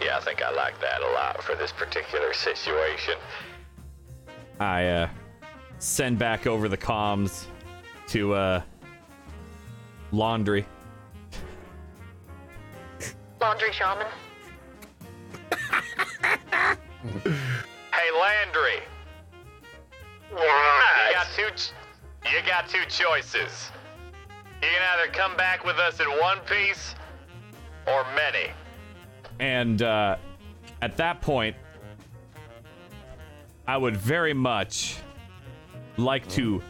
[0.02, 3.16] Yeah, I think I like that a lot for this particular situation.
[4.62, 5.10] I uh,
[5.80, 7.46] send back over the comms
[8.08, 8.62] to uh,
[10.14, 10.66] Laundry.
[13.42, 14.08] Laundry shaman.
[16.24, 18.82] Hey, Landry.
[20.32, 21.50] You got two.
[21.56, 21.72] Ch-
[22.32, 23.72] you got two choices.
[24.62, 26.96] You can either come back with us in one piece,
[27.86, 28.52] or many.
[29.40, 30.16] And uh,
[30.82, 31.56] at that point,
[33.68, 34.98] I would very much
[35.98, 36.62] like to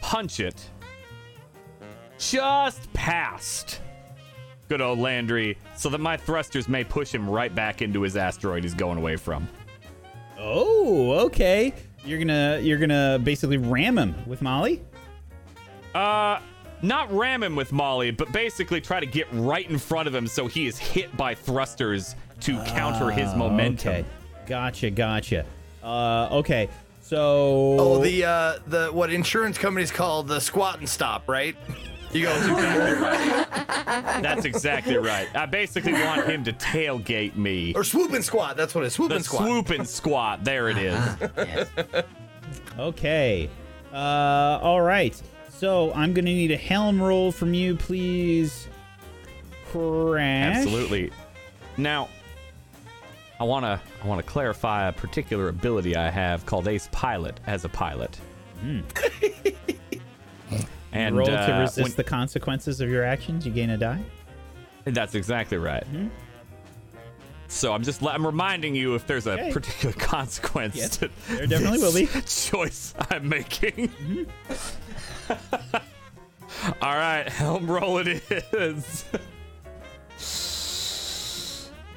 [0.00, 0.70] punch it
[2.18, 3.80] just past
[4.68, 8.62] good old Landry so that my thrusters may push him right back into his asteroid
[8.62, 9.48] he's going away from.
[10.38, 11.74] Oh, okay.
[12.04, 14.80] You're gonna you're gonna basically ram him with Molly.
[15.94, 16.38] Uh,
[16.80, 20.26] not ram him with Molly, but basically try to get right in front of him
[20.26, 23.88] so he is hit by thrusters to counter his Ah, momentum.
[23.90, 24.04] Okay,
[24.46, 25.44] gotcha, gotcha.
[25.82, 26.68] Uh, okay,
[27.00, 31.56] so Oh, the uh, the what insurance companies call the squat and stop, right?
[32.12, 32.34] You go.
[34.22, 35.28] That's exactly right.
[35.34, 37.74] I basically want him to tailgate me.
[37.74, 38.56] Or swoop and squat.
[38.56, 38.94] That's what it is.
[38.94, 39.42] Swoop The and squat.
[39.42, 40.44] swoop and squat.
[40.44, 41.66] There it is.
[42.78, 43.50] okay.
[43.92, 43.96] Uh,
[44.62, 45.20] all right.
[45.50, 48.68] So I'm gonna need a helm roll from you, please.
[49.70, 50.56] Crash.
[50.56, 51.10] Absolutely.
[51.76, 52.08] Now,
[53.40, 57.68] I wanna I wanna clarify a particular ability I have called Ace Pilot as a
[57.68, 58.18] pilot.
[60.92, 63.44] and roll to uh, resist when- the consequences of your actions.
[63.46, 64.02] You gain a die.
[64.84, 65.84] That's exactly right.
[67.48, 69.52] So I'm just I'm reminding you if there's a Okay.
[69.52, 72.04] particular consequence Yes, to there definitely will be.
[72.06, 73.90] this choice I'm making.
[76.82, 79.04] All right, helm roll it is.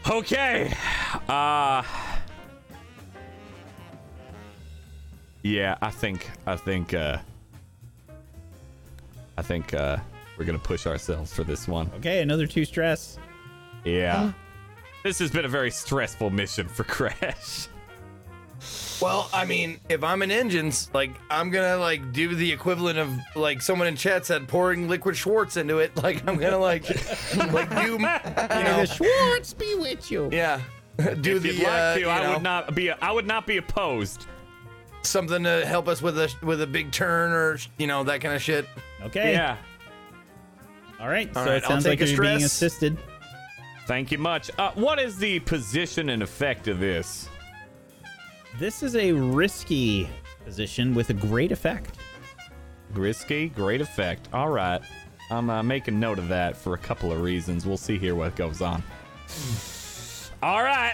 [0.09, 0.73] okay.
[1.27, 1.83] Uh
[5.43, 7.17] Yeah, I think I think uh
[9.41, 9.97] I think uh
[10.37, 11.89] we're going to push ourselves for this one.
[11.97, 13.17] Okay, another two stress.
[13.83, 14.33] Yeah.
[15.03, 17.67] This has been a very stressful mission for Crash.
[19.01, 23.11] Well, I mean, if I'm in engines, like I'm gonna like do the equivalent of
[23.35, 25.91] like someone in chat said pouring liquid Schwartz into it.
[26.03, 26.83] Like I'm gonna like
[27.51, 30.29] like do you know the Schwartz be with you.
[30.31, 30.61] yeah
[31.21, 33.25] do if the you'd like uh, to, you I know, would not be I would
[33.25, 34.27] not be opposed.
[35.01, 38.35] something to help us with a with a big turn or you know that kind
[38.35, 38.67] of shit.
[39.03, 39.33] Okay.
[39.33, 39.57] Yeah.
[40.99, 41.27] All right.
[41.35, 42.97] All so right, it sounds like you're being assisted.
[43.87, 44.51] Thank you much.
[44.57, 47.27] Uh, what is the position and effect of this?
[48.59, 50.07] This is a risky
[50.45, 51.97] position with a great effect.
[52.93, 54.29] Risky, great effect.
[54.33, 54.81] All right.
[55.31, 57.65] I'm uh, making note of that for a couple of reasons.
[57.65, 58.83] We'll see here what goes on.
[60.43, 60.93] All right.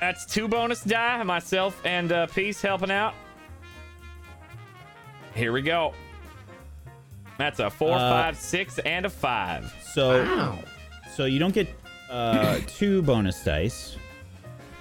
[0.00, 1.22] That's two bonus die.
[1.24, 3.14] Myself and uh, Peace helping out.
[5.34, 5.94] Here we go.
[7.42, 9.74] That's a four, Uh, five, six, and a five.
[9.92, 10.56] So,
[11.16, 11.66] so you don't get
[12.08, 13.96] uh, two bonus dice.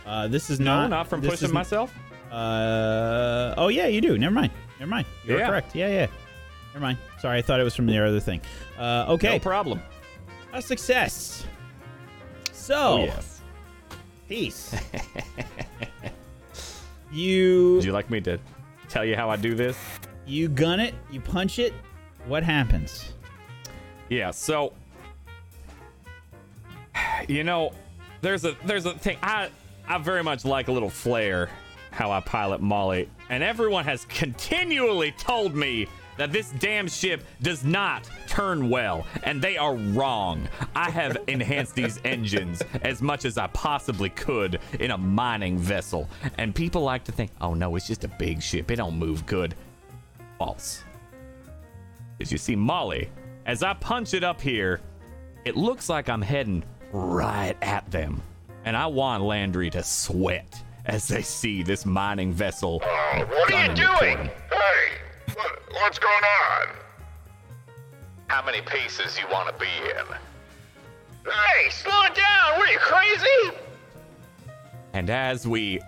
[0.06, 1.92] Uh, this is No, not not from this pushing is- myself.
[2.32, 4.16] Uh, oh yeah, you do.
[4.18, 4.52] Never mind.
[4.80, 5.08] Never mind.
[5.26, 5.48] You're Yeah.
[5.48, 5.76] correct.
[5.76, 6.08] Yeah, yeah.
[6.74, 6.98] Never mind.
[7.20, 8.42] Sorry, I thought it was from the other thing.
[8.78, 9.82] Uh, okay, No problem.
[10.54, 11.46] a success.
[12.54, 13.42] So, Oh, yes.
[14.30, 14.76] peace.
[17.12, 18.40] you Would you like me to
[18.88, 19.78] tell you how I do this?
[20.28, 20.94] you gun it.
[21.12, 21.74] You punch it.
[22.28, 23.14] What happens?
[24.10, 24.74] Yeah, so
[27.28, 27.72] you know,
[28.22, 29.50] there's a there's a thing I
[29.88, 31.50] I very much like a little flair
[31.92, 37.64] how I pilot Molly, and everyone has continually told me that this damn ship does
[37.64, 40.48] not turn well, and they are wrong.
[40.76, 46.08] I have enhanced these engines as much as I possibly could in a mining vessel,
[46.38, 49.26] and people like to think, "Oh no, it's just a big ship; it don't move
[49.26, 49.56] good."
[50.38, 50.84] False.
[52.22, 53.10] As you see, Molly,
[53.48, 54.80] as I punch it up here,
[55.44, 58.22] it looks like I'm heading right at them.
[58.64, 62.80] And I want Landry to sweat as they see this mining vessel.
[62.84, 64.18] Uh, what are you gunning it toward doing?
[64.52, 66.76] Hey, what, what's going on?
[68.28, 70.06] How many pieces you want to be in?
[71.26, 72.60] Hey, slow it down!
[72.60, 73.58] What are you crazy?
[74.94, 75.82] And as we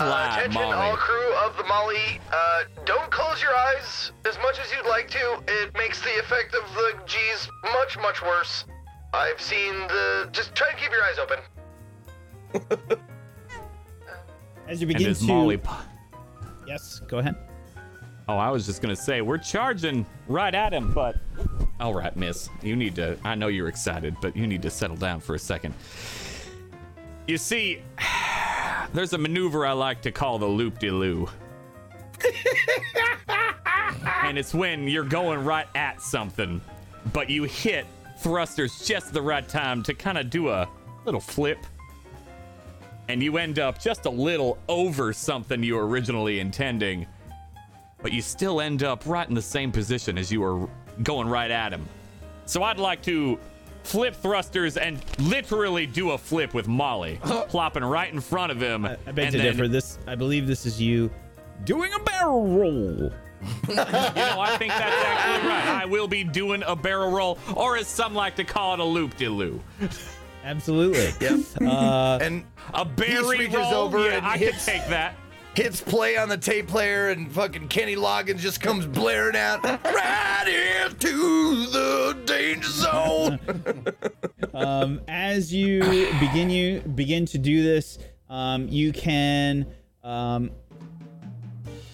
[0.00, 2.20] Uh, attention, Molly, all crew of the Molly.
[2.32, 5.42] Uh, don't close your eyes as much as you'd like to.
[5.46, 8.64] It makes the effect of the G's much, much worse.
[9.12, 10.28] I've seen the.
[10.32, 12.98] Just try to keep your eyes open.
[14.66, 15.74] As you and begin as to Molly, pu-
[16.66, 17.36] yes, go ahead.
[18.28, 21.16] oh, I was just gonna say we're charging right at him, but
[21.78, 23.18] all right, Miss, you need to.
[23.24, 25.74] I know you're excited, but you need to settle down for a second.
[27.26, 27.82] You see,
[28.92, 31.28] there's a maneuver I like to call the loop de loo.
[34.22, 36.60] and it's when you're going right at something,
[37.12, 37.86] but you hit
[38.18, 40.68] thrusters just the right time to kind of do a
[41.04, 41.58] little flip.
[43.08, 47.06] And you end up just a little over something you were originally intending,
[48.02, 50.68] but you still end up right in the same position as you were
[51.02, 51.86] going right at him.
[52.46, 53.38] So I'd like to
[53.84, 58.84] flip thrusters and literally do a flip with Molly, plopping right in front of him.
[58.84, 59.68] I beg and to then- differ.
[59.68, 61.10] This, I believe, this is you
[61.64, 63.12] doing a barrel roll.
[63.68, 65.82] You know, I think that's actually right.
[65.82, 68.84] I will be doing a barrel roll, or as some like to call it, a
[68.84, 69.60] loop de loo.
[70.44, 71.10] Absolutely.
[71.20, 71.40] Yep.
[71.60, 73.74] Uh, and A berry reaches roll.
[73.74, 75.14] over yeah, and I hits- can take that.
[75.56, 80.84] Hits play on the tape player, and fucking Kenny Loggins just comes blaring out right
[80.84, 83.38] into the danger zone.
[84.54, 85.80] um, as you
[86.20, 89.66] begin you begin to do this, um, you can
[90.02, 90.50] um,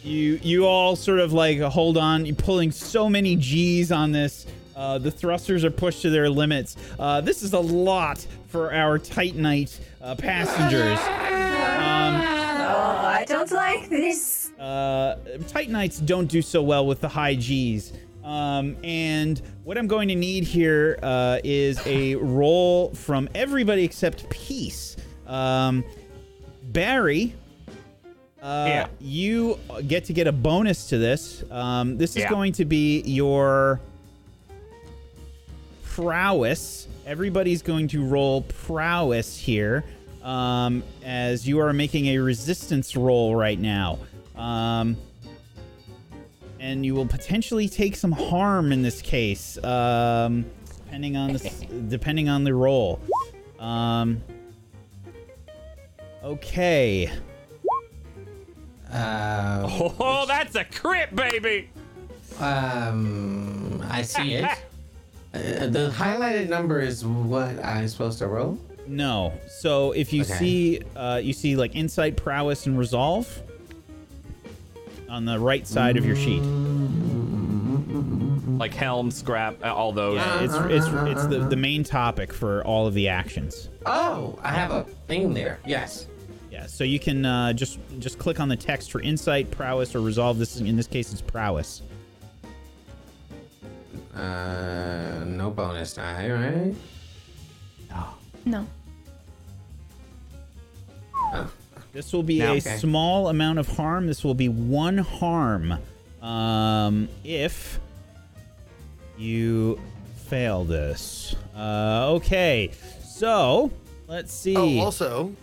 [0.03, 2.27] you you all sort of like hold on.
[2.27, 4.47] You're pulling so many G's on this.
[4.75, 6.77] Uh, the thrusters are pushed to their limits.
[6.99, 10.99] Uh, this is a lot for our Titanite uh, passengers.
[10.99, 12.77] Um, Oh,
[13.07, 14.51] I I don't like this.
[14.59, 15.17] Uh,
[15.49, 17.93] Titanites don't do so well with the high G's.
[18.25, 24.29] Um, and what I'm going to need here uh, is a roll from everybody except
[24.31, 24.97] Peace.
[25.27, 25.85] Um,
[26.65, 27.35] Barry,
[28.43, 28.87] uh, Yeah.
[29.01, 31.43] you get to get a bonus to this.
[31.51, 32.31] Um, this is Yeah.
[32.31, 33.81] going to be your
[35.85, 36.87] prowess.
[37.07, 39.85] Everybody's going to roll prowess here,
[40.31, 43.99] um, as you are making a resistance roll right now.
[44.37, 44.97] Um,
[46.61, 50.45] and you will potentially take some harm in this case, um,
[50.85, 53.01] depending on the s- depending on the roll.
[53.59, 54.23] Um,
[56.23, 57.11] okay.
[58.93, 59.67] Uh,
[59.99, 61.71] Oh, that's a crit, baby.
[62.39, 64.49] um, I see it.
[65.33, 68.59] Uh, the highlighted number is what I'm supposed to roll.
[68.91, 69.33] No.
[69.49, 70.35] So if you Okay.
[70.35, 73.43] see, uh, you see like insight, prowess, and resolve
[75.09, 76.43] on the right side of your sheet.
[78.59, 80.17] Like helm, scrap, uh, all those.
[80.17, 80.43] Yeah.
[80.43, 83.71] It's it's it's the, the main topic for all of the actions.
[83.87, 85.61] Oh, I have a thing there.
[85.65, 86.07] Yes.
[86.51, 86.67] Yeah.
[86.67, 90.39] So you can uh, just just click on the text for insight, prowess, or resolve.
[90.39, 91.81] This is, in this case, it's prowess.
[94.15, 96.75] Uh, no bonus die, right?
[97.89, 98.05] No.
[98.45, 98.67] No.
[101.93, 102.77] This will be Now, a okay.
[102.77, 104.07] small amount of harm.
[104.07, 105.79] This will be one harm
[106.23, 107.81] um, if
[109.19, 109.81] you
[110.29, 111.35] fail this.
[111.57, 112.71] Uh, okay,
[113.05, 113.71] so
[114.07, 114.57] let's see.
[114.57, 115.35] Oh, also,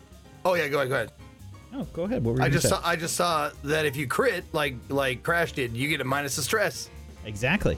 [0.46, 1.12] oh yeah, go ahead, go ahead.
[1.74, 2.24] Oh, go ahead.
[2.24, 2.70] What were you I just say?
[2.70, 6.06] saw, I just saw that if you crit like like Crash did, you get a
[6.06, 6.90] minus of stress.
[7.26, 7.78] exactly.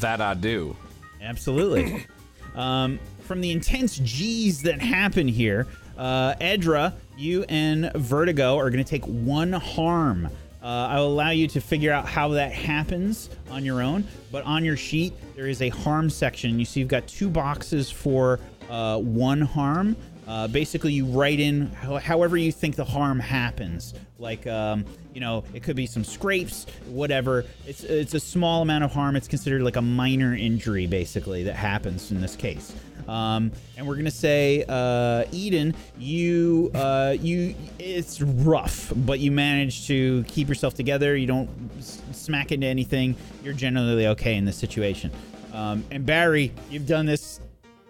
[0.00, 0.76] That I do.
[1.22, 2.06] Absolutely.
[2.54, 5.66] um, from the intense G's that happen here,
[5.96, 10.26] uh, Edra, you and Vertigo are going to take one harm.
[10.62, 14.44] Uh, I will allow you to figure out how that happens on your own, but
[14.44, 16.58] on your sheet, there is a harm section.
[16.58, 18.40] You see, you've got two boxes for
[18.70, 19.96] uh, one harm.
[20.26, 23.94] Uh, basically, you write in how, however you think the harm happens.
[24.18, 27.46] Like, um, you know, it could be some scrapes, whatever.
[27.66, 29.16] It's it's a small amount of harm.
[29.16, 32.74] It's considered like a minor injury, basically, that happens in this case.
[33.08, 39.86] Um, and we're gonna say, uh, Eden, you uh, you it's rough, but you manage
[39.86, 41.16] to keep yourself together.
[41.16, 43.16] You don't s- smack into anything.
[43.42, 45.10] You're generally okay in this situation.
[45.54, 47.40] Um, and Barry, you've done this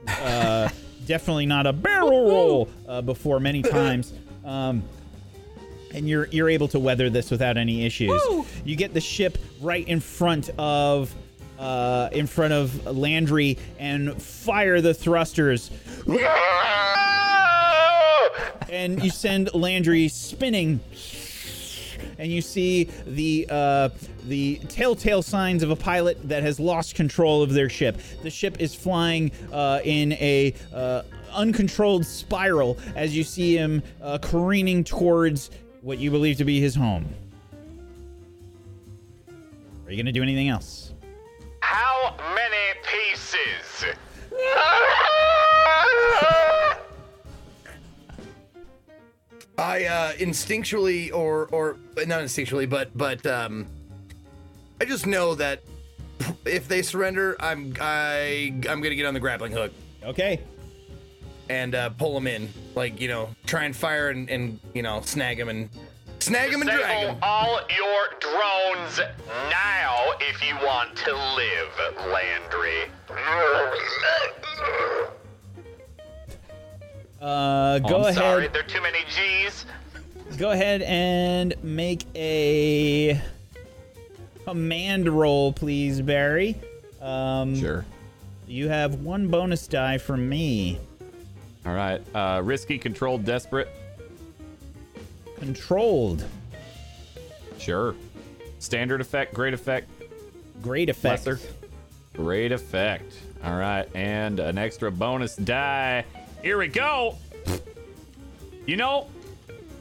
[0.07, 0.69] uh,
[1.07, 4.13] definitely not a barrel roll uh, before many times.
[4.45, 4.85] Um,
[5.93, 8.23] and you're you're able to weather this without any issues.
[8.65, 11.13] You get the ship right in front of
[11.59, 15.71] uh, in front of Landry and fire the thrusters.
[18.71, 20.81] and you send Landry spinning
[22.19, 23.89] and you see the uh,
[24.25, 28.01] the telltale signs of a pilot that has lost control of their ship.
[28.23, 34.19] The ship is flying uh, in a uh, uncontrolled spiral as you see him uh,
[34.19, 35.51] careening towards
[35.83, 37.07] what you believe to be his home.
[39.87, 40.88] Are you gonna do anything else?
[41.71, 43.95] How many pieces?
[49.59, 53.67] I uh, instinctually, or or not instinctually, but but um,
[54.81, 55.63] I just know that
[56.47, 59.73] if they surrender, I'm I I'm gonna get on the grappling hook
[60.05, 60.41] Okay.
[61.51, 65.01] and uh, pull them in, like you know, try and fire and, and you know
[65.03, 65.69] snag them and
[66.21, 67.19] snag him and drag Disable them.
[67.23, 69.01] all your drones
[69.51, 72.85] now if you want to live, Landry.
[77.21, 78.15] Uh, go I'm ahead.
[78.15, 79.65] sorry, there are too many G's.
[80.37, 83.21] Go ahead and make a
[84.45, 86.57] command roll, please, Barry.
[87.01, 87.85] Um, Sure.
[88.47, 90.79] You have one bonus die from me.
[91.67, 92.01] All right.
[92.15, 93.69] Uh, risky, controlled, desperate.
[95.41, 96.25] Controlled.
[97.59, 97.95] Sure.
[98.59, 99.89] Standard effect, great effect,
[100.63, 101.27] Great effect.
[101.27, 101.41] lesser.
[102.15, 103.13] Great effect.
[103.45, 106.05] All right, and an extra bonus die.
[106.43, 107.17] Here we go.
[108.67, 109.07] You know,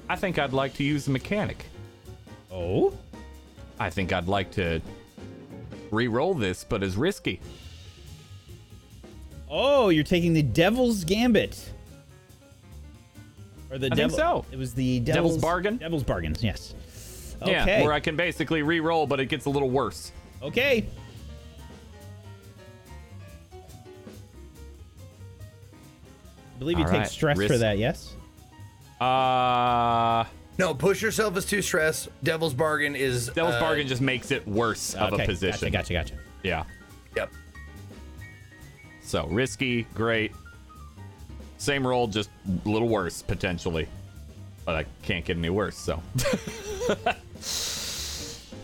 [0.08, 1.66] I think I'd like to use a mechanic.
[2.52, 2.94] Oh?
[3.80, 4.82] I think I'd like to
[5.92, 7.40] re-roll this, but it's risky.
[9.50, 11.72] Oh, you're taking the Devil's Gambit.
[13.70, 14.46] Or the I think so.
[14.52, 15.78] It was the Devil's Devil's, Bargain?
[15.78, 16.74] Devil's Bargains, yes.
[17.46, 17.84] Yeah, Okay.
[17.84, 20.12] where I can basically re-roll, but it gets a little worse.
[20.42, 20.86] Okay.
[26.56, 28.16] I believe you All take right, stress for that, yes?
[29.00, 30.24] Uh,
[30.58, 32.10] No, push yourself is too stressed.
[32.24, 35.72] Devil's bargain is Devil's uh, bargain just makes it worse of a position.
[35.72, 36.24] Gotcha, gotcha, gotcha.
[36.44, 36.64] Yeah.
[37.16, 37.32] Yep.
[39.04, 40.32] So risky, great.
[41.58, 43.88] Same roll, just a little worse potentially.
[44.66, 45.94] But I can't get any worse, so.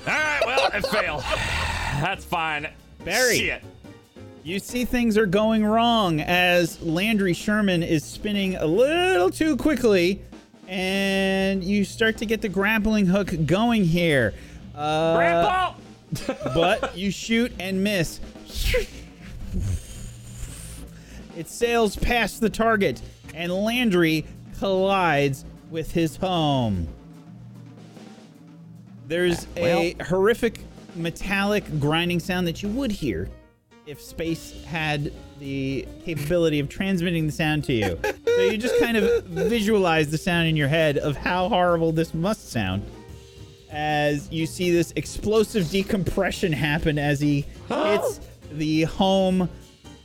[0.05, 1.21] All right, well, it failed.
[2.01, 2.67] That's fine.
[3.05, 3.37] Barry.
[3.37, 3.63] Shit.
[4.43, 10.21] You see things are going wrong as Landry Sherman is spinning a little too quickly,
[10.67, 14.33] and you start to get the grappling hook going here.
[14.75, 15.73] Uh, Grandpa!
[16.53, 18.19] but you shoot and miss.
[21.35, 23.01] It sails past the target,
[23.33, 24.25] and Landry
[24.59, 26.87] collides with his home.
[29.07, 30.59] There's a horrific
[30.95, 33.29] metallic grinding sound that you would hear
[33.85, 37.99] if space had the capability of transmitting the sound to you.
[38.25, 42.13] so you just kind of visualize the sound in your head of how horrible this
[42.13, 42.85] must sound
[43.73, 48.19] as you see this explosive decompression happen as he hits
[48.51, 49.49] the home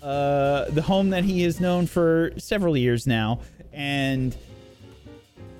[0.02, 3.40] uh, the home that he has known for several years now
[3.72, 4.36] and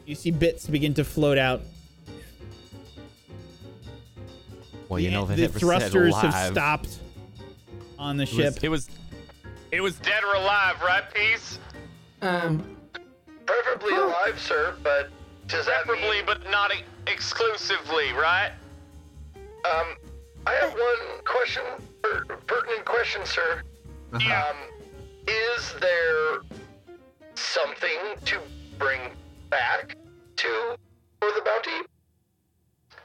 [0.07, 1.61] you see bits begin to float out
[4.89, 6.99] Well, you know they the never thrusters said have stopped
[7.99, 8.91] on the It ship was, it was
[9.71, 11.59] it was Dead or alive, right, Peace?
[12.23, 12.77] Um,
[13.45, 15.11] Preferably alive, sir, but
[15.47, 16.27] does that Preferably, mean...
[16.27, 18.51] but not e- exclusively, right?
[19.37, 19.97] Um,
[20.47, 21.63] I have one question,
[22.47, 23.63] pertinent question, sir.
[24.21, 24.45] Yeah.
[24.51, 24.57] Um,
[25.27, 26.39] is there
[27.35, 28.39] something to
[28.79, 29.01] bring
[29.51, 29.97] back
[30.37, 30.77] to
[31.21, 31.87] for the bounty?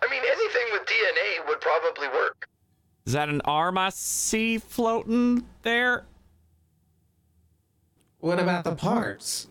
[0.02, 2.48] I mean, anything with DNA would probably work.
[3.06, 6.06] Is that an arm I see floating there?
[8.20, 9.48] what about the parts?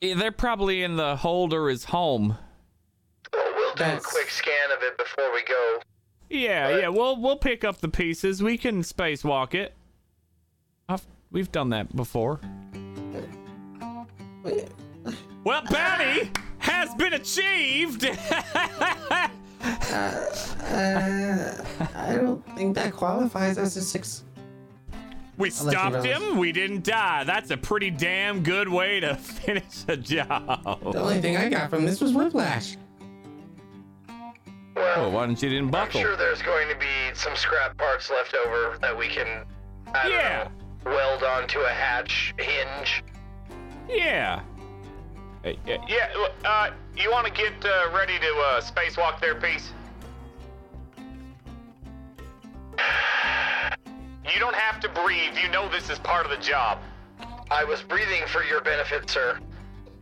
[0.00, 2.36] Yeah, They're probably in the hold or his home.
[3.32, 5.80] Well, we'll do That's- a quick scan of it before we go.
[6.30, 6.80] Yeah, Right.
[6.82, 6.88] yeah.
[6.88, 8.40] We'll we'll pick up the pieces.
[8.42, 9.74] We can spacewalk it.
[10.92, 12.40] I've, we've done that before.
[15.44, 18.04] Well, bounty has been achieved.
[20.74, 24.24] I don't think that qualifies as a six.
[25.38, 26.38] we I'll let you stopped him.
[26.38, 27.24] We didn't die.
[27.24, 30.82] That's a pretty damn good way to finish a job.
[30.92, 32.76] The only thing I got from this was whiplash.
[34.74, 36.00] Well, Oh, why didn't you didn't buckle?
[36.00, 39.44] I'm sure there's going to be some scrap parts left over that we can,
[39.94, 40.48] I don't Yeah.
[40.84, 43.04] Know, weld onto a hatch hinge.
[43.88, 44.42] Yeah.
[45.42, 49.72] Hey, yeah, Yeah, uh, you want to get uh, ready to uh, spacewalk there, Peace?
[54.32, 55.36] You don't have to breathe.
[55.36, 56.78] You know this is part of the job.
[57.50, 59.40] I was breathing for your benefit, sir.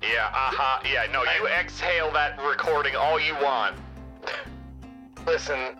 [0.02, 0.82] Yeah, uh-huh.
[0.84, 3.76] Yeah, no, you exhale that recording all you want.
[5.26, 5.74] Listen,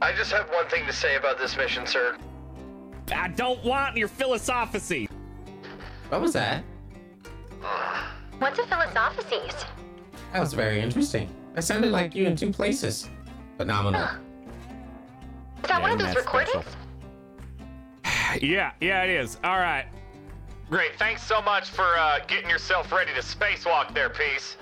[0.00, 2.16] I just have one thing to say about this mission, sir.
[3.10, 5.08] I don't want your philosophy.
[6.08, 6.64] What was that?
[8.38, 9.64] What's a philosophies?
[10.32, 11.28] That was very interesting.
[11.54, 13.08] That sounded like you in two places.
[13.56, 14.08] Phenomenal.
[15.62, 16.64] Is that one of those recordings?
[18.40, 19.36] Yeah, yeah, it is.
[19.44, 19.84] All right.
[20.70, 24.56] Great, thanks so much for uh, getting yourself ready to spacewalk there, Peace.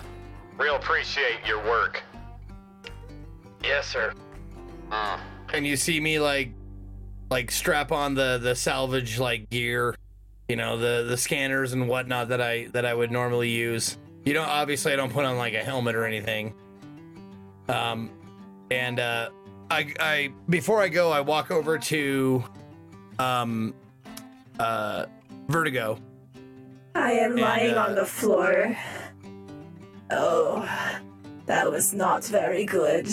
[0.59, 2.02] Real appreciate your work.
[3.62, 4.12] Yes, sir.
[5.52, 6.51] and you see me like
[7.31, 9.94] like strap on the the salvage like gear
[10.49, 13.97] you know the the scanners and whatnot that i that i would normally use.
[14.25, 16.55] You know obviously i don't put on like a helmet or anything.
[17.68, 18.10] Um
[18.70, 19.31] and uh
[19.70, 22.42] i i before i go i walk over to
[23.18, 23.75] um
[24.59, 25.07] uh
[25.49, 25.99] vertigo.
[26.97, 28.76] I am And, lying uh, on the floor.
[30.10, 30.68] Oh,
[31.51, 33.09] that was not very good.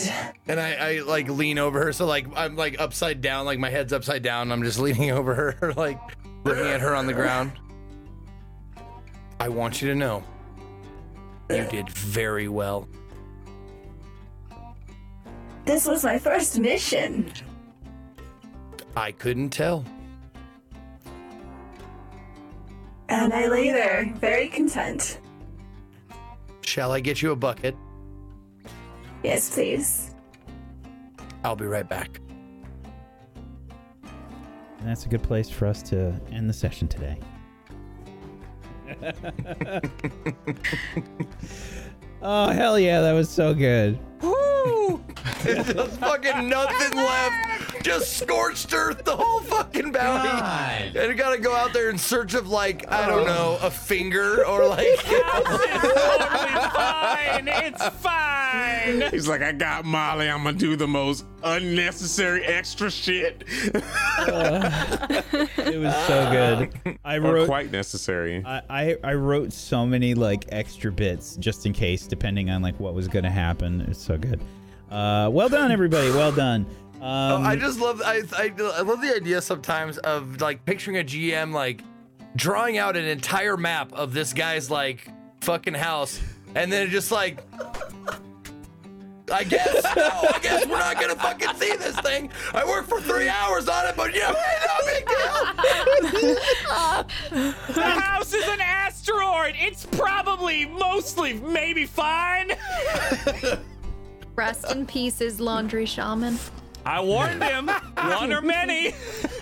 [0.47, 3.71] and I, I like lean over her so like i'm like upside down like my
[3.71, 5.99] head's upside down i'm just leaning over her like
[6.43, 7.51] looking at her on the ground
[9.39, 10.23] i want you to know
[11.49, 12.87] you did very well
[15.65, 17.31] This was my first mission.
[18.95, 19.83] i couldn't tell
[23.09, 25.19] And I lay there, very content.
[26.61, 27.75] shall i get you a bucket
[29.23, 30.13] Yes, please.
[31.43, 32.19] i'll be right back
[34.79, 37.19] And that's a good place for us to end the session today.
[42.21, 43.99] oh hell yeah, that was so good.
[45.43, 47.76] There's fucking nothing left.
[47.87, 50.27] Just scorched earth, the whole fucking bounty.
[50.29, 50.95] God.
[50.97, 54.45] And you gotta go out there in search of like, I don't know, a finger
[54.45, 55.67] or like It's totally
[56.73, 57.47] fine.
[57.47, 58.99] It's fine.
[59.01, 59.11] fine.
[59.11, 60.29] He's like, I got Molly.
[60.29, 63.45] I'm gonna do the most unnecessary extra shit.
[65.67, 66.97] It was so good.
[67.05, 68.43] I Or wrote quite necessary.
[68.45, 72.79] I, I I wrote so many like extra bits just in case, depending on like
[72.79, 73.81] what was gonna happen.
[73.81, 74.39] It's so good.
[74.89, 76.09] Uh, well done, everybody.
[76.11, 76.65] Well done.
[76.97, 80.97] Um, Oh, I just love I, I I love the idea sometimes of like picturing
[80.97, 81.83] a GM like
[82.35, 85.07] drawing out an entire map of this guy's like
[85.41, 86.19] fucking house,
[86.55, 87.39] and then just like.
[89.29, 90.03] I guess no,
[90.33, 92.29] I guess we're not gonna fucking see this thing.
[92.53, 94.31] I worked for three hours on it, but you know,
[94.65, 96.37] no big deal.
[97.73, 99.55] The house is an asteroid.
[99.57, 102.51] It's probably mostly maybe fine.
[104.37, 106.39] Rest in pieces, laundry shaman.
[106.87, 107.67] I warned him.
[107.97, 108.93] One or many.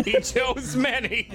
[0.03, 1.27] He chose many.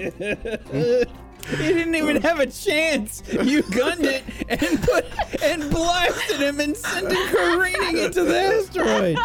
[1.49, 3.23] He didn't even have a chance.
[3.33, 5.07] You gunned it and put
[5.43, 9.19] and blasted him and sent him careening into the asteroid.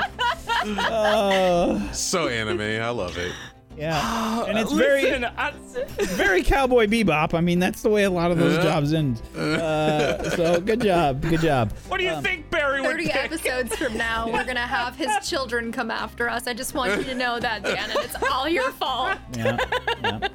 [0.79, 2.61] Oh, So anime.
[2.61, 3.33] I love it.
[3.77, 5.53] Yeah, and it's Listen, very I-
[5.99, 7.33] it's very cowboy bebop.
[7.33, 9.21] I mean, that's the way a lot of those jobs end.
[9.35, 11.71] Uh, so good job, good job.
[11.87, 13.15] what do you think Barry would 30 pick?
[13.15, 16.47] episodes from now, we're gonna have his children come after us.
[16.47, 19.17] I just want you to know that, Dan, and it's all your fault.
[19.35, 19.57] Yeah,
[20.01, 20.27] yeah.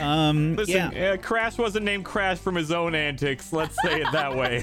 [0.00, 1.12] Um, Listen, yeah.
[1.12, 3.52] uh, Crash wasn't named Crash from his own antics.
[3.52, 4.62] Let's say it that way.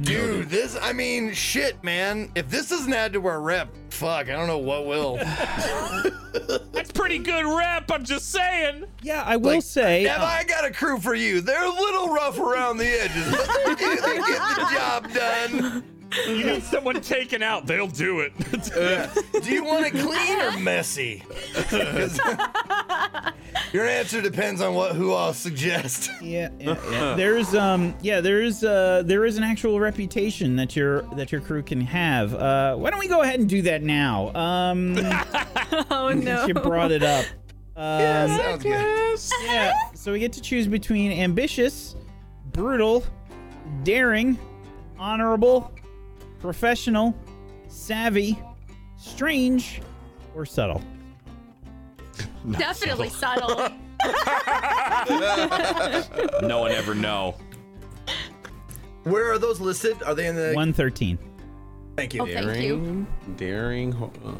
[0.00, 2.30] Dude, this, I mean, shit, man.
[2.34, 5.16] If this doesn't add to our rep, fuck, I don't know what will.
[6.72, 7.90] That's pretty good rep.
[7.90, 8.84] I'm just saying.
[9.02, 10.04] Yeah, I will say.
[10.04, 11.42] Have uh, I got a crew for you?
[11.42, 14.00] They're a little rough around the edges, but they do.
[14.00, 15.93] They get the job done.
[16.26, 17.66] You need someone taken out.
[17.66, 18.32] They'll do it.
[19.42, 21.22] Do you want it clean or messy?
[21.68, 22.18] 'Cause
[23.72, 26.10] Your answer depends on what who I'll suggest.
[26.22, 27.14] Yeah, yeah, yeah.
[27.16, 31.40] There's um yeah, there is uh there is an actual reputation that your that your
[31.40, 32.34] crew can have.
[32.34, 34.32] Uh why don't we go ahead and do that now?
[34.34, 34.96] Um
[35.90, 36.46] Oh since no.
[36.46, 37.24] you brought it up.
[37.76, 39.18] Um Sounds good.
[39.46, 41.96] yeah, so we get to choose between ambitious,
[42.52, 43.04] brutal,
[43.82, 44.38] daring,
[44.98, 45.72] honorable,
[46.44, 47.14] professional,
[47.68, 48.38] savvy,
[48.98, 49.80] strange,
[50.34, 50.82] or subtle.
[52.50, 53.56] Definitely subtle.
[56.46, 57.34] no one ever know.
[59.04, 60.02] Where are those listed?
[60.02, 60.48] Are they in the?
[60.48, 61.18] 113.
[61.96, 62.20] Thank you.
[62.20, 63.06] Oh, thank you.
[63.38, 63.94] Daring.
[63.94, 64.32] uh,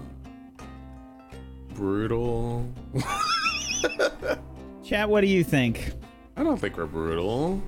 [1.73, 2.70] brutal.
[4.84, 5.94] Chat, what do you think?
[6.36, 7.62] I don't think we're brutal.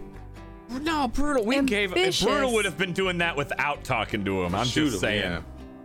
[0.68, 1.44] No, brutal.
[1.44, 2.24] We gave Ambitious.
[2.24, 4.54] brutal would have been doing that without talking to him.
[4.54, 5.22] I'm Shoot just 'em, saying.
[5.22, 5.40] yeah.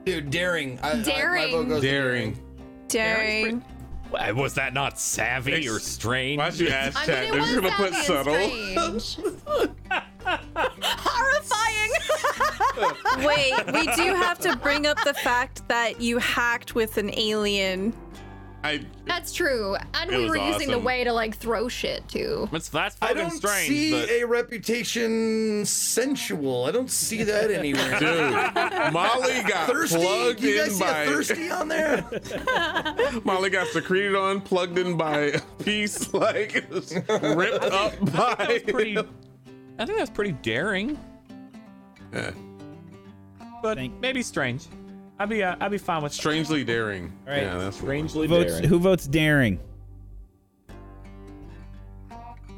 [0.05, 0.79] Dude, daring.
[0.81, 1.51] I, I- my Daring.
[1.51, 2.39] vote goes to Daring.
[2.87, 3.63] Daring.
[4.11, 6.37] Was that not savvy or strange?
[6.39, 9.69] Why'd you ask I mean, it They're was just gonna put savvy and subtle.
[9.69, 9.71] strange.
[10.83, 11.91] Horrifying.
[13.25, 17.93] Wait, we do have to bring up the fact that you hacked with an alien.
[18.63, 19.75] I That's true.
[19.95, 22.47] And we was were using the way to like throw shit too.
[22.51, 23.67] That's that's I don't strange.
[23.67, 26.65] see but a reputation sensual.
[26.65, 27.99] I don't see that anywhere.
[27.99, 29.97] dude, Molly got thirsty?
[29.97, 32.05] plugged Do you guys in see a by thirsty on there?
[33.23, 36.65] Molly got secreted on, plugged in by a piece, like
[37.09, 38.61] ripped up by.
[38.67, 38.97] pretty.
[39.79, 40.99] I think that's pretty daring,
[42.13, 42.29] Yeah.
[43.63, 44.67] but Thank- maybe strange.
[45.21, 47.13] I'd be uh, I'd be fine with Strangely daring.
[47.27, 47.43] All right.
[47.43, 48.67] Yeah, that's what- strangely Votes, daring.
[48.69, 49.59] who votes daring?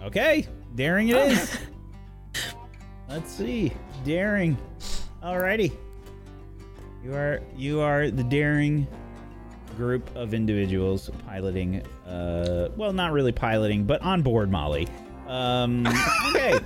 [0.01, 1.57] Okay, daring it is.
[3.09, 3.73] Let's see,
[4.05, 4.57] daring.
[5.21, 5.73] Alrighty,
[7.03, 8.87] you are you are the daring
[9.75, 11.81] group of individuals piloting.
[12.07, 14.87] Uh, well, not really piloting, but on board Molly.
[15.33, 15.87] Um,
[16.29, 16.59] okay.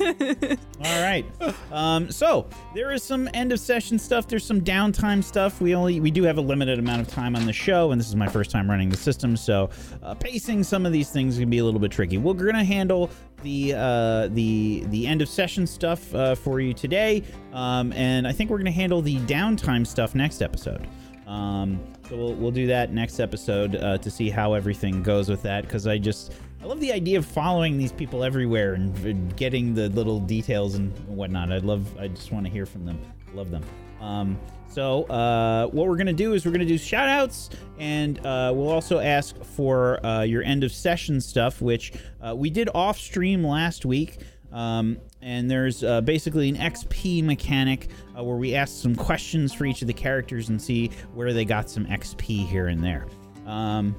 [0.82, 1.26] All right.
[1.70, 4.26] Um, so there is some end of session stuff.
[4.26, 5.60] There's some downtime stuff.
[5.60, 8.08] We only we do have a limited amount of time on the show, and this
[8.08, 9.68] is my first time running the system, so
[10.02, 12.16] uh, pacing some of these things can be a little bit tricky.
[12.16, 13.10] We're gonna handle
[13.42, 18.32] the uh, the the end of session stuff uh, for you today, um, and I
[18.32, 20.88] think we're gonna handle the downtime stuff next episode.
[21.26, 21.78] Um,
[22.08, 25.64] so we'll, we'll do that next episode uh, to see how everything goes with that
[25.64, 29.74] because I just I love the idea of following these people everywhere and, and getting
[29.74, 31.52] the little details and whatnot.
[31.52, 33.00] I love I just want to hear from them.
[33.32, 33.64] Love them.
[34.00, 34.38] Um,
[34.68, 38.70] so uh, what we're gonna do is we're gonna do shout outs and uh, we'll
[38.70, 43.44] also ask for uh, your end of session stuff, which uh, we did off stream
[43.44, 44.18] last week.
[44.52, 47.88] Um, and there's uh, basically an XP mechanic
[48.18, 51.44] uh, where we ask some questions for each of the characters and see where they
[51.44, 53.06] got some XP here and there.
[53.46, 53.94] Um,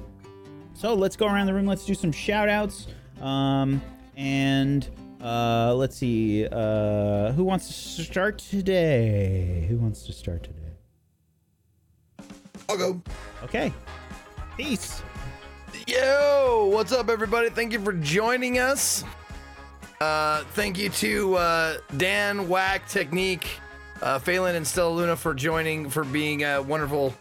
[0.80, 1.66] so let's go around the room.
[1.66, 2.86] Let's do some shout outs.
[3.20, 3.82] Um,
[4.16, 4.88] and
[5.22, 6.46] Uh, let's see.
[6.50, 9.66] Uh, who wants to start today?
[9.68, 10.56] Who wants to start today?
[12.70, 13.02] I'll go.
[13.42, 13.70] Okay.
[14.56, 15.02] Peace.
[15.86, 17.50] Yo, what's up, everybody?
[17.50, 19.04] Thank you for joining us.
[20.00, 23.44] Uh, thank you to uh, Dan, Wack, Techniq,
[24.00, 27.14] uh, Fhaelin, and Stellaluna for joining, for being uh, wonderful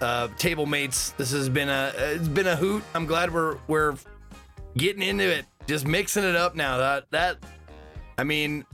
[0.00, 1.10] uh, table mates.
[1.12, 2.82] This has been a it's been a hoot.
[2.94, 3.96] I'm glad we're we're
[4.76, 6.78] getting into it, just mixing it up now.
[6.78, 7.36] That that,
[8.16, 8.64] I mean,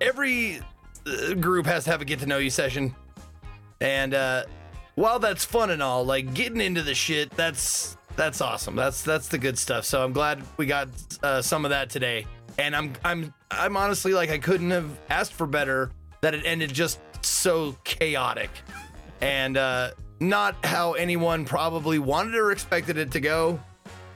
[0.00, 0.60] every
[1.06, 2.94] uh, group has to have a get to know you session,
[3.80, 4.44] and uh,
[4.94, 8.76] while that's fun and all, like getting into the shit, that's that's awesome.
[8.76, 9.84] That's that's the good stuff.
[9.84, 10.88] So I'm glad we got
[11.22, 12.26] uh, some of that today.
[12.58, 15.90] And I'm I'm I'm honestly like I couldn't have asked for better
[16.22, 18.48] that it ended just so chaotic,
[19.20, 23.60] and uh, not how anyone probably wanted or expected it to go.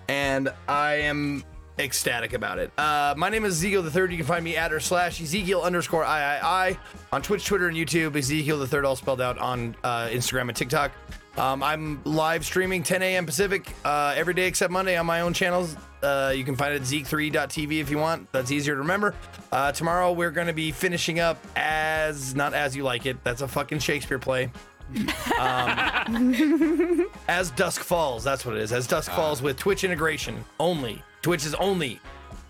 [0.09, 1.45] And I am
[1.79, 2.71] ecstatic about it.
[2.79, 4.11] Uh, my name is Ezekiel the Third.
[4.11, 6.79] You can find me at or slash Ezekiel underscore I
[7.13, 8.17] on Twitch, Twitter, and YouTube.
[8.17, 10.93] Ezekiel the Third, all spelled out on uh, Instagram and TikTok.
[11.37, 13.25] Um, I'm live streaming 10 a.m.
[13.25, 15.77] Pacific uh, every day except Monday on my own channels.
[16.03, 18.31] Uh, you can find it at zeek3.tv if you want.
[18.33, 19.15] That's easier to remember.
[19.53, 23.23] Uh, tomorrow we're going to be finishing up as not as you like it.
[23.23, 24.51] That's a fucking Shakespeare play.
[25.39, 28.73] Um, as Dusk Falls, that's what it is.
[28.73, 31.03] As Dusk Falls with Twitch integration only.
[31.23, 32.01] Twitch is only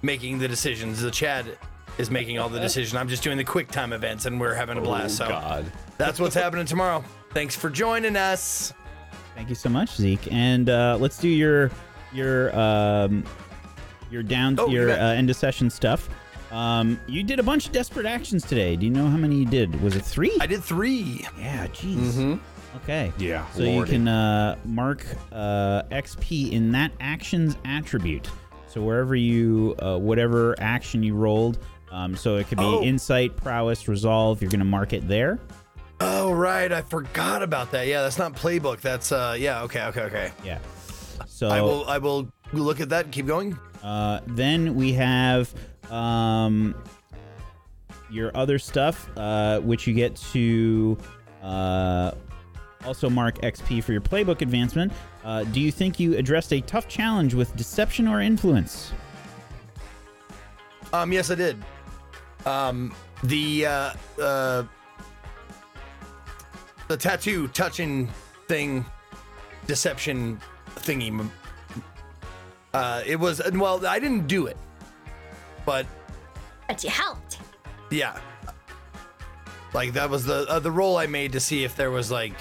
[0.02, 1.00] making the decisions.
[1.00, 1.58] The Chad
[1.98, 2.96] is making all the decision.
[2.98, 5.16] I'm just doing the quick time events, and we're having a blast.
[5.16, 5.64] so God.
[5.98, 7.04] that's what's happening tomorrow.
[7.32, 8.72] Thanks for joining us.
[9.34, 10.32] Thank you so much, Zeke.
[10.32, 11.70] And uh, let's do your
[12.12, 13.24] your um,
[14.10, 16.08] your down Oh, your uh, end of session stuff.
[16.50, 18.76] Um, you did a bunch of desperate actions today.
[18.76, 19.80] Do you know how many you did?
[19.82, 20.36] Was it three?
[20.40, 21.24] I did three.
[21.38, 22.38] Yeah, jeez.
[22.76, 23.12] Okay.
[23.18, 28.28] Yeah, So you can uh, mark uh, XP in that action's attribute.
[28.68, 31.58] So wherever you, uh, whatever action you rolled,
[31.90, 32.82] um, so it could be Oh.
[32.84, 34.40] insight, prowess, resolve.
[34.40, 35.40] You're gonna mark it there.
[36.00, 37.88] Oh right, I forgot about that.
[37.88, 38.80] Yeah, that's not playbook.
[38.80, 39.62] That's uh, yeah.
[39.64, 40.32] Okay, okay, okay.
[40.44, 40.58] Yeah.
[41.26, 43.58] So I will I will look at that and keep going.
[43.82, 45.52] Uh, then we have
[45.90, 46.74] um,
[48.10, 50.96] your other stuff, uh, which you get to
[51.42, 52.12] uh,
[52.84, 54.92] also mark XP for your playbook advancement.
[55.24, 58.92] Uh, do you think you addressed a tough challenge with deception or influence?
[60.92, 61.62] Um, yes, I did.
[62.46, 64.64] Um, the uh, uh,
[66.88, 68.08] the tattoo touching
[68.48, 68.84] thing,
[69.66, 70.40] deception
[70.76, 71.28] thingy.
[72.72, 74.56] Uh, it was well, I didn't do it,
[75.70, 75.86] but
[76.66, 77.38] But you helped.
[77.92, 78.18] yeah,
[79.72, 82.34] like that was the uh, the roll I made to see if there was like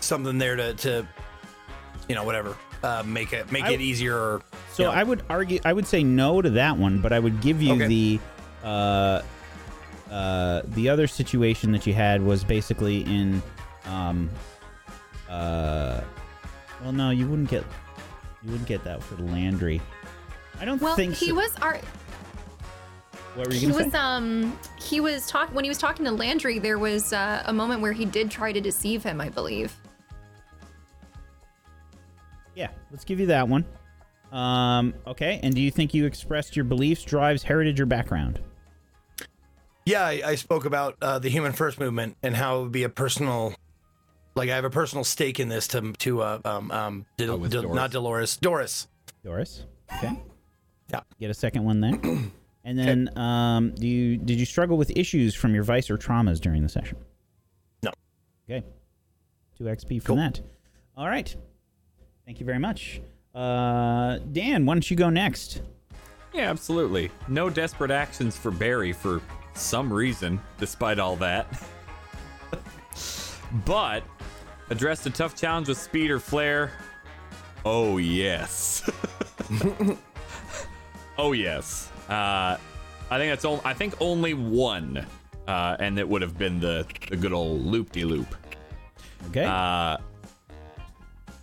[0.00, 1.06] something there to to
[2.08, 4.16] you know whatever uh, make it make I- it easier.
[4.16, 4.42] Or,
[4.72, 4.94] So you know.
[4.94, 7.72] I would argue, I would say no to that one, but I would give you
[7.74, 7.86] Okay.
[7.88, 8.20] the
[8.62, 9.22] uh,
[10.12, 13.42] uh, the other situation that you had was basically in
[13.86, 14.30] um,
[15.28, 16.00] uh,
[16.82, 17.64] well, no, you wouldn't get
[18.44, 19.80] you wouldn't get that for Landry.
[20.64, 21.34] I don't Well, think he so.
[21.34, 21.76] was our
[23.34, 23.98] What were you he gonna was say?
[23.98, 26.58] um he was talk when he was talking to Landry.
[26.58, 29.76] There was uh, a moment where he did try to deceive him, I believe.
[32.54, 33.66] Yeah, let's give you that one.
[34.32, 38.40] Um, okay, and do you think you expressed your beliefs, drives, heritage, or background?
[39.84, 42.84] Yeah, I, I spoke about uh, the human first movement and how it would be
[42.84, 43.54] a personal,
[44.34, 47.36] like I have a personal stake in this to to uh, um um Del- Oh,
[47.36, 47.76] with Del- Doris.
[47.76, 48.88] not Dolores Doris.
[49.22, 49.66] Doris.
[49.98, 50.18] Okay.
[50.88, 51.00] Yeah.
[51.18, 51.92] Get a second one there.
[52.64, 56.40] and then, um, do you did you struggle with issues from your vice or traumas
[56.40, 56.98] during the session?
[57.82, 57.90] No.
[58.48, 58.64] Okay.
[59.56, 60.40] Two XP from that.
[60.96, 61.34] All right.
[62.26, 63.00] Thank you very much.
[63.34, 65.62] Uh, Dan, why don't you go next?
[66.32, 67.10] Yeah, absolutely.
[67.28, 69.20] No desperate actions for Barry for
[69.54, 71.46] some reason, despite all that.
[73.64, 74.02] but
[74.70, 76.72] addressed a tough challenge with speed or flair.
[77.64, 78.88] Oh yes.
[81.18, 81.90] oh yes.
[82.08, 82.56] Uh,
[83.10, 83.62] I think that's only.
[83.64, 85.04] I think only one,
[85.46, 88.34] uh, and it would have been the the good old loop de loop.
[89.28, 89.44] Okay.
[89.44, 89.98] Uh,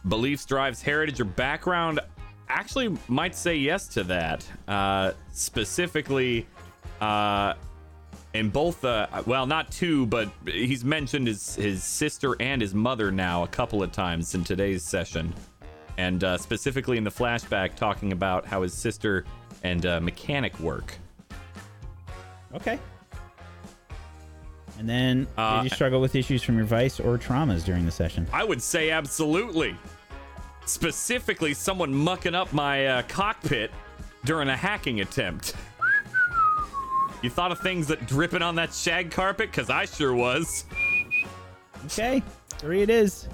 [0.08, 2.00] beliefs drives heritage or background.
[2.50, 4.46] Actually, might say yes to that.
[4.68, 6.46] Uh, specifically,
[7.00, 7.54] uh,
[8.34, 8.84] in both.
[8.84, 13.48] Uh, well, not two, but he's mentioned his his sister and his mother now a
[13.48, 15.34] couple of times in today's session,
[15.98, 19.26] and uh, specifically in the flashback, talking about how his sister
[19.64, 20.94] and uh, mechanic work.
[22.54, 22.80] Okay.
[24.80, 27.92] And then, Uh, did you struggle with issues from your vice or traumas during the
[27.92, 28.26] session?
[28.34, 29.76] I would say absolutely.
[30.66, 33.72] Specifically, someone mucking up my uh, cockpit
[34.26, 35.54] during a hacking attempt.
[37.22, 39.52] You thought of things that dripping on that shag carpet?
[39.52, 40.66] Because I sure was.
[41.86, 43.28] Okay, three it is.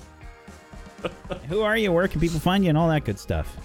[1.50, 1.94] Who are you?
[1.94, 3.56] Where can people find you and all that good stuff?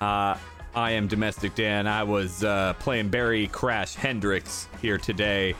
[0.00, 0.36] Uh,
[0.74, 1.86] I am Domestic Dan.
[1.86, 5.54] I was uh, playing Barry Crash Hendricks here today.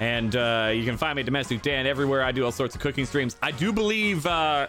[0.00, 2.22] And uh, you can find me Domestic Dan everywhere.
[2.22, 3.36] I do all sorts of cooking streams.
[3.42, 4.66] I do believe uh,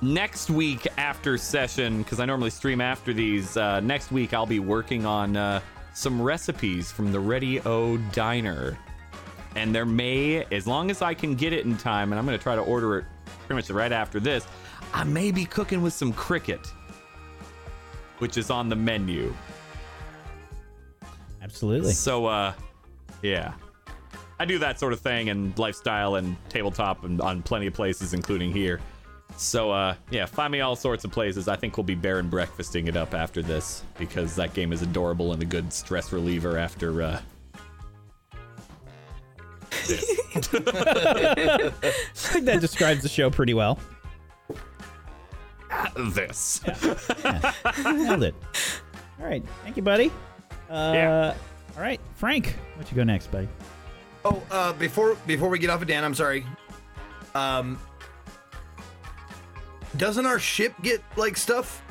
[0.00, 4.60] next week after session, because I normally stream after these, uh, next week I'll be
[4.60, 5.60] working on uh,
[5.92, 8.78] some recipes from the Ready O Diner.
[9.56, 12.38] And there may, as long as I can get it in time, and I'm going
[12.38, 13.04] to try to order it
[13.46, 14.46] pretty much right after this,
[14.94, 16.72] I may be cooking with some cricket
[18.20, 19.34] which is on the menu.
[21.42, 21.92] Absolutely.
[21.92, 22.52] So, uh,
[23.22, 23.52] yeah.
[24.38, 28.14] I do that sort of thing and lifestyle and tabletop and on plenty of places,
[28.14, 28.80] including here.
[29.36, 31.48] So, uh, yeah, find me all sorts of places.
[31.48, 34.82] I think we'll be bear and breakfasting it up after this because that game is
[34.82, 37.20] adorable and a good stress reliever after, uh,
[39.72, 39.76] I
[42.14, 43.78] think that describes the show pretty well.
[45.96, 46.60] This.
[47.84, 48.34] Nailed it.
[49.20, 50.10] All right, thank you, buddy.
[50.70, 51.34] Uh, Yeah.
[51.76, 53.48] All right, Frank, what you go next, buddy?
[54.24, 56.44] Oh, uh, before before we get off of Dan, I'm sorry.
[57.34, 57.78] Um,
[59.96, 61.82] doesn't our ship get like stuff?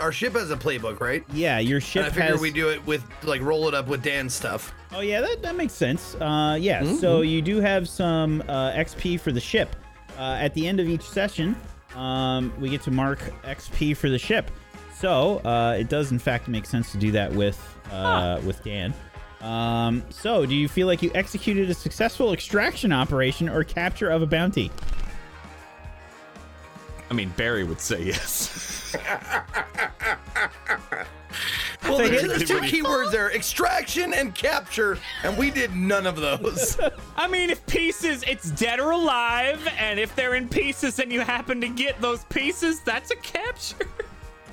[0.00, 1.22] Our ship has a playbook, right?
[1.32, 2.40] Yeah, your ship And I figure has.
[2.40, 4.72] we do it with like roll it up with Dan's stuff.
[4.92, 6.14] Oh yeah, that, that makes sense.
[6.16, 9.76] Uh, yeah, so you do have some uh, XP for the ship.
[10.18, 11.56] Uh, at the end of each session,
[11.94, 14.50] um, we get to mark XP for the ship.
[14.96, 18.94] So uh, it does in fact make sense to do that with uh, with Dan.
[19.40, 24.22] Um, so, do you feel like you executed a successful extraction operation or capture of
[24.22, 24.70] a bounty?
[27.10, 28.96] I mean, Barry would say yes.
[31.84, 36.78] Well, there's, there's two keywords there: extraction and capture, and we did none of those.
[37.16, 41.20] I mean, if pieces, it's dead or alive, and if they're in pieces and you
[41.20, 43.86] happen to get those pieces, that's a capture.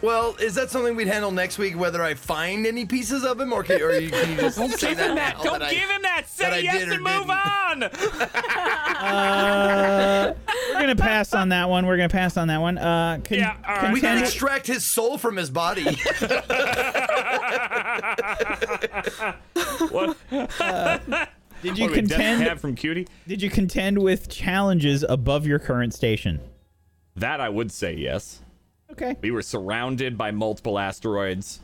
[0.01, 1.77] Well, is that something we'd handle next week?
[1.77, 4.71] Whether I find any pieces of him, or can, or you, can you just Don't
[4.71, 5.37] say give that him that.
[5.37, 6.23] now Don't that I- give him that.
[6.37, 7.83] that I Say yes did or and move on.
[9.01, 10.33] Uh,
[10.69, 11.87] we're gonna pass on that one.
[11.87, 12.77] We're gonna pass on that one.
[12.77, 13.93] Uh, con- Yeah, all right.
[13.93, 15.83] We can contend- extract his soul from his body.
[19.89, 20.17] what?
[20.29, 22.43] Did you What are we, Death contend?
[22.43, 23.07] Cab from Cutie?
[23.27, 26.39] Did you contend with challenges above your current station?
[27.15, 28.41] That I would say yes.
[28.91, 29.15] Okay.
[29.21, 31.59] We were surrounded by multiple asteroids.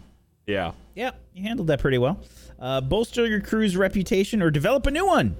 [0.45, 0.71] Yeah.
[0.95, 2.19] Yeah, you handled that pretty well.
[2.59, 5.35] Uh, bolster your crew's reputation or develop a new one.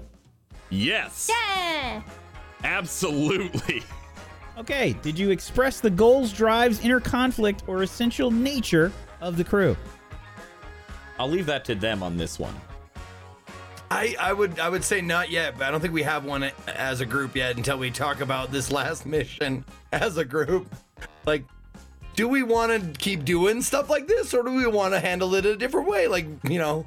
[0.70, 1.30] Yes.
[1.30, 2.02] Yeah.
[2.64, 3.84] Absolutely.
[4.58, 4.94] Okay.
[5.02, 8.92] Did you express the goals, drives, inner conflict, or essential nature
[9.22, 9.78] of the crew?
[11.20, 12.54] I'll leave that to them on this one.
[13.90, 16.52] I, I would I would say not yet, but I don't think we have one
[16.68, 20.68] as a group yet until we talk about this last mission as a group.
[21.26, 21.46] Like,
[22.18, 25.36] do we want to keep doing stuff like this, or do we want to handle
[25.36, 26.08] it a different way?
[26.08, 26.86] Like, you know,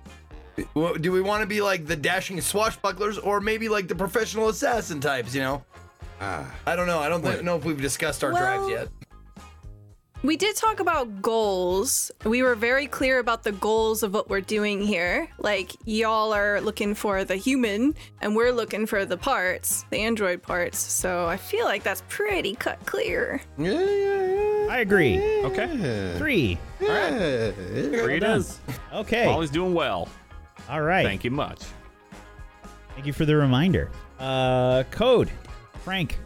[0.75, 5.01] do we want to be like the dashing swashbucklers, or maybe like the professional assassin
[5.01, 5.33] types?
[5.35, 5.65] You know,
[6.21, 6.53] ah.
[6.67, 6.99] I don't know.
[6.99, 8.89] I don't thi- know if we've discussed our drives yet.
[10.23, 12.11] We did talk about goals.
[12.27, 15.29] We were very clear about the goals of what we're doing here.
[15.39, 20.43] Like, y'all are looking for the human, and we're looking for the parts, the android
[20.43, 20.79] parts.
[20.79, 23.41] So I feel like that's pretty cut clear.
[23.57, 24.67] Yeah, yeah, yeah.
[24.69, 25.19] I agree.
[25.45, 26.15] Okay.
[26.19, 26.59] Three.
[26.83, 27.53] Yeah.
[27.53, 28.41] Three it done.
[28.41, 28.61] is.
[28.93, 29.25] Okay.
[29.25, 30.07] Molly's doing well.
[30.69, 31.03] All right.
[31.05, 31.63] Thank you much.
[32.95, 33.91] Thank you for the reminder.
[34.19, 35.31] Uh, code.
[35.83, 36.19] Frank.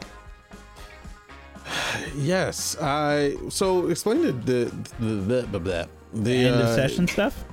[2.16, 2.76] Yes.
[2.80, 4.64] I so explain the the
[5.00, 7.44] the, the, the, the End of uh, session stuff.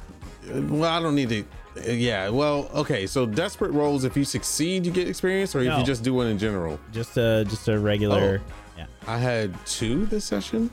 [0.54, 1.42] Well, I don't need to.
[1.88, 2.30] uh, Yeah.
[2.30, 3.08] Well, okay.
[3.08, 4.04] So desperate rolls.
[4.04, 6.80] If you succeed, you get experience, or if you just do one in general.
[6.92, 8.42] Just a just a regular.
[8.78, 8.86] Yeah.
[9.08, 10.70] I had two this session,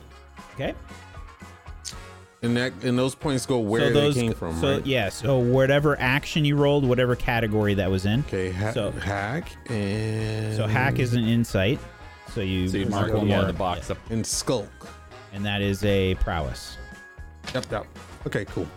[0.55, 0.73] Okay.
[2.41, 4.59] and that and those points go where so those they came from.
[4.59, 4.85] So right?
[4.85, 5.09] yeah.
[5.09, 8.21] So whatever action you rolled, whatever category that was in.
[8.21, 8.51] Okay.
[8.51, 11.79] Ha- So- hack and So hack is an insight.
[12.33, 13.97] So you So you mark mark one your- more in the box up.
[14.09, 14.69] and skulk.
[15.33, 16.77] and that is a prowess.
[17.53, 17.65] Yep.
[17.71, 17.85] Yep.
[18.27, 18.45] Okay.
[18.45, 18.67] Cool.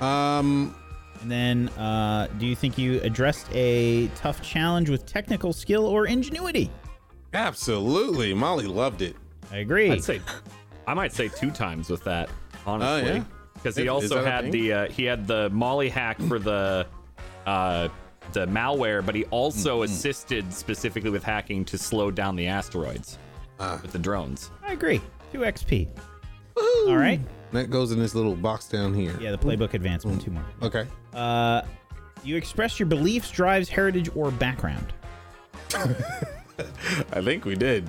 [0.00, 0.74] Um.
[1.20, 6.06] And then, uh, do you think you addressed a tough challenge with technical skill or
[6.06, 6.70] ingenuity?
[7.34, 8.32] Absolutely.
[8.34, 9.16] Molly loved it.
[9.50, 9.90] I agree.
[9.90, 10.20] I'd say,
[10.86, 12.30] I might say two times with that,
[12.64, 13.24] honestly, Oh, yeah?
[13.54, 14.52] because Is- he is also that a had thing?
[14.52, 16.86] the uh, he had the Molly hack for the
[17.46, 17.88] uh,
[18.32, 19.92] the malware, but he also Mm-hmm.
[19.92, 23.18] assisted specifically with hacking to slow down the asteroids
[23.60, 23.78] Ah.
[23.82, 24.50] with the drones.
[24.64, 25.00] I agree.
[25.32, 25.88] Two XP.
[26.56, 27.20] All right.
[27.52, 29.16] That goes in this little box down here.
[29.20, 30.20] Yeah, the playbook advancement.
[30.22, 30.44] Two more.
[30.62, 30.86] Okay.
[31.14, 31.62] Uh,
[32.24, 34.92] you express your beliefs, drives, heritage, or background.
[35.74, 37.84] I think we did.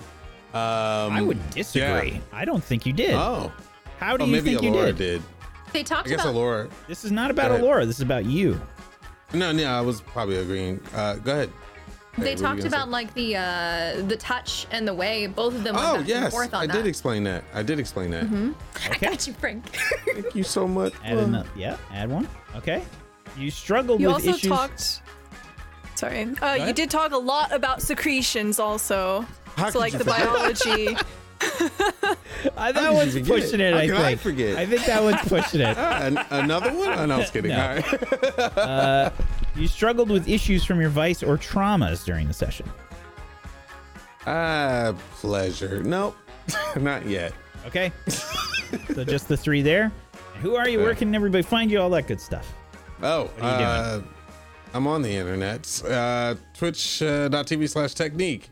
[0.54, 2.12] Um, I would disagree.
[2.12, 2.20] yeah.
[2.32, 3.14] I don't think you did.
[3.14, 3.52] Oh.
[4.00, 4.98] How do Oh, you maybe think you did?
[4.98, 5.22] did.
[5.74, 6.70] They talked I guess about Alora.
[6.88, 7.58] This is not about Go.
[7.58, 7.86] Alora.
[7.86, 8.60] This is about you.
[9.34, 10.80] No, no, I was probably agreeing.
[10.94, 11.50] Uh, go ahead.
[11.50, 11.56] They
[12.16, 12.92] what were you talked about say?
[12.92, 16.08] like the uh the touch and the way both of them went Oh back and
[16.10, 16.74] yes, forth on I that.
[16.74, 17.44] did explain that.
[17.54, 18.26] I did explain that.
[18.26, 18.56] Mhm.
[18.92, 19.66] I got you, Frank.
[20.06, 20.94] Thank you so much.
[21.06, 22.28] Add ano- yeah, add one.
[22.58, 22.84] Okay.
[23.38, 24.50] You struggled You with also issues.
[24.50, 25.02] talked.
[25.96, 26.28] Sorry.
[26.42, 29.26] Uh, you did talk a lot about secretions also.
[29.56, 30.98] How so like the biology.
[32.56, 33.74] Uh, that one's pushing it.
[33.74, 34.00] How I think.
[34.00, 34.58] I forget?
[34.58, 35.78] I think that one's pushing it.
[35.78, 36.98] An- another one?
[36.98, 37.52] Oh, no, I was kidding.
[37.52, 37.58] No.
[37.58, 38.58] Right.
[38.58, 39.10] Uh,
[39.56, 42.70] you struggled with issues from your vice or traumas during the session.
[44.26, 45.84] Ah, pleasure.
[45.84, 46.16] Nope,
[46.78, 47.34] not yet.
[47.68, 47.92] Okay.
[48.94, 49.92] so just the three there.
[50.42, 50.80] Who are you?
[50.80, 51.82] Where can everybody find you?
[51.82, 52.54] All that good stuff.
[53.02, 54.02] Oh, What are you uh,
[54.74, 55.82] I'm on the internet.
[55.86, 58.44] Uh, Twitch.tv slash techniq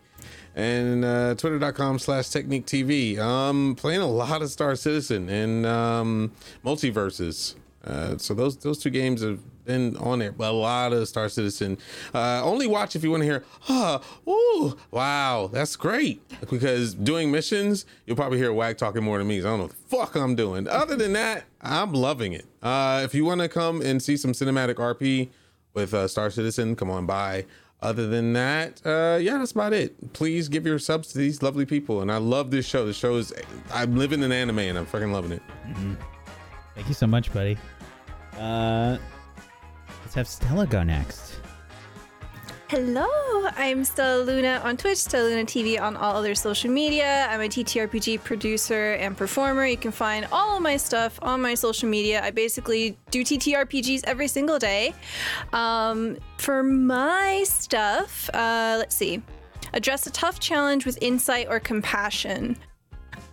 [0.58, 3.19] and uh, twitter.com slash techniq TV.
[3.19, 6.32] Um, playing a lot of Star Citizen and um,
[6.66, 7.53] multiverses.
[7.86, 10.32] Uh, so those those two games have been on there.
[10.32, 11.77] but A lot of Star Citizen.
[12.14, 16.22] Uh, only watch if you want to hear, ah, ooh, wow, that's great.
[16.50, 19.40] Because doing missions, you'll probably hear Wag talking more than me.
[19.40, 20.68] I don't know what the fuck I'm doing.
[20.68, 22.45] Other than that, I'm loving it.
[22.64, 25.30] Uh, if you want to come and see some cinematic RP
[25.74, 27.45] with uh, Star Citizen, come on by.
[27.80, 30.14] Other than that, uh, yeah, that's about it.
[30.14, 32.01] Please give your subs to these lovely people.
[32.01, 32.85] And I love this show.
[32.85, 33.31] The show is,
[33.72, 35.43] I'm living in anime and I'm fucking loving it.
[36.73, 37.56] Thank you so much, buddy.
[38.35, 38.97] Uh,
[40.01, 41.39] let's have Stella go next.
[42.69, 43.07] Hello,
[43.55, 47.25] I'm Stellaluna on Twitch, Stellaluna TV on all other social media.
[47.29, 49.65] I'm a TTRPG producer and performer.
[49.65, 52.21] You can find all of my stuff on my social media.
[52.21, 54.93] I basically do TTRPGs every single day.
[55.53, 59.21] Um, for my stuff, uh, let's see.
[59.71, 62.57] Address a tough challenge with insight or compassion.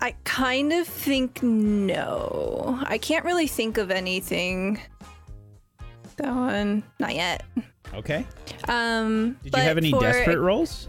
[0.00, 2.78] I kind of think no.
[2.84, 4.80] I can't really think of anything.
[6.18, 7.42] That one, not yet.
[7.92, 8.26] Okay.
[8.68, 10.88] Um, Did you have any for- desperate rolls?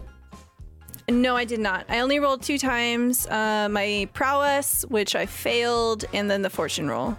[1.08, 1.86] No, I did not.
[1.88, 3.26] I only rolled two times.
[3.28, 7.16] Uh, my prowess, which I failed, and then the fortune roll.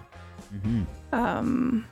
[0.54, 0.84] Mm-hmm.
[1.14, 1.86] Um,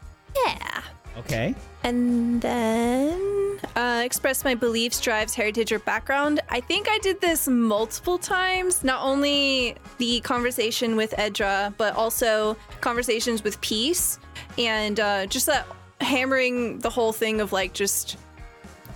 [0.46, 0.82] yeah.
[1.20, 1.56] Okay.
[1.84, 6.42] And then uh, express my beliefs, drives, heritage, or background.
[6.50, 8.84] I think I did this multiple times.
[8.84, 14.20] Not only the conversation with Edra, but also conversations with Peace,
[14.58, 15.66] and uh, just that
[16.02, 18.18] hammering the whole thing of like just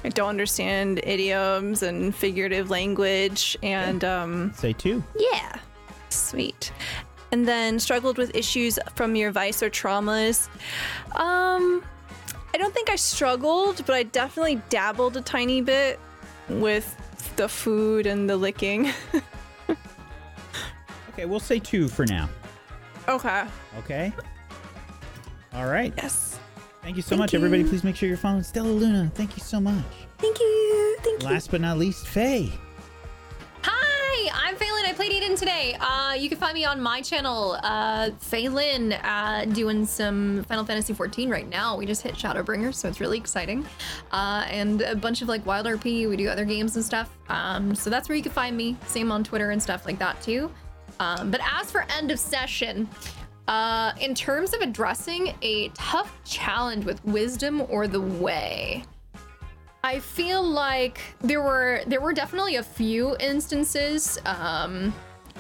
[0.03, 5.03] I don't understand idioms and figurative language, and um, Say two.
[5.17, 5.57] yeah,
[6.09, 6.71] sweet.
[7.31, 10.47] And then struggled with issues from your vice or traumas.
[11.15, 11.83] Um,
[12.53, 15.99] I don't think I struggled, but I definitely dabbled a tiny bit
[16.47, 16.95] with
[17.35, 18.91] the food and the licking.
[21.13, 22.29] Okay, we'll say two for now.
[23.09, 23.43] okay.
[23.79, 24.13] Okay.
[25.51, 25.93] All right.
[25.97, 26.39] Yes.
[26.81, 27.63] Thank you so Thank much, everybody.
[27.63, 29.11] Please make sure you're following Stellaluna.
[29.13, 29.83] Thank you so much.
[30.17, 30.97] Thank you.
[31.01, 31.27] Thank you.
[31.27, 32.51] Last but not least, Faye.
[33.63, 34.85] Hi, I'm Fhaelin.
[34.89, 35.75] I played Eden today.
[35.79, 40.93] Uh, you can find me on my channel, uh, Fhaelin, uh, doing some Final Fantasy
[40.93, 41.77] 14 right now.
[41.77, 43.65] We just hit Shadowbringers, so it's really exciting.
[44.11, 46.09] Uh, and a bunch of like Wild RP.
[46.09, 47.15] We do other games and stuff.
[47.27, 48.77] Um, so that's where you can find me.
[48.87, 50.49] Same on Twitter and stuff like that too.
[50.99, 52.89] Um, but as for end of session,
[53.49, 58.83] uh, in terms of addressing a tough challenge with wisdom or the way,
[59.83, 64.93] I feel like there were there were definitely a few instances, um,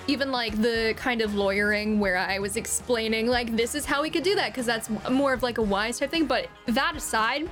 [0.07, 4.09] even like the kind of lawyering where I was explaining like this is how we
[4.09, 6.25] could do that because that's more of like a wise type thing.
[6.25, 7.47] But that aside,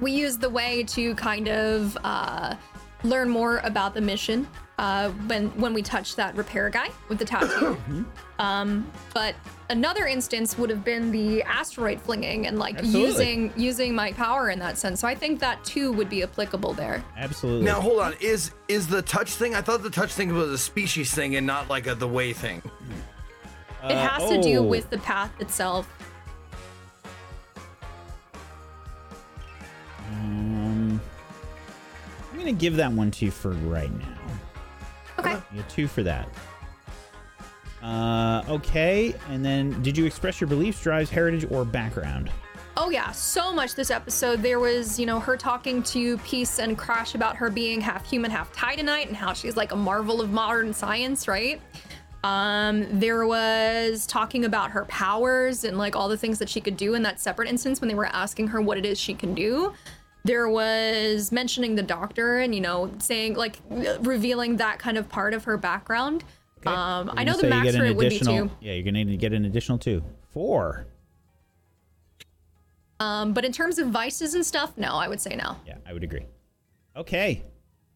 [0.00, 2.54] we used the way to kind of uh,
[3.02, 4.48] learn more about the mission
[4.78, 7.76] uh, when when we touched that repair guy with the tattoo.
[8.38, 9.34] um, but
[9.70, 13.00] another instance would have been the asteroid flinging and like Absolutely.
[13.08, 15.00] using using my power in that sense.
[15.00, 17.02] So I think that too would be applicable there.
[17.16, 17.64] Absolutely.
[17.64, 18.14] Now hold on.
[18.20, 19.54] Is is the touch thing?
[19.54, 22.32] I thought the touch thing was a species thing and not like a the way
[22.32, 22.60] thing.
[23.84, 24.62] it Uh, has to do oh.
[24.62, 25.88] with the path itself.
[30.10, 31.00] Um,
[32.32, 34.16] I'm gonna give that one to you for right now.
[35.18, 35.34] Okay.
[35.52, 36.28] You get two for that.
[37.82, 39.14] Uh, okay.
[39.28, 42.30] And then, did you express your beliefs, drives, heritage, or background?
[42.76, 44.42] Oh yeah, so much this episode.
[44.42, 48.30] There was, you know, her talking to Peace and Crash about her being half human,
[48.30, 51.60] half Titanite, and how she's like a marvel of modern science, right?
[52.22, 56.76] Um, there was talking about her powers and like all the things that she could
[56.76, 59.34] do in that separate instance when they were asking her what it is she can
[59.34, 59.72] do.
[60.24, 63.58] There was mentioning the doctor and you know saying like
[64.00, 66.24] revealing that kind of part of her background.
[66.66, 68.48] Um, I know gonna the say you max get for an it would be additional-
[68.48, 68.54] two.
[68.60, 70.02] Yeah, you're gonna need to get an additional two.
[70.32, 70.86] Four.
[72.98, 75.56] Um, but in terms of vices and stuff, no, I would say no.
[75.66, 76.26] Yeah, I would agree.
[76.96, 77.42] Okay.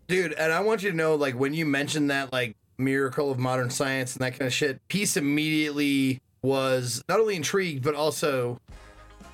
[0.08, 3.38] Dude, and I want you to know, like, when you mentioned that, like, miracle of
[3.38, 8.60] modern science and that kind of shit, Peace immediately was not only intrigued, but also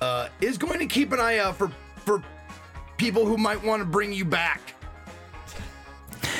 [0.01, 1.71] uh, is going to keep an eye out for
[2.05, 2.23] for
[2.97, 4.61] people who might want to bring you back.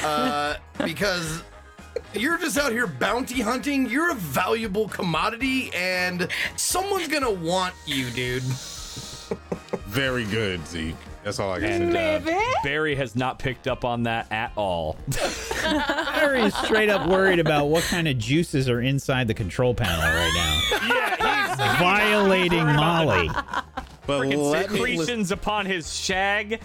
[0.04, 1.44] Uh, because
[2.14, 3.90] you're just out here bounty hunting.
[3.90, 8.44] You're a valuable commodity, and someone's gonna want you, dude.
[9.88, 10.96] Very good, Zeke.
[11.24, 12.36] That's all I can And say.
[12.36, 14.98] uh, Barry has not picked up on that at all.
[15.62, 20.02] Barry is straight up worried about what kind of juices are inside the control panel
[20.02, 20.32] right
[20.82, 20.88] now.
[20.96, 23.30] yeah, he's Violating Molly.
[24.08, 26.60] But Freaking let me, secretions upon his shag.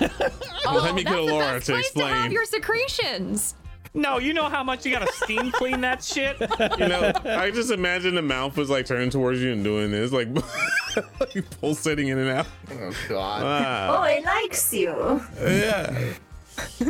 [0.00, 2.32] let me get Oh, That's the Laura to place to have explain.
[2.32, 3.54] your secretions.
[3.96, 6.36] No, you know how much you gotta steam clean that shit?
[6.40, 10.10] You know, I just imagine the mouth was like turning towards you and doing this,
[10.10, 10.26] like,
[11.20, 12.46] like pulsating in and out.
[12.72, 13.96] Oh God.
[13.96, 15.22] Oh, it likes you.
[15.40, 16.14] yeah.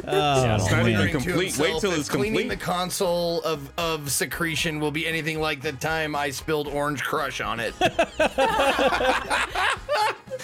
[0.07, 1.57] Oh, it's not even complete.
[1.58, 2.49] Wait till that it's cleaning complete.
[2.49, 7.41] the console of, of secretion will be anything like the time I spilled Orange Crush
[7.41, 7.74] on it.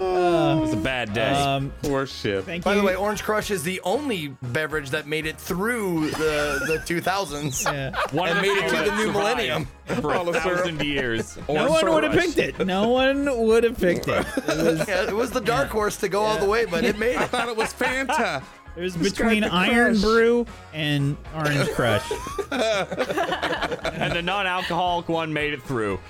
[0.03, 1.31] It was a bad day.
[1.31, 2.45] Um, Poor ship.
[2.45, 2.81] thank By you.
[2.81, 7.65] the way, Orange Crush is the only beverage that made it through the, the 2000s
[7.65, 7.95] Yeah.
[8.17, 9.67] One and of made it to the new millennium.
[10.01, 11.39] for a thousand years.
[11.49, 12.67] No one would have picked it.
[12.67, 14.27] No one would have picked it.
[14.37, 16.99] It was, Yeah, it was the dark horse to go all the way, but it
[16.99, 18.43] made I thought it was Fanta.
[18.75, 20.01] It was between Iron.
[20.01, 22.11] Brew and Orange Crush.
[22.51, 26.01] And the non-alcoholic one made it through.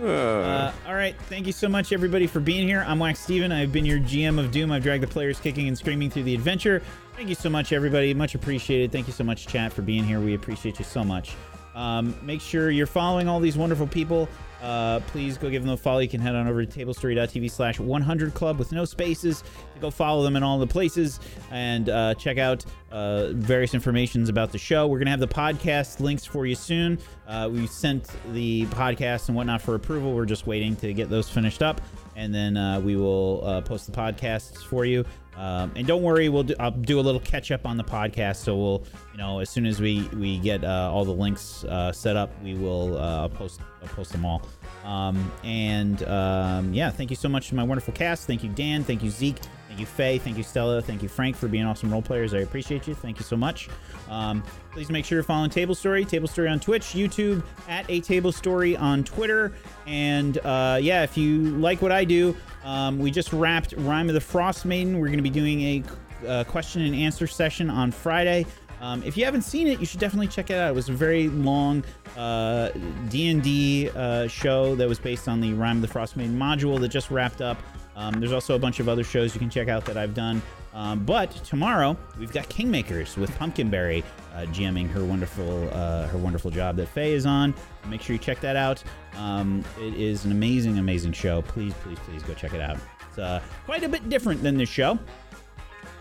[0.00, 1.14] Uh, all right.
[1.28, 2.84] Thank you so much, everybody, for being here.
[2.86, 3.52] I'm Wacksteven.
[3.52, 4.72] I've been your GM of Doom.
[4.72, 6.82] I've dragged the players kicking and screaming through the adventure.
[7.16, 8.14] Thank you so much, everybody.
[8.14, 8.90] Much appreciated.
[8.92, 10.20] Thank you so much, chat, for being here.
[10.20, 11.34] We appreciate you so much.
[11.74, 14.28] Um, make sure you're following all these wonderful people.
[14.60, 16.00] Uh, please go give them a follow.
[16.00, 19.42] You can head on over to tablestory.tv slash 100 club with no spaces
[19.74, 21.20] to go follow them in all the places
[21.50, 24.86] and uh, check out uh, various informations about the show.
[24.86, 26.98] We're going to have the podcast links for you soon.
[27.26, 30.12] Uh, we sent the podcast and whatnot for approval.
[30.14, 31.80] We're just waiting to get those finished up.
[32.16, 35.04] And then uh, we will uh, post the podcasts for you.
[35.38, 38.36] Um, and don't worry, we'll do, I'll do a little catch up on the podcast.
[38.36, 41.92] So we'll, you know, as soon as we we get uh, all the links uh,
[41.92, 44.42] set up, we will uh, post post them all.
[44.84, 48.26] Um, and um, yeah, thank you so much to my wonderful cast.
[48.26, 48.82] Thank you, Dan.
[48.82, 49.38] Thank you, Zeke.
[49.80, 50.18] You, Faye.
[50.18, 50.80] Thank you, Stella.
[50.82, 52.34] Thank you, Frank, for being awesome role players.
[52.34, 52.94] I appreciate you.
[52.94, 53.68] Thank you so much.
[54.08, 54.42] Um,
[54.72, 59.04] please make sure you're following Tablestory, Table Story on Twitch, YouTube, at A Tablestory on
[59.04, 59.52] Twitter.
[59.86, 64.14] And uh, yeah, if you like what I do, um, we just wrapped Rime of
[64.14, 64.94] the Frostmaiden.
[64.94, 65.82] We're going to be doing a
[66.26, 68.46] uh, question and answer session on Friday.
[68.80, 70.70] Um, if you haven't seen it, you should definitely check it out.
[70.70, 71.84] It was a very long
[72.16, 72.70] uh,
[73.08, 77.10] D&D uh, show that was based on the Rime of the Frostmaiden module that just
[77.10, 77.58] wrapped up.
[77.98, 80.40] Um, there's also a bunch of other shows you can check out that I've done.
[80.72, 84.04] Um, but tomorrow we've got Kingmakers with Pumpkinberry
[84.34, 87.52] uh, GMing her wonderful uh, her wonderful job that Faye is on.
[87.88, 88.84] Make sure you check that out.
[89.16, 91.42] Um, it is an amazing, amazing show.
[91.42, 92.78] Please, please, please go check it out.
[93.08, 94.96] It's uh, quite a bit different than this show.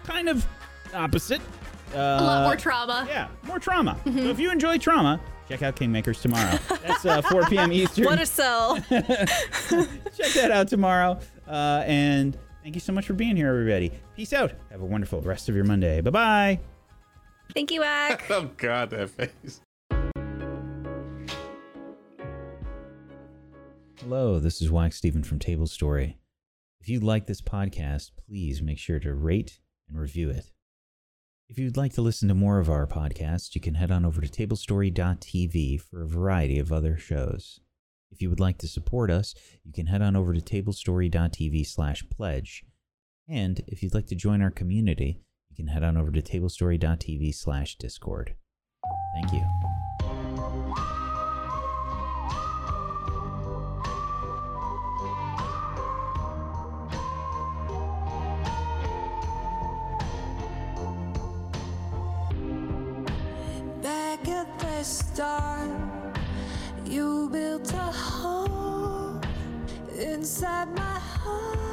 [0.04, 0.46] Kind of
[0.94, 1.42] opposite.
[1.96, 3.08] Uh, a lot more trauma.
[3.10, 3.98] Yeah, more trauma.
[4.06, 6.58] So if you enjoy trauma, check out Kingmakers tomorrow.
[6.86, 7.72] That's uh, 4 p.m.
[7.72, 8.06] Eastern.
[8.06, 8.76] What a sell.
[8.90, 11.20] check that out tomorrow.
[11.48, 13.92] Uh, and thank you so much for being here, everybody.
[14.16, 14.52] Peace out.
[14.72, 16.02] Have a wonderful rest of your Monday.
[16.02, 16.60] Bye bye.
[17.54, 18.26] Thank you, Ak.
[18.30, 19.62] oh God, that face.
[24.00, 26.16] Hello, this is Wacksteven from Tablestory.
[26.80, 29.60] If you like this podcast, please make sure to rate
[29.90, 30.52] and review it.
[31.50, 34.20] If you'd like to listen to more of our podcasts, you can head on over
[34.20, 37.62] to tablestory.tv for a variety of other shows.
[38.12, 42.04] If you would like to support us, you can head on over to tablestory.tv slash
[42.10, 42.66] pledge.
[43.30, 47.34] And if you'd like to join our community, you can head on over to tablestory.tv
[47.34, 48.36] slash discord.
[49.16, 49.87] Thank you.
[64.88, 65.70] Start,
[66.86, 69.22] you built a home
[70.00, 71.67] inside my heart.